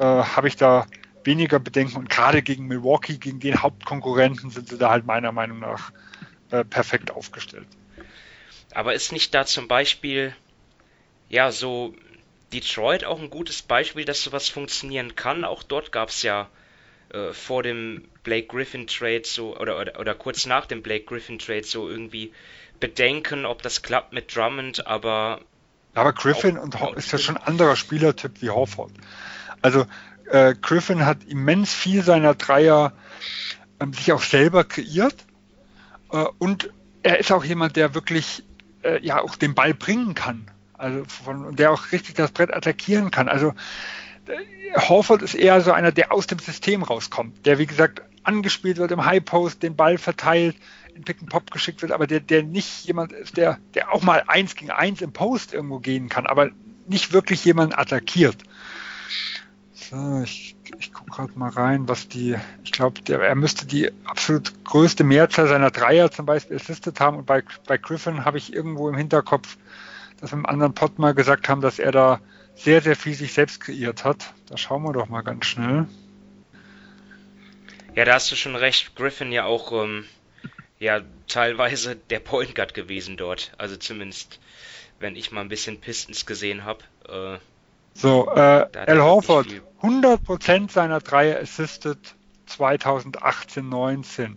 äh, 0.00 0.04
habe 0.04 0.48
ich 0.48 0.56
da 0.56 0.86
weniger 1.24 1.60
Bedenken 1.60 1.96
und 1.96 2.10
gerade 2.10 2.42
gegen 2.42 2.66
Milwaukee, 2.66 3.16
gegen 3.16 3.40
den 3.40 3.62
Hauptkonkurrenten, 3.62 4.50
sind 4.50 4.68
sie 4.68 4.76
da 4.76 4.90
halt 4.90 5.06
meiner 5.06 5.32
Meinung 5.32 5.60
nach 5.60 5.92
äh, 6.50 6.62
perfekt 6.62 7.10
aufgestellt. 7.10 7.68
Aber 8.74 8.92
ist 8.92 9.12
nicht 9.12 9.34
da 9.34 9.46
zum 9.46 9.66
Beispiel, 9.66 10.34
ja, 11.30 11.50
so 11.52 11.94
Detroit 12.52 13.04
auch 13.04 13.20
ein 13.20 13.30
gutes 13.30 13.62
Beispiel, 13.62 14.04
dass 14.04 14.22
sowas 14.22 14.48
funktionieren 14.48 15.14
kann? 15.16 15.44
Auch 15.44 15.62
dort 15.62 15.92
gab 15.92 16.10
es 16.10 16.22
ja 16.22 16.48
äh, 17.10 17.32
vor 17.32 17.62
dem 17.62 18.04
Blake 18.24 18.48
Griffin 18.48 18.86
Trade 18.86 19.22
so 19.24 19.56
oder, 19.56 19.78
oder, 19.80 19.98
oder 19.98 20.14
kurz 20.14 20.44
nach 20.44 20.66
dem 20.66 20.82
Blake 20.82 21.04
Griffin 21.04 21.38
Trade 21.38 21.64
so 21.64 21.88
irgendwie 21.88 22.32
bedenken, 22.80 23.46
ob 23.46 23.62
das 23.62 23.82
klappt 23.82 24.12
mit 24.12 24.34
Drummond, 24.34 24.86
aber. 24.86 25.40
Aber 25.94 26.12
Griffin 26.12 26.58
auch, 26.58 26.62
und 26.62 26.96
ist 26.96 27.12
ja 27.12 27.18
schon 27.18 27.36
ein 27.36 27.44
anderer 27.44 27.76
Spielertyp 27.76 28.42
wie 28.42 28.50
Horford. 28.50 28.92
Also 29.62 29.86
äh, 30.30 30.54
Griffin 30.60 31.04
hat 31.04 31.24
immens 31.24 31.72
viel 31.72 32.02
seiner 32.02 32.34
Dreier 32.34 32.92
ähm, 33.80 33.92
sich 33.92 34.12
auch 34.12 34.22
selber 34.22 34.64
kreiert 34.64 35.16
äh, 36.12 36.24
und 36.38 36.70
er 37.02 37.18
ist 37.18 37.32
auch 37.32 37.44
jemand, 37.44 37.76
der 37.76 37.94
wirklich 37.94 38.44
äh, 38.82 39.04
ja 39.04 39.20
auch 39.20 39.36
den 39.36 39.54
Ball 39.54 39.74
bringen 39.74 40.14
kann. 40.14 40.50
Also 40.80 41.04
von, 41.04 41.54
der 41.56 41.72
auch 41.72 41.92
richtig 41.92 42.14
das 42.14 42.30
Brett 42.30 42.54
attackieren 42.54 43.10
kann. 43.10 43.28
Also 43.28 43.52
Horford 44.76 45.22
ist 45.22 45.34
eher 45.34 45.60
so 45.60 45.72
einer, 45.72 45.92
der 45.92 46.12
aus 46.12 46.26
dem 46.26 46.38
System 46.38 46.82
rauskommt, 46.82 47.44
der 47.44 47.58
wie 47.58 47.66
gesagt 47.66 48.02
angespielt 48.22 48.78
wird 48.78 48.90
im 48.90 49.04
High 49.04 49.24
Post, 49.24 49.62
den 49.62 49.76
Ball 49.76 49.98
verteilt, 49.98 50.56
in 50.94 51.02
Pick 51.02 51.20
and 51.20 51.30
Pop 51.30 51.50
geschickt 51.50 51.82
wird, 51.82 51.92
aber 51.92 52.06
der, 52.06 52.20
der 52.20 52.42
nicht 52.42 52.84
jemand 52.86 53.12
ist, 53.12 53.36
der, 53.36 53.58
der 53.74 53.92
auch 53.92 54.02
mal 54.02 54.24
eins 54.26 54.54
gegen 54.54 54.70
eins 54.70 55.00
im 55.00 55.12
Post 55.12 55.54
irgendwo 55.54 55.78
gehen 55.78 56.08
kann, 56.08 56.26
aber 56.26 56.50
nicht 56.86 57.12
wirklich 57.12 57.44
jemanden 57.44 57.74
attackiert. 57.74 58.38
So, 59.72 60.22
ich, 60.22 60.56
ich 60.78 60.92
gucke 60.92 61.10
gerade 61.10 61.38
mal 61.38 61.50
rein, 61.50 61.88
was 61.88 62.08
die, 62.08 62.36
ich 62.64 62.72
glaube, 62.72 63.00
er 63.06 63.34
müsste 63.34 63.66
die 63.66 63.90
absolut 64.04 64.64
größte 64.64 65.04
Mehrzahl 65.04 65.48
seiner 65.48 65.70
Dreier 65.70 66.10
zum 66.10 66.26
Beispiel 66.26 66.56
assistet 66.56 67.00
haben 67.00 67.18
und 67.18 67.26
bei, 67.26 67.42
bei 67.66 67.76
Griffin 67.76 68.24
habe 68.24 68.38
ich 68.38 68.52
irgendwo 68.52 68.88
im 68.88 68.96
Hinterkopf, 68.96 69.56
dass 70.20 70.32
wir 70.32 70.38
im 70.38 70.46
anderen 70.46 70.74
Pod 70.74 70.98
mal 70.98 71.14
gesagt 71.14 71.48
haben, 71.48 71.60
dass 71.60 71.78
er 71.78 71.92
da 71.92 72.20
sehr, 72.54 72.82
sehr 72.82 72.96
viel 72.96 73.14
sich 73.14 73.32
selbst 73.32 73.60
kreiert 73.60 74.04
hat. 74.04 74.34
Da 74.48 74.56
schauen 74.56 74.82
wir 74.82 74.92
doch 74.92 75.08
mal 75.08 75.22
ganz 75.22 75.46
schnell. 75.46 75.86
Ja, 77.94 78.04
da 78.04 78.14
hast 78.14 78.30
du 78.30 78.36
schon 78.36 78.56
recht. 78.56 78.94
Griffin 78.96 79.32
ja 79.32 79.44
auch 79.44 79.72
ähm, 79.72 80.04
ja 80.78 81.00
teilweise 81.26 81.96
der 81.96 82.20
Point 82.20 82.54
Guard 82.54 82.74
gewesen 82.74 83.16
dort. 83.16 83.52
Also 83.58 83.76
zumindest, 83.76 84.40
wenn 84.98 85.16
ich 85.16 85.32
mal 85.32 85.40
ein 85.40 85.48
bisschen 85.48 85.80
Pistons 85.80 86.26
gesehen 86.26 86.64
habe. 86.64 86.84
Äh, 87.08 87.38
so, 87.94 88.30
äh, 88.34 88.66
Al 88.86 89.02
Horford, 89.02 89.48
100% 89.82 90.70
seiner 90.70 91.00
Dreier 91.00 91.40
assisted 91.40 91.98
2018-19. 92.48 94.36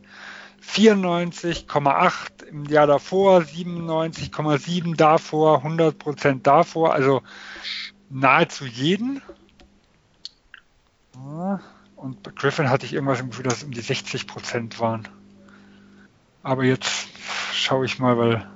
94,8 0.66 2.46
im 2.46 2.66
Jahr 2.66 2.88
davor, 2.88 3.42
97,7 3.42 4.96
davor, 4.96 5.64
100% 5.64 6.42
davor. 6.42 6.94
Also 6.94 7.22
nahezu 8.10 8.66
jeden. 8.66 9.22
Und 11.96 12.24
bei 12.24 12.32
Griffin 12.32 12.70
hatte 12.70 12.86
ich 12.86 12.94
irgendwas 12.94 13.20
im 13.20 13.30
Gefühl, 13.30 13.46
dass 13.46 13.58
es 13.58 13.64
um 13.64 13.72
die 13.72 13.82
60 13.82 14.28
Prozent 14.28 14.80
waren. 14.80 15.08
Aber 16.42 16.64
jetzt 16.64 17.08
schaue 17.54 17.86
ich 17.86 18.00
mal, 18.00 18.18
weil 18.18 18.48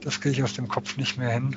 das 0.00 0.20
kriege 0.20 0.34
ich 0.34 0.42
aus 0.42 0.54
dem 0.54 0.68
Kopf 0.68 0.96
nicht 0.96 1.16
mehr 1.18 1.30
hin. 1.30 1.56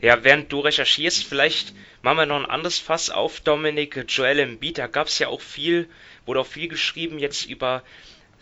Ja, 0.00 0.22
während 0.24 0.52
du 0.52 0.60
recherchierst, 0.60 1.24
vielleicht 1.24 1.74
machen 2.02 2.18
wir 2.18 2.26
noch 2.26 2.36
ein 2.36 2.46
anderes 2.46 2.78
Fass 2.78 3.10
auf, 3.10 3.40
Dominik, 3.40 4.04
Joel 4.08 4.40
Embiid, 4.40 4.78
da 4.78 4.86
gab 4.86 5.06
es 5.06 5.18
ja 5.18 5.28
auch 5.28 5.40
viel, 5.40 5.88
wurde 6.26 6.40
auch 6.40 6.46
viel 6.46 6.68
geschrieben 6.68 7.18
jetzt 7.18 7.46
über 7.46 7.82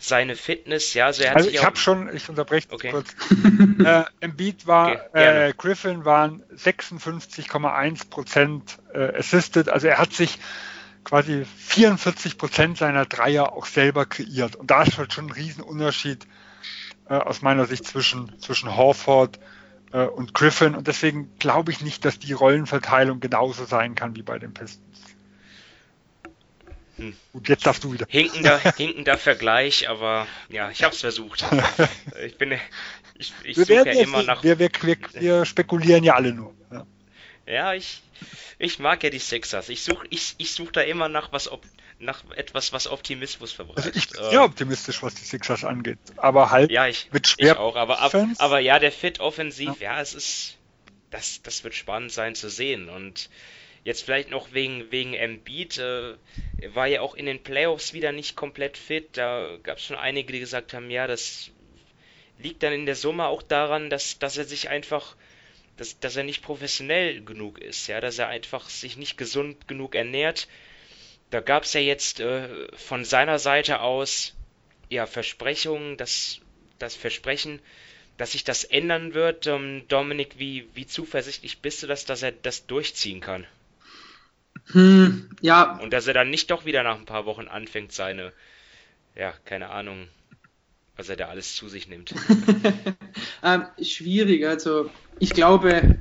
seine 0.01 0.35
Fitness, 0.35 0.93
ja, 0.93 1.05
also, 1.05 1.23
also 1.25 1.49
ich 1.49 1.63
habe 1.63 1.77
schon, 1.77 2.13
ich 2.15 2.27
unterbreche 2.27 2.67
okay. 2.71 2.91
kurz. 2.91 3.15
äh, 3.85 4.03
Embiid 4.19 4.65
war, 4.65 4.91
okay, 5.09 5.49
äh, 5.49 5.53
Griffin 5.55 6.05
waren 6.05 6.43
56,1 6.55 8.09
Prozent 8.09 8.79
äh, 8.93 9.17
assisted, 9.17 9.69
also 9.69 9.87
er 9.87 9.99
hat 9.99 10.13
sich 10.13 10.39
quasi 11.03 11.45
44 11.45 12.37
Prozent 12.37 12.77
seiner 12.77 13.05
Dreier 13.05 13.53
auch 13.53 13.65
selber 13.65 14.05
kreiert 14.05 14.55
und 14.55 14.71
da 14.71 14.83
ist 14.83 14.97
halt 14.97 15.13
schon 15.13 15.27
ein 15.27 15.31
Riesenunterschied 15.31 16.25
äh, 17.07 17.13
aus 17.13 17.41
meiner 17.41 17.65
Sicht 17.65 17.85
zwischen, 17.85 18.39
zwischen 18.39 18.75
Horford 18.75 19.39
äh, 19.93 20.03
und 20.03 20.33
Griffin 20.33 20.75
und 20.75 20.87
deswegen 20.87 21.29
glaube 21.37 21.71
ich 21.71 21.81
nicht, 21.81 22.05
dass 22.05 22.17
die 22.17 22.33
Rollenverteilung 22.33 23.19
genauso 23.19 23.65
sein 23.65 23.95
kann 23.95 24.15
wie 24.15 24.23
bei 24.23 24.39
den 24.39 24.53
Pistons. 24.53 24.81
Hm. 27.01 27.15
Gut, 27.33 27.49
jetzt 27.49 27.65
darfst 27.65 27.83
du 27.83 27.91
wieder. 27.91 28.05
Hinkender, 28.07 28.59
hinkender 28.77 29.17
Vergleich, 29.17 29.89
aber 29.89 30.27
ja, 30.49 30.69
ich 30.69 30.83
habe 30.83 30.93
es 30.93 31.01
versucht. 31.01 31.43
Ich 32.23 32.37
bin, 32.37 32.51
ich, 33.17 33.33
ich 33.43 33.55
suche 33.55 33.73
ja 33.73 33.83
immer 33.83 34.21
nach. 34.21 34.43
Wir, 34.43 34.59
wir, 34.59 34.69
wir, 34.81 34.97
wir, 35.13 35.45
spekulieren 35.45 36.03
ja 36.03 36.13
alle 36.13 36.33
nur. 36.33 36.53
Ja, 36.71 36.85
ja 37.47 37.73
ich, 37.73 38.03
ich 38.59 38.77
mag 38.77 39.03
ja 39.03 39.09
die 39.09 39.19
Sixers. 39.19 39.69
Ich 39.69 39.83
suche 39.83 40.05
ich, 40.11 40.35
ich 40.37 40.53
such 40.53 40.71
da 40.71 40.81
immer 40.81 41.09
nach 41.09 41.31
was, 41.31 41.49
nach 41.97 42.23
etwas, 42.35 42.71
was 42.73 42.87
Optimismus 42.87 43.51
verbreitet. 43.51 43.85
Also 43.85 43.97
ich 43.97 44.09
bin 44.09 44.23
sehr 44.29 44.39
äh, 44.41 44.43
optimistisch, 44.43 45.01
was 45.01 45.15
die 45.15 45.23
Sixers 45.23 45.63
angeht, 45.63 45.97
aber 46.17 46.51
halt 46.51 46.69
ja, 46.69 46.85
ich, 46.85 47.09
mit 47.11 47.27
schwer. 47.27 47.53
Ich 47.53 47.57
auch, 47.57 47.75
aber, 47.75 47.99
ab, 47.99 48.13
aber 48.37 48.59
ja, 48.59 48.77
der 48.77 48.91
Fit 48.91 49.19
offensiv, 49.19 49.79
ja. 49.79 49.95
ja, 49.95 50.01
es 50.01 50.13
ist, 50.13 50.57
das, 51.09 51.41
das 51.41 51.63
wird 51.63 51.73
spannend 51.73 52.11
sein 52.11 52.35
zu 52.35 52.49
sehen 52.49 52.89
und 52.89 53.29
Jetzt 53.83 54.03
vielleicht 54.03 54.29
noch 54.29 54.53
wegen, 54.53 54.91
wegen 54.91 55.13
Embiid, 55.15 55.79
äh, 55.79 56.15
war 56.73 56.85
ja 56.85 57.01
auch 57.01 57.15
in 57.15 57.25
den 57.25 57.41
Playoffs 57.41 57.93
wieder 57.93 58.11
nicht 58.11 58.35
komplett 58.35 58.77
fit. 58.77 59.09
Da 59.13 59.57
gab 59.63 59.77
es 59.77 59.85
schon 59.85 59.97
einige, 59.97 60.31
die 60.33 60.39
gesagt 60.39 60.73
haben, 60.73 60.91
ja, 60.91 61.07
das 61.07 61.51
liegt 62.37 62.61
dann 62.61 62.73
in 62.73 62.85
der 62.85 62.95
Summe 62.95 63.25
auch 63.25 63.41
daran, 63.41 63.89
dass, 63.89 64.19
dass 64.19 64.37
er 64.37 64.45
sich 64.45 64.69
einfach, 64.69 65.15
dass, 65.77 65.99
dass 65.99 66.15
er 66.15 66.23
nicht 66.23 66.43
professionell 66.43 67.23
genug 67.23 67.59
ist, 67.59 67.87
ja, 67.87 68.01
dass 68.01 68.19
er 68.19 68.27
einfach 68.27 68.69
sich 68.69 68.97
nicht 68.97 69.17
gesund 69.17 69.67
genug 69.67 69.95
ernährt. 69.95 70.47
Da 71.31 71.39
gab 71.39 71.63
es 71.63 71.73
ja 71.73 71.81
jetzt 71.81 72.19
äh, 72.19 72.67
von 72.75 73.03
seiner 73.03 73.39
Seite 73.39 73.81
aus 73.81 74.35
ja 74.89 75.07
Versprechungen, 75.07 75.97
dass 75.97 76.39
das 76.77 76.95
Versprechen, 76.95 77.59
dass 78.17 78.33
sich 78.33 78.43
das 78.43 78.63
ändern 78.63 79.15
wird. 79.15 79.47
Ähm, 79.47 79.85
Dominik, 79.87 80.37
wie, 80.37 80.67
wie 80.75 80.85
zuversichtlich 80.85 81.59
bist 81.59 81.81
du, 81.81 81.87
dass, 81.87 82.05
dass 82.05 82.21
er 82.21 82.31
das 82.31 82.67
durchziehen 82.67 83.21
kann? 83.21 83.47
Hm, 84.71 85.29
ja. 85.41 85.77
Und 85.79 85.91
dass 85.93 86.07
er 86.07 86.13
dann 86.13 86.29
nicht 86.29 86.51
doch 86.51 86.65
wieder 86.65 86.83
nach 86.83 86.97
ein 86.97 87.05
paar 87.05 87.25
Wochen 87.25 87.47
anfängt, 87.47 87.91
seine, 87.91 88.33
ja, 89.15 89.33
keine 89.45 89.69
Ahnung, 89.69 90.07
was 90.95 91.09
er 91.09 91.15
da 91.15 91.27
alles 91.27 91.55
zu 91.55 91.67
sich 91.67 91.87
nimmt. 91.87 92.13
ähm, 93.43 93.65
schwierig, 93.81 94.45
also 94.45 94.89
ich 95.19 95.31
glaube, 95.31 95.99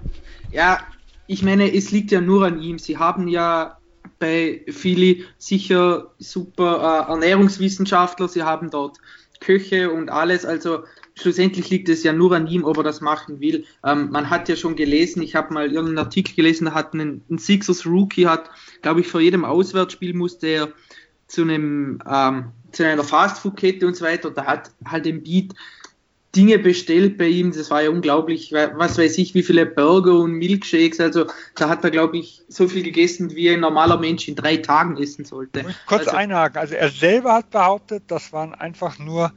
ja, 0.52 0.80
ich 1.26 1.42
meine, 1.42 1.74
es 1.74 1.90
liegt 1.90 2.10
ja 2.10 2.20
nur 2.20 2.46
an 2.46 2.60
ihm. 2.60 2.78
Sie 2.78 2.98
haben 2.98 3.28
ja 3.28 3.78
bei 4.18 4.62
Philly 4.68 5.24
sicher 5.38 6.12
super 6.18 7.06
äh, 7.06 7.10
Ernährungswissenschaftler, 7.10 8.28
sie 8.28 8.42
haben 8.42 8.70
dort 8.70 8.98
Köche 9.40 9.90
und 9.90 10.10
alles, 10.10 10.44
also 10.44 10.84
schlussendlich 11.20 11.70
liegt 11.70 11.88
es 11.88 12.02
ja 12.02 12.12
nur 12.12 12.32
an 12.32 12.46
ihm, 12.46 12.64
ob 12.64 12.76
er 12.78 12.82
das 12.82 13.00
machen 13.00 13.40
will. 13.40 13.64
Ähm, 13.84 14.10
man 14.10 14.30
hat 14.30 14.48
ja 14.48 14.56
schon 14.56 14.76
gelesen, 14.76 15.22
ich 15.22 15.34
habe 15.34 15.52
mal 15.52 15.66
irgendeinen 15.66 15.98
Artikel 15.98 16.34
gelesen, 16.34 16.66
da 16.66 16.74
hat 16.74 16.94
ein, 16.94 17.22
ein 17.30 17.38
Sixers 17.38 17.86
Rookie, 17.86 18.26
hat, 18.26 18.50
glaube 18.82 19.00
ich, 19.00 19.08
vor 19.08 19.20
jedem 19.20 19.44
Auswärtsspiel 19.44 20.14
musste 20.14 20.46
er 20.46 20.68
zu 21.26 21.42
einem 21.42 22.02
ähm, 22.10 22.46
zu 22.72 22.86
einer 22.86 23.04
Fastfood-Kette 23.04 23.86
und 23.86 23.96
so 23.96 24.04
weiter. 24.04 24.30
Da 24.30 24.46
hat 24.46 24.70
halt 24.84 25.06
im 25.06 25.22
Beat 25.22 25.54
Dinge 26.34 26.60
bestellt 26.60 27.18
bei 27.18 27.26
ihm, 27.26 27.50
das 27.50 27.70
war 27.70 27.82
ja 27.82 27.90
unglaublich, 27.90 28.52
was 28.52 28.98
weiß 28.98 29.18
ich, 29.18 29.34
wie 29.34 29.42
viele 29.42 29.66
Burger 29.66 30.20
und 30.20 30.34
Milkshakes, 30.34 31.00
also 31.00 31.26
da 31.56 31.68
hat 31.68 31.82
er, 31.82 31.90
glaube 31.90 32.18
ich, 32.18 32.42
so 32.46 32.68
viel 32.68 32.84
gegessen, 32.84 33.34
wie 33.34 33.50
ein 33.50 33.58
normaler 33.58 33.98
Mensch 33.98 34.28
in 34.28 34.36
drei 34.36 34.58
Tagen 34.58 34.96
essen 34.96 35.24
sollte. 35.24 35.64
Kurz 35.86 36.06
also, 36.06 36.12
einhaken, 36.12 36.58
also 36.58 36.74
er 36.74 36.88
selber 36.90 37.34
hat 37.34 37.50
behauptet, 37.50 38.04
das 38.06 38.32
waren 38.32 38.54
einfach 38.54 39.00
nur 39.00 39.32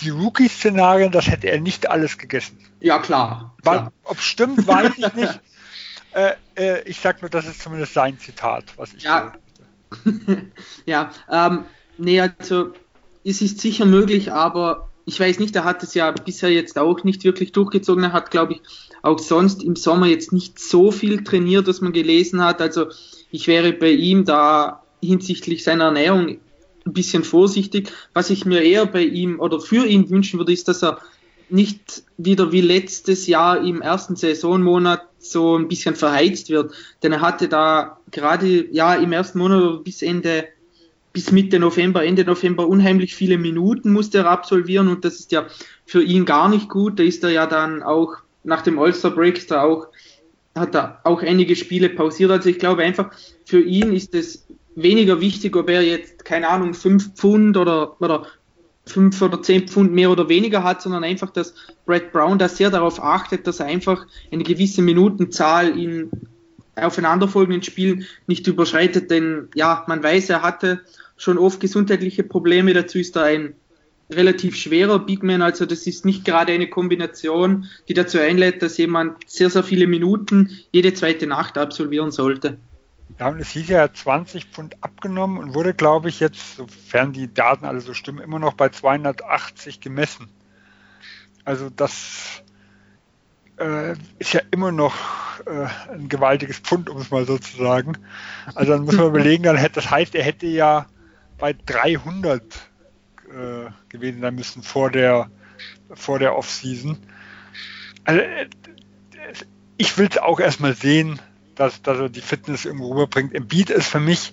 die 0.00 0.10
Rookie-Szenarien, 0.10 1.12
das 1.12 1.28
hätte 1.28 1.50
er 1.50 1.60
nicht 1.60 1.88
alles 1.88 2.18
gegessen. 2.18 2.58
Ja, 2.80 2.98
klar. 2.98 3.54
klar. 3.62 3.92
Ob 4.04 4.20
stimmt, 4.20 4.66
weiß 4.66 4.92
ich 4.96 5.14
nicht. 5.14 5.40
äh, 6.12 6.32
äh, 6.56 6.82
ich 6.88 7.00
sag 7.00 7.22
nur, 7.22 7.30
das 7.30 7.46
ist 7.46 7.62
zumindest 7.62 7.94
sein 7.94 8.18
Zitat, 8.18 8.64
was 8.76 8.94
ich. 8.94 9.02
Ja, 9.04 9.32
ja 10.86 11.10
ähm, 11.30 11.64
nee, 11.98 12.20
also 12.20 12.72
es 13.24 13.40
ist 13.40 13.60
sicher 13.60 13.86
möglich, 13.86 14.32
aber 14.32 14.90
ich 15.04 15.18
weiß 15.20 15.38
nicht, 15.38 15.54
er 15.56 15.64
hat 15.64 15.82
es 15.82 15.94
ja 15.94 16.10
bisher 16.10 16.50
jetzt 16.50 16.78
auch 16.78 17.04
nicht 17.04 17.24
wirklich 17.24 17.52
durchgezogen. 17.52 18.04
Er 18.04 18.12
hat, 18.12 18.30
glaube 18.30 18.54
ich, 18.54 18.62
auch 19.02 19.18
sonst 19.18 19.62
im 19.62 19.76
Sommer 19.76 20.06
jetzt 20.06 20.32
nicht 20.32 20.58
so 20.58 20.90
viel 20.90 21.22
trainiert, 21.22 21.68
was 21.68 21.80
man 21.80 21.92
gelesen 21.92 22.42
hat. 22.42 22.60
Also 22.60 22.88
ich 23.30 23.46
wäre 23.46 23.72
bei 23.72 23.90
ihm 23.90 24.24
da 24.24 24.82
hinsichtlich 25.00 25.62
seiner 25.62 25.84
Ernährung 25.84 26.38
ein 26.86 26.92
bisschen 26.92 27.24
vorsichtig. 27.24 27.92
Was 28.14 28.30
ich 28.30 28.44
mir 28.44 28.62
eher 28.62 28.86
bei 28.86 29.02
ihm 29.02 29.40
oder 29.40 29.60
für 29.60 29.86
ihn 29.86 30.08
wünschen 30.10 30.38
würde, 30.38 30.52
ist, 30.52 30.68
dass 30.68 30.82
er 30.82 30.98
nicht 31.48 32.02
wieder 32.16 32.52
wie 32.52 32.60
letztes 32.60 33.26
Jahr 33.26 33.60
im 33.60 33.80
ersten 33.80 34.16
Saisonmonat 34.16 35.02
so 35.18 35.56
ein 35.56 35.68
bisschen 35.68 35.94
verheizt 35.94 36.50
wird. 36.50 36.72
Denn 37.02 37.12
er 37.12 37.20
hatte 37.20 37.48
da 37.48 37.98
gerade 38.10 38.66
ja 38.72 38.94
im 38.94 39.12
ersten 39.12 39.38
Monat 39.38 39.84
bis 39.84 40.02
Ende 40.02 40.48
bis 41.12 41.32
Mitte 41.32 41.58
November, 41.58 42.04
Ende 42.04 42.24
November 42.24 42.68
unheimlich 42.68 43.14
viele 43.14 43.38
Minuten 43.38 43.90
musste 43.90 44.18
er 44.18 44.26
absolvieren 44.26 44.88
und 44.88 45.02
das 45.02 45.14
ist 45.14 45.32
ja 45.32 45.46
für 45.86 46.02
ihn 46.02 46.26
gar 46.26 46.50
nicht 46.50 46.68
gut. 46.68 46.98
Da 46.98 47.04
ist 47.04 47.24
er 47.24 47.30
ja 47.30 47.46
dann 47.46 47.82
auch 47.82 48.16
nach 48.44 48.60
dem 48.60 48.78
All-Star 48.78 49.12
Break 49.12 49.48
da 49.48 49.62
auch 49.62 49.88
hat 50.54 50.74
er 50.74 51.00
auch 51.04 51.22
einige 51.22 51.54
Spiele 51.54 51.88
pausiert. 51.90 52.30
Also 52.30 52.48
ich 52.48 52.58
glaube 52.58 52.82
einfach, 52.82 53.10
für 53.44 53.60
ihn 53.60 53.92
ist 53.92 54.14
es 54.14 54.46
weniger 54.74 55.20
wichtig, 55.20 55.54
ob 55.56 55.68
er 55.68 55.82
jetzt, 55.82 56.15
keine 56.26 56.48
Ahnung, 56.48 56.74
fünf 56.74 57.14
Pfund 57.14 57.56
oder, 57.56 58.00
oder 58.00 58.26
fünf 58.84 59.22
oder 59.22 59.40
zehn 59.42 59.68
Pfund 59.68 59.92
mehr 59.92 60.10
oder 60.10 60.28
weniger 60.28 60.64
hat, 60.64 60.82
sondern 60.82 61.04
einfach, 61.04 61.30
dass 61.30 61.54
Brad 61.86 62.12
Brown 62.12 62.38
da 62.38 62.48
sehr 62.48 62.70
darauf 62.70 63.02
achtet, 63.02 63.46
dass 63.46 63.60
er 63.60 63.66
einfach 63.66 64.06
eine 64.32 64.42
gewisse 64.42 64.82
Minutenzahl 64.82 65.78
in 65.78 66.10
aufeinanderfolgenden 66.74 67.62
Spielen 67.62 68.06
nicht 68.26 68.46
überschreitet, 68.48 69.10
denn 69.10 69.48
ja, 69.54 69.84
man 69.86 70.02
weiß, 70.02 70.28
er 70.30 70.42
hatte 70.42 70.80
schon 71.16 71.38
oft 71.38 71.60
gesundheitliche 71.60 72.24
Probleme, 72.24 72.74
dazu 72.74 72.98
ist 72.98 73.16
er 73.16 73.24
ein 73.24 73.54
relativ 74.10 74.56
schwerer 74.56 74.98
Big 74.98 75.22
Man, 75.22 75.42
also 75.42 75.64
das 75.64 75.86
ist 75.86 76.04
nicht 76.04 76.24
gerade 76.24 76.52
eine 76.52 76.68
Kombination, 76.68 77.66
die 77.88 77.94
dazu 77.94 78.18
einlädt, 78.18 78.62
dass 78.62 78.76
jemand 78.78 79.16
sehr, 79.26 79.48
sehr 79.48 79.62
viele 79.62 79.86
Minuten 79.86 80.50
jede 80.72 80.92
zweite 80.92 81.26
Nacht 81.26 81.56
absolvieren 81.56 82.10
sollte. 82.10 82.58
Ja, 83.18 83.28
und 83.28 83.40
es 83.40 83.50
hieß 83.50 83.68
ja 83.68 83.92
20 83.92 84.46
Pfund 84.46 84.82
abgenommen 84.82 85.38
und 85.38 85.54
wurde, 85.54 85.74
glaube 85.74 86.08
ich, 86.08 86.20
jetzt, 86.20 86.56
sofern 86.56 87.12
die 87.12 87.32
Daten 87.32 87.64
alle 87.64 87.80
so 87.80 87.94
stimmen, 87.94 88.18
immer 88.18 88.38
noch 88.38 88.54
bei 88.54 88.68
280 88.68 89.80
gemessen. 89.80 90.28
Also 91.44 91.70
das 91.70 92.42
äh, 93.58 93.92
ist 94.18 94.32
ja 94.32 94.40
immer 94.50 94.72
noch 94.72 94.94
äh, 95.46 95.66
ein 95.92 96.08
gewaltiges 96.08 96.58
Pfund, 96.58 96.90
um 96.90 96.98
es 96.98 97.10
mal 97.10 97.24
so 97.24 97.38
zu 97.38 97.56
sagen. 97.56 97.96
Also 98.54 98.72
dann 98.72 98.84
muss 98.84 98.96
man 98.96 99.06
überlegen, 99.10 99.44
dann 99.44 99.56
hätte, 99.56 99.76
das 99.76 99.90
heißt, 99.90 100.14
er 100.14 100.24
hätte 100.24 100.46
ja 100.46 100.86
bei 101.38 101.54
300 101.54 102.42
äh, 103.28 103.70
gewesen 103.88 104.20
sein 104.20 104.34
müssen 104.34 104.62
vor 104.62 104.90
der, 104.90 105.30
vor 105.94 106.18
der 106.18 106.36
Offseason. 106.36 106.98
Also 108.04 108.20
äh, 108.20 108.48
ich 109.78 109.96
will 109.98 110.08
es 110.10 110.18
auch 110.18 110.40
erstmal 110.40 110.74
sehen, 110.74 111.20
dass, 111.56 111.82
dass 111.82 111.98
er 111.98 112.08
die 112.08 112.20
Fitness 112.20 112.64
irgendwo 112.64 112.92
rüberbringt. 112.92 113.48
Beat 113.48 113.70
ist 113.70 113.88
für 113.88 114.00
mich 114.00 114.32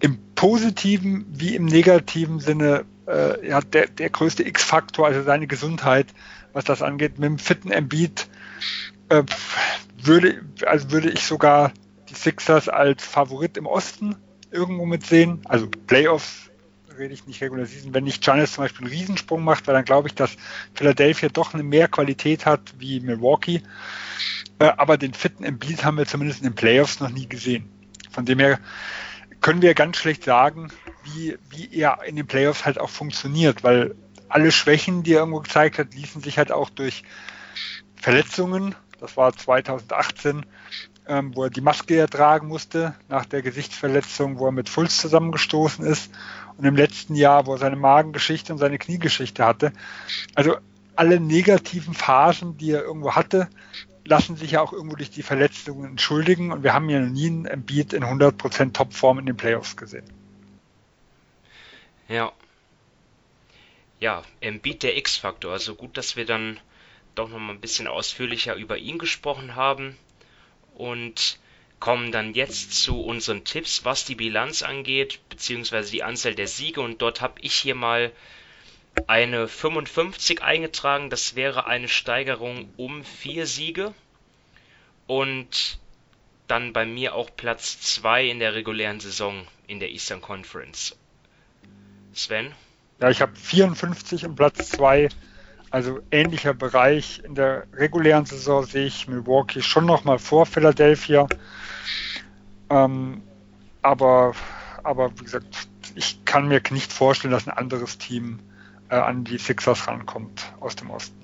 im 0.00 0.18
positiven 0.34 1.26
wie 1.28 1.54
im 1.54 1.66
negativen 1.66 2.40
Sinne 2.40 2.84
äh, 3.06 3.48
ja, 3.48 3.60
der, 3.60 3.88
der 3.88 4.10
größte 4.10 4.46
X-Faktor, 4.46 5.06
also 5.06 5.22
seine 5.22 5.46
Gesundheit, 5.46 6.06
was 6.52 6.64
das 6.64 6.82
angeht. 6.82 7.18
Mit 7.18 7.26
dem 7.26 7.38
fitten 7.38 7.70
Embiid 7.70 8.28
äh, 9.08 9.24
würde, 9.96 10.42
also 10.64 10.90
würde 10.90 11.10
ich 11.10 11.24
sogar 11.24 11.72
die 12.08 12.14
Sixers 12.14 12.68
als 12.68 13.04
Favorit 13.04 13.56
im 13.56 13.66
Osten 13.66 14.16
irgendwo 14.50 14.86
mitsehen. 14.86 15.40
Also 15.44 15.68
Playoffs 15.68 16.50
rede 16.98 17.14
ich 17.14 17.26
nicht 17.26 17.40
Regular 17.42 17.66
Season. 17.66 17.94
Wenn 17.94 18.04
nicht 18.04 18.22
Giannis 18.22 18.52
zum 18.52 18.64
Beispiel 18.64 18.86
einen 18.86 18.94
Riesensprung 18.94 19.44
macht, 19.44 19.66
weil 19.66 19.74
dann 19.74 19.84
glaube 19.84 20.08
ich, 20.08 20.14
dass 20.14 20.36
Philadelphia 20.74 21.28
doch 21.28 21.54
eine 21.54 21.62
mehr 21.62 21.88
Qualität 21.88 22.46
hat 22.46 22.74
wie 22.78 23.00
Milwaukee. 23.00 23.62
Äh, 24.58 24.72
aber 24.76 24.98
den 24.98 25.14
fitten 25.14 25.44
Embiid 25.44 25.84
haben 25.84 25.98
wir 25.98 26.06
zumindest 26.06 26.40
in 26.40 26.48
den 26.48 26.54
Playoffs 26.54 27.00
noch 27.00 27.10
nie 27.10 27.28
gesehen. 27.28 27.70
Von 28.10 28.24
dem 28.24 28.38
her 28.38 28.58
können 29.40 29.62
wir 29.62 29.74
ganz 29.74 29.96
schlecht 29.96 30.24
sagen, 30.24 30.68
wie, 31.04 31.38
wie 31.50 31.72
er 31.78 32.02
in 32.04 32.16
den 32.16 32.26
Playoffs 32.26 32.64
halt 32.64 32.80
auch 32.80 32.90
funktioniert, 32.90 33.62
weil 33.62 33.94
alle 34.28 34.52
Schwächen, 34.52 35.02
die 35.02 35.14
er 35.14 35.20
irgendwo 35.20 35.40
gezeigt 35.40 35.78
hat, 35.78 35.94
ließen 35.94 36.22
sich 36.22 36.38
halt 36.38 36.52
auch 36.52 36.70
durch 36.70 37.04
Verletzungen, 37.96 38.74
das 39.00 39.16
war 39.16 39.32
2018, 39.32 40.44
ähm, 41.06 41.34
wo 41.34 41.44
er 41.44 41.50
die 41.50 41.60
Maske 41.60 41.96
ertragen 41.96 42.48
musste 42.48 42.94
nach 43.08 43.24
der 43.24 43.42
Gesichtsverletzung, 43.42 44.38
wo 44.38 44.46
er 44.46 44.52
mit 44.52 44.68
Fulz 44.68 44.98
zusammengestoßen 44.98 45.84
ist 45.84 46.10
und 46.58 46.64
im 46.64 46.76
letzten 46.76 47.14
Jahr, 47.14 47.46
wo 47.46 47.52
er 47.52 47.58
seine 47.58 47.76
Magengeschichte 47.76 48.52
und 48.52 48.58
seine 48.58 48.78
Kniegeschichte 48.78 49.44
hatte. 49.44 49.72
Also 50.34 50.56
alle 50.96 51.20
negativen 51.20 51.94
Phasen, 51.94 52.58
die 52.58 52.72
er 52.72 52.82
irgendwo 52.82 53.14
hatte, 53.14 53.48
lassen 54.04 54.36
sich 54.36 54.52
ja 54.52 54.60
auch 54.60 54.72
irgendwo 54.72 54.96
durch 54.96 55.10
die 55.10 55.22
Verletzungen 55.22 55.84
entschuldigen 55.84 56.50
und 56.50 56.64
wir 56.64 56.74
haben 56.74 56.88
ja 56.88 56.98
noch 56.98 57.10
nie 57.10 57.28
einen 57.28 57.46
Embiid 57.46 57.92
in 57.92 58.02
100% 58.02 58.72
Topform 58.72 59.20
in 59.20 59.26
den 59.26 59.36
Playoffs 59.36 59.76
gesehen. 59.76 60.06
Ja. 62.08 62.32
Ja, 64.00 64.22
Embiid 64.40 64.82
der 64.82 64.96
X-Faktor. 64.96 65.52
Also 65.52 65.74
gut, 65.74 65.96
dass 65.96 66.16
wir 66.16 66.24
dann 66.24 66.58
doch 67.14 67.28
noch 67.28 67.38
mal 67.38 67.52
ein 67.52 67.60
bisschen 67.60 67.86
ausführlicher 67.86 68.54
über 68.54 68.78
ihn 68.78 68.98
gesprochen 68.98 69.54
haben 69.54 69.96
und 70.74 71.38
kommen 71.80 72.10
dann 72.12 72.34
jetzt 72.34 72.72
zu 72.72 73.00
unseren 73.00 73.44
Tipps, 73.44 73.84
was 73.84 74.04
die 74.04 74.14
Bilanz 74.14 74.62
angeht, 74.62 75.20
beziehungsweise 75.28 75.90
die 75.90 76.02
Anzahl 76.02 76.34
der 76.34 76.48
Siege. 76.48 76.80
Und 76.80 77.02
dort 77.02 77.20
habe 77.20 77.40
ich 77.40 77.54
hier 77.54 77.74
mal 77.74 78.12
eine 79.06 79.48
55 79.48 80.42
eingetragen. 80.42 81.10
Das 81.10 81.36
wäre 81.36 81.66
eine 81.66 81.88
Steigerung 81.88 82.72
um 82.76 83.04
vier 83.04 83.46
Siege. 83.46 83.94
Und 85.06 85.78
dann 86.48 86.72
bei 86.72 86.84
mir 86.84 87.14
auch 87.14 87.30
Platz 87.36 87.80
2 87.80 88.26
in 88.26 88.38
der 88.38 88.54
regulären 88.54 89.00
Saison 89.00 89.46
in 89.66 89.80
der 89.80 89.90
Eastern 89.90 90.20
Conference. 90.20 90.96
Sven? 92.12 92.54
Ja, 93.00 93.10
ich 93.10 93.20
habe 93.20 93.36
54 93.36 94.24
und 94.24 94.34
Platz 94.34 94.70
2. 94.70 95.08
Also 95.70 96.00
ähnlicher 96.10 96.54
Bereich. 96.54 97.22
In 97.24 97.34
der 97.34 97.66
regulären 97.74 98.24
Saison 98.24 98.64
sehe 98.64 98.86
ich 98.86 99.08
Milwaukee 99.08 99.62
schon 99.62 99.86
noch 99.86 100.04
mal 100.04 100.18
vor 100.18 100.46
Philadelphia. 100.46 101.26
Ähm, 102.70 103.22
aber, 103.82 104.34
aber 104.82 105.10
wie 105.18 105.24
gesagt, 105.24 105.68
ich 105.94 106.24
kann 106.24 106.48
mir 106.48 106.62
nicht 106.70 106.92
vorstellen, 106.92 107.32
dass 107.32 107.46
ein 107.46 107.56
anderes 107.56 107.98
Team 107.98 108.40
äh, 108.88 108.96
an 108.96 109.24
die 109.24 109.38
Sixers 109.38 109.86
rankommt 109.88 110.52
aus 110.60 110.76
dem 110.76 110.90
Osten. 110.90 111.16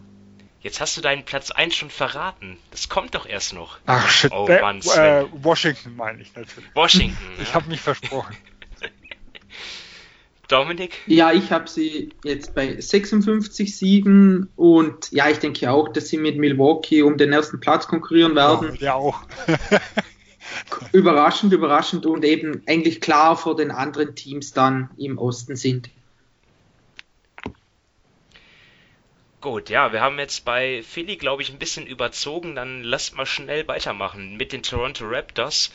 Jetzt 0.61 0.81
hast 0.81 0.97
du 0.97 1.03
deinen 1.03 1.25
Platz 1.25 1.51
1 1.51 1.75
schon 1.75 1.91
verraten. 1.91 2.57
Das 2.71 2.89
kommt 2.89 3.15
doch 3.15 3.27
erst 3.27 3.53
noch. 3.53 3.79
Ach 3.85 4.09
shit. 4.09 4.33
Oh, 4.33 4.47
äh, 4.49 4.63
Mann, 4.63 4.81
äh, 4.81 5.27
Washington 5.33 5.95
meine 5.95 6.23
ich 6.23 6.35
natürlich. 6.35 6.75
Washington. 6.75 7.23
ich 7.39 7.49
ja. 7.49 7.55
habe 7.55 7.69
mich 7.69 7.83
versprochen. 7.83 8.35
Dominik? 10.49 10.93
Ja, 11.07 11.33
ich 11.33 11.51
habe 11.51 11.69
sie 11.69 12.11
jetzt 12.25 12.55
bei 12.55 12.81
56 12.81 13.77
Siegen 13.77 14.49
und 14.57 15.11
ja, 15.11 15.29
ich 15.29 15.39
denke 15.39 15.71
auch, 15.71 15.89
dass 15.89 16.09
sie 16.09 16.19
mit 16.19 16.39
Milwaukee 16.39 17.03
um 17.03 17.17
den 17.17 17.33
ersten 17.33 17.61
Platz 17.61 17.89
konkurrieren 17.89 18.35
werden. 18.35 18.75
Ja, 18.75 18.87
ja 18.87 18.95
auch. 18.95 19.23
überraschend, 20.93 21.53
überraschend 21.53 22.07
und 22.07 22.25
eben 22.25 22.63
eigentlich 22.67 23.01
klar 23.01 23.37
vor 23.37 23.57
den 23.57 23.71
anderen 23.71 24.15
Teams 24.15 24.53
dann 24.53 24.91
im 24.97 25.19
Osten 25.19 25.57
sind. 25.57 25.91
Gut, 29.45 29.69
ja, 29.69 29.93
wir 29.93 30.01
haben 30.01 30.19
jetzt 30.19 30.47
bei 30.47 30.83
Philly, 30.83 31.17
glaube 31.17 31.43
ich, 31.43 31.51
ein 31.51 31.59
bisschen 31.59 31.87
überzogen. 31.87 32.55
Dann 32.55 32.83
lasst 32.83 33.15
mal 33.15 33.27
schnell 33.27 33.69
weitermachen 33.69 34.39
mit 34.39 34.55
den 34.55 34.63
Toronto 34.63 35.05
Raptors. 35.07 35.71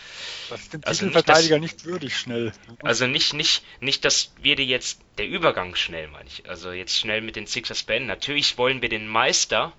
Das 0.50 0.62
ist 0.62 0.74
dem 0.74 0.84
also 0.84 1.06
Titelverteidiger 1.06 1.60
nicht, 1.60 1.76
dass, 1.76 1.84
nicht 1.84 1.94
würdig 1.94 2.18
schnell. 2.18 2.52
Also 2.82 3.06
nicht, 3.06 3.36
nicht, 3.36 3.64
nicht, 3.80 4.06
dass 4.06 4.34
wir 4.42 4.56
dir 4.56 4.66
jetzt 4.66 5.02
der 5.20 5.28
Übergang 5.28 5.76
schnell, 5.76 6.08
meine 6.08 6.28
ich. 6.28 6.50
Also 6.50 6.72
jetzt 6.72 6.98
schnell 6.98 7.22
mit 7.22 7.36
den 7.36 7.46
Sixers 7.46 7.84
beenden. 7.84 8.08
Natürlich 8.08 8.58
wollen 8.58 8.82
wir 8.82 8.90
den 8.90 9.08
Meister 9.08 9.72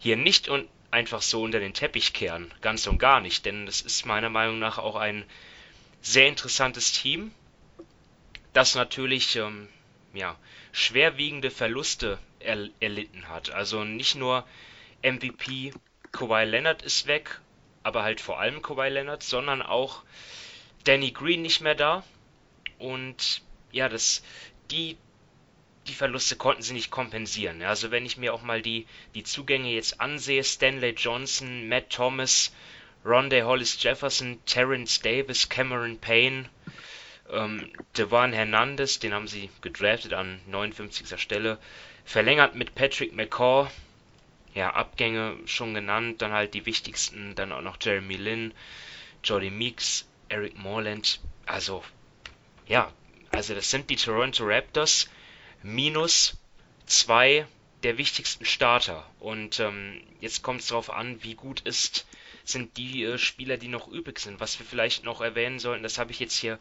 hier 0.00 0.16
nicht 0.16 0.48
und 0.48 0.68
einfach 0.90 1.22
so 1.22 1.40
unter 1.40 1.60
den 1.60 1.74
Teppich 1.74 2.12
kehren. 2.12 2.52
Ganz 2.60 2.88
und 2.88 2.98
gar 2.98 3.20
nicht. 3.20 3.46
Denn 3.46 3.66
das 3.66 3.82
ist 3.82 4.04
meiner 4.04 4.30
Meinung 4.30 4.58
nach 4.58 4.78
auch 4.78 4.96
ein 4.96 5.24
sehr 6.02 6.26
interessantes 6.26 6.90
Team, 6.90 7.30
das 8.52 8.74
natürlich 8.74 9.36
ähm, 9.36 9.68
ja, 10.12 10.36
schwerwiegende 10.72 11.52
Verluste 11.52 12.18
er, 12.40 12.68
erlitten 12.80 13.28
hat. 13.28 13.50
Also 13.50 13.84
nicht 13.84 14.14
nur 14.14 14.46
MVP 15.02 15.72
Kawhi 16.12 16.44
Leonard 16.44 16.82
ist 16.82 17.06
weg, 17.06 17.40
aber 17.82 18.02
halt 18.02 18.20
vor 18.20 18.40
allem 18.40 18.62
Kawhi 18.62 18.88
Leonard, 18.88 19.22
sondern 19.22 19.62
auch 19.62 20.02
Danny 20.84 21.10
Green 21.10 21.42
nicht 21.42 21.60
mehr 21.60 21.74
da. 21.74 22.04
Und 22.78 23.42
ja, 23.72 23.88
das, 23.88 24.22
die, 24.70 24.96
die 25.86 25.94
Verluste 25.94 26.36
konnten 26.36 26.62
sie 26.62 26.74
nicht 26.74 26.90
kompensieren. 26.90 27.62
Also 27.62 27.90
wenn 27.90 28.06
ich 28.06 28.16
mir 28.16 28.32
auch 28.32 28.42
mal 28.42 28.62
die, 28.62 28.86
die 29.14 29.24
Zugänge 29.24 29.70
jetzt 29.70 30.00
ansehe, 30.00 30.44
Stanley 30.44 30.90
Johnson, 30.90 31.68
Matt 31.68 31.90
Thomas, 31.90 32.52
Rondé 33.04 33.44
Hollis 33.44 33.82
Jefferson, 33.82 34.38
Terrence 34.44 35.00
Davis, 35.00 35.48
Cameron 35.48 35.98
Payne, 35.98 36.48
ähm, 37.30 37.70
Devan 37.96 38.32
Hernandez, 38.32 38.98
den 38.98 39.14
haben 39.14 39.28
sie 39.28 39.50
gedraftet 39.60 40.12
an 40.12 40.40
59. 40.46 41.20
Stelle, 41.20 41.58
verlängert 42.08 42.54
mit 42.54 42.74
Patrick 42.74 43.12
McCaw, 43.14 43.68
ja, 44.54 44.70
Abgänge 44.70 45.36
schon 45.44 45.74
genannt, 45.74 46.22
dann 46.22 46.32
halt 46.32 46.54
die 46.54 46.64
wichtigsten, 46.64 47.34
dann 47.34 47.52
auch 47.52 47.60
noch 47.60 47.76
Jeremy 47.78 48.16
Lin, 48.16 48.54
Jody 49.22 49.50
Meeks, 49.50 50.08
Eric 50.30 50.56
Morland, 50.56 51.20
also 51.44 51.84
ja, 52.66 52.90
also 53.30 53.54
das 53.54 53.70
sind 53.70 53.90
die 53.90 53.96
Toronto 53.96 54.44
Raptors 54.46 55.10
minus 55.62 56.38
zwei 56.86 57.46
der 57.82 57.98
wichtigsten 57.98 58.46
Starter. 58.46 59.06
Und 59.20 59.60
ähm, 59.60 60.00
jetzt 60.20 60.42
kommt 60.42 60.62
es 60.62 60.68
darauf 60.68 60.90
an, 60.90 61.22
wie 61.22 61.34
gut 61.34 61.60
ist, 61.60 62.06
sind 62.42 62.78
die 62.78 63.04
äh, 63.04 63.18
Spieler, 63.18 63.58
die 63.58 63.68
noch 63.68 63.86
übrig 63.86 64.18
sind. 64.18 64.40
Was 64.40 64.58
wir 64.58 64.64
vielleicht 64.64 65.04
noch 65.04 65.20
erwähnen 65.20 65.58
sollten, 65.58 65.82
das 65.82 65.98
habe 65.98 66.12
ich 66.12 66.20
jetzt 66.20 66.38
hier 66.38 66.58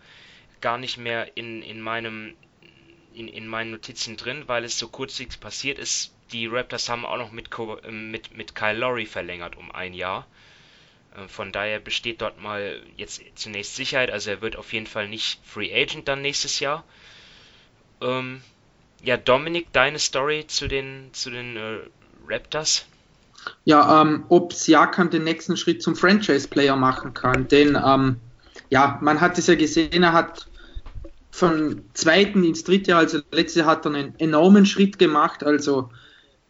gar 0.59 0.77
nicht 0.77 0.97
mehr 0.97 1.37
in, 1.37 1.61
in 1.61 1.79
meinem 1.79 2.35
in, 3.17 3.27
in 3.27 3.47
meinen 3.47 3.71
Notizen 3.71 4.17
drin, 4.17 4.43
weil 4.47 4.63
es 4.63 4.77
so 4.77 4.87
kurzfristig 4.87 5.39
passiert 5.39 5.79
ist. 5.79 6.13
Die 6.31 6.47
Raptors 6.47 6.89
haben 6.89 7.05
auch 7.05 7.17
noch 7.17 7.31
mit, 7.31 7.49
äh, 7.57 7.91
mit, 7.91 8.35
mit 8.37 8.55
Kyle 8.55 8.77
Lowry 8.77 9.05
verlängert 9.05 9.57
um 9.57 9.71
ein 9.71 9.93
Jahr. 9.93 10.27
Äh, 11.15 11.27
von 11.27 11.51
daher 11.51 11.79
besteht 11.79 12.21
dort 12.21 12.41
mal 12.41 12.81
jetzt 12.95 13.21
zunächst 13.35 13.75
Sicherheit. 13.75 14.11
Also 14.11 14.29
er 14.29 14.41
wird 14.41 14.55
auf 14.55 14.73
jeden 14.73 14.87
Fall 14.87 15.07
nicht 15.07 15.39
Free 15.43 15.73
Agent 15.73 16.07
dann 16.07 16.21
nächstes 16.21 16.59
Jahr. 16.59 16.83
Ähm, 18.01 18.41
ja, 19.03 19.17
Dominik, 19.17 19.71
deine 19.73 19.99
Story 19.99 20.45
zu 20.47 20.67
den, 20.67 21.09
zu 21.13 21.29
den 21.29 21.57
äh, 21.57 21.79
Raptors? 22.27 22.85
Ja, 23.65 24.01
ähm, 24.01 24.25
ob 24.29 24.53
Siakam 24.53 25.09
den 25.09 25.23
nächsten 25.23 25.55
Schritt 25.55 25.81
zum 25.81 25.95
Franchise-Player 25.95 26.75
machen 26.75 27.13
kann. 27.13 27.47
Denn 27.47 27.77
ähm, 27.83 28.19
ja, 28.69 28.97
man 29.01 29.21
hat 29.21 29.37
es 29.37 29.47
ja 29.47 29.55
gesehen, 29.55 30.03
er 30.03 30.13
hat 30.13 30.47
von 31.37 31.83
zweiten 31.93 32.43
ins 32.43 32.63
dritte, 32.63 32.95
also 32.95 33.19
letztes 33.31 33.59
Jahr 33.59 33.67
hat 33.67 33.85
er 33.85 33.93
einen 33.93 34.13
enormen 34.17 34.65
Schritt 34.65 34.97
gemacht. 34.97 35.43
Also 35.43 35.91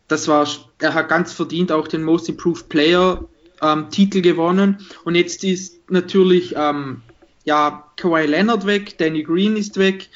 das 0.08 0.30
war, 0.30 0.48
er 0.80 0.94
hat 0.94 1.10
ganz 1.10 1.34
verdient 1.34 1.74
auch 1.74 1.90
den 1.90 2.04
Most 2.04 2.30
Improved 2.30 2.70
Player 2.70 3.28
ähm, 3.62 3.90
Titel 3.90 4.22
gewonnen. 4.22 4.78
Und 5.04 5.16
jetzt 5.16 5.44
ist 5.44 5.92
natürlich 5.92 6.56
ähm, 6.56 7.02
ja 7.44 7.86
Kawhi 7.98 8.28
Leonard 8.28 8.66
weg, 8.66 8.98
Danny 8.98 9.24
Green 9.24 9.58
ist 9.58 9.78
weg, 9.78 10.08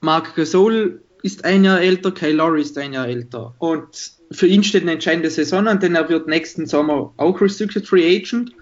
Mark 0.00 0.36
Gasol 0.36 1.00
ist 1.22 1.44
ein 1.44 1.64
Jahr 1.64 1.80
älter, 1.80 2.12
Kyle 2.12 2.34
Lowry 2.34 2.60
ist 2.60 2.78
ein 2.78 2.92
Jahr 2.92 3.08
älter. 3.08 3.56
Und 3.58 4.12
für 4.30 4.46
ihn 4.46 4.62
steht 4.62 4.82
eine 4.82 4.92
entscheidende 4.92 5.30
Saison 5.30 5.66
an, 5.66 5.80
denn 5.80 5.96
er 5.96 6.08
wird 6.08 6.28
nächsten 6.28 6.66
Sommer 6.66 7.12
auch 7.16 7.40
Restricted 7.40 7.88
Free 7.88 8.18
Agent. 8.18 8.52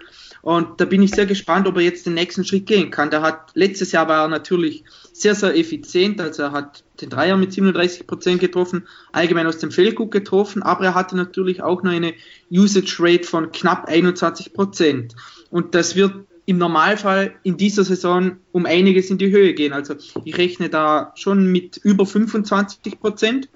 Und 0.44 0.78
da 0.78 0.84
bin 0.84 1.02
ich 1.02 1.12
sehr 1.12 1.24
gespannt, 1.24 1.66
ob 1.66 1.76
er 1.76 1.82
jetzt 1.82 2.04
den 2.04 2.12
nächsten 2.12 2.44
Schritt 2.44 2.66
gehen 2.66 2.90
kann. 2.90 3.08
Der 3.08 3.22
hat, 3.22 3.52
letztes 3.54 3.92
Jahr 3.92 4.08
war 4.08 4.24
er 4.24 4.28
natürlich 4.28 4.84
sehr, 5.10 5.34
sehr 5.34 5.56
effizient, 5.56 6.20
also 6.20 6.42
er 6.42 6.52
hat 6.52 6.84
den 7.00 7.08
Dreier 7.08 7.38
mit 7.38 7.54
37 7.54 8.06
Prozent 8.06 8.40
getroffen, 8.40 8.86
allgemein 9.12 9.46
aus 9.46 9.56
dem 9.56 9.70
Feld 9.70 9.96
gut 9.96 10.10
getroffen, 10.10 10.62
aber 10.62 10.84
er 10.84 10.94
hatte 10.94 11.16
natürlich 11.16 11.62
auch 11.62 11.82
noch 11.82 11.92
eine 11.92 12.12
Usage 12.52 12.96
Rate 12.98 13.24
von 13.24 13.52
knapp 13.52 13.88
21%. 13.88 14.52
Prozent. 14.52 15.16
Und 15.48 15.74
das 15.74 15.96
wird 15.96 16.12
im 16.44 16.58
Normalfall 16.58 17.34
in 17.42 17.56
dieser 17.56 17.84
Saison 17.84 18.36
um 18.52 18.66
einiges 18.66 19.08
in 19.08 19.16
die 19.16 19.30
Höhe 19.30 19.54
gehen. 19.54 19.72
Also 19.72 19.94
ich 20.26 20.36
rechne 20.36 20.68
da 20.68 21.12
schon 21.14 21.50
mit 21.50 21.78
über 21.78 22.04
25 22.04 23.00
Prozent. 23.00 23.48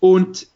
Und 0.00 0.48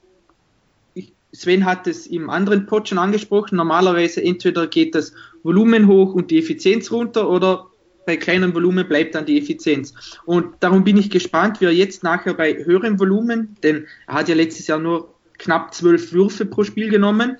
Sven 1.32 1.65
hat 1.65 1.86
es 1.86 2.07
im 2.07 2.28
anderen 2.31 2.66
Pod 2.66 2.89
schon 2.89 2.98
angesprochen. 2.98 3.57
Normalerweise 3.57 4.23
entweder 4.23 4.66
geht 4.66 4.94
das 4.94 5.12
Volumen 5.43 5.86
hoch 5.86 6.15
und 6.15 6.31
die 6.31 6.39
Effizienz 6.39 6.90
runter 6.90 7.28
oder 7.28 7.66
bei 8.07 8.16
kleinem 8.16 8.55
Volumen 8.55 8.89
bleibt 8.89 9.15
dann 9.15 9.27
die 9.27 9.39
Effizienz. 9.39 9.94
Und 10.24 10.55
darum 10.61 10.85
bin 10.85 10.97
ich 10.97 11.11
gespannt, 11.11 11.61
wie 11.61 11.66
er 11.66 11.73
jetzt 11.73 12.02
nachher 12.02 12.35
bei 12.35 12.65
höherem 12.65 12.98
Volumen, 12.98 13.57
denn 13.62 13.86
er 14.07 14.15
hat 14.15 14.28
ja 14.28 14.35
letztes 14.35 14.66
Jahr 14.66 14.78
nur 14.78 15.15
knapp 15.39 15.74
zwölf 15.74 16.12
Würfe 16.12 16.44
pro 16.44 16.65
Spiel 16.65 16.90
genommen, 16.90 17.36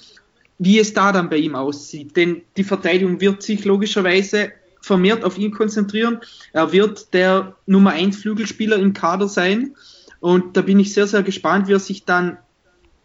wie 0.59 0.79
es 0.79 0.95
da 0.95 1.13
dann 1.13 1.31
bei 1.31 1.39
ihm 1.39 1.55
aussieht. 1.55 2.17
Denn 2.17 2.43
die 2.57 2.65
Verteidigung 2.65 3.21
wird 3.21 3.43
sich 3.43 3.65
logischerweise 3.65 4.53
vermehrt 4.81 5.25
auf 5.25 5.39
ihn 5.39 5.51
konzentrieren. 5.51 6.21
Er 6.53 6.73
wird 6.73 7.13
der 7.15 7.57
Nummer 7.67 7.91
1 7.91 8.19
Flügelspieler 8.19 8.77
im 8.77 8.93
Kader 8.93 9.29
sein. 9.29 9.75
Und 10.21 10.57
da 10.57 10.63
bin 10.63 10.79
ich 10.79 10.93
sehr, 10.93 11.07
sehr 11.07 11.23
gespannt, 11.23 11.69
wie 11.69 11.73
er 11.73 11.81
sich 11.81 12.05
dann 12.05 12.39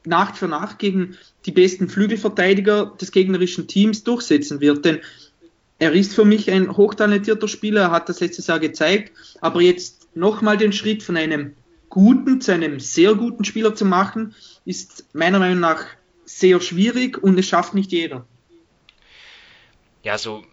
Nacht 0.06 0.38
für 0.38 0.48
Nacht 0.48 0.80
gegen 0.80 1.18
die 1.46 1.52
besten 1.52 1.90
Flügelverteidiger 1.90 2.94
des 3.00 3.12
gegnerischen 3.12 3.68
Teams 3.68 4.04
durchsetzen 4.04 4.62
wird. 4.62 4.86
Denn 4.86 5.00
er 5.80 5.92
ist 5.92 6.14
für 6.14 6.26
mich 6.26 6.50
ein 6.50 6.76
hochtalentierter 6.76 7.48
Spieler, 7.48 7.82
er 7.82 7.92
hat 7.92 8.10
das 8.10 8.20
letztes 8.20 8.48
Jahr 8.48 8.60
gezeigt, 8.60 9.12
aber 9.42 9.62
jetzt 9.62 10.08
nochmal 10.16 10.58
den 10.58 10.72
Schritt 10.72 11.04
von 11.04 11.18
einem 11.18 11.56
guten 11.90 12.42
zu 12.42 12.54
einem 12.54 12.80
sehr 12.80 13.16
guten 13.16 13.46
Spieler 13.46 13.76
zu 13.76 13.86
machen, 13.86 14.36
ist 14.66 15.06
meiner 15.14 15.40
Meinung 15.40 15.60
nach 15.60 15.86
sehr 16.26 16.60
schwierig 16.60 17.22
und 17.22 17.38
es 17.38 17.48
schafft 17.48 17.74
nicht 17.74 17.92
jeder. 17.92 18.26
Ja, 20.04 20.18
so 20.18 20.44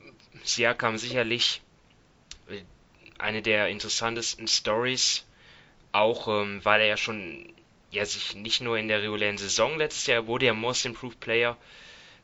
Siakam 0.44 0.98
sicherlich 0.98 1.62
äh, 2.48 2.62
eine 3.18 3.42
der 3.42 3.68
interessantesten 3.68 4.48
Stories, 4.48 5.24
auch 5.92 6.28
ähm, 6.28 6.60
weil 6.62 6.80
er 6.80 6.86
ja 6.88 6.96
schon 6.96 7.52
ja 7.93 8.05
sich 8.05 8.35
nicht 8.35 8.60
nur 8.60 8.78
in 8.78 8.89
der 8.89 9.02
regulären 9.02 9.39
Saison 9.39 9.78
letztes 9.78 10.06
Jahr 10.06 10.27
wurde 10.27 10.47
er 10.47 10.55
Most 10.55 10.86
Improved 10.86 11.20
Player, 11.20 11.56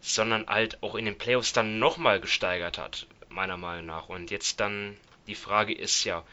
sondern 0.00 0.46
halt 0.46 0.82
auch 0.82 0.94
in 0.94 1.04
den 1.04 1.18
Playoffs 1.18 1.52
dann 1.52 1.78
nochmal 1.78 2.20
gesteigert 2.20 2.78
hat, 2.78 3.06
meiner 3.28 3.56
Meinung 3.56 3.86
nach. 3.86 4.08
Und 4.08 4.30
jetzt 4.30 4.60
dann 4.60 4.96
die 5.26 5.34
Frage 5.34 5.74
ist 5.74 6.04
ja, 6.04 6.24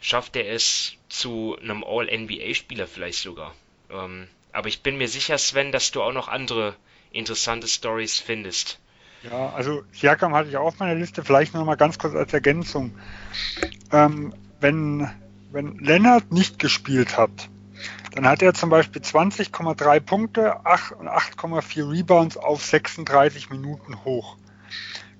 schafft 0.00 0.36
er 0.36 0.48
es 0.48 0.94
zu 1.08 1.58
einem 1.60 1.84
All-NBA-Spieler 1.84 2.86
vielleicht 2.86 3.18
sogar? 3.18 3.54
Ähm, 3.90 4.28
aber 4.52 4.68
ich 4.68 4.82
bin 4.82 4.96
mir 4.96 5.08
sicher, 5.08 5.36
Sven, 5.38 5.72
dass 5.72 5.90
du 5.90 6.02
auch 6.02 6.12
noch 6.12 6.28
andere 6.28 6.76
interessante 7.10 7.66
Stories 7.66 8.18
findest. 8.18 8.78
Ja, 9.22 9.50
also 9.50 9.82
Siakam 9.92 10.34
hatte 10.34 10.48
ich 10.48 10.56
auch 10.56 10.66
auf 10.66 10.78
meiner 10.78 10.94
Liste, 10.94 11.24
vielleicht 11.24 11.52
noch 11.52 11.64
mal 11.64 11.76
ganz 11.76 11.98
kurz 11.98 12.14
als 12.14 12.32
Ergänzung. 12.32 12.98
Ähm, 13.92 14.32
wenn, 14.60 15.10
wenn 15.50 15.78
Lennart 15.78 16.32
nicht 16.32 16.58
gespielt 16.58 17.16
hat, 17.16 17.50
dann 18.12 18.26
hat 18.26 18.42
er 18.42 18.54
zum 18.54 18.70
Beispiel 18.70 19.02
20,3 19.02 20.00
Punkte 20.00 20.54
und 20.98 21.08
8,4 21.08 21.90
Rebounds 21.90 22.36
auf 22.36 22.64
36 22.64 23.50
Minuten 23.50 24.04
hoch 24.04 24.36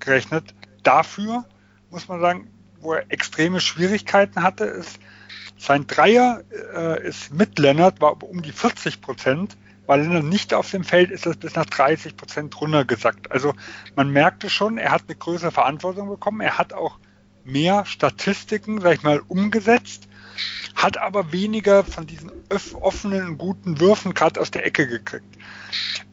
gerechnet. 0.01 0.55
Dafür 0.83 1.45
muss 1.91 2.09
man 2.09 2.21
sagen, 2.21 2.51
wo 2.81 2.95
er 2.95 3.11
extreme 3.11 3.61
Schwierigkeiten 3.61 4.43
hatte, 4.43 4.65
ist, 4.65 4.99
sein 5.59 5.87
Dreier 5.87 6.43
äh, 6.75 7.07
ist 7.07 7.35
mit 7.35 7.59
Lennart 7.59 8.01
war 8.01 8.23
um 8.23 8.43
die 8.43 8.53
40 8.53 9.01
Prozent. 9.01 9.57
Weil 9.87 10.03
Lennart 10.03 10.25
nicht 10.25 10.55
auf 10.55 10.71
dem 10.71 10.85
Feld 10.85 11.11
ist, 11.11 11.27
das 11.27 11.37
bis 11.37 11.57
nach 11.57 11.67
30 11.67 12.17
Prozent 12.17 12.61
runtergesackt. 12.61 13.33
Also 13.33 13.55
man 13.97 14.11
merkte 14.11 14.49
schon, 14.49 14.79
er 14.79 14.93
hat 14.93 15.03
eine 15.09 15.17
größere 15.17 15.51
Verantwortung 15.51 16.09
bekommen. 16.09 16.41
Er 16.41 16.59
hat 16.59 16.73
auch 16.73 16.99
mehr 17.45 17.85
Statistiken, 17.87 18.81
sag 18.81 18.95
ich 18.95 19.03
mal, 19.03 19.21
umgesetzt, 19.27 20.09
hat 20.75 20.99
aber 20.99 21.33
weniger 21.33 21.85
von 21.85 22.07
diesen 22.07 22.31
offenen, 22.75 23.39
guten 23.39 23.81
Würfen 23.81 24.15
gerade 24.15 24.41
aus 24.41 24.51
der 24.51 24.65
Ecke 24.65 24.87
gekriegt. 24.87 25.37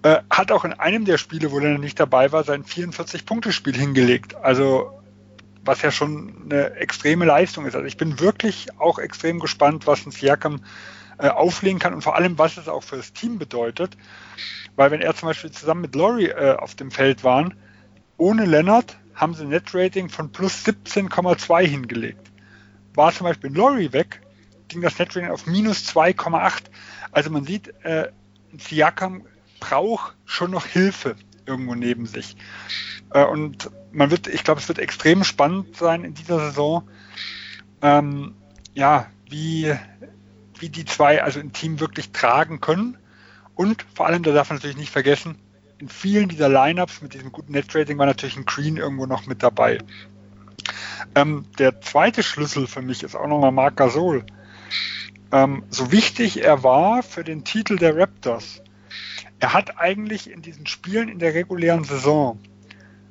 Äh, 0.04 0.22
hat 0.30 0.52
auch 0.52 0.66
in 0.66 0.74
einem 0.74 1.06
der 1.06 1.18
Spiele, 1.18 1.52
wo 1.52 1.60
er 1.60 1.78
nicht 1.78 2.00
dabei 2.00 2.32
war, 2.32 2.44
sein 2.44 2.64
44-Punkte-Spiel 2.64 3.76
hingelegt. 3.76 4.36
Also 4.36 4.92
was 5.68 5.82
ja 5.82 5.92
schon 5.92 6.44
eine 6.46 6.76
extreme 6.76 7.26
Leistung 7.26 7.66
ist. 7.66 7.76
Also 7.76 7.86
ich 7.86 7.98
bin 7.98 8.20
wirklich 8.20 8.68
auch 8.80 9.00
extrem 9.00 9.40
gespannt, 9.40 9.86
was 9.86 10.06
ein 10.06 10.12
Siakam 10.12 10.62
äh, 11.20 11.28
auflegen 11.28 11.80
kann 11.80 11.94
und 11.94 12.02
vor 12.02 12.16
allem, 12.16 12.38
was 12.38 12.58
es 12.58 12.68
auch 12.68 12.84
für 12.84 12.98
das 12.98 13.14
Team 13.14 13.38
bedeutet. 13.38 13.98
Weil 14.76 14.92
wenn 14.92 15.02
er 15.02 15.16
zum 15.16 15.28
Beispiel 15.28 15.52
zusammen 15.52 15.82
mit 15.82 15.96
Laurie 15.96 16.30
äh, 16.30 16.56
auf 16.56 16.76
dem 16.76 16.92
Feld 16.92 17.24
waren, 17.24 17.56
ohne 18.18 18.46
Leonard 18.46 18.98
haben 19.14 19.34
sie 19.34 19.44
ein 19.44 19.50
Netrating 19.50 20.10
von 20.10 20.32
plus 20.32 20.66
17,2 20.66 21.66
hingelegt. 21.66 22.27
War 22.98 23.14
zum 23.14 23.26
Beispiel 23.26 23.56
Laurie 23.56 23.94
weg, 23.94 24.22
ging 24.68 24.82
das 24.82 24.98
Netrating 24.98 25.30
auf 25.30 25.46
minus 25.46 25.88
2,8. 25.88 26.64
Also 27.12 27.30
man 27.30 27.46
sieht, 27.46 27.68
äh, 27.86 28.12
Siakam 28.58 29.26
braucht 29.60 30.16
schon 30.26 30.52
noch 30.52 30.66
Hilfe 30.66 31.16
irgendwo 31.46 31.76
neben 31.76 32.08
sich. 32.08 32.36
Äh, 33.12 33.24
und 33.24 33.70
man 33.92 34.10
wird, 34.10 34.28
ich 34.28 34.44
glaube, 34.44 34.60
es 34.60 34.68
wird 34.68 34.80
extrem 34.80 35.24
spannend 35.24 35.78
sein 35.78 36.04
in 36.04 36.16
dieser 36.16 36.40
Saison, 36.40 36.90
ähm, 37.84 38.34
ja, 38.74 39.06
wie, 39.30 39.74
wie 40.60 40.70
die 40.70 40.86
zwei 40.86 41.24
also 41.24 41.40
im 41.40 41.54
Team 41.54 41.80
wirklich 41.80 42.12
tragen 42.12 42.62
können. 42.62 42.98
Und 43.54 43.86
vor 43.94 44.08
allem, 44.08 44.24
da 44.24 44.32
darf 44.32 44.50
man 44.50 44.58
natürlich 44.58 44.78
nicht 44.78 44.92
vergessen, 44.92 45.38
in 45.78 45.90
vielen 45.90 46.30
dieser 46.30 46.50
Lineups 46.50 47.04
mit 47.04 47.14
diesem 47.14 47.32
guten 47.32 47.52
Net-Rating 47.52 47.98
war 48.00 48.08
natürlich 48.08 48.38
ein 48.38 48.46
Green 48.46 48.78
irgendwo 48.78 49.06
noch 49.06 49.28
mit 49.28 49.44
dabei. 49.44 49.78
Ähm, 51.16 51.46
der 51.58 51.82
zweite 51.82 52.24
Schlüssel 52.24 52.68
für 52.68 52.82
mich 52.82 53.04
ist 53.04 53.16
auch 53.16 53.28
nochmal 53.28 53.52
Marc 53.52 53.78
Gasol. 53.78 54.26
ähm, 55.32 55.64
so 55.70 55.92
wichtig 55.92 56.44
er 56.44 56.64
war 56.64 57.04
für 57.04 57.24
den 57.24 57.44
Titel 57.44 57.78
der 57.78 57.98
Raptors, 57.98 58.62
er 59.40 59.54
hat 59.54 59.78
eigentlich 59.78 60.32
in 60.32 60.42
diesen 60.42 60.66
Spielen 60.66 61.10
in 61.10 61.20
der 61.20 61.34
regulären 61.34 61.84
Saison 61.84 62.40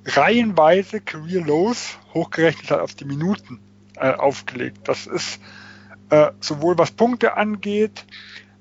reihenweise 0.05 1.01
Career 1.01 1.45
Lows 1.45 1.99
hochgerechnet 2.15 2.71
hat 2.71 2.81
auf 2.81 2.95
die 2.95 3.05
Minuten 3.05 3.61
äh, 3.97 4.13
aufgelegt. 4.13 4.89
Das 4.89 5.07
ist 5.07 5.41
äh, 6.11 6.31
sowohl 6.41 6.79
was 6.79 6.93
Punkte 6.93 7.37
angeht, 7.37 8.07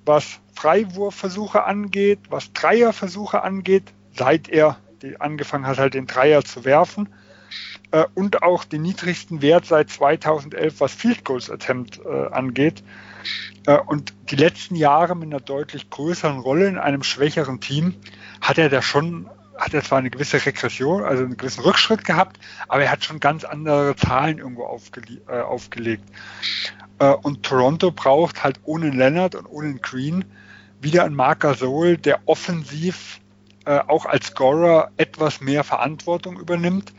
was 0.05 0.39
Freiwurfversuche 0.53 1.63
angeht, 1.63 2.19
was 2.29 2.51
Dreierversuche 2.53 3.43
angeht, 3.43 3.93
seit 4.15 4.49
er 4.49 4.77
angefangen 5.19 5.67
hat, 5.67 5.77
halt 5.77 5.93
den 5.93 6.07
Dreier 6.07 6.43
zu 6.43 6.65
werfen 6.65 7.09
äh, 7.95 8.05
und 8.13 8.43
auch 8.43 8.65
den 8.65 8.81
niedrigsten 8.81 9.41
Wert 9.41 9.65
seit 9.65 9.89
2011, 9.89 10.81
was 10.81 10.93
Field 10.93 11.23
Goals 11.23 11.49
Attempt 11.49 12.01
äh, 12.05 12.27
angeht. 12.27 12.83
Äh, 13.65 13.77
und 13.77 14.13
die 14.29 14.35
letzten 14.35 14.75
Jahre 14.75 15.15
mit 15.15 15.29
einer 15.29 15.39
deutlich 15.39 15.89
größeren 15.89 16.39
Rolle 16.39 16.67
in 16.67 16.77
einem 16.77 17.03
schwächeren 17.03 17.61
Team 17.61 17.95
hat 18.41 18.57
er 18.57 18.69
da 18.69 18.81
schon, 18.81 19.29
hat 19.57 19.73
er 19.73 19.81
zwar 19.81 19.99
eine 19.99 20.09
gewisse 20.09 20.45
Regression, 20.45 21.03
also 21.03 21.23
einen 21.23 21.37
gewissen 21.37 21.61
Rückschritt 21.61 22.03
gehabt, 22.03 22.37
aber 22.67 22.83
er 22.83 22.91
hat 22.91 23.05
schon 23.05 23.21
ganz 23.21 23.45
andere 23.45 23.95
Zahlen 23.95 24.39
irgendwo 24.39 24.65
aufgele 24.65 25.21
äh, 25.29 25.39
aufgelegt. 25.39 26.03
Äh, 26.99 27.13
und 27.13 27.43
Toronto 27.43 27.91
braucht 27.91 28.43
halt 28.43 28.59
ohne 28.65 28.89
Leonard 28.89 29.35
und 29.35 29.45
ohne 29.45 29.73
Green 29.75 30.25
wieder 30.81 31.05
einen 31.05 31.15
Marc 31.15 31.39
Gasol, 31.39 31.97
der 31.97 32.19
offensiv 32.25 33.21
äh, 33.65 33.79
auch 33.87 34.05
als 34.05 34.27
Scorer 34.27 34.91
etwas 34.97 35.39
mehr 35.39 35.63
Verantwortung 35.63 36.37
übernimmt. 36.37 36.93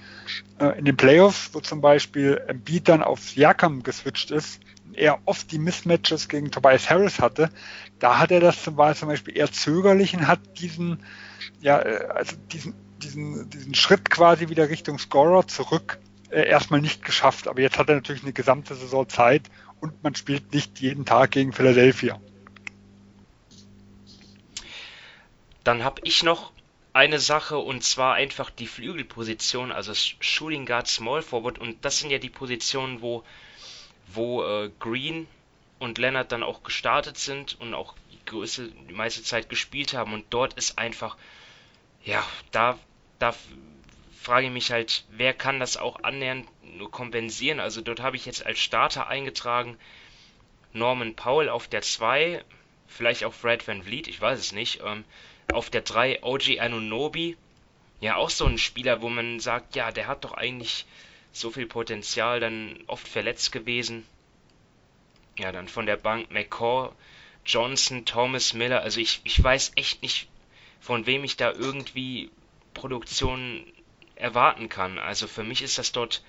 Äh, 0.58 0.78
in 0.78 0.84
den 0.84 0.96
Playoffs, 0.96 1.50
wo 1.52 1.60
zum 1.60 1.80
Beispiel 1.80 2.42
Embiid 2.46 2.88
dann 2.88 3.02
auf 3.02 3.20
Siakam 3.20 3.82
geswitcht 3.82 4.30
ist, 4.30 4.60
er 4.94 5.18
oft 5.26 5.52
die 5.52 5.58
Mismatches 5.58 6.28
gegen 6.28 6.50
Tobias 6.50 6.88
Harris 6.88 7.20
hatte, 7.20 7.50
da 7.98 8.18
hat 8.18 8.30
er 8.30 8.40
das 8.40 8.62
zum 8.62 8.76
Beispiel 8.76 9.36
eher 9.36 9.52
zögerlich 9.52 10.14
und 10.14 10.26
hat 10.26 10.40
diesen, 10.58 11.02
ja, 11.60 11.80
äh, 11.80 12.06
also 12.08 12.36
diesen, 12.52 12.74
diesen, 13.02 13.50
diesen 13.50 13.74
Schritt 13.74 14.08
quasi 14.08 14.48
wieder 14.48 14.70
Richtung 14.70 14.98
Scorer 14.98 15.46
zurück 15.46 15.98
äh, 16.30 16.48
erstmal 16.48 16.80
nicht 16.80 17.04
geschafft. 17.04 17.48
Aber 17.48 17.60
jetzt 17.60 17.78
hat 17.78 17.88
er 17.88 17.96
natürlich 17.96 18.22
eine 18.22 18.32
gesamte 18.32 18.74
Saison 18.74 19.08
Zeit 19.08 19.50
und 19.80 20.02
man 20.02 20.14
spielt 20.14 20.54
nicht 20.54 20.80
jeden 20.80 21.04
Tag 21.04 21.32
gegen 21.32 21.52
Philadelphia. 21.52 22.18
Dann 25.64 25.84
habe 25.84 26.00
ich 26.04 26.22
noch 26.22 26.52
eine 26.96 27.18
Sache 27.20 27.58
und 27.58 27.84
zwar 27.84 28.14
einfach 28.14 28.50
die 28.50 28.66
Flügelposition, 28.66 29.70
also 29.70 29.92
Shooting 29.94 30.66
Guard, 30.66 30.88
Small 30.88 31.22
Forward 31.22 31.58
und 31.58 31.84
das 31.84 32.00
sind 32.00 32.10
ja 32.10 32.18
die 32.18 32.30
Positionen, 32.30 33.02
wo 33.02 33.22
wo 34.08 34.44
äh, 34.44 34.70
Green 34.78 35.26
und 35.78 35.98
Leonard 35.98 36.32
dann 36.32 36.42
auch 36.42 36.62
gestartet 36.62 37.18
sind 37.18 37.60
und 37.60 37.74
auch 37.74 37.94
die, 38.12 38.24
größte, 38.24 38.68
die 38.88 38.94
meiste 38.94 39.22
Zeit 39.22 39.48
gespielt 39.48 39.94
haben. 39.94 40.12
Und 40.14 40.24
dort 40.30 40.54
ist 40.54 40.78
einfach, 40.78 41.16
ja, 42.04 42.24
da, 42.50 42.78
da 43.18 43.34
frage 44.18 44.46
ich 44.46 44.52
mich 44.52 44.70
halt, 44.70 45.04
wer 45.10 45.34
kann 45.34 45.60
das 45.60 45.76
auch 45.76 46.02
annähernd 46.02 46.48
nur 46.62 46.90
kompensieren? 46.90 47.60
Also 47.60 47.80
dort 47.80 48.00
habe 48.00 48.16
ich 48.16 48.26
jetzt 48.26 48.44
als 48.44 48.58
Starter 48.58 49.08
eingetragen 49.08 49.76
Norman 50.72 51.14
Powell 51.14 51.48
auf 51.48 51.68
der 51.68 51.82
2, 51.82 52.44
vielleicht 52.86 53.24
auch 53.24 53.32
Fred 53.32 53.66
Van 53.66 53.82
Vliet, 53.82 54.08
ich 54.08 54.20
weiß 54.20 54.38
es 54.38 54.52
nicht. 54.52 54.80
Ähm, 54.84 55.04
auf 55.52 55.70
der 55.70 55.82
3 55.82 56.22
OG 56.22 56.58
Anunobi, 56.60 57.36
ja 58.00 58.16
auch 58.16 58.30
so 58.30 58.46
ein 58.46 58.58
Spieler, 58.58 59.02
wo 59.02 59.08
man 59.08 59.40
sagt, 59.40 59.76
ja, 59.76 59.90
der 59.90 60.06
hat 60.06 60.24
doch 60.24 60.32
eigentlich 60.32 60.86
so 61.32 61.50
viel 61.50 61.66
Potenzial, 61.66 62.40
dann 62.40 62.78
oft 62.86 63.06
verletzt 63.06 63.52
gewesen. 63.52 64.06
Ja, 65.38 65.52
dann 65.52 65.68
von 65.68 65.86
der 65.86 65.96
Bank 65.96 66.30
McCall, 66.30 66.92
Johnson, 67.44 68.04
Thomas 68.04 68.54
Miller. 68.54 68.80
Also 68.80 69.00
ich, 69.00 69.20
ich 69.24 69.42
weiß 69.42 69.72
echt 69.76 70.02
nicht, 70.02 70.28
von 70.80 71.06
wem 71.06 71.24
ich 71.24 71.36
da 71.36 71.52
irgendwie 71.52 72.30
Produktion 72.74 73.64
erwarten 74.14 74.68
kann. 74.68 74.98
Also 74.98 75.26
für 75.26 75.44
mich 75.44 75.62
ist 75.62 75.78
das 75.78 75.92
dort 75.92 76.22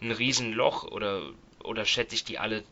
ein 0.00 0.10
Riesenloch 0.10 0.84
oder, 0.84 1.30
oder 1.62 1.84
schätze 1.84 2.14
ich 2.14 2.24
die 2.24 2.38
alle 2.38 2.64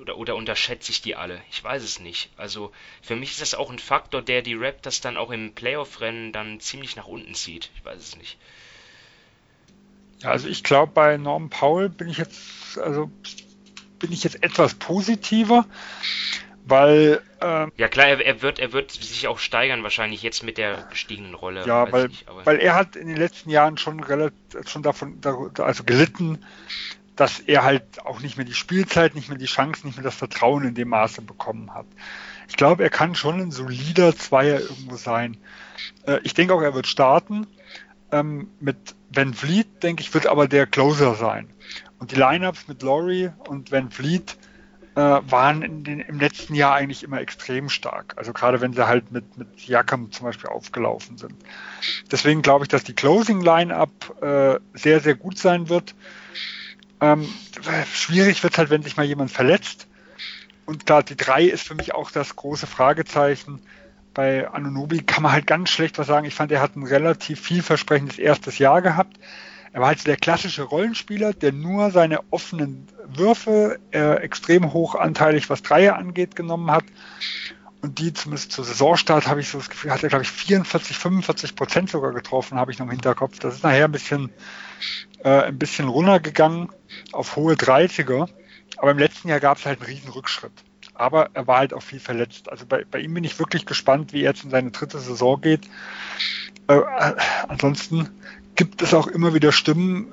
oder, 0.00 0.16
oder 0.16 0.36
unterschätze 0.36 0.90
ich 0.92 1.02
die 1.02 1.16
alle? 1.16 1.40
Ich 1.50 1.62
weiß 1.62 1.82
es 1.82 2.00
nicht. 2.00 2.30
Also 2.36 2.72
für 3.02 3.16
mich 3.16 3.32
ist 3.32 3.40
das 3.40 3.54
auch 3.54 3.70
ein 3.70 3.78
Faktor, 3.78 4.22
der 4.22 4.42
die 4.42 4.54
Raptors 4.54 5.00
dann 5.00 5.16
auch 5.16 5.30
im 5.30 5.52
Playoff-Rennen 5.54 6.32
dann 6.32 6.60
ziemlich 6.60 6.96
nach 6.96 7.06
unten 7.06 7.34
zieht. 7.34 7.70
Ich 7.76 7.84
weiß 7.84 7.98
es 7.98 8.16
nicht. 8.16 8.38
Ja, 10.20 10.30
also 10.30 10.48
ich 10.48 10.64
glaube, 10.64 10.92
bei 10.92 11.16
Norm 11.16 11.48
Paul 11.48 11.88
bin 11.88 12.08
ich 12.08 12.18
jetzt, 12.18 12.78
also 12.78 13.10
bin 13.98 14.12
ich 14.12 14.24
jetzt 14.24 14.42
etwas 14.42 14.74
positiver, 14.74 15.64
weil 16.66 17.22
ähm, 17.40 17.72
ja 17.76 17.88
klar, 17.88 18.08
er, 18.08 18.24
er, 18.24 18.42
wird, 18.42 18.58
er 18.58 18.72
wird 18.72 18.90
sich 18.90 19.28
auch 19.28 19.38
steigern 19.38 19.82
wahrscheinlich 19.82 20.22
jetzt 20.22 20.42
mit 20.42 20.58
der 20.58 20.86
gestiegenen 20.90 21.34
Rolle. 21.34 21.64
Ja, 21.66 21.90
weil, 21.92 22.08
nicht, 22.08 22.26
weil 22.44 22.58
er 22.58 22.74
hat 22.74 22.96
in 22.96 23.06
den 23.06 23.16
letzten 23.16 23.50
Jahren 23.50 23.78
schon 23.78 24.00
relativ, 24.00 24.36
schon 24.66 24.82
davon, 24.82 25.20
also 25.58 25.84
gelitten, 25.84 26.44
dass 27.18 27.40
er 27.40 27.64
halt 27.64 28.06
auch 28.06 28.20
nicht 28.20 28.36
mehr 28.36 28.46
die 28.46 28.54
Spielzeit, 28.54 29.16
nicht 29.16 29.28
mehr 29.28 29.38
die 29.38 29.46
Chance, 29.46 29.84
nicht 29.84 29.96
mehr 29.96 30.04
das 30.04 30.14
Vertrauen 30.14 30.62
in 30.64 30.74
dem 30.74 30.88
Maße 30.88 31.20
bekommen 31.20 31.74
hat. 31.74 31.86
Ich 32.48 32.56
glaube, 32.56 32.84
er 32.84 32.90
kann 32.90 33.16
schon 33.16 33.40
ein 33.40 33.50
solider 33.50 34.16
Zweier 34.16 34.60
irgendwo 34.60 34.96
sein. 34.96 35.36
Äh, 36.06 36.20
ich 36.22 36.34
denke 36.34 36.54
auch, 36.54 36.62
er 36.62 36.74
wird 36.74 36.86
starten 36.86 37.48
ähm, 38.12 38.48
mit 38.60 38.94
Van 39.12 39.34
Vliet, 39.34 39.82
denke 39.82 40.00
ich, 40.02 40.14
wird 40.14 40.28
aber 40.28 40.46
der 40.46 40.66
Closer 40.66 41.16
sein. 41.16 41.50
Und 41.98 42.12
die 42.12 42.16
Lineups 42.16 42.68
mit 42.68 42.82
Laurie 42.84 43.30
und 43.48 43.72
Van 43.72 43.90
Vliet 43.90 44.38
äh, 44.94 45.00
waren 45.00 45.82
den, 45.82 45.98
im 45.98 46.20
letzten 46.20 46.54
Jahr 46.54 46.76
eigentlich 46.76 47.02
immer 47.02 47.20
extrem 47.20 47.68
stark. 47.68 48.14
Also 48.16 48.32
gerade 48.32 48.60
wenn 48.60 48.74
sie 48.74 48.86
halt 48.86 49.10
mit, 49.10 49.36
mit 49.36 49.66
Jakam 49.66 50.12
zum 50.12 50.26
Beispiel 50.26 50.50
aufgelaufen 50.50 51.18
sind. 51.18 51.34
Deswegen 52.12 52.42
glaube 52.42 52.64
ich, 52.64 52.68
dass 52.68 52.84
die 52.84 52.94
Closing 52.94 53.40
Lineup 53.40 54.22
äh, 54.22 54.60
sehr, 54.72 55.00
sehr 55.00 55.16
gut 55.16 55.36
sein 55.36 55.68
wird. 55.68 55.96
Ähm, 57.00 57.28
schwierig 57.92 58.42
wird 58.42 58.58
halt, 58.58 58.70
wenn 58.70 58.82
sich 58.82 58.96
mal 58.96 59.06
jemand 59.06 59.30
verletzt. 59.30 59.86
Und 60.66 60.86
klar, 60.86 61.02
die 61.02 61.16
drei 61.16 61.44
ist 61.44 61.66
für 61.66 61.74
mich 61.74 61.94
auch 61.94 62.10
das 62.10 62.36
große 62.36 62.66
Fragezeichen 62.66 63.60
bei 64.18 64.48
Anunobi 64.48 65.02
kann 65.02 65.22
man 65.22 65.30
halt 65.30 65.46
ganz 65.46 65.70
schlecht 65.70 65.96
was 65.96 66.08
sagen. 66.08 66.26
Ich 66.26 66.34
fand, 66.34 66.50
er 66.50 66.60
hat 66.60 66.74
ein 66.74 66.82
relativ 66.82 67.40
vielversprechendes 67.40 68.18
erstes 68.18 68.58
Jahr 68.58 68.82
gehabt. 68.82 69.16
Er 69.72 69.80
war 69.80 69.86
halt 69.86 70.04
der 70.08 70.16
klassische 70.16 70.64
Rollenspieler, 70.64 71.34
der 71.34 71.52
nur 71.52 71.92
seine 71.92 72.20
offenen 72.32 72.88
Würfe 73.06 73.78
äh, 73.92 74.16
extrem 74.16 74.72
hochanteilig, 74.72 75.48
was 75.50 75.62
Dreier 75.62 75.96
angeht, 75.96 76.34
genommen 76.34 76.68
hat. 76.72 76.82
Und 77.80 78.00
die 78.00 78.12
zumindest 78.12 78.50
zur 78.50 78.64
Saisonstart 78.64 79.28
habe 79.28 79.40
ich 79.40 79.50
so 79.50 79.58
das 79.58 79.70
Gefühl, 79.70 79.92
hat 79.92 80.02
er, 80.02 80.08
glaube 80.08 80.24
ich, 80.24 80.30
44, 80.32 80.98
45 80.98 81.54
Prozent 81.54 81.90
sogar 81.90 82.12
getroffen, 82.12 82.58
habe 82.58 82.72
ich 82.72 82.80
noch 82.80 82.86
im 82.86 82.90
Hinterkopf. 82.90 83.38
Das 83.38 83.54
ist 83.54 83.62
nachher 83.62 83.84
ein 83.84 83.92
bisschen, 83.92 84.30
äh, 85.22 85.42
ein 85.42 85.58
bisschen 85.60 85.86
runtergegangen 85.86 86.70
auf 87.12 87.36
hohe 87.36 87.54
30er. 87.54 88.28
Aber 88.76 88.90
im 88.90 88.98
letzten 88.98 89.28
Jahr 89.28 89.40
gab 89.40 89.58
es 89.58 89.66
halt 89.66 89.80
einen 89.80 89.90
riesen 89.90 90.10
Rückschritt 90.10 90.52
aber 90.98 91.30
er 91.32 91.46
war 91.46 91.58
halt 91.58 91.72
auch 91.72 91.82
viel 91.82 92.00
verletzt. 92.00 92.50
Also 92.50 92.66
bei, 92.66 92.84
bei 92.84 92.98
ihm 92.98 93.14
bin 93.14 93.24
ich 93.24 93.38
wirklich 93.38 93.64
gespannt, 93.64 94.12
wie 94.12 94.22
er 94.22 94.32
jetzt 94.32 94.44
in 94.44 94.50
seine 94.50 94.72
dritte 94.72 94.98
Saison 94.98 95.40
geht. 95.40 95.66
Äh, 96.66 96.80
ansonsten 97.46 98.10
gibt 98.56 98.82
es 98.82 98.92
auch 98.92 99.06
immer 99.06 99.32
wieder 99.32 99.52
Stimmen, 99.52 100.12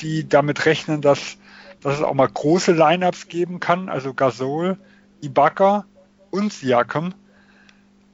die 0.00 0.28
damit 0.28 0.66
rechnen, 0.66 1.00
dass, 1.00 1.36
dass 1.80 1.98
es 1.98 2.02
auch 2.02 2.14
mal 2.14 2.28
große 2.28 2.72
Lineups 2.72 3.28
geben 3.28 3.60
kann, 3.60 3.88
also 3.88 4.12
Gasol, 4.12 4.76
Ibaka 5.20 5.86
und 6.30 6.52
Siakam. 6.52 7.14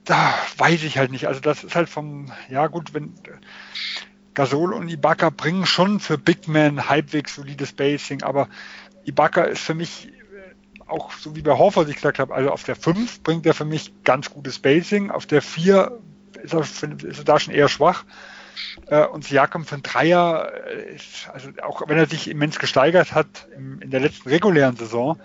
Da 0.04 0.34
weiß 0.58 0.82
ich 0.82 0.98
halt 0.98 1.10
nicht. 1.10 1.26
Also 1.26 1.40
das 1.40 1.64
ist 1.64 1.74
halt 1.74 1.88
vom, 1.88 2.30
ja 2.50 2.66
gut, 2.66 2.92
wenn 2.92 3.14
Gasol 4.34 4.72
und 4.72 4.88
Ibaka 4.88 5.30
bringen 5.30 5.66
schon 5.66 6.00
für 6.00 6.18
Big 6.18 6.48
Man 6.48 6.88
halbwegs 6.88 7.34
solides 7.34 7.70
Spacing, 7.70 8.22
aber 8.22 8.48
Ibaka 9.04 9.42
ist 9.42 9.62
für 9.62 9.74
mich 9.74 10.12
auch 10.86 11.12
so 11.12 11.36
wie 11.36 11.42
bei 11.42 11.56
Horford 11.56 11.88
ich 11.88 11.96
gesagt 11.96 12.18
habe, 12.18 12.34
also 12.34 12.50
auf 12.50 12.64
der 12.64 12.76
5 12.76 13.22
bringt 13.22 13.46
er 13.46 13.54
für 13.54 13.64
mich 13.64 13.92
ganz 14.04 14.30
gutes 14.30 14.56
Spacing, 14.56 15.10
auf 15.10 15.26
der 15.26 15.42
4 15.42 15.98
ist 16.42 16.54
er, 16.54 16.60
ist 16.60 17.18
er 17.18 17.24
da 17.24 17.38
schon 17.38 17.54
eher 17.54 17.68
schwach. 17.68 18.04
Äh, 18.86 19.06
und 19.06 19.24
Siakam 19.24 19.64
einen 19.70 19.82
Dreier, 19.82 20.52
äh, 20.66 20.94
ist, 20.94 21.30
also 21.32 21.50
auch 21.62 21.88
wenn 21.88 21.96
er 21.96 22.06
sich 22.06 22.28
immens 22.28 22.58
gesteigert 22.58 23.14
hat 23.14 23.48
in 23.56 23.90
der 23.90 24.00
letzten 24.00 24.28
regulären 24.28 24.76
Saison, 24.76 25.18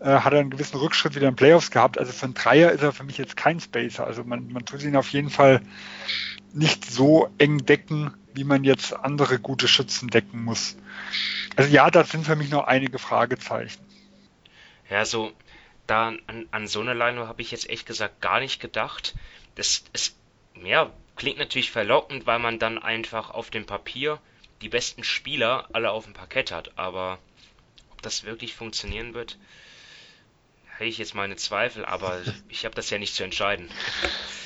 äh, 0.00 0.06
hat 0.06 0.32
er 0.32 0.40
einen 0.40 0.50
gewissen 0.50 0.78
Rückschritt 0.78 1.14
wieder 1.14 1.28
in 1.28 1.36
Playoffs 1.36 1.70
gehabt. 1.70 1.98
Also 1.98 2.12
einen 2.24 2.34
Dreier 2.34 2.72
ist 2.72 2.82
er 2.82 2.92
für 2.92 3.04
mich 3.04 3.18
jetzt 3.18 3.36
kein 3.36 3.60
Spacer. 3.60 4.06
Also 4.06 4.24
man, 4.24 4.50
man 4.52 4.64
tut 4.64 4.82
ihn 4.82 4.96
auf 4.96 5.08
jeden 5.10 5.30
Fall 5.30 5.60
nicht 6.54 6.84
so 6.84 7.30
eng 7.38 7.64
decken, 7.64 8.14
wie 8.34 8.44
man 8.44 8.64
jetzt 8.64 8.92
andere 8.92 9.38
gute 9.38 9.68
Schützen 9.68 10.08
decken 10.08 10.44
muss. 10.44 10.76
Also 11.56 11.70
ja, 11.70 11.90
das 11.90 12.10
sind 12.10 12.24
für 12.24 12.36
mich 12.36 12.50
noch 12.50 12.64
einige 12.64 12.98
Fragezeichen. 12.98 13.84
Ja, 14.88 15.04
so, 15.04 15.32
da 15.86 16.08
an, 16.26 16.46
an 16.50 16.66
so 16.66 16.80
eine 16.80 16.94
Line 16.94 17.26
habe 17.26 17.42
ich 17.42 17.50
jetzt 17.50 17.68
echt 17.68 17.86
gesagt 17.86 18.20
gar 18.20 18.40
nicht 18.40 18.60
gedacht. 18.60 19.14
Das 19.54 19.84
ist, 19.92 20.16
ja, 20.62 20.92
klingt 21.16 21.38
natürlich 21.38 21.70
verlockend, 21.70 22.26
weil 22.26 22.38
man 22.38 22.58
dann 22.58 22.78
einfach 22.78 23.30
auf 23.30 23.50
dem 23.50 23.66
Papier 23.66 24.18
die 24.62 24.68
besten 24.68 25.04
Spieler 25.04 25.68
alle 25.72 25.90
auf 25.90 26.04
dem 26.04 26.14
Parkett 26.14 26.52
hat, 26.52 26.72
aber 26.76 27.18
ob 27.92 28.02
das 28.02 28.24
wirklich 28.24 28.54
funktionieren 28.54 29.14
wird, 29.14 29.38
ich 30.88 30.98
jetzt 30.98 31.14
meine 31.14 31.36
Zweifel, 31.36 31.84
aber 31.84 32.18
ich 32.48 32.64
habe 32.64 32.74
das 32.74 32.90
ja 32.90 32.98
nicht 32.98 33.14
zu 33.14 33.24
entscheiden. 33.24 33.68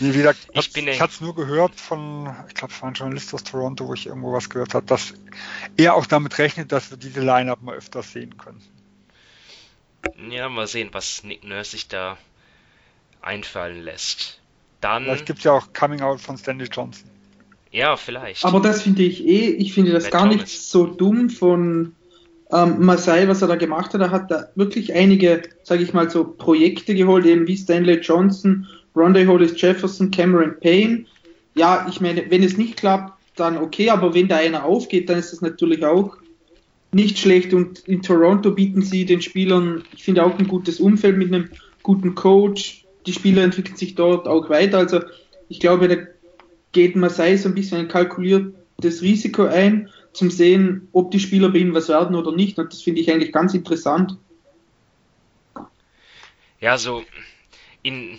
Nee, 0.01 0.15
wie 0.15 0.19
gesagt, 0.19 0.49
ich, 0.53 0.73
bin 0.73 0.89
ich 0.89 1.01
hatte 1.01 1.13
es 1.15 1.21
nur 1.21 1.35
gehört 1.35 1.75
von, 1.75 2.35
ich 2.49 2.55
glaube, 2.55 2.73
es 2.73 2.83
war 2.83 2.91
ein 2.91 2.95
Journalist 2.95 3.33
aus 3.35 3.45
Toronto, 3.45 3.87
wo 3.87 3.95
ich 3.95 4.07
irgendwo 4.07 4.33
was 4.33 4.51
gehört 4.51 4.75
habe, 4.75 4.87
dass 4.87 5.15
er 5.77 5.95
auch 5.95 6.07
damit 6.07 6.39
rechnet, 6.39 6.73
dass 6.73 6.91
wir 6.91 6.99
diese 6.99 7.21
Line-Up 7.21 7.63
mal 7.63 7.77
öfters 7.77 8.13
sehen 8.13 8.37
können. 8.37 8.63
Ja, 10.31 10.49
mal 10.49 10.67
sehen, 10.67 10.91
was 10.93 11.25
Nick 11.25 11.45
Nurse 11.45 11.73
sich 11.73 11.89
da 11.89 12.19
einfallen 13.23 13.83
lässt. 13.83 14.41
Dann. 14.81 15.05
Vielleicht 15.05 15.27
gibt 15.27 15.39
es 15.39 15.45
ja 15.45 15.53
auch 15.53 15.73
Coming 15.73 16.03
Out 16.03 16.21
von 16.21 16.37
Stanley 16.37 16.67
Johnson. 16.67 17.09
Ja, 17.71 17.97
vielleicht. 17.97 18.45
Aber 18.45 18.61
das 18.61 18.83
finde 18.83 19.03
ich 19.03 19.27
eh, 19.27 19.49
ich 19.51 19.73
finde 19.75 19.93
das 19.93 20.05
Matt 20.05 20.13
gar 20.13 20.23
Thomas. 20.23 20.37
nicht 20.37 20.61
so 20.61 20.87
dumm 20.87 21.31
von 21.31 21.97
ähm, 22.55 22.85
Marseille, 22.85 23.27
was 23.27 23.43
er 23.43 23.49
da 23.49 23.57
gemacht 23.57 23.93
hat. 23.93 24.01
Er 24.01 24.11
hat 24.11 24.31
da 24.31 24.49
wirklich 24.55 24.95
einige, 24.95 25.43
sage 25.65 25.83
ich 25.83 25.93
mal, 25.93 26.09
so 26.09 26.25
Projekte 26.25 26.95
geholt, 26.95 27.27
eben 27.27 27.49
wie 27.49 27.57
Stanley 27.57 27.99
Johnson, 28.01 28.67
Rondé 28.95 29.27
Hollis 29.27 29.61
Jefferson, 29.61 30.11
Cameron 30.11 30.55
Payne. 30.61 31.05
Ja, 31.57 31.87
ich 31.91 32.01
meine, 32.01 32.31
wenn 32.31 32.45
es 32.45 32.57
nicht 32.57 32.77
klappt, 32.77 33.13
dann 33.37 33.57
okay, 33.59 33.91
aber 33.91 34.15
wenn 34.15 34.29
da 34.29 34.37
einer 34.37 34.65
aufgeht, 34.65 35.09
dann 35.09 35.19
ist 35.19 35.33
das 35.33 35.41
natürlich 35.41 35.85
auch 35.85 36.17
nicht 36.93 37.19
schlecht. 37.19 37.53
Und 37.53 37.81
in 37.81 38.03
Toronto 38.03 38.53
bieten 38.53 38.83
sie 38.83 39.05
den 39.05 39.21
Spielern, 39.21 39.83
ich 39.95 40.05
finde 40.05 40.25
auch 40.25 40.39
ein 40.39 40.47
gutes 40.47 40.79
Umfeld 40.79 41.19
mit 41.19 41.35
einem 41.35 41.51
guten 41.83 42.15
Coach. 42.15 42.85
Die 43.07 43.13
Spieler 43.13 43.43
entwickeln 43.43 43.77
sich 43.77 43.97
dort 43.97 44.29
auch 44.29 44.49
weiter. 44.49 44.79
Also 44.79 45.01
ich 45.49 45.59
glaube, 45.59 45.89
da 45.89 45.97
geht 46.71 46.95
Marseille 46.95 47.37
so 47.37 47.49
ein 47.49 47.55
bisschen 47.55 47.79
ein 47.79 47.89
kalkuliertes 47.89 49.03
Risiko 49.03 49.45
ein, 49.47 49.89
zum 50.15 50.31
sehen, 50.31 50.89
ob 50.93 51.11
die 51.11 51.21
Spieler 51.21 51.51
bei 51.51 51.59
ihnen 51.59 51.75
was 51.75 51.89
werden 51.89 52.17
oder 52.17 52.33
nicht. 52.33 52.59
Und 52.59 52.73
das 52.73 52.83
finde 52.83 53.01
ich 53.01 53.11
eigentlich 53.11 53.33
ganz 53.33 53.53
interessant. 53.55 54.17
Ja, 56.61 56.79
so 56.79 57.05
in, 57.83 58.19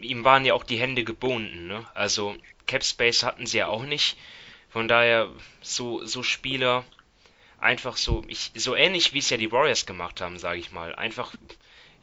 ihm 0.00 0.24
waren 0.24 0.44
ja 0.44 0.54
auch 0.54 0.64
die 0.64 0.78
Hände 0.78 1.04
gebunden. 1.04 1.66
Ne? 1.66 1.84
Also 1.94 2.36
Cap 2.66 2.84
Space 2.84 3.22
hatten 3.22 3.46
sie 3.46 3.58
ja 3.58 3.66
auch 3.66 3.84
nicht. 3.84 4.16
Von 4.68 4.88
daher 4.88 5.28
so, 5.60 6.04
so 6.04 6.22
Spieler 6.22 6.84
einfach 7.58 7.96
so, 7.96 8.22
ich, 8.26 8.50
so 8.54 8.74
ähnlich 8.74 9.12
wie 9.12 9.18
es 9.18 9.30
ja 9.30 9.36
die 9.36 9.52
Warriors 9.52 9.86
gemacht 9.86 10.20
haben, 10.20 10.38
sage 10.38 10.58
ich 10.58 10.72
mal. 10.72 10.94
Einfach, 10.94 11.34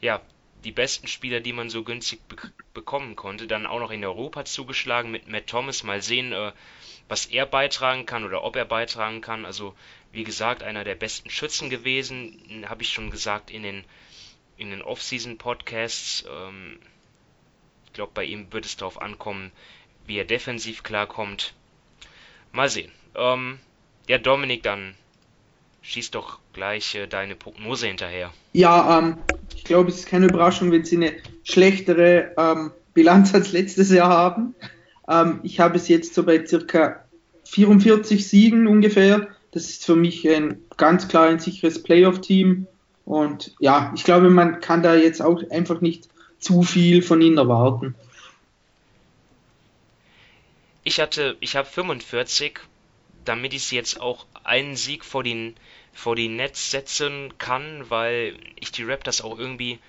ja, 0.00 0.20
die 0.64 0.72
besten 0.72 1.06
Spieler, 1.06 1.40
die 1.40 1.52
man 1.52 1.70
so 1.70 1.82
günstig 1.84 2.20
be 2.28 2.36
bekommen 2.72 3.16
konnte, 3.16 3.46
dann 3.46 3.66
auch 3.66 3.80
noch 3.80 3.90
in 3.90 4.04
Europa 4.04 4.44
zugeschlagen 4.44 5.10
mit 5.10 5.28
Matt 5.28 5.48
Thomas. 5.48 5.82
Mal 5.82 6.02
sehen, 6.02 6.32
äh, 6.32 6.52
was 7.10 7.26
er 7.26 7.44
beitragen 7.44 8.06
kann 8.06 8.24
oder 8.24 8.44
ob 8.44 8.54
er 8.54 8.64
beitragen 8.64 9.20
kann. 9.20 9.44
Also, 9.44 9.74
wie 10.12 10.22
gesagt, 10.22 10.62
einer 10.62 10.84
der 10.84 10.94
besten 10.94 11.28
Schützen 11.28 11.68
gewesen, 11.68 12.64
habe 12.68 12.82
ich 12.82 12.90
schon 12.90 13.10
gesagt 13.10 13.50
in 13.50 13.64
den, 13.64 13.84
in 14.56 14.70
den 14.70 14.80
Off-Season-Podcasts. 14.80 16.24
Ähm, 16.30 16.78
ich 17.86 17.92
glaube, 17.94 18.12
bei 18.14 18.24
ihm 18.24 18.52
wird 18.52 18.64
es 18.64 18.76
darauf 18.76 19.02
ankommen, 19.02 19.50
wie 20.06 20.18
er 20.18 20.24
defensiv 20.24 20.84
klarkommt. 20.84 21.52
Mal 22.52 22.68
sehen. 22.68 22.92
Ähm, 23.16 23.58
ja, 24.06 24.18
Dominik, 24.18 24.62
dann 24.62 24.94
schieß 25.82 26.12
doch 26.12 26.38
gleich 26.52 26.94
äh, 26.94 27.08
deine 27.08 27.34
Prognose 27.34 27.88
hinterher. 27.88 28.32
Ja, 28.52 28.98
ähm, 28.98 29.18
ich 29.56 29.64
glaube, 29.64 29.90
es 29.90 29.98
ist 29.98 30.08
keine 30.08 30.26
Überraschung, 30.26 30.70
wenn 30.70 30.84
sie 30.84 30.96
eine 30.96 31.16
schlechtere 31.42 32.34
ähm, 32.38 32.70
Bilanz 32.94 33.34
als 33.34 33.50
letztes 33.50 33.90
Jahr 33.90 34.10
haben. 34.10 34.54
Ähm, 35.10 35.40
ich 35.42 35.60
habe 35.60 35.76
es 35.76 35.88
jetzt 35.88 36.14
so 36.14 36.22
bei 36.22 36.46
circa 36.46 37.04
44 37.44 38.26
Siegen 38.26 38.66
ungefähr. 38.66 39.28
Das 39.50 39.68
ist 39.68 39.84
für 39.84 39.96
mich 39.96 40.26
ein 40.28 40.62
ganz 40.76 41.08
klar 41.08 41.26
ein 41.26 41.40
sicheres 41.40 41.82
Playoff-Team. 41.82 42.66
Und 43.04 43.54
ja, 43.58 43.92
ich 43.94 44.04
glaube, 44.04 44.30
man 44.30 44.60
kann 44.60 44.82
da 44.82 44.94
jetzt 44.94 45.20
auch 45.20 45.42
einfach 45.50 45.80
nicht 45.80 46.08
zu 46.38 46.62
viel 46.62 47.02
von 47.02 47.20
ihnen 47.20 47.38
erwarten. 47.38 47.96
Ich 50.84 51.00
hatte, 51.00 51.36
ich 51.40 51.56
habe 51.56 51.68
45, 51.68 52.60
damit 53.24 53.52
ich 53.52 53.64
sie 53.64 53.76
jetzt 53.76 54.00
auch 54.00 54.26
einen 54.44 54.76
Sieg 54.76 55.04
vor 55.04 55.22
den 55.24 55.56
vor 55.92 56.14
die 56.14 56.28
Netz 56.28 56.70
setzen 56.70 57.34
kann, 57.38 57.90
weil 57.90 58.36
ich 58.60 58.70
die 58.70 58.84
Raptors 58.84 59.22
auch 59.22 59.38
irgendwie 59.38 59.80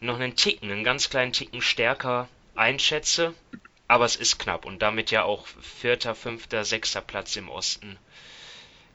noch 0.00 0.20
einen 0.20 0.36
Ticken, 0.36 0.70
einen 0.70 0.84
ganz 0.84 1.08
kleinen 1.08 1.32
Ticken 1.32 1.62
stärker 1.62 2.28
einschätze. 2.54 3.34
Aber 3.88 4.04
es 4.04 4.16
ist 4.16 4.38
knapp 4.38 4.66
und 4.66 4.82
damit 4.82 5.10
ja 5.10 5.24
auch 5.24 5.46
vierter, 5.46 6.14
fünfter, 6.14 6.64
sechster 6.64 7.00
Platz 7.00 7.36
im 7.36 7.48
Osten. 7.48 7.96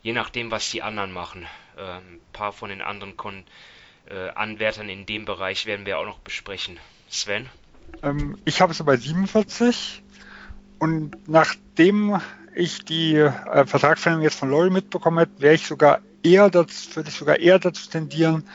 Je 0.04 0.14
nachdem, 0.14 0.52
was 0.52 0.70
die 0.70 0.84
anderen 0.84 1.12
machen. 1.12 1.48
Äh, 1.78 1.98
ein 1.98 2.20
paar 2.32 2.54
von 2.54 2.70
den 2.70 2.82
anderen 2.82 3.18
Kon 3.18 3.44
äh, 4.10 4.30
Anwärtern 4.30 4.90
in 4.90 5.06
dem 5.06 5.26
Bereich 5.26 5.66
werden 5.66 5.86
wir 5.86 5.98
auch 5.98 6.06
noch 6.06 6.20
besprechen. 6.20 6.78
Sven? 7.10 7.50
Ähm, 8.02 8.38
ich 8.46 8.62
habe 8.62 8.72
es 8.72 8.84
bei 8.84 8.98
47 8.98 10.04
und 10.80 11.28
nachdem 11.28 12.20
ich 12.56 12.86
die 12.86 13.16
äh, 13.16 13.66
Vertragsverlängerung 13.66 14.24
jetzt 14.24 14.40
von 14.40 14.50
Lowry 14.50 14.70
mitbekommen 14.70 15.20
hätte, 15.20 15.42
wäre 15.42 15.56
ich 15.56 15.66
sogar 15.66 16.02
eher 16.22 16.50
dazu, 16.50 16.96
würde 16.96 17.10
ich 17.10 17.16
sogar 17.16 17.40
eher 17.40 17.60
dazu 17.60 17.90
tendieren, 17.90 18.48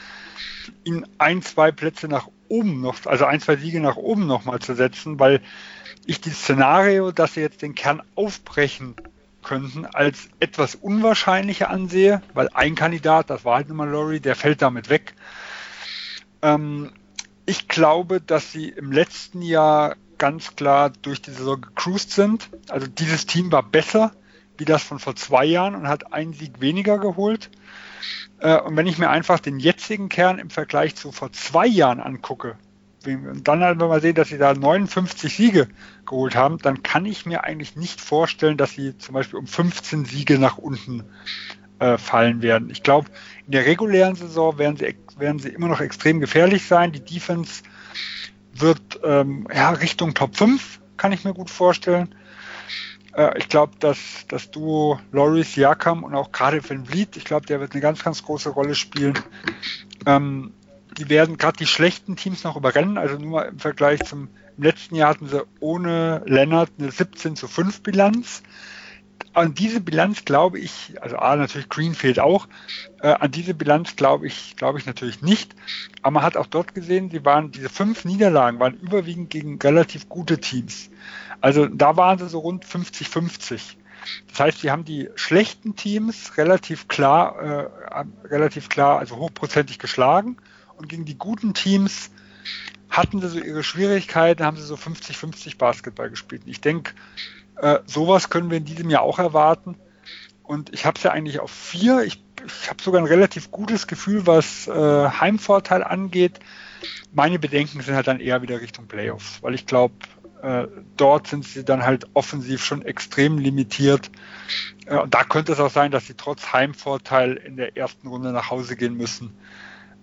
ihn 0.85 1.07
ein, 1.19 1.43
zwei 1.43 1.73
Plätze 1.73 2.09
nach 2.09 2.29
oben 2.49 2.81
noch, 2.81 3.07
also 3.07 3.25
ein, 3.25 3.41
zwei 3.41 3.57
Siege 3.57 3.81
nach 3.81 3.97
oben 3.97 4.27
nochmal 4.27 4.59
zu 4.61 4.75
setzen, 4.75 5.19
weil 5.19 5.41
ich 6.09 6.21
die 6.21 6.31
Szenario, 6.31 7.13
dass 7.13 7.35
sie 7.35 7.41
jetzt 7.41 7.63
den 7.63 7.75
Kern 7.75 8.03
aufbrechen 8.15 8.97
könnten, 9.43 9.87
als 9.87 10.29
etwas 10.41 10.75
unwahrscheinlicher 10.75 11.71
ansehe, 11.71 12.23
weil 12.35 12.49
ein 12.55 12.75
Kandidat, 12.75 13.31
das 13.31 13.45
war 13.45 13.57
halt 13.57 13.69
immer 13.69 13.87
Laurie, 13.87 14.19
der 14.19 14.35
fällt 14.35 14.63
damit 14.63 14.89
weg. 14.89 15.15
Ähm, 16.43 16.93
ich 17.47 17.69
glaube, 17.69 18.21
dass 18.21 18.51
sie 18.51 18.71
im 18.71 18.91
letzten 18.91 19.43
Jahr 19.43 19.97
ganz 20.17 20.57
klar 20.57 20.91
durch 21.03 21.23
die 21.23 21.31
Saison 21.31 21.61
gecruised 21.61 22.11
sind. 22.11 22.49
Also 22.69 22.87
dieses 22.87 23.27
Team 23.27 23.53
war 23.53 23.63
besser 23.63 24.13
wie 24.59 24.65
das 24.65 24.83
von 24.83 24.99
vor 24.99 25.15
zwei 25.15 25.45
Jahren 25.45 25.75
und 25.75 25.89
hat 25.89 26.13
einen 26.13 26.33
Sieg 26.33 26.61
weniger 26.61 26.99
geholt. 26.99 27.49
Äh, 28.41 28.61
und 28.61 28.77
wenn 28.77 28.87
ich 28.87 28.99
mir 28.99 29.09
einfach 29.09 29.41
den 29.41 29.59
jetzigen 29.59 30.09
Kern 30.09 30.39
im 30.39 30.51
Vergleich 30.51 30.97
zu 30.97 31.13
vor 31.13 31.33
zwei 31.33 31.67
Jahren 31.67 32.01
angucke, 32.01 32.57
und 33.07 33.47
dann 33.47 33.63
halt 33.63 33.79
mal 33.79 34.01
sehen, 34.01 34.15
dass 34.15 34.29
sie 34.29 34.39
da 34.39 34.53
59 34.53 35.35
Siege 35.35 35.69
geholt 36.05 36.35
haben, 36.35 36.59
dann 36.59 36.83
kann 36.83 37.07
ich 37.07 37.27
mir 37.27 37.45
eigentlich 37.45 37.77
nicht 37.77 38.01
vorstellen, 38.01 38.57
dass 38.57 38.73
sie 38.73 38.99
zum 38.99 39.15
Beispiel 39.15 39.39
um 39.39 39.47
15 39.47 40.05
Siege 40.05 40.39
nach 40.39 40.59
unten 40.59 41.05
äh, 41.79 41.97
fallen 41.97 42.43
werden. 42.43 42.71
Ich 42.71 42.83
glaube, 42.83 43.09
in 43.47 43.53
der 43.53 43.67
regulären 43.67 44.17
Saison 44.17 44.59
werden 44.59 44.77
sie, 44.77 44.97
werden 45.17 45.39
sie 45.39 45.51
immer 45.51 45.69
noch 45.69 45.81
extrem 45.81 46.21
gefährlich 46.21 46.67
sein. 46.67 46.93
Die 46.93 47.05
Defense 47.05 47.63
wird 48.53 49.01
ähm, 49.05 49.47
ja, 49.55 49.71
Richtung 49.71 50.15
Top 50.15 50.37
5, 50.37 50.81
kann 50.97 51.13
ich 51.13 51.25
mir 51.25 51.35
gut 51.35 51.51
vorstellen. 51.51 52.15
Äh, 53.15 53.39
ich 53.39 53.49
glaube, 53.49 53.75
dass 53.79 53.99
das 54.29 54.51
Duo 54.51 54.99
Loris 55.13 55.55
Siakam 55.55 56.05
und 56.05 56.15
auch 56.15 56.33
gerade 56.33 56.69
Van 56.69 56.87
Vliet, 56.87 57.17
ich 57.17 57.25
glaube, 57.25 57.47
der 57.47 57.61
wird 57.61 57.73
eine 57.73 57.81
ganz, 57.81 58.03
ganz 58.03 58.23
große 58.23 58.51
Rolle 58.51 58.75
spielen. 58.75 59.19
Ähm, 60.07 60.53
die 60.99 61.09
werden 61.09 61.37
gerade 61.37 61.57
die 61.57 61.67
schlechten 61.67 62.17
Teams 62.17 62.45
noch 62.45 62.57
überrennen. 62.57 62.99
Also 62.99 63.17
nur 63.17 63.47
im 63.47 63.59
Vergleich 63.59 64.05
zum 64.05 64.29
letzten 64.57 64.97
Jahr 64.97 65.11
hatten 65.11 65.29
sie 65.29 65.45
ohne 65.61 66.23
Lennart 66.27 66.71
eine 66.79 66.91
17 66.91 67.37
zu 67.37 67.47
5 67.47 67.83
Bilanz. 67.83 68.43
An 69.33 69.55
diese 69.55 69.81
Bilanz 69.81 70.25
glaube 70.25 70.59
ich, 70.59 70.95
also 71.01 71.17
A, 71.17 71.37
natürlich 71.37 71.69
Greenfield 71.69 72.19
auch, 72.19 72.49
äh, 73.01 73.09
an 73.09 73.31
diese 73.31 73.55
Bilanz 73.55 73.95
glaube 73.95 74.27
ich, 74.27 74.57
glaube 74.57 74.79
ich 74.79 74.87
natürlich 74.87 75.23
nicht. 75.23 75.55
Aber 76.03 76.15
man 76.15 76.23
hat 76.25 76.37
auch 76.37 76.47
dort 76.47 76.75
gesehen, 76.75 77.11
sie 77.11 77.25
waren, 77.25 77.53
diese 77.53 77.69
fünf 77.69 78.05
Niederlagen 78.05 78.59
waren 78.59 78.75
überwiegend 78.75 79.31
gegen 79.31 79.59
relativ 79.61 80.09
gute 80.09 80.41
Teams. 80.41 80.91
Also 81.41 81.67
da 81.67 81.97
waren 81.97 82.19
sie 82.19 82.29
so 82.29 82.41
rund 82.41 82.65
50-50. 82.65 83.61
Das 84.31 84.41
heißt, 84.41 84.61
sie 84.61 84.71
haben 84.73 84.85
die 84.85 85.09
schlechten 85.15 85.77
Teams 85.77 86.37
relativ 86.37 86.89
klar, 86.89 87.39
äh, 87.41 88.05
relativ 88.27 88.69
klar, 88.69 88.99
also 88.99 89.17
hochprozentig 89.17 89.79
geschlagen 89.79 90.39
und 90.79 90.89
gegen 90.89 91.05
die 91.05 91.19
guten 91.19 91.55
Teams 91.55 92.11
hatten 92.89 93.21
sie 93.21 93.29
so 93.29 93.39
ihre 93.39 93.63
Schwierigkeiten, 93.63 94.45
haben 94.45 94.57
sie 94.57 94.63
so 94.63 94.75
50-50 94.75 95.59
Basketball 95.59 96.11
gespielt. 96.11 96.43
Und 96.45 96.51
ich 96.51 96.61
denke, 96.61 96.93
äh, 97.57 97.81
sowas 97.87 98.31
können 98.31 98.51
wir 98.51 98.59
in 98.59 98.65
diesem 98.65 98.91
Jahr 98.91 99.03
auch 99.03 99.19
erwarten. 99.19 99.77
Und 100.43 100.73
ich 100.73 100.87
habe 100.87 100.97
es 100.97 101.03
ja 101.03 101.11
eigentlich 101.11 101.41
auf 101.41 101.51
vier. 101.51 102.03
Ich, 102.03 102.23
ich 102.47 102.71
habe 102.71 102.83
sogar 102.83 103.03
ein 103.03 103.07
relativ 103.07 103.51
gutes 103.51 103.87
Gefühl, 103.87 104.27
was 104.27 104.67
äh, 104.67 104.73
Heimvorteil 104.73 105.85
angeht. 105.85 106.41
Meine 107.13 107.39
Bedenken 107.39 107.83
sind 107.83 107.95
halt 107.95 108.07
dann 108.07 108.21
eher 108.21 108.41
wieder 108.41 108.61
Richtung 108.61 108.87
Playoffs, 108.87 109.43
weil 109.43 109.55
ich 109.55 109.67
glaube, 109.67 109.95
äh, 110.43 110.69
dort 110.97 111.27
sind 111.27 111.45
sie 111.45 111.65
dann 111.65 111.85
halt 111.85 112.07
offensiv 112.15 112.65
schon 112.65 112.83
extrem 112.83 113.39
limitiert. 113.39 114.11
Äh, 114.87 114.97
und 114.97 115.13
da 115.13 115.25
könnte 115.25 115.53
es 115.53 115.61
auch 115.61 115.71
sein, 115.71 115.91
dass 115.91 116.07
sie 116.07 116.15
trotz 116.15 116.53
Heimvorteil 116.53 117.35
in 117.35 117.57
der 117.57 117.77
ersten 117.77 118.09
Runde 118.09 118.33
nach 118.33 118.51
Hause 118.51 118.77
gehen 118.77 118.97
müssen. 118.97 119.35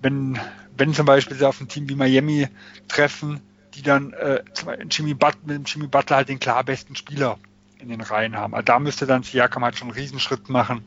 Wenn, 0.01 0.39
wenn 0.77 0.93
zum 0.93 1.05
Beispiel 1.05 1.37
sie 1.37 1.47
auf 1.47 1.59
ein 1.61 1.67
Team 1.67 1.89
wie 1.89 1.95
Miami 1.95 2.47
treffen, 2.87 3.41
die 3.73 3.81
dann 3.81 4.13
äh, 4.13 4.43
Jimmy 4.89 5.13
Butler, 5.13 5.41
mit 5.45 5.55
dem 5.57 5.63
Jimmy 5.65 5.87
Butler 5.87 6.17
halt 6.17 6.29
den 6.29 6.39
klar 6.39 6.63
besten 6.63 6.95
Spieler 6.95 7.37
in 7.79 7.89
den 7.89 8.01
Reihen 8.01 8.35
haben. 8.35 8.53
Also 8.53 8.65
da 8.65 8.79
müsste 8.79 9.05
dann 9.05 9.23
Siakam 9.23 9.63
halt 9.63 9.77
schon 9.77 9.89
einen 9.89 9.97
Riesenschritt 9.97 10.49
machen, 10.49 10.85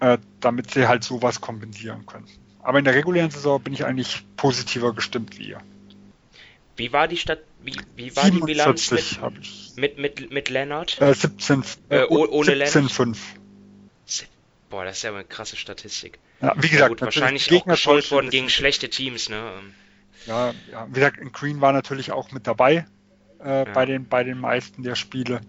äh, 0.00 0.18
damit 0.40 0.70
sie 0.70 0.86
halt 0.86 1.04
sowas 1.04 1.40
kompensieren 1.40 2.06
können. 2.06 2.26
Aber 2.62 2.78
in 2.78 2.84
der 2.84 2.94
regulären 2.94 3.30
Saison 3.30 3.60
bin 3.60 3.72
ich 3.72 3.84
eigentlich 3.84 4.24
positiver 4.36 4.92
gestimmt 4.92 5.38
wie 5.38 5.48
ihr. 5.50 5.60
Wie 6.76 6.92
war 6.92 7.08
die 7.08 7.16
Stadt, 7.16 7.40
wie, 7.62 7.76
wie 7.96 8.14
war 8.16 8.30
die 8.30 8.40
Bilanz 8.40 8.90
mit, 8.90 9.18
mit, 9.76 9.98
mit, 9.98 10.30
mit 10.30 10.48
Leonard? 10.48 11.00
Äh, 11.00 11.14
17, 11.14 11.64
äh, 11.88 12.04
ohne 12.04 12.44
17, 12.44 12.88
5. 12.88 13.18
Boah, 14.70 14.84
das 14.84 14.98
ist 14.98 15.02
ja 15.02 15.10
eine 15.10 15.24
krasse 15.24 15.56
Statistik. 15.56 16.18
Ja, 16.40 16.54
wie 16.56 16.68
gesagt, 16.68 16.90
gut, 16.90 17.02
wahrscheinlich 17.02 17.52
auch 17.52 17.64
geschult 17.66 18.10
worden 18.10 18.30
gegen 18.30 18.48
schlechte 18.48 18.88
Teams, 18.88 19.28
ne? 19.28 19.52
Ja, 20.26 20.54
ja, 20.70 20.86
wie 20.88 20.94
gesagt, 20.94 21.18
Green 21.32 21.60
war 21.60 21.72
natürlich 21.72 22.12
auch 22.12 22.30
mit 22.30 22.46
dabei 22.46 22.86
äh, 23.44 23.48
ja. 23.48 23.64
bei, 23.64 23.84
den, 23.84 24.08
bei 24.08 24.22
den 24.22 24.38
meisten 24.38 24.82
der 24.82 24.94
Spiele. 24.94 25.40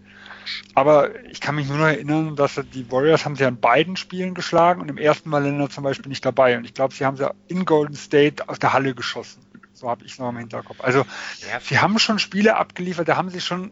Aber 0.73 1.23
ich 1.26 1.39
kann 1.39 1.56
mich 1.56 1.68
nur 1.68 1.77
noch 1.77 1.85
erinnern, 1.85 2.35
dass 2.35 2.60
die 2.73 2.91
Warriors 2.91 3.26
haben 3.26 3.35
sie 3.35 3.45
an 3.45 3.60
beiden 3.60 3.95
Spielen 3.95 4.34
geschlagen 4.34 4.81
und 4.81 4.89
im 4.89 4.98
ersten 4.98 5.31
war 5.31 5.39
Länder 5.39 5.69
zum 5.69 5.84
Beispiel 5.84 6.10
nicht 6.10 6.26
dabei. 6.26 6.57
Und 6.57 6.65
ich 6.65 6.73
glaube, 6.73 6.93
sie 6.93 7.06
haben 7.06 7.18
sie 7.18 7.30
in 7.48 7.65
Golden 7.65 7.95
State 7.95 8.49
aus 8.49 8.60
der 8.60 8.73
Halle 8.73 8.95
geschossen. 8.95 9.45
So 9.73 9.89
habe 9.89 10.03
ich 10.03 10.14
es 10.14 10.19
noch 10.19 10.30
im 10.30 10.38
Hinterkopf. 10.38 10.81
Also 10.81 10.99
ja. 10.99 11.60
sie 11.61 11.80
haben 11.80 11.99
schon 11.99 12.18
Spiele 12.18 12.56
abgeliefert, 12.56 13.07
da 13.07 13.18
haben 13.18 13.30
sie 13.30 13.41
schon 13.41 13.72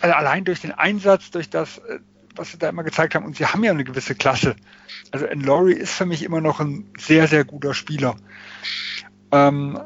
also 0.00 0.14
allein 0.14 0.44
durch 0.44 0.60
den 0.60 0.72
Einsatz, 0.72 1.30
durch 1.30 1.50
das, 1.50 1.78
äh, 1.78 1.98
was 2.38 2.52
sie 2.52 2.58
da 2.58 2.68
immer 2.68 2.84
gezeigt 2.84 3.14
haben, 3.14 3.24
und 3.24 3.36
sie 3.36 3.46
haben 3.46 3.62
ja 3.64 3.70
eine 3.70 3.84
gewisse 3.84 4.14
Klasse. 4.14 4.56
Also 5.10 5.26
Laurie 5.32 5.74
ist 5.74 5.92
für 5.92 6.06
mich 6.06 6.22
immer 6.22 6.40
noch 6.40 6.60
ein 6.60 6.90
sehr, 6.98 7.28
sehr 7.28 7.44
guter 7.44 7.74
Spieler. 7.74 8.16
Ähm, 9.32 9.78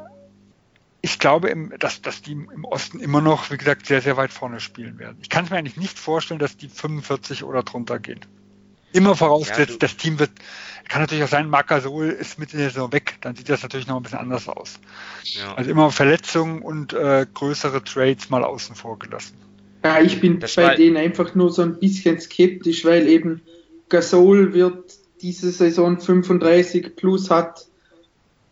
ich 1.01 1.19
glaube, 1.19 1.49
im, 1.49 1.73
dass, 1.79 2.01
dass 2.01 2.21
die 2.21 2.31
im 2.31 2.63
Osten 2.63 3.01
immer 3.01 3.19
noch, 3.19 3.51
wie 3.51 3.57
gesagt, 3.57 3.87
sehr, 3.87 4.01
sehr 4.01 4.15
weit 4.15 4.31
vorne 4.31 4.61
spielen 4.61 4.99
werden. 4.99 5.17
Ich 5.21 5.29
kann 5.29 5.43
es 5.43 5.51
mir 5.51 5.57
eigentlich 5.57 5.75
nicht 5.75 5.99
vorstellen, 5.99 6.39
dass 6.39 6.55
die 6.55 6.69
45 6.69 7.43
oder 7.43 7.63
drunter 7.63 7.99
gehen. 7.99 8.21
Immer 8.93 9.15
vorausgesetzt, 9.15 9.71
ja, 9.71 9.77
das 9.79 9.97
Team 9.97 10.19
wird, 10.19 10.31
kann 10.87 11.01
natürlich 11.01 11.23
auch 11.23 11.29
sein, 11.29 11.49
Marc 11.49 11.67
Gasol 11.67 12.09
ist 12.09 12.39
Mitte 12.39 12.55
der 12.55 12.69
Saison 12.69 12.93
weg, 12.93 13.17
dann 13.21 13.35
sieht 13.35 13.49
das 13.49 13.63
natürlich 13.63 13.87
noch 13.87 13.97
ein 13.97 14.03
bisschen 14.03 14.19
anders 14.19 14.47
aus. 14.47 14.79
Ja. 15.23 15.55
Also 15.55 15.71
immer 15.71 15.91
Verletzungen 15.91 16.61
und 16.61 16.93
äh, 16.93 17.25
größere 17.33 17.83
Trades 17.83 18.29
mal 18.29 18.43
außen 18.43 18.75
vor 18.75 18.97
gelassen. 18.99 19.42
Ja, 19.83 20.01
ich 20.01 20.21
bin 20.21 20.39
das 20.39 20.55
bei 20.55 20.75
denen 20.75 20.97
einfach 20.97 21.35
nur 21.35 21.51
so 21.51 21.61
ein 21.61 21.79
bisschen 21.79 22.19
skeptisch, 22.19 22.85
weil 22.85 23.07
eben 23.07 23.41
Gasol 23.89 24.53
wird 24.53 24.95
diese 25.21 25.51
Saison 25.51 25.99
35 25.99 26.95
plus 26.95 27.29
hat 27.29 27.67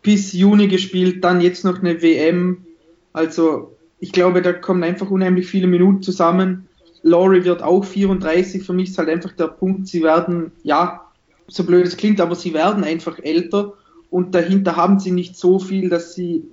bis 0.02 0.32
Juni 0.32 0.68
gespielt, 0.68 1.22
dann 1.22 1.40
jetzt 1.40 1.64
noch 1.64 1.78
eine 1.78 2.02
WM. 2.02 2.64
Also 3.12 3.76
ich 4.00 4.12
glaube, 4.12 4.42
da 4.42 4.52
kommen 4.52 4.82
einfach 4.82 5.10
unheimlich 5.10 5.46
viele 5.46 5.68
Minuten 5.68 6.02
zusammen. 6.02 6.68
Laurie 7.02 7.44
wird 7.44 7.62
auch 7.62 7.84
34. 7.84 8.62
Für 8.62 8.72
mich 8.72 8.90
ist 8.90 8.98
halt 8.98 9.08
einfach 9.08 9.32
der 9.32 9.48
Punkt, 9.48 9.86
sie 9.86 10.02
werden, 10.02 10.52
ja, 10.62 11.06
so 11.48 11.64
blöd 11.64 11.86
es 11.86 11.96
klingt, 11.96 12.20
aber 12.20 12.34
sie 12.34 12.54
werden 12.54 12.84
einfach 12.84 13.18
älter 13.18 13.74
und 14.10 14.34
dahinter 14.34 14.76
haben 14.76 14.98
sie 14.98 15.10
nicht 15.10 15.36
so 15.36 15.58
viel, 15.58 15.88
dass 15.88 16.14
sie 16.14 16.44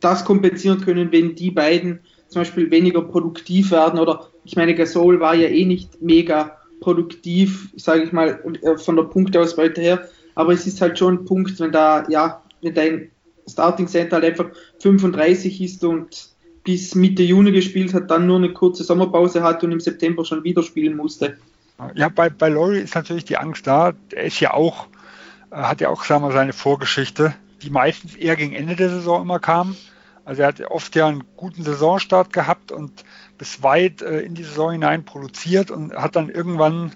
das 0.00 0.24
kompensieren 0.24 0.80
können, 0.80 1.12
wenn 1.12 1.34
die 1.34 1.50
beiden 1.50 2.00
zum 2.32 2.42
Beispiel 2.42 2.70
weniger 2.70 3.02
produktiv 3.02 3.70
werden 3.70 3.98
oder 3.98 4.28
ich 4.44 4.56
meine, 4.56 4.74
Gasol 4.74 5.20
war 5.20 5.34
ja 5.34 5.48
eh 5.48 5.64
nicht 5.64 6.02
mega 6.02 6.58
produktiv, 6.80 7.70
sage 7.76 8.02
ich 8.02 8.12
mal, 8.12 8.42
äh, 8.62 8.76
von 8.76 8.96
der 8.96 9.04
Punktausbeute 9.04 9.80
her, 9.80 10.08
aber 10.34 10.52
es 10.52 10.66
ist 10.66 10.80
halt 10.80 10.98
schon 10.98 11.14
ein 11.14 11.24
Punkt, 11.24 11.60
wenn 11.60 11.72
da, 11.72 12.04
ja, 12.08 12.42
wenn 12.60 12.74
dein 12.74 13.10
Starting 13.46 13.86
Center 13.86 14.16
halt 14.16 14.24
einfach 14.24 14.50
35 14.80 15.60
ist 15.60 15.84
und 15.84 16.32
bis 16.64 16.94
Mitte 16.94 17.22
Juni 17.22 17.52
gespielt 17.52 17.92
hat, 17.92 18.10
dann 18.10 18.26
nur 18.26 18.36
eine 18.36 18.52
kurze 18.52 18.84
Sommerpause 18.84 19.42
hat 19.42 19.64
und 19.64 19.72
im 19.72 19.80
September 19.80 20.24
schon 20.24 20.44
wieder 20.44 20.62
spielen 20.62 20.96
musste. 20.96 21.36
Ja, 21.94 22.08
bei, 22.08 22.30
bei 22.30 22.48
Laurie 22.48 22.78
ist 22.78 22.94
natürlich 22.94 23.24
die 23.24 23.36
Angst 23.36 23.66
da. 23.66 23.92
Er 24.12 24.24
ist 24.24 24.38
ja 24.40 24.54
auch, 24.54 24.86
äh, 25.50 25.56
hat 25.56 25.80
ja 25.80 25.88
auch, 25.88 26.04
sagen 26.04 26.22
wir, 26.22 26.32
seine 26.32 26.52
Vorgeschichte, 26.52 27.34
die 27.62 27.70
meistens 27.70 28.14
eher 28.14 28.36
gegen 28.36 28.54
Ende 28.54 28.76
der 28.76 28.90
Saison 28.90 29.22
immer 29.22 29.40
kam. 29.40 29.76
Also 30.24 30.42
er 30.42 30.48
hat 30.48 30.60
oft 30.60 30.94
ja 30.94 31.08
einen 31.08 31.24
guten 31.36 31.62
Saisonstart 31.62 32.32
gehabt 32.32 32.70
und 32.72 33.04
bis 33.38 33.62
weit 33.62 34.02
äh, 34.02 34.20
in 34.20 34.34
die 34.34 34.44
Saison 34.44 34.72
hinein 34.72 35.04
produziert 35.04 35.70
und 35.70 35.94
hat 35.94 36.16
dann 36.16 36.28
irgendwann 36.28 36.92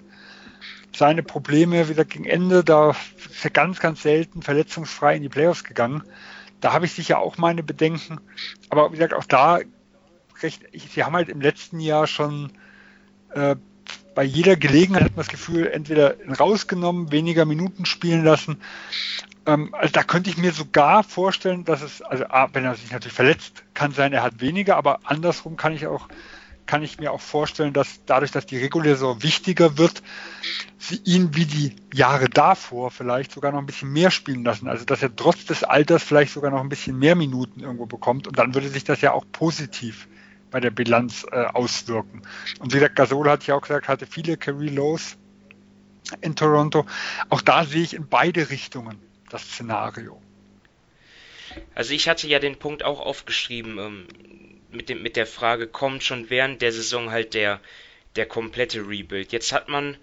seine 0.94 1.22
Probleme 1.22 1.88
wieder 1.88 2.04
gegen 2.04 2.24
Ende, 2.24 2.64
da 2.64 2.90
ist 2.90 3.44
er 3.44 3.50
ganz, 3.50 3.80
ganz 3.80 4.02
selten 4.02 4.42
verletzungsfrei 4.42 5.16
in 5.16 5.22
die 5.22 5.28
Playoffs 5.28 5.64
gegangen. 5.64 6.02
Da 6.60 6.72
habe 6.72 6.86
ich 6.86 6.92
sicher 6.92 7.18
auch 7.18 7.36
meine 7.36 7.62
Bedenken. 7.62 8.18
Aber 8.70 8.90
wie 8.90 8.96
gesagt, 8.96 9.12
auch 9.12 9.24
da, 9.24 9.60
recht, 10.42 10.62
sie 10.72 11.04
haben 11.04 11.14
halt 11.14 11.28
im 11.28 11.40
letzten 11.40 11.80
Jahr 11.80 12.06
schon 12.06 12.52
äh, 13.34 13.56
bei 14.14 14.24
jeder 14.24 14.56
Gelegenheit 14.56 15.04
hat 15.04 15.10
man 15.10 15.26
das 15.26 15.28
Gefühl, 15.28 15.66
entweder 15.66 16.16
rausgenommen, 16.40 17.12
weniger 17.12 17.44
Minuten 17.44 17.84
spielen 17.84 18.24
lassen. 18.24 18.56
Ähm, 19.46 19.74
also 19.74 19.92
da 19.92 20.02
könnte 20.02 20.30
ich 20.30 20.36
mir 20.36 20.52
sogar 20.52 21.04
vorstellen, 21.04 21.64
dass 21.64 21.82
es, 21.82 22.02
also 22.02 22.24
A, 22.26 22.48
wenn 22.52 22.64
er 22.64 22.74
sich 22.74 22.90
natürlich 22.90 23.14
verletzt, 23.14 23.64
kann 23.74 23.92
sein, 23.92 24.12
er 24.12 24.22
hat 24.22 24.40
weniger, 24.40 24.76
aber 24.76 25.00
andersrum 25.04 25.56
kann 25.56 25.72
ich 25.72 25.86
auch 25.86 26.08
kann 26.66 26.82
ich 26.82 26.98
mir 26.98 27.12
auch 27.12 27.20
vorstellen, 27.20 27.72
dass 27.72 28.04
dadurch, 28.06 28.32
dass 28.32 28.44
die 28.44 28.58
reguläre 28.58 28.96
Saison 28.96 29.22
wichtiger 29.22 29.78
wird, 29.78 30.02
sie 30.78 31.00
ihn 31.04 31.34
wie 31.34 31.46
die 31.46 31.76
Jahre 31.94 32.28
davor 32.28 32.90
vielleicht 32.90 33.32
sogar 33.32 33.52
noch 33.52 33.60
ein 33.60 33.66
bisschen 33.66 33.92
mehr 33.92 34.10
spielen 34.10 34.44
lassen. 34.44 34.68
Also 34.68 34.84
dass 34.84 35.02
er 35.02 35.14
trotz 35.14 35.46
des 35.46 35.64
Alters 35.64 36.02
vielleicht 36.02 36.32
sogar 36.32 36.50
noch 36.50 36.60
ein 36.60 36.68
bisschen 36.68 36.98
mehr 36.98 37.14
Minuten 37.14 37.60
irgendwo 37.60 37.86
bekommt 37.86 38.26
und 38.26 38.38
dann 38.38 38.54
würde 38.54 38.68
sich 38.68 38.82
das 38.84 39.00
ja 39.00 39.12
auch 39.12 39.24
positiv 39.30 40.08
bei 40.50 40.60
der 40.60 40.70
Bilanz 40.70 41.24
äh, 41.30 41.44
auswirken. 41.44 42.22
Und 42.58 42.72
wie 42.72 42.78
gesagt, 42.78 42.96
Gasol 42.96 43.30
hat 43.30 43.46
ja 43.46 43.54
auch 43.54 43.62
gesagt, 43.62 43.88
hatte 43.88 44.06
viele 44.06 44.36
Career 44.36 44.72
Lows 44.72 45.16
in 46.20 46.34
Toronto. 46.36 46.84
Auch 47.28 47.42
da 47.42 47.64
sehe 47.64 47.82
ich 47.82 47.94
in 47.94 48.08
beide 48.08 48.50
Richtungen 48.50 49.05
das 49.30 49.42
Szenario. 49.42 50.20
Also 51.74 51.94
ich 51.94 52.08
hatte 52.08 52.28
ja 52.28 52.38
den 52.38 52.58
Punkt 52.58 52.84
auch 52.84 53.00
aufgeschrieben, 53.00 53.78
ähm, 53.78 54.06
mit, 54.70 54.88
dem, 54.88 55.02
mit 55.02 55.16
der 55.16 55.26
Frage, 55.26 55.66
kommt 55.66 56.04
schon 56.04 56.30
während 56.30 56.62
der 56.62 56.72
Saison 56.72 57.10
halt 57.10 57.34
der, 57.34 57.60
der 58.16 58.26
komplette 58.26 58.86
Rebuild. 58.86 59.32
Jetzt 59.32 59.52
hat 59.52 59.68
man, 59.68 59.96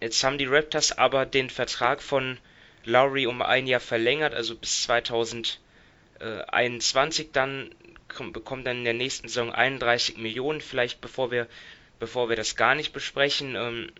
jetzt 0.00 0.22
haben 0.24 0.38
die 0.38 0.46
Raptors 0.46 0.96
aber 0.96 1.26
den 1.26 1.50
Vertrag 1.50 2.02
von 2.02 2.38
Lowry 2.84 3.26
um 3.26 3.42
ein 3.42 3.66
Jahr 3.66 3.80
verlängert, 3.80 4.32
also 4.34 4.56
bis 4.56 4.84
2021 4.84 7.32
dann 7.32 7.74
bekommt 8.32 8.66
dann 8.66 8.78
in 8.78 8.84
der 8.84 8.94
nächsten 8.94 9.28
Saison 9.28 9.52
31 9.52 10.16
Millionen, 10.16 10.60
vielleicht 10.60 11.00
bevor 11.00 11.30
wir, 11.30 11.46
bevor 11.98 12.28
wir 12.28 12.36
das 12.36 12.56
gar 12.56 12.74
nicht 12.74 12.92
besprechen. 12.92 13.54
Ähm, 13.54 13.92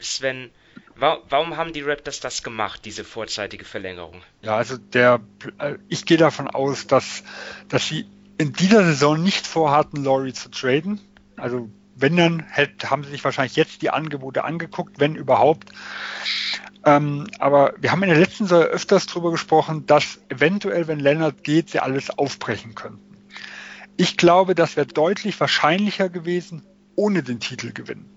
Sven, 0.00 0.50
warum 0.96 1.56
haben 1.56 1.72
die 1.72 1.82
Raptors 1.82 2.20
das 2.20 2.42
gemacht, 2.42 2.84
diese 2.84 3.04
vorzeitige 3.04 3.64
Verlängerung? 3.64 4.22
Ja, 4.42 4.56
also 4.56 4.76
der, 4.76 5.20
äh, 5.58 5.76
ich 5.88 6.04
gehe 6.06 6.18
davon 6.18 6.48
aus, 6.48 6.86
dass, 6.86 7.24
dass 7.68 7.86
sie 7.86 8.06
in 8.38 8.52
dieser 8.52 8.84
Saison 8.84 9.22
nicht 9.22 9.46
vorhatten, 9.46 10.04
Laurie 10.04 10.32
zu 10.32 10.50
traden. 10.50 11.00
Also 11.36 11.68
wenn 11.94 12.16
dann, 12.16 12.40
hätte, 12.40 12.90
haben 12.90 13.04
sie 13.04 13.10
sich 13.10 13.24
wahrscheinlich 13.24 13.56
jetzt 13.56 13.82
die 13.82 13.90
Angebote 13.90 14.44
angeguckt, 14.44 14.98
wenn 14.98 15.14
überhaupt. 15.14 15.70
Ähm, 16.84 17.28
aber 17.38 17.74
wir 17.78 17.92
haben 17.92 18.02
in 18.02 18.08
der 18.08 18.18
letzten 18.18 18.46
Saison 18.46 18.64
öfters 18.64 19.06
darüber 19.06 19.30
gesprochen, 19.30 19.86
dass 19.86 20.20
eventuell, 20.28 20.88
wenn 20.88 20.98
Leonard 20.98 21.44
geht, 21.44 21.70
sie 21.70 21.80
alles 21.80 22.10
aufbrechen 22.10 22.74
könnten. 22.74 23.16
Ich 23.96 24.16
glaube, 24.16 24.54
das 24.54 24.76
wäre 24.76 24.86
deutlich 24.86 25.38
wahrscheinlicher 25.38 26.08
gewesen, 26.08 26.64
ohne 26.96 27.22
den 27.22 27.40
Titel 27.40 27.72
gewinnen. 27.72 28.08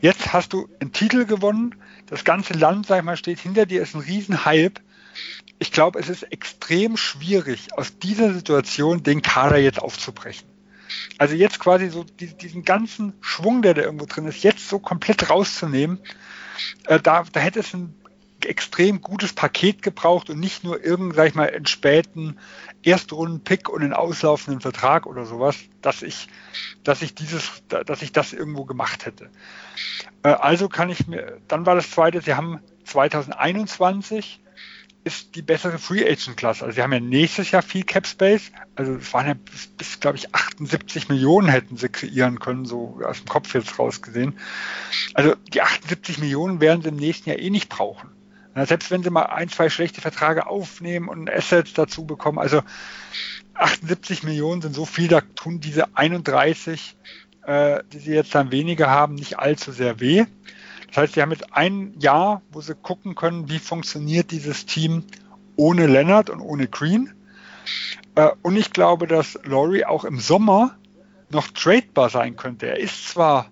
Jetzt 0.00 0.32
hast 0.32 0.52
du 0.52 0.68
einen 0.80 0.92
Titel 0.92 1.24
gewonnen, 1.24 1.74
das 2.06 2.24
ganze 2.24 2.54
Land, 2.54 2.86
sag 2.86 2.98
ich 2.98 3.04
mal, 3.04 3.16
steht 3.16 3.40
hinter 3.40 3.66
dir, 3.66 3.82
ist 3.82 3.94
ein 3.94 4.00
Riesenhype. 4.00 4.80
Ich 5.58 5.72
glaube, 5.72 5.98
es 5.98 6.08
ist 6.08 6.22
extrem 6.24 6.96
schwierig, 6.96 7.68
aus 7.76 7.98
dieser 7.98 8.32
Situation 8.32 9.02
den 9.02 9.22
Kader 9.22 9.58
jetzt 9.58 9.82
aufzubrechen. 9.82 10.46
Also 11.18 11.34
jetzt 11.34 11.58
quasi 11.58 11.90
so 11.90 12.04
diesen 12.04 12.64
ganzen 12.64 13.12
Schwung, 13.20 13.62
der 13.62 13.74
da 13.74 13.82
irgendwo 13.82 14.06
drin 14.06 14.26
ist, 14.26 14.42
jetzt 14.42 14.68
so 14.68 14.78
komplett 14.78 15.28
rauszunehmen, 15.28 15.98
äh, 16.86 17.00
da, 17.00 17.24
da 17.30 17.40
hätte 17.40 17.60
es 17.60 17.74
ein 17.74 17.94
extrem 18.44 19.00
gutes 19.00 19.32
Paket 19.32 19.82
gebraucht 19.82 20.30
und 20.30 20.38
nicht 20.38 20.64
nur 20.64 20.82
irgendeinen, 20.82 21.14
sag 21.14 21.28
ich 21.28 21.34
mal, 21.34 21.50
einen 21.50 21.66
späten 21.66 22.38
Erstrunden-Pick 22.82 23.68
und 23.68 23.82
einen 23.82 23.92
auslaufenden 23.92 24.60
Vertrag 24.60 25.06
oder 25.06 25.26
sowas, 25.26 25.56
dass 25.82 26.02
ich, 26.02 26.28
dass 26.84 27.02
ich 27.02 27.14
dieses, 27.14 27.62
dass 27.68 28.02
ich 28.02 28.12
das 28.12 28.32
irgendwo 28.32 28.64
gemacht 28.64 29.06
hätte. 29.06 29.30
Äh, 30.22 30.28
also 30.28 30.68
kann 30.68 30.90
ich 30.90 31.06
mir, 31.06 31.40
dann 31.48 31.66
war 31.66 31.74
das 31.74 31.90
zweite, 31.90 32.20
sie 32.20 32.34
haben 32.34 32.60
2021 32.84 34.40
ist 35.04 35.34
die 35.36 35.42
bessere 35.42 35.78
Free 35.78 36.04
Agent 36.04 36.36
Klasse. 36.36 36.64
Also 36.64 36.74
sie 36.74 36.82
haben 36.82 36.92
ja 36.92 37.00
nächstes 37.00 37.50
Jahr 37.50 37.62
viel 37.62 37.84
Cap 37.84 38.06
Space. 38.06 38.52
Also 38.74 38.94
es 38.94 39.12
waren 39.14 39.26
ja 39.26 39.34
bis, 39.34 39.66
bis 39.68 40.00
glaube 40.00 40.18
ich, 40.18 40.34
78 40.34 41.08
Millionen 41.08 41.48
hätten 41.48 41.76
sie 41.76 41.88
kreieren 41.88 42.38
können, 42.38 42.66
so 42.66 43.00
aus 43.02 43.18
dem 43.18 43.26
Kopf 43.26 43.54
jetzt 43.54 43.78
rausgesehen. 43.78 44.38
Also 45.14 45.34
die 45.52 45.62
78 45.62 46.18
Millionen 46.18 46.60
werden 46.60 46.82
sie 46.82 46.88
im 46.88 46.96
nächsten 46.96 47.30
Jahr 47.30 47.38
eh 47.38 47.50
nicht 47.50 47.68
brauchen. 47.68 48.10
Selbst 48.66 48.90
wenn 48.90 49.02
sie 49.02 49.10
mal 49.10 49.24
ein, 49.24 49.48
zwei 49.48 49.68
schlechte 49.68 50.00
Verträge 50.00 50.46
aufnehmen 50.46 51.08
und 51.08 51.30
Assets 51.30 51.74
dazu 51.74 52.06
bekommen. 52.06 52.38
Also 52.38 52.62
78 53.54 54.22
Millionen 54.22 54.62
sind 54.62 54.74
so 54.74 54.84
viel, 54.84 55.08
da 55.08 55.20
tun 55.20 55.60
diese 55.60 55.96
31, 55.96 56.96
äh, 57.46 57.82
die 57.92 57.98
sie 57.98 58.12
jetzt 58.12 58.34
dann 58.34 58.50
weniger 58.52 58.90
haben, 58.90 59.14
nicht 59.14 59.38
allzu 59.38 59.72
sehr 59.72 60.00
weh. 60.00 60.24
Das 60.88 60.96
heißt, 60.96 61.14
sie 61.14 61.22
haben 61.22 61.32
jetzt 61.32 61.52
ein 61.52 61.94
Jahr, 61.98 62.42
wo 62.50 62.60
sie 62.60 62.74
gucken 62.74 63.14
können, 63.14 63.48
wie 63.48 63.58
funktioniert 63.58 64.30
dieses 64.30 64.66
Team 64.66 65.04
ohne 65.56 65.86
Leonard 65.86 66.30
und 66.30 66.40
ohne 66.40 66.68
Green. 66.68 67.12
Äh, 68.14 68.30
und 68.42 68.56
ich 68.56 68.72
glaube, 68.72 69.06
dass 69.06 69.38
Laurie 69.44 69.84
auch 69.84 70.04
im 70.04 70.20
Sommer 70.20 70.76
noch 71.30 71.48
tradebar 71.48 72.08
sein 72.08 72.36
könnte. 72.36 72.66
Er 72.66 72.78
ist 72.78 73.08
zwar 73.08 73.50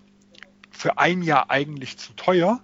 für 0.71 0.99
ein 0.99 1.23
Jahr 1.23 1.51
eigentlich 1.51 1.99
zu 1.99 2.15
teuer, 2.15 2.61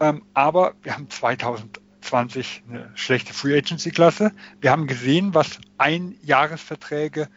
ähm, 0.00 0.22
aber 0.34 0.74
wir 0.82 0.94
haben 0.94 1.08
2020 1.08 2.62
eine 2.68 2.90
schlechte 2.94 3.32
Free 3.32 3.56
Agency 3.56 3.90
Klasse. 3.90 4.32
Wir 4.60 4.70
haben 4.70 4.86
gesehen, 4.86 5.34
was 5.34 5.58
Einjahresverträge 5.78 7.28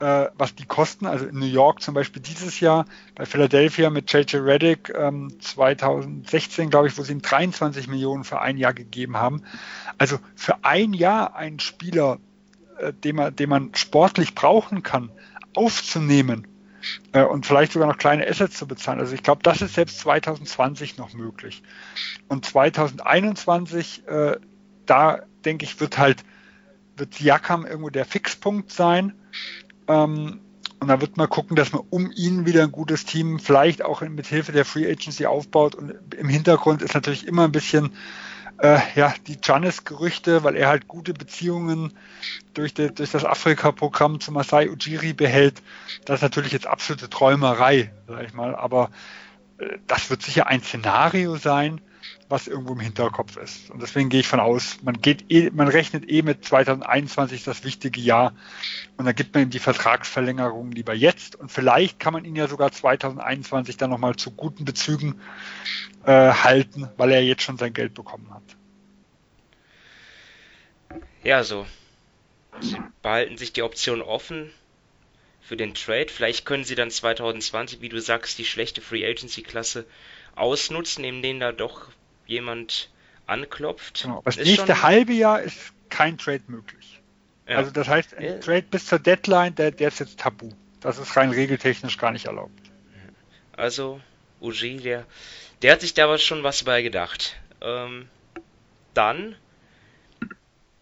äh, 0.00 0.28
was 0.36 0.54
die 0.54 0.66
kosten. 0.66 1.06
Also 1.06 1.26
in 1.26 1.38
New 1.38 1.46
York 1.46 1.80
zum 1.80 1.94
Beispiel 1.94 2.20
dieses 2.20 2.60
Jahr, 2.60 2.86
bei 3.14 3.26
Philadelphia 3.26 3.90
mit 3.90 4.12
JJ 4.12 4.36
Reddick 4.36 4.92
ähm, 4.94 5.34
2016, 5.40 6.70
glaube 6.70 6.88
ich, 6.88 6.98
wo 6.98 7.02
sie 7.02 7.12
ihm 7.12 7.22
23 7.22 7.88
Millionen 7.88 8.24
für 8.24 8.40
ein 8.40 8.56
Jahr 8.56 8.74
gegeben 8.74 9.16
haben. 9.16 9.42
Also 9.98 10.18
für 10.34 10.64
ein 10.64 10.92
Jahr 10.92 11.36
einen 11.36 11.60
Spieler, 11.60 12.18
äh, 12.78 12.92
den, 12.92 13.16
man, 13.16 13.36
den 13.36 13.48
man 13.48 13.74
sportlich 13.74 14.34
brauchen 14.34 14.82
kann, 14.82 15.10
aufzunehmen 15.54 16.46
äh, 17.12 17.22
und 17.22 17.46
vielleicht 17.46 17.72
sogar 17.72 17.88
noch 17.88 17.98
kleine 17.98 18.26
Assets 18.26 18.56
zu 18.56 18.66
bezahlen. 18.66 19.00
Also 19.00 19.14
ich 19.14 19.22
glaube, 19.22 19.42
das 19.42 19.62
ist 19.62 19.74
selbst 19.74 19.98
2020 20.00 20.96
noch 20.98 21.12
möglich. 21.12 21.62
Und 22.28 22.44
2021, 22.44 24.06
äh, 24.06 24.36
da 24.86 25.22
denke 25.44 25.64
ich, 25.64 25.80
wird 25.80 25.98
halt 25.98 26.24
wird 26.96 27.14
Siakam 27.14 27.66
irgendwo 27.66 27.90
der 27.90 28.04
Fixpunkt 28.04 28.70
sein. 28.70 29.14
Ähm, 29.88 30.40
und 30.80 30.88
da 30.88 31.00
wird 31.00 31.16
man 31.16 31.28
gucken, 31.28 31.56
dass 31.56 31.72
man 31.72 31.82
um 31.88 32.10
ihn 32.12 32.46
wieder 32.46 32.62
ein 32.62 32.72
gutes 32.72 33.04
Team 33.04 33.38
vielleicht 33.38 33.82
auch 33.82 34.02
mit 34.02 34.26
Hilfe 34.26 34.52
der 34.52 34.64
Free 34.64 34.90
Agency 34.90 35.26
aufbaut. 35.26 35.74
Und 35.74 36.14
im 36.14 36.28
Hintergrund 36.28 36.82
ist 36.82 36.94
natürlich 36.94 37.26
immer 37.26 37.44
ein 37.44 37.52
bisschen 37.52 37.94
äh, 38.58 38.78
ja, 38.94 39.14
die 39.26 39.38
Janis-Gerüchte, 39.42 40.44
weil 40.44 40.56
er 40.56 40.68
halt 40.68 40.88
gute 40.88 41.12
Beziehungen 41.14 41.92
durch, 42.54 42.74
de, 42.74 42.90
durch 42.90 43.10
das 43.10 43.24
Afrika-Programm 43.24 44.20
zu 44.20 44.32
Masai 44.32 44.70
Ujiri 44.70 45.12
behält. 45.12 45.62
Das 46.04 46.16
ist 46.16 46.22
natürlich 46.22 46.52
jetzt 46.52 46.66
absolute 46.66 47.10
Träumerei, 47.10 47.92
sag 48.06 48.24
ich 48.24 48.34
mal. 48.34 48.54
Aber 48.54 48.90
äh, 49.58 49.78
das 49.86 50.10
wird 50.10 50.22
sicher 50.22 50.46
ein 50.46 50.62
Szenario 50.62 51.36
sein, 51.36 51.80
was 52.34 52.48
irgendwo 52.48 52.72
im 52.72 52.80
Hinterkopf 52.80 53.36
ist. 53.36 53.70
Und 53.70 53.80
deswegen 53.80 54.08
gehe 54.08 54.18
ich 54.18 54.26
von 54.26 54.40
aus, 54.40 54.78
man 54.82 55.00
geht 55.00 55.30
eh, 55.30 55.50
man 55.50 55.68
rechnet 55.68 56.10
eh 56.10 56.22
mit 56.22 56.44
2021 56.44 57.44
das 57.44 57.62
wichtige 57.62 58.00
Jahr 58.00 58.34
und 58.96 59.04
dann 59.04 59.14
gibt 59.14 59.34
man 59.34 59.44
ihm 59.44 59.50
die 59.50 59.60
Vertragsverlängerung 59.60 60.72
lieber 60.72 60.94
jetzt 60.94 61.36
und 61.36 61.52
vielleicht 61.52 62.00
kann 62.00 62.12
man 62.12 62.24
ihn 62.24 62.34
ja 62.34 62.48
sogar 62.48 62.72
2021 62.72 63.76
dann 63.76 63.90
nochmal 63.90 64.16
zu 64.16 64.32
guten 64.32 64.64
Bezügen 64.64 65.20
äh, 66.04 66.32
halten, 66.32 66.88
weil 66.96 67.12
er 67.12 67.22
jetzt 67.22 67.44
schon 67.44 67.56
sein 67.56 67.72
Geld 67.72 67.94
bekommen 67.94 68.28
hat. 68.34 68.42
Ja, 71.22 71.44
so. 71.44 71.66
Sie 72.60 72.76
behalten 73.00 73.38
sich 73.38 73.52
die 73.52 73.62
Option 73.62 74.02
offen 74.02 74.50
für 75.40 75.56
den 75.56 75.74
Trade. 75.74 76.08
Vielleicht 76.08 76.44
können 76.46 76.64
sie 76.64 76.74
dann 76.74 76.90
2020, 76.90 77.80
wie 77.80 77.88
du 77.88 78.00
sagst, 78.00 78.38
die 78.38 78.44
schlechte 78.44 78.80
Free 78.80 79.06
Agency 79.06 79.42
Klasse 79.42 79.86
ausnutzen, 80.34 81.04
indem 81.04 81.38
da 81.38 81.52
doch 81.52 81.88
jemand 82.26 82.90
anklopft. 83.26 84.02
Genau. 84.02 84.22
Das 84.24 84.36
nächste 84.36 84.82
halbe 84.82 85.12
Jahr 85.12 85.42
ist 85.42 85.72
kein 85.88 86.18
Trade 86.18 86.42
möglich. 86.48 87.00
Ja. 87.48 87.56
Also 87.56 87.70
das 87.70 87.88
heißt, 87.88 88.14
ein 88.14 88.24
ja. 88.24 88.38
Trade 88.38 88.66
bis 88.70 88.86
zur 88.86 88.98
Deadline, 88.98 89.54
der, 89.54 89.70
der 89.70 89.88
ist 89.88 90.00
jetzt 90.00 90.18
tabu. 90.18 90.50
Das 90.80 90.98
ist 90.98 91.16
rein 91.16 91.30
regeltechnisch 91.30 91.98
gar 91.98 92.10
nicht 92.10 92.26
erlaubt. 92.26 92.60
Also, 93.52 94.00
Uji, 94.40 94.78
der, 94.78 95.06
der 95.62 95.72
hat 95.72 95.80
sich 95.80 95.94
da 95.94 96.04
aber 96.04 96.18
schon 96.18 96.42
was 96.42 96.64
bei 96.64 96.82
gedacht. 96.82 97.36
Ähm, 97.60 98.08
dann 98.92 99.36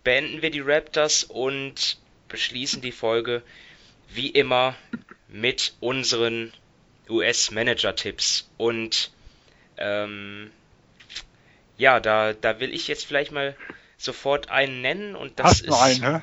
beenden 0.02 0.42
wir 0.42 0.50
die 0.50 0.60
Raptors 0.60 1.24
und 1.24 1.98
beschließen 2.28 2.80
die 2.80 2.92
Folge 2.92 3.42
wie 4.08 4.28
immer 4.28 4.74
mit 5.28 5.74
unseren 5.80 6.52
US-Manager-Tipps. 7.08 8.50
Und 8.56 9.10
ähm, 9.76 10.50
ja, 11.76 12.00
da, 12.00 12.32
da 12.32 12.60
will 12.60 12.72
ich 12.72 12.88
jetzt 12.88 13.06
vielleicht 13.06 13.32
mal 13.32 13.56
sofort 13.96 14.50
einen 14.50 14.80
nennen 14.80 15.16
und 15.16 15.38
das 15.38 15.46
Hast 15.46 15.60
ist. 15.62 15.68
Nur 15.68 15.82
einen, 15.82 16.00
ne? 16.00 16.22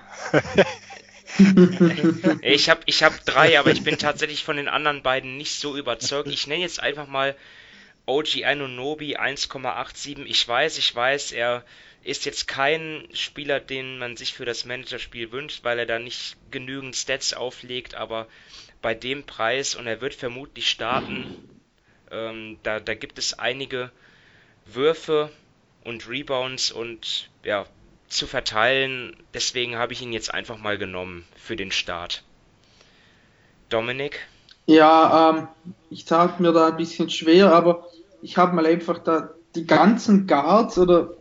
ich 2.42 2.70
habe 2.70 2.82
ich 2.86 3.04
hab 3.04 3.26
drei, 3.26 3.60
aber 3.60 3.72
ich 3.72 3.84
bin 3.84 3.98
tatsächlich 3.98 4.44
von 4.44 4.58
den 4.58 4.68
anderen 4.68 5.02
beiden 5.02 5.38
nicht 5.38 5.60
so 5.60 5.78
überzeugt. 5.78 6.30
Ich 6.30 6.48
nenne 6.48 6.62
jetzt 6.62 6.82
einfach 6.82 7.08
mal 7.08 7.36
OG 8.06 8.44
Anunobi 8.44 9.18
1,87. 9.18 10.26
Ich 10.26 10.48
weiß, 10.48 10.78
ich 10.78 10.94
weiß, 10.94 11.32
er 11.32 11.64
ist 12.04 12.26
jetzt 12.26 12.48
kein 12.48 13.08
Spieler, 13.14 13.60
den 13.60 14.00
man 14.00 14.18
sich 14.18 14.34
für 14.34 14.46
das 14.46 14.66
Managerspiel 14.66 15.32
wünscht, 15.32 15.64
weil 15.64 15.80
er 15.80 15.86
da 15.86 16.00
nicht 16.00 16.38
genügend 16.50 16.96
Stats 16.96 17.34
auflegt, 17.34 17.96
aber 17.96 18.28
bei 18.82 18.94
dem 18.94 19.26
Preis 19.26 19.76
und 19.76 19.88
er 19.88 20.02
wird 20.02 20.16
vermutlich 20.16 20.70
starten, 20.70 21.38
ähm, 22.12 22.58
da, 22.64 22.80
da 22.80 22.96
gibt 22.96 23.20
es 23.20 23.38
einige 23.38 23.92
Würfe, 24.76 25.32
und 25.84 26.08
Rebounds 26.10 26.72
und 26.72 27.30
ja, 27.44 27.66
zu 28.08 28.28
verteilen. 28.28 29.16
Deswegen 29.34 29.78
habe 29.78 29.94
ich 29.94 30.02
ihn 30.02 30.14
jetzt 30.14 30.34
einfach 30.34 30.58
mal 30.58 30.78
genommen 30.78 31.26
für 31.36 31.56
den 31.56 31.72
Start. 31.72 32.24
Dominik? 33.70 34.20
Ja, 34.66 35.30
ähm, 35.30 35.48
ich 35.90 36.06
tat 36.06 36.40
mir 36.40 36.52
da 36.52 36.68
ein 36.68 36.78
bisschen 36.78 37.10
schwer, 37.10 37.54
aber 37.54 37.88
ich 38.22 38.38
habe 38.38 38.56
mal 38.56 38.66
einfach 38.66 39.00
da 39.00 39.32
die 39.56 39.66
ganzen 39.66 40.28
Guards 40.28 40.78
oder 40.78 41.16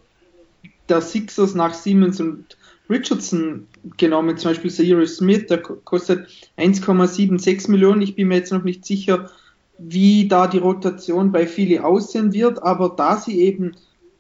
der 0.89 1.01
Sixers 1.01 1.55
nach 1.55 1.75
Siemens 1.75 2.21
und 2.21 2.57
Richardson 2.91 3.69
genommen, 3.99 4.39
zum 4.39 4.51
Beispiel 4.51 4.71
Cyrus 4.71 5.17
Smith, 5.17 5.47
der 5.47 5.59
kostet 5.59 6.29
1,76 6.57 7.71
Millionen. 7.71 8.01
Ich 8.01 8.17
bin 8.17 8.29
mir 8.29 8.37
jetzt 8.37 8.53
noch 8.53 8.65
nicht 8.65 8.87
sicher, 8.87 9.31
wie 9.79 10.29
da 10.29 10.47
die 10.47 10.59
Rotation 10.59 11.33
bei 11.33 11.47
Philly 11.47 11.79
aussehen 11.79 12.33
wird, 12.33 12.63
aber 12.63 12.91
da 12.97 13.17
sie 13.17 13.41
eben 13.41 13.77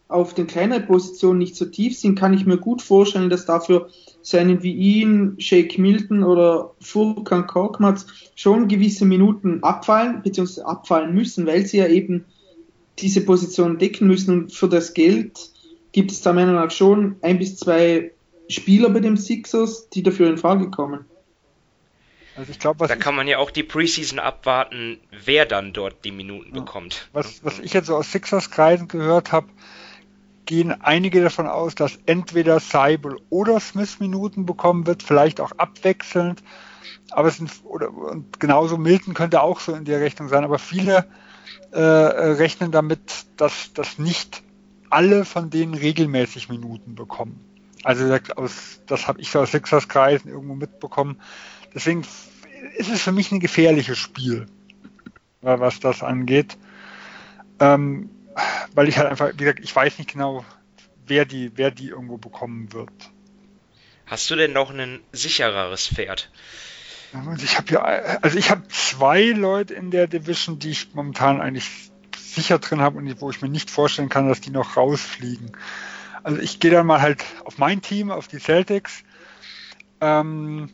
auf 0.06 0.32
den 0.32 0.46
kleineren 0.46 0.86
Positionen 0.86 1.38
nicht 1.38 1.54
so 1.54 1.66
tief 1.66 1.98
sind, 1.98 2.18
kann 2.18 2.32
ich 2.32 2.46
mir 2.46 2.56
gut 2.56 2.80
vorstellen, 2.80 3.28
dass 3.28 3.44
dafür 3.44 3.88
seinen 4.22 4.62
wie 4.62 4.72
ihn, 4.72 5.34
Shake 5.38 5.78
Milton 5.78 6.22
oder 6.22 6.74
Furkan 6.80 7.46
Korkmaz 7.46 8.06
schon 8.34 8.68
gewisse 8.68 9.04
Minuten 9.04 9.62
abfallen, 9.62 10.22
beziehungsweise 10.22 10.66
abfallen 10.66 11.14
müssen, 11.14 11.46
weil 11.46 11.66
sie 11.66 11.78
ja 11.78 11.88
eben 11.88 12.24
diese 12.98 13.20
Position 13.20 13.78
decken 13.78 14.06
müssen 14.06 14.32
und 14.32 14.52
für 14.52 14.68
das 14.68 14.94
Geld 14.94 15.50
gibt 15.92 16.10
es 16.10 16.22
da 16.22 16.32
meiner 16.32 16.52
Meinung 16.52 16.64
nach 16.64 16.70
schon 16.70 17.16
ein 17.20 17.38
bis 17.38 17.56
zwei 17.56 18.12
Spieler 18.48 18.88
bei 18.90 19.00
dem 19.00 19.16
Sixers, 19.16 19.90
die 19.90 20.02
dafür 20.02 20.28
in 20.28 20.38
Frage 20.38 20.70
kommen. 20.70 21.04
Also 22.38 22.52
ich 22.52 22.60
glaube, 22.60 22.86
da 22.86 22.94
kann 22.94 23.16
man 23.16 23.26
ja 23.26 23.38
auch 23.38 23.50
die 23.50 23.64
Preseason 23.64 24.20
abwarten, 24.20 25.00
wer 25.10 25.44
dann 25.44 25.72
dort 25.72 26.04
die 26.04 26.12
Minuten 26.12 26.54
ja. 26.54 26.60
bekommt. 26.60 27.08
Was, 27.12 27.44
was 27.44 27.58
ich 27.58 27.72
jetzt 27.72 27.86
so 27.86 27.96
aus 27.96 28.12
Sixers 28.12 28.52
Kreisen 28.52 28.86
gehört 28.86 29.32
habe, 29.32 29.48
gehen 30.46 30.80
einige 30.80 31.20
davon 31.20 31.48
aus, 31.48 31.74
dass 31.74 31.98
entweder 32.06 32.60
Seibel 32.60 33.16
oder 33.28 33.58
Smith 33.58 33.98
Minuten 33.98 34.46
bekommen 34.46 34.86
wird, 34.86 35.02
vielleicht 35.02 35.40
auch 35.40 35.50
abwechselnd. 35.58 36.44
Aber 37.10 37.26
es 37.26 37.38
sind, 37.38 37.50
oder, 37.64 37.92
und 37.92 38.38
genauso 38.38 38.78
Milton 38.78 39.14
könnte 39.14 39.42
auch 39.42 39.58
so 39.58 39.74
in 39.74 39.84
der 39.84 40.00
Rechnung 40.00 40.28
sein, 40.28 40.44
aber 40.44 40.60
viele 40.60 41.08
äh, 41.72 41.80
rechnen 41.80 42.70
damit, 42.70 43.26
dass, 43.36 43.72
dass 43.72 43.98
nicht 43.98 44.44
alle 44.90 45.24
von 45.24 45.50
denen 45.50 45.74
regelmäßig 45.74 46.48
Minuten 46.48 46.94
bekommen. 46.94 47.44
Also 47.82 48.16
aus, 48.36 48.80
das 48.86 49.08
habe 49.08 49.20
ich 49.20 49.30
so 49.30 49.40
aus 49.40 49.50
Sixers 49.50 49.88
Kreisen 49.88 50.28
irgendwo 50.28 50.54
mitbekommen. 50.54 51.20
Deswegen 51.74 52.04
ist 52.78 52.90
es 52.90 53.02
für 53.02 53.12
mich 53.12 53.32
ein 53.32 53.40
gefährliches 53.40 53.98
Spiel, 53.98 54.46
was 55.40 55.80
das 55.80 56.02
angeht. 56.02 56.56
Ähm, 57.60 58.10
weil 58.74 58.88
ich 58.88 58.98
halt 58.98 59.08
einfach, 59.08 59.32
wie 59.32 59.36
gesagt, 59.36 59.60
ich 59.60 59.74
weiß 59.74 59.98
nicht 59.98 60.12
genau, 60.12 60.44
wer 61.06 61.24
die, 61.24 61.52
wer 61.56 61.70
die 61.70 61.88
irgendwo 61.88 62.18
bekommen 62.18 62.72
wird. 62.72 62.92
Hast 64.06 64.30
du 64.30 64.36
denn 64.36 64.52
noch 64.52 64.70
ein 64.70 65.00
sichereres 65.12 65.88
Pferd? 65.88 66.30
Ich 67.42 67.56
habe 67.56 67.72
ja, 67.72 67.82
also 67.82 68.38
ich 68.38 68.50
habe 68.50 68.68
zwei 68.68 69.24
Leute 69.24 69.74
in 69.74 69.90
der 69.90 70.06
Division, 70.06 70.58
die 70.58 70.70
ich 70.70 70.94
momentan 70.94 71.40
eigentlich 71.40 71.90
sicher 72.16 72.58
drin 72.58 72.80
habe 72.80 72.98
und 72.98 73.20
wo 73.20 73.30
ich 73.30 73.42
mir 73.42 73.48
nicht 73.48 73.70
vorstellen 73.70 74.08
kann, 74.08 74.28
dass 74.28 74.40
die 74.40 74.50
noch 74.50 74.76
rausfliegen. 74.76 75.52
Also 76.22 76.40
ich 76.40 76.60
gehe 76.60 76.70
dann 76.70 76.86
mal 76.86 77.00
halt 77.00 77.24
auf 77.44 77.58
mein 77.58 77.82
Team, 77.82 78.10
auf 78.10 78.28
die 78.28 78.38
Celtics. 78.38 79.02
Ähm, 80.00 80.70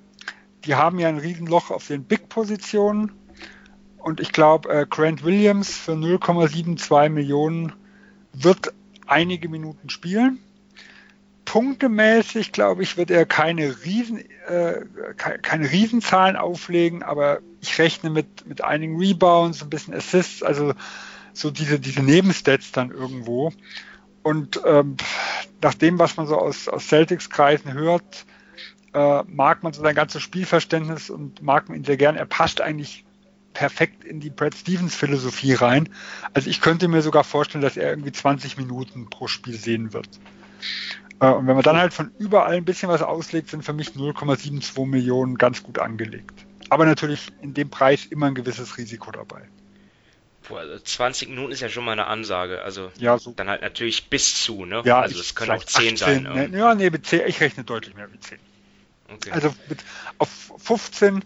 die 0.65 0.75
haben 0.75 0.99
ja 0.99 1.09
ein 1.09 1.19
Riesenloch 1.19 1.71
auf 1.71 1.87
den 1.87 2.05
Big-Positionen. 2.05 3.13
Und 3.99 4.21
ich 4.21 4.33
glaube, 4.33 4.69
äh, 4.69 4.87
Grant 4.89 5.25
Williams 5.25 5.77
für 5.77 5.93
0,72 5.93 7.09
Millionen 7.09 7.73
wird 8.33 8.73
einige 9.07 9.49
Minuten 9.49 9.89
spielen. 9.89 10.39
Punktemäßig, 11.45 12.53
glaube 12.53 12.83
ich, 12.83 12.97
wird 12.97 13.11
er 13.11 13.27
keine, 13.27 13.85
Riesen, 13.85 14.19
äh, 14.47 14.81
keine 15.17 15.71
Riesenzahlen 15.71 16.37
auflegen, 16.37 17.03
aber 17.03 17.41
ich 17.61 17.79
rechne 17.79 18.11
mit, 18.11 18.47
mit 18.47 18.65
einigen 18.65 18.99
Rebounds, 18.99 19.63
ein 19.63 19.71
bisschen 19.71 19.95
Assists, 19.95 20.43
also 20.43 20.73
so 21.33 21.51
diese, 21.51 21.79
diese 21.79 22.03
Nebenstats 22.03 22.73
dann 22.73 22.91
irgendwo. 22.91 23.53
Und 24.23 24.61
ähm, 24.65 24.97
nach 25.61 25.75
dem, 25.75 25.99
was 25.99 26.17
man 26.17 26.27
so 26.27 26.39
aus, 26.39 26.69
aus 26.69 26.89
Celtics-Kreisen 26.89 27.75
hört, 27.75 28.25
äh, 28.95 29.23
mag 29.27 29.63
man 29.63 29.73
so 29.73 29.83
sein 29.83 29.95
ganzes 29.95 30.23
Spielverständnis 30.23 31.11
und 31.11 31.43
mag 31.43 31.69
man 31.69 31.79
ihn 31.79 31.85
sehr 31.85 31.97
gern. 31.97 32.17
Er 32.17 32.27
passt 32.27 32.61
eigentlich 32.61 33.05
perfekt 33.53 34.05
in 34.05 34.21
die 34.21 34.31
Brad 34.31 34.55
Stevens 34.55 34.95
Philosophie 34.95 35.55
rein. 35.55 35.89
Also 36.33 36.49
ich 36.49 36.61
könnte 36.61 36.89
mir 36.89 37.03
sogar 37.03 37.25
vorstellen, 37.25 37.63
dass 37.63 37.77
er 37.77 37.91
irgendwie 37.91 38.13
20 38.13 38.57
Minuten 38.57 39.11
pro 39.11 39.27
Spiel 39.27 39.55
sehen 39.55 39.93
wird. 39.93 40.09
Äh, 41.21 41.27
und 41.27 41.47
wenn 41.47 41.55
man 41.55 41.63
dann 41.63 41.77
halt 41.77 41.93
von 41.93 42.13
überall 42.19 42.55
ein 42.55 42.65
bisschen 42.65 42.89
was 42.89 43.03
auslegt, 43.03 43.51
sind 43.51 43.65
für 43.65 43.73
mich 43.73 43.91
0,72 43.91 44.87
Millionen 44.87 45.39
ganz 45.39 45.63
gut 45.63 45.79
angelegt. 45.79 46.47
Aber 46.71 46.85
natürlich 46.87 47.33
in 47.43 47.55
dem 47.55 47.71
Preis 47.71 48.07
immer 48.07 48.27
ein 48.27 48.35
gewisses 48.35 48.79
Risiko 48.79 49.11
dabei. 49.11 49.43
Boah, 50.49 50.61
also 50.61 50.79
20 50.79 51.29
Minuten 51.29 51.53
ist 51.53 51.61
ja 51.61 51.69
schon 51.69 51.85
mal 51.85 51.93
eine 51.93 52.07
Ansage. 52.07 52.63
Also 52.63 52.91
ja, 52.99 53.19
so. 53.19 53.33
dann 53.33 53.49
halt 53.49 53.63
natürlich 53.63 54.11
bis 54.11 54.43
zu, 54.43 54.65
ne? 54.65 54.83
Ja, 54.85 55.01
also 55.01 55.19
es 55.19 55.35
können 55.35 55.53
auch 55.53 55.65
10 55.65 55.97
sein. 55.97 56.23
Ne? 56.25 56.51
Ja, 56.53 56.75
nee, 56.75 56.91
mit 56.91 57.07
10, 57.07 57.23
ich 57.27 57.41
rechne 57.41 57.65
deutlich 57.65 57.95
mehr 57.95 58.09
mit 58.09 58.23
10. 58.23 58.39
Okay. 59.15 59.31
Also 59.31 59.55
mit, 59.69 59.85
auf 60.19 60.29
15, 60.59 61.25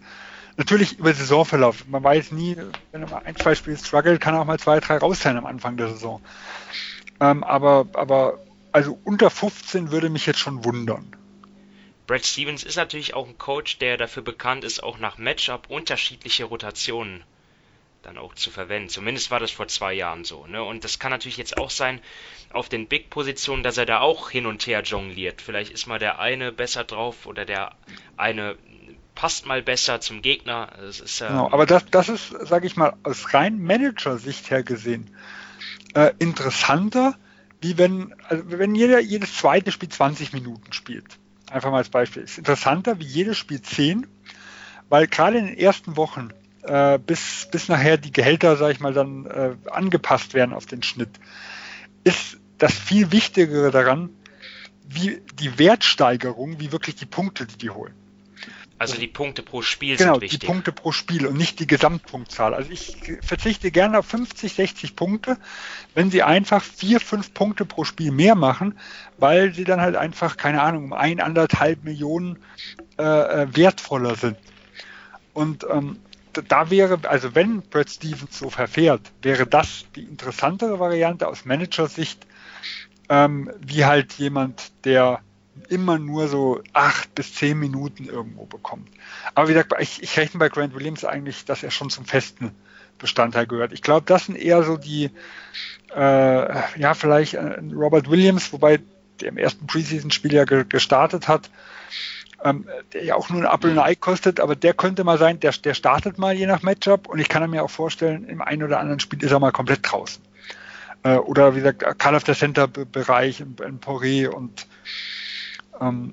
natürlich 0.56 0.98
über 0.98 1.12
Saisonverlauf. 1.15 1.86
Man 1.86 2.02
weiß 2.02 2.32
nie, 2.32 2.56
wenn 2.93 3.02
er 3.02 3.09
mal 3.09 3.23
ein, 3.24 3.36
zwei 3.36 3.55
Spiele 3.55 3.77
struggelt, 3.77 4.20
kann 4.20 4.35
er 4.35 4.40
auch 4.40 4.47
mal 4.47 4.59
zwei, 4.59 4.81
drei 4.81 4.98
raus 4.98 5.20
sein 5.20 5.36
am 5.36 5.47
Anfang 5.47 5.77
der 5.77 5.89
Saison. 5.89 6.23
Ähm, 7.20 7.44
aber, 7.44 7.86
aber 7.94 8.39
also 8.73 8.98
unter 9.05 9.31
15 9.31 9.90
würde 9.90 10.10
mich 10.10 10.27
jetzt 10.27 10.39
schon 10.39 10.65
wundern. 10.65 11.15
Brad 12.06 12.24
Stevens 12.24 12.65
ist 12.65 12.77
natürlich 12.77 13.15
auch 13.15 13.28
ein 13.28 13.36
Coach, 13.39 13.78
der 13.78 13.97
dafür 13.97 14.23
bekannt 14.23 14.65
ist, 14.65 14.82
auch 14.82 14.98
nach 14.98 15.19
Matchup 15.19 15.69
unterschiedliche 15.69 16.44
Rotationen 16.44 17.23
dann 18.03 18.19
auch 18.19 18.35
zu 18.35 18.51
verwenden. 18.51 18.89
Zumindest 18.89 19.31
war 19.31 19.41
das 19.41 19.51
vor 19.51 19.69
zwei 19.69 19.93
Jahren 19.93 20.25
so. 20.25 20.47
Ne? 20.47 20.62
Und 20.62 20.85
das 20.85 20.99
kann 20.99 21.11
natürlich 21.11 21.37
jetzt 21.37 21.59
auch 21.59 21.70
sein 21.70 22.01
auf 22.53 22.69
den 22.69 22.87
Big-Positionen, 22.87 23.62
dass 23.62 23.77
er 23.77 23.87
da 23.87 24.01
auch 24.01 24.31
hin 24.31 24.47
und 24.47 24.66
her 24.66 24.83
jongliert. 24.83 25.43
Vielleicht 25.43 25.73
ist 25.73 25.87
mal 25.87 25.99
der 25.99 26.19
eine 26.19 26.53
besser 26.53 26.85
drauf 26.85 27.27
oder 27.27 27.45
der 27.45 27.75
eine 28.16 28.57
passt 29.15 29.47
mal 29.47 29.62
besser 29.62 30.01
zum 30.01 30.23
Gegner. 30.23 30.70
Das 30.81 31.01
ist, 31.01 31.20
ähm, 31.20 31.29
genau, 31.29 31.51
aber 31.51 31.66
das, 31.66 31.85
das 31.91 32.09
ist, 32.09 32.29
sage 32.29 32.66
ich 32.66 32.77
mal, 32.77 32.95
aus 33.03 33.35
rein 33.35 33.61
Manager-Sicht 33.61 34.51
her 34.51 34.62
gesehen 34.62 35.15
äh, 35.95 36.12
interessanter, 36.19 37.16
wie 37.61 37.79
wenn, 37.79 38.15
also 38.29 38.45
wenn 38.47 38.75
jeder 38.75 39.01
jedes 39.01 39.37
zweite 39.37 39.73
Spiel 39.73 39.89
20 39.89 40.33
Minuten 40.33 40.73
spielt. 40.73 41.19
Einfach 41.51 41.70
mal 41.70 41.79
als 41.79 41.89
Beispiel. 41.89 42.23
Ist 42.23 42.39
interessanter 42.39 43.01
wie 43.01 43.05
jedes 43.05 43.37
Spiel 43.37 43.61
10, 43.61 44.07
weil 44.89 45.07
gerade 45.07 45.39
in 45.39 45.47
den 45.47 45.59
ersten 45.59 45.97
Wochen, 45.97 46.29
äh, 46.69 46.99
bis, 46.99 47.49
bis 47.51 47.69
nachher 47.69 47.97
die 47.97 48.12
Gehälter, 48.12 48.57
sage 48.57 48.73
ich 48.73 48.81
mal, 48.81 48.93
dann 48.93 49.27
äh, 49.27 49.57
angepasst 49.70 50.35
werden 50.35 50.53
auf 50.53 50.66
den 50.66 50.82
Schnitt, 50.82 51.11
ist 52.05 52.39
das 52.59 52.74
viel 52.74 53.12
Wichtigere 53.12 53.70
daran, 53.70 54.11
wie 54.89 55.20
die 55.35 55.59
Wertsteigerung, 55.59 56.61
wie 56.61 56.73
wirklich 56.73 56.97
die 56.97 57.07
Punkte, 57.07 57.47
die 57.47 57.59
die 57.59 57.70
holen. 57.70 57.95
Also 58.81 58.97
die 58.97 59.09
Punkte 59.09 59.43
pro 59.43 59.61
Spiel 59.61 59.97
genau, 59.97 60.15
sind 60.15 60.23
wichtig. 60.23 60.40
Genau, 60.40 60.53
die 60.53 60.55
Punkte 60.55 60.73
pro 60.73 60.93
Spiel 60.93 61.27
und 61.27 61.36
nicht 61.36 61.59
die 61.59 61.66
Gesamtpunktzahl. 61.66 62.55
Also 62.55 62.70
ich 62.70 62.97
verzichte 63.23 63.73
gerne 63.73 63.99
auf 63.99 64.07
50, 64.07 64.53
60 64.53 64.95
Punkte, 64.95 65.36
wenn 65.95 66.12
sie 66.12 66.23
einfach 66.23 66.62
vier, 66.62 67.01
fünf 67.01 67.35
Punkte 67.35 67.65
pro 67.65 67.82
Spiel 67.82 68.12
mehr 68.12 68.36
machen, 68.36 68.78
weil 69.16 69.53
sie 69.53 69.65
dann 69.65 69.81
halt 69.81 69.97
einfach, 69.97 70.36
keine 70.36 70.62
Ahnung, 70.62 70.85
um 70.85 70.93
ein, 70.93 71.20
anderthalb 71.20 71.82
Millionen 71.82 72.39
äh, 72.99 73.03
äh 73.03 73.57
wertvoller 73.57 74.15
sind. 74.15 74.36
Und 75.35 75.66
ähm, 75.69 75.99
da 76.32 76.70
wäre, 76.70 76.98
also 77.05 77.34
wenn 77.34 77.62
Brad 77.62 77.90
Stevens 77.90 78.38
so 78.38 78.50
verfährt, 78.50 79.00
wäre 79.22 79.46
das 79.46 79.86
die 79.94 80.02
interessantere 80.02 80.78
Variante 80.78 81.26
aus 81.26 81.44
Managersicht, 81.44 82.26
ähm, 83.09 83.50
wie 83.60 83.84
halt 83.84 84.14
jemand, 84.14 84.72
der 84.84 85.20
immer 85.68 85.98
nur 85.98 86.28
so 86.28 86.62
acht 86.72 87.14
bis 87.14 87.34
zehn 87.34 87.59
Minuten 87.59 88.05
irgendwo 88.05 88.44
bekommt. 88.44 88.88
Aber 89.34 89.48
wie 89.48 89.52
gesagt, 89.52 89.74
ich, 89.80 90.02
ich 90.02 90.16
rechne 90.18 90.38
bei 90.38 90.48
Grant 90.48 90.74
Williams 90.74 91.05
eigentlich, 91.05 91.44
dass 91.44 91.62
er 91.62 91.70
schon 91.70 91.90
zum 91.90 92.05
festen 92.05 92.52
Bestandteil 92.98 93.46
gehört. 93.46 93.72
Ich 93.72 93.82
glaube, 93.82 94.06
das 94.06 94.26
sind 94.26 94.36
eher 94.36 94.62
so 94.62 94.76
die, 94.76 95.10
äh, 95.94 96.80
ja, 96.80 96.94
vielleicht 96.94 97.34
äh, 97.34 97.60
Robert 97.72 98.10
Williams, 98.10 98.52
wobei 98.52 98.80
der 99.20 99.28
im 99.28 99.38
ersten 99.38 99.66
Preseason-Spiel 99.66 100.32
ja 100.32 100.44
ge 100.44 100.64
gestartet 100.68 101.28
hat, 101.28 101.50
ähm, 102.44 102.66
der 102.93 103.05
ja 103.05 103.15
auch 103.16 103.31
nur 103.31 103.40
ein 103.40 103.52
Apple 103.52 103.70
und 103.70 103.78
ein 103.78 103.85
Ei 103.85 103.94
kostet, 103.94 104.40
aber 104.40 104.55
der 104.56 104.74
könnte 104.74 105.05
mal 105.05 105.19
sein, 105.19 105.40
der, 105.40 105.52
der 105.52 105.74
startet 105.74 106.19
mal 106.19 106.35
je 106.35 106.47
nach 106.47 106.62
Matchup 106.62 107.09
und 107.09 107.19
ich 107.19 107.28
kann 107.28 107.48
mir 107.51 107.65
auch 107.65 107.70
vorstellen, 107.70 108.28
im 108.28 108.43
einen 108.43 108.62
oder 108.62 108.81
anderen 108.81 109.01
Spiel 109.01 109.23
ist 109.23 109.32
er 109.32 109.40
mal 109.40 109.52
komplett 109.52 109.81
draußen. 109.82 110.23
Äh, 111.02 111.16
oder 111.16 111.55
wie 111.55 111.60
gesagt, 111.60 111.98
Call 111.98 112.15
of 112.15 112.24
the 112.27 112.35
Center-Bereich 112.35 113.40
in, 113.40 113.56
in 113.65 113.81
Poré 113.81 114.28
und 114.28 114.66
ähm, 115.81 116.12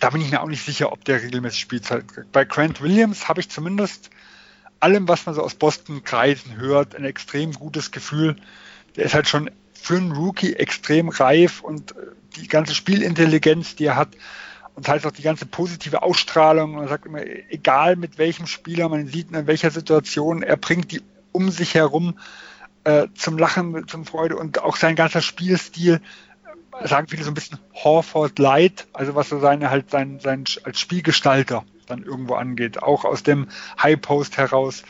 da 0.00 0.10
bin 0.10 0.20
ich 0.20 0.30
mir 0.30 0.42
auch 0.42 0.48
nicht 0.48 0.64
sicher, 0.64 0.92
ob 0.92 1.04
der 1.04 1.22
regelmäßig 1.22 1.60
Spielzeit 1.60 2.06
kriegt. 2.08 2.32
Bei 2.32 2.44
Grant 2.44 2.82
Williams 2.82 3.28
habe 3.28 3.40
ich 3.40 3.48
zumindest 3.48 4.10
allem, 4.80 5.08
was 5.08 5.24
man 5.26 5.34
so 5.34 5.42
aus 5.42 5.54
Boston-Kreisen 5.54 6.56
hört, 6.56 6.94
ein 6.94 7.04
extrem 7.04 7.52
gutes 7.52 7.90
Gefühl. 7.90 8.36
Der 8.96 9.04
ist 9.04 9.14
halt 9.14 9.28
schon 9.28 9.50
für 9.72 9.96
einen 9.96 10.12
Rookie 10.12 10.54
extrem 10.54 11.08
reif 11.08 11.60
und 11.60 11.92
äh, 11.92 11.94
die 12.36 12.48
ganze 12.48 12.74
Spielintelligenz, 12.74 13.76
die 13.76 13.86
er 13.86 13.96
hat 13.96 14.08
und 14.74 14.88
halt 14.88 15.06
auch 15.06 15.12
die 15.12 15.22
ganze 15.22 15.46
positive 15.46 16.02
Ausstrahlung. 16.02 16.72
Man 16.72 16.88
sagt 16.88 17.06
immer, 17.06 17.22
egal 17.48 17.96
mit 17.96 18.18
welchem 18.18 18.46
Spieler 18.46 18.88
man 18.88 19.06
sieht, 19.06 19.30
in 19.30 19.46
welcher 19.46 19.70
Situation, 19.70 20.42
er 20.42 20.56
bringt 20.56 20.92
die 20.92 21.02
um 21.32 21.50
sich 21.50 21.74
herum 21.74 22.18
äh, 22.84 23.08
zum 23.14 23.38
Lachen, 23.38 23.88
zum 23.88 24.04
Freude 24.04 24.36
und 24.36 24.62
auch 24.62 24.76
sein 24.76 24.96
ganzer 24.96 25.22
Spielstil 25.22 26.00
sagen 26.82 27.08
viele 27.08 27.22
so 27.22 27.30
ein 27.30 27.34
bisschen 27.34 27.58
Horford 27.72 28.38
Light, 28.38 28.86
also 28.92 29.14
was 29.14 29.28
so 29.28 29.38
seine 29.38 29.70
halt 29.70 29.90
sein, 29.90 30.18
sein 30.20 30.44
als 30.64 30.80
Spielgestalter 30.80 31.64
dann 31.86 32.02
irgendwo 32.02 32.34
angeht, 32.34 32.82
auch 32.82 33.04
aus 33.04 33.22
dem 33.22 33.48
High 33.80 34.00
Post 34.00 34.36
heraus. 34.36 34.82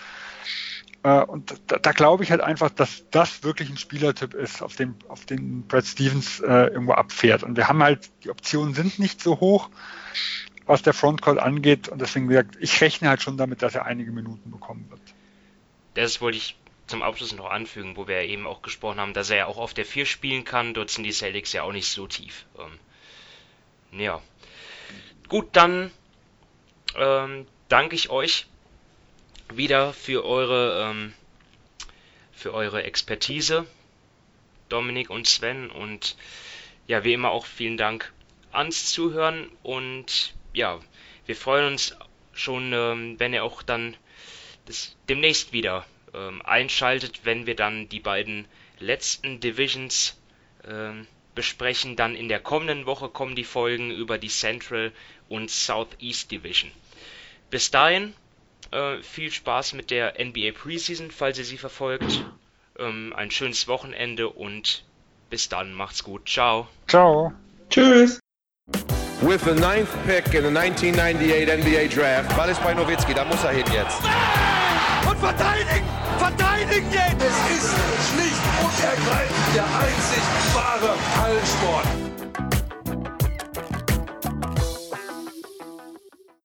Äh, 1.05 1.23
und 1.23 1.55
da, 1.67 1.79
da 1.79 1.93
glaube 1.93 2.25
ich 2.25 2.31
halt 2.31 2.41
einfach, 2.41 2.71
dass 2.71 3.05
das 3.11 3.45
wirklich 3.45 3.69
ein 3.69 3.77
Spielertyp 3.77 4.35
ist, 4.35 4.63
auf 4.63 4.75
dem, 4.75 4.97
auf 5.07 5.27
den 5.27 5.67
Brad 5.69 5.85
Stevens 5.85 6.41
äh, 6.41 6.69
irgendwo 6.69 6.95
abfährt. 6.95 7.45
Und 7.45 7.57
wir 7.57 7.69
haben 7.69 7.83
halt, 7.83 8.11
die 8.25 8.31
Optionen 8.31 8.75
sind 8.75 8.99
nicht 8.99 9.21
so 9.23 9.39
hoch, 9.39 9.69
was 10.67 10.83
der 10.83 10.95
Frontcourt 10.95 11.39
angeht. 11.39 11.89
Und 11.89 12.01
deswegen 12.01 12.27
gesagt, 12.27 12.57
ich 12.59 12.81
rechne 12.81 13.11
halt 13.11 13.23
schon 13.23 13.37
damit, 13.37 13.63
dass 13.63 13.75
er 13.75 13.85
einige 13.85 14.11
Minuten 14.11 14.51
bekommen 14.51 14.87
wird. 14.91 15.03
Das 15.93 16.21
wollte 16.23 16.39
ich 16.39 16.57
zum 16.87 17.03
Abschluss 17.03 17.37
noch 17.37 17.51
anfügen, 17.51 17.97
wo 17.97 18.09
wir 18.09 18.23
eben 18.23 18.47
auch 18.47 18.63
gesprochen 18.63 18.99
haben, 18.99 19.13
dass 19.13 19.31
er 19.31 19.37
ja 19.37 19.47
auch 19.47 19.59
auf 19.59 19.75
der 19.75 19.85
4 19.85 20.07
spielen 20.07 20.45
kann. 20.45 20.73
Dort 20.73 20.91
sind 20.91 21.05
die 21.05 21.13
Celtics 21.13 21.53
ja 21.53 21.63
auch 21.63 21.73
nicht 21.73 21.89
so 21.89 22.07
tief. 22.07 22.47
Ähm, 22.59 24.01
ja. 24.01 24.23
Gut, 25.29 25.49
dann 25.53 25.91
ähm, 26.97 27.47
danke 27.69 27.95
ich 27.95 28.09
euch 28.09 28.47
wieder 29.53 29.93
für 29.93 30.25
eure, 30.25 30.91
ähm, 30.91 31.15
für 32.33 32.53
eure 32.55 32.83
Expertise, 32.83 33.67
Dominik 34.69 35.11
und 35.11 35.27
Sven. 35.27 35.71
Und 35.71 36.17
ja, 36.87 37.05
wie 37.05 37.13
immer 37.13 37.31
auch 37.31 37.47
vielen 37.47 37.77
Dank 37.77 38.13
ans 38.53 38.91
Zuhören. 38.93 39.51
Und 39.63 40.35
ja, 40.53 40.81
wir 41.27 41.37
freuen 41.37 41.73
uns 41.73 41.97
schon, 42.33 42.73
ähm, 42.73 43.19
wenn 43.19 43.33
ihr 43.33 43.45
auch 43.45 43.63
dann 43.63 43.97
das 44.67 44.97
demnächst 45.09 45.53
wieder 45.53 45.87
ähm, 46.15 46.43
einschaltet, 46.43 47.21
wenn 47.25 47.47
wir 47.47 47.57
dann 47.57 47.89
die 47.89 48.01
beiden 48.01 48.47
letzten 48.79 49.41
Divisions 49.41 50.19
ähm, 50.67 51.07
besprechen. 51.35 51.97
Dann 51.97 52.15
in 52.15 52.29
der 52.29 52.41
kommenden 52.41 52.87
Woche 52.87 53.09
kommen 53.09 53.37
die 53.37 53.45
Folgen 53.45 53.91
über 53.91 54.19
die 54.19 54.29
Central 54.29 54.93
und 55.29 55.51
Southeast 55.51 56.31
Division. 56.31 56.71
Bis 57.51 57.71
dahin 57.71 58.15
äh, 58.75 59.03
viel 59.03 59.31
Spaß 59.31 59.75
mit 59.75 59.91
der 59.91 60.15
NBA 60.23 60.53
Preseason, 60.53 61.11
falls 61.11 61.39
ihr 61.39 61.45
sie 61.45 61.59
verfolgt. 61.59 62.25
Ähm, 62.79 63.13
ein 63.17 63.31
schönes 63.31 63.69
Wochenende 63.69 64.29
und 64.29 64.85
bis 65.31 65.49
dann, 65.49 65.73
macht's 65.73 66.03
gut. 66.03 66.29
Ciao. 66.29 66.69
Ciao. 66.89 67.33
Tschüss. 67.71 68.19
With 69.21 69.43
the 69.45 69.55
ninth 69.55 69.89
pick 70.05 70.35
in 70.35 70.43
the 70.43 70.51
1998 70.51 71.49
NBA 71.49 71.89
Draft. 71.89 72.37
Ball 72.37 72.51
ist 72.51 72.63
bei 72.63 72.75
Nowitzki, 72.75 73.15
da 73.15 73.25
muss 73.25 73.43
er 73.45 73.53
hin 73.53 73.65
jetzt. 73.73 74.03
Und 75.09 75.19
verteidigen! 75.19 75.87
Verteidigen 76.19 76.93
jetzt! 76.93 77.23
Es 77.23 77.57
ist 77.57 77.75
schlicht 78.11 78.43
und 78.61 78.85
ergreifend 78.85 79.55
der 79.55 79.65
einzig 79.65 80.23
wahre 80.55 80.95
Hallensport. 81.23 82.04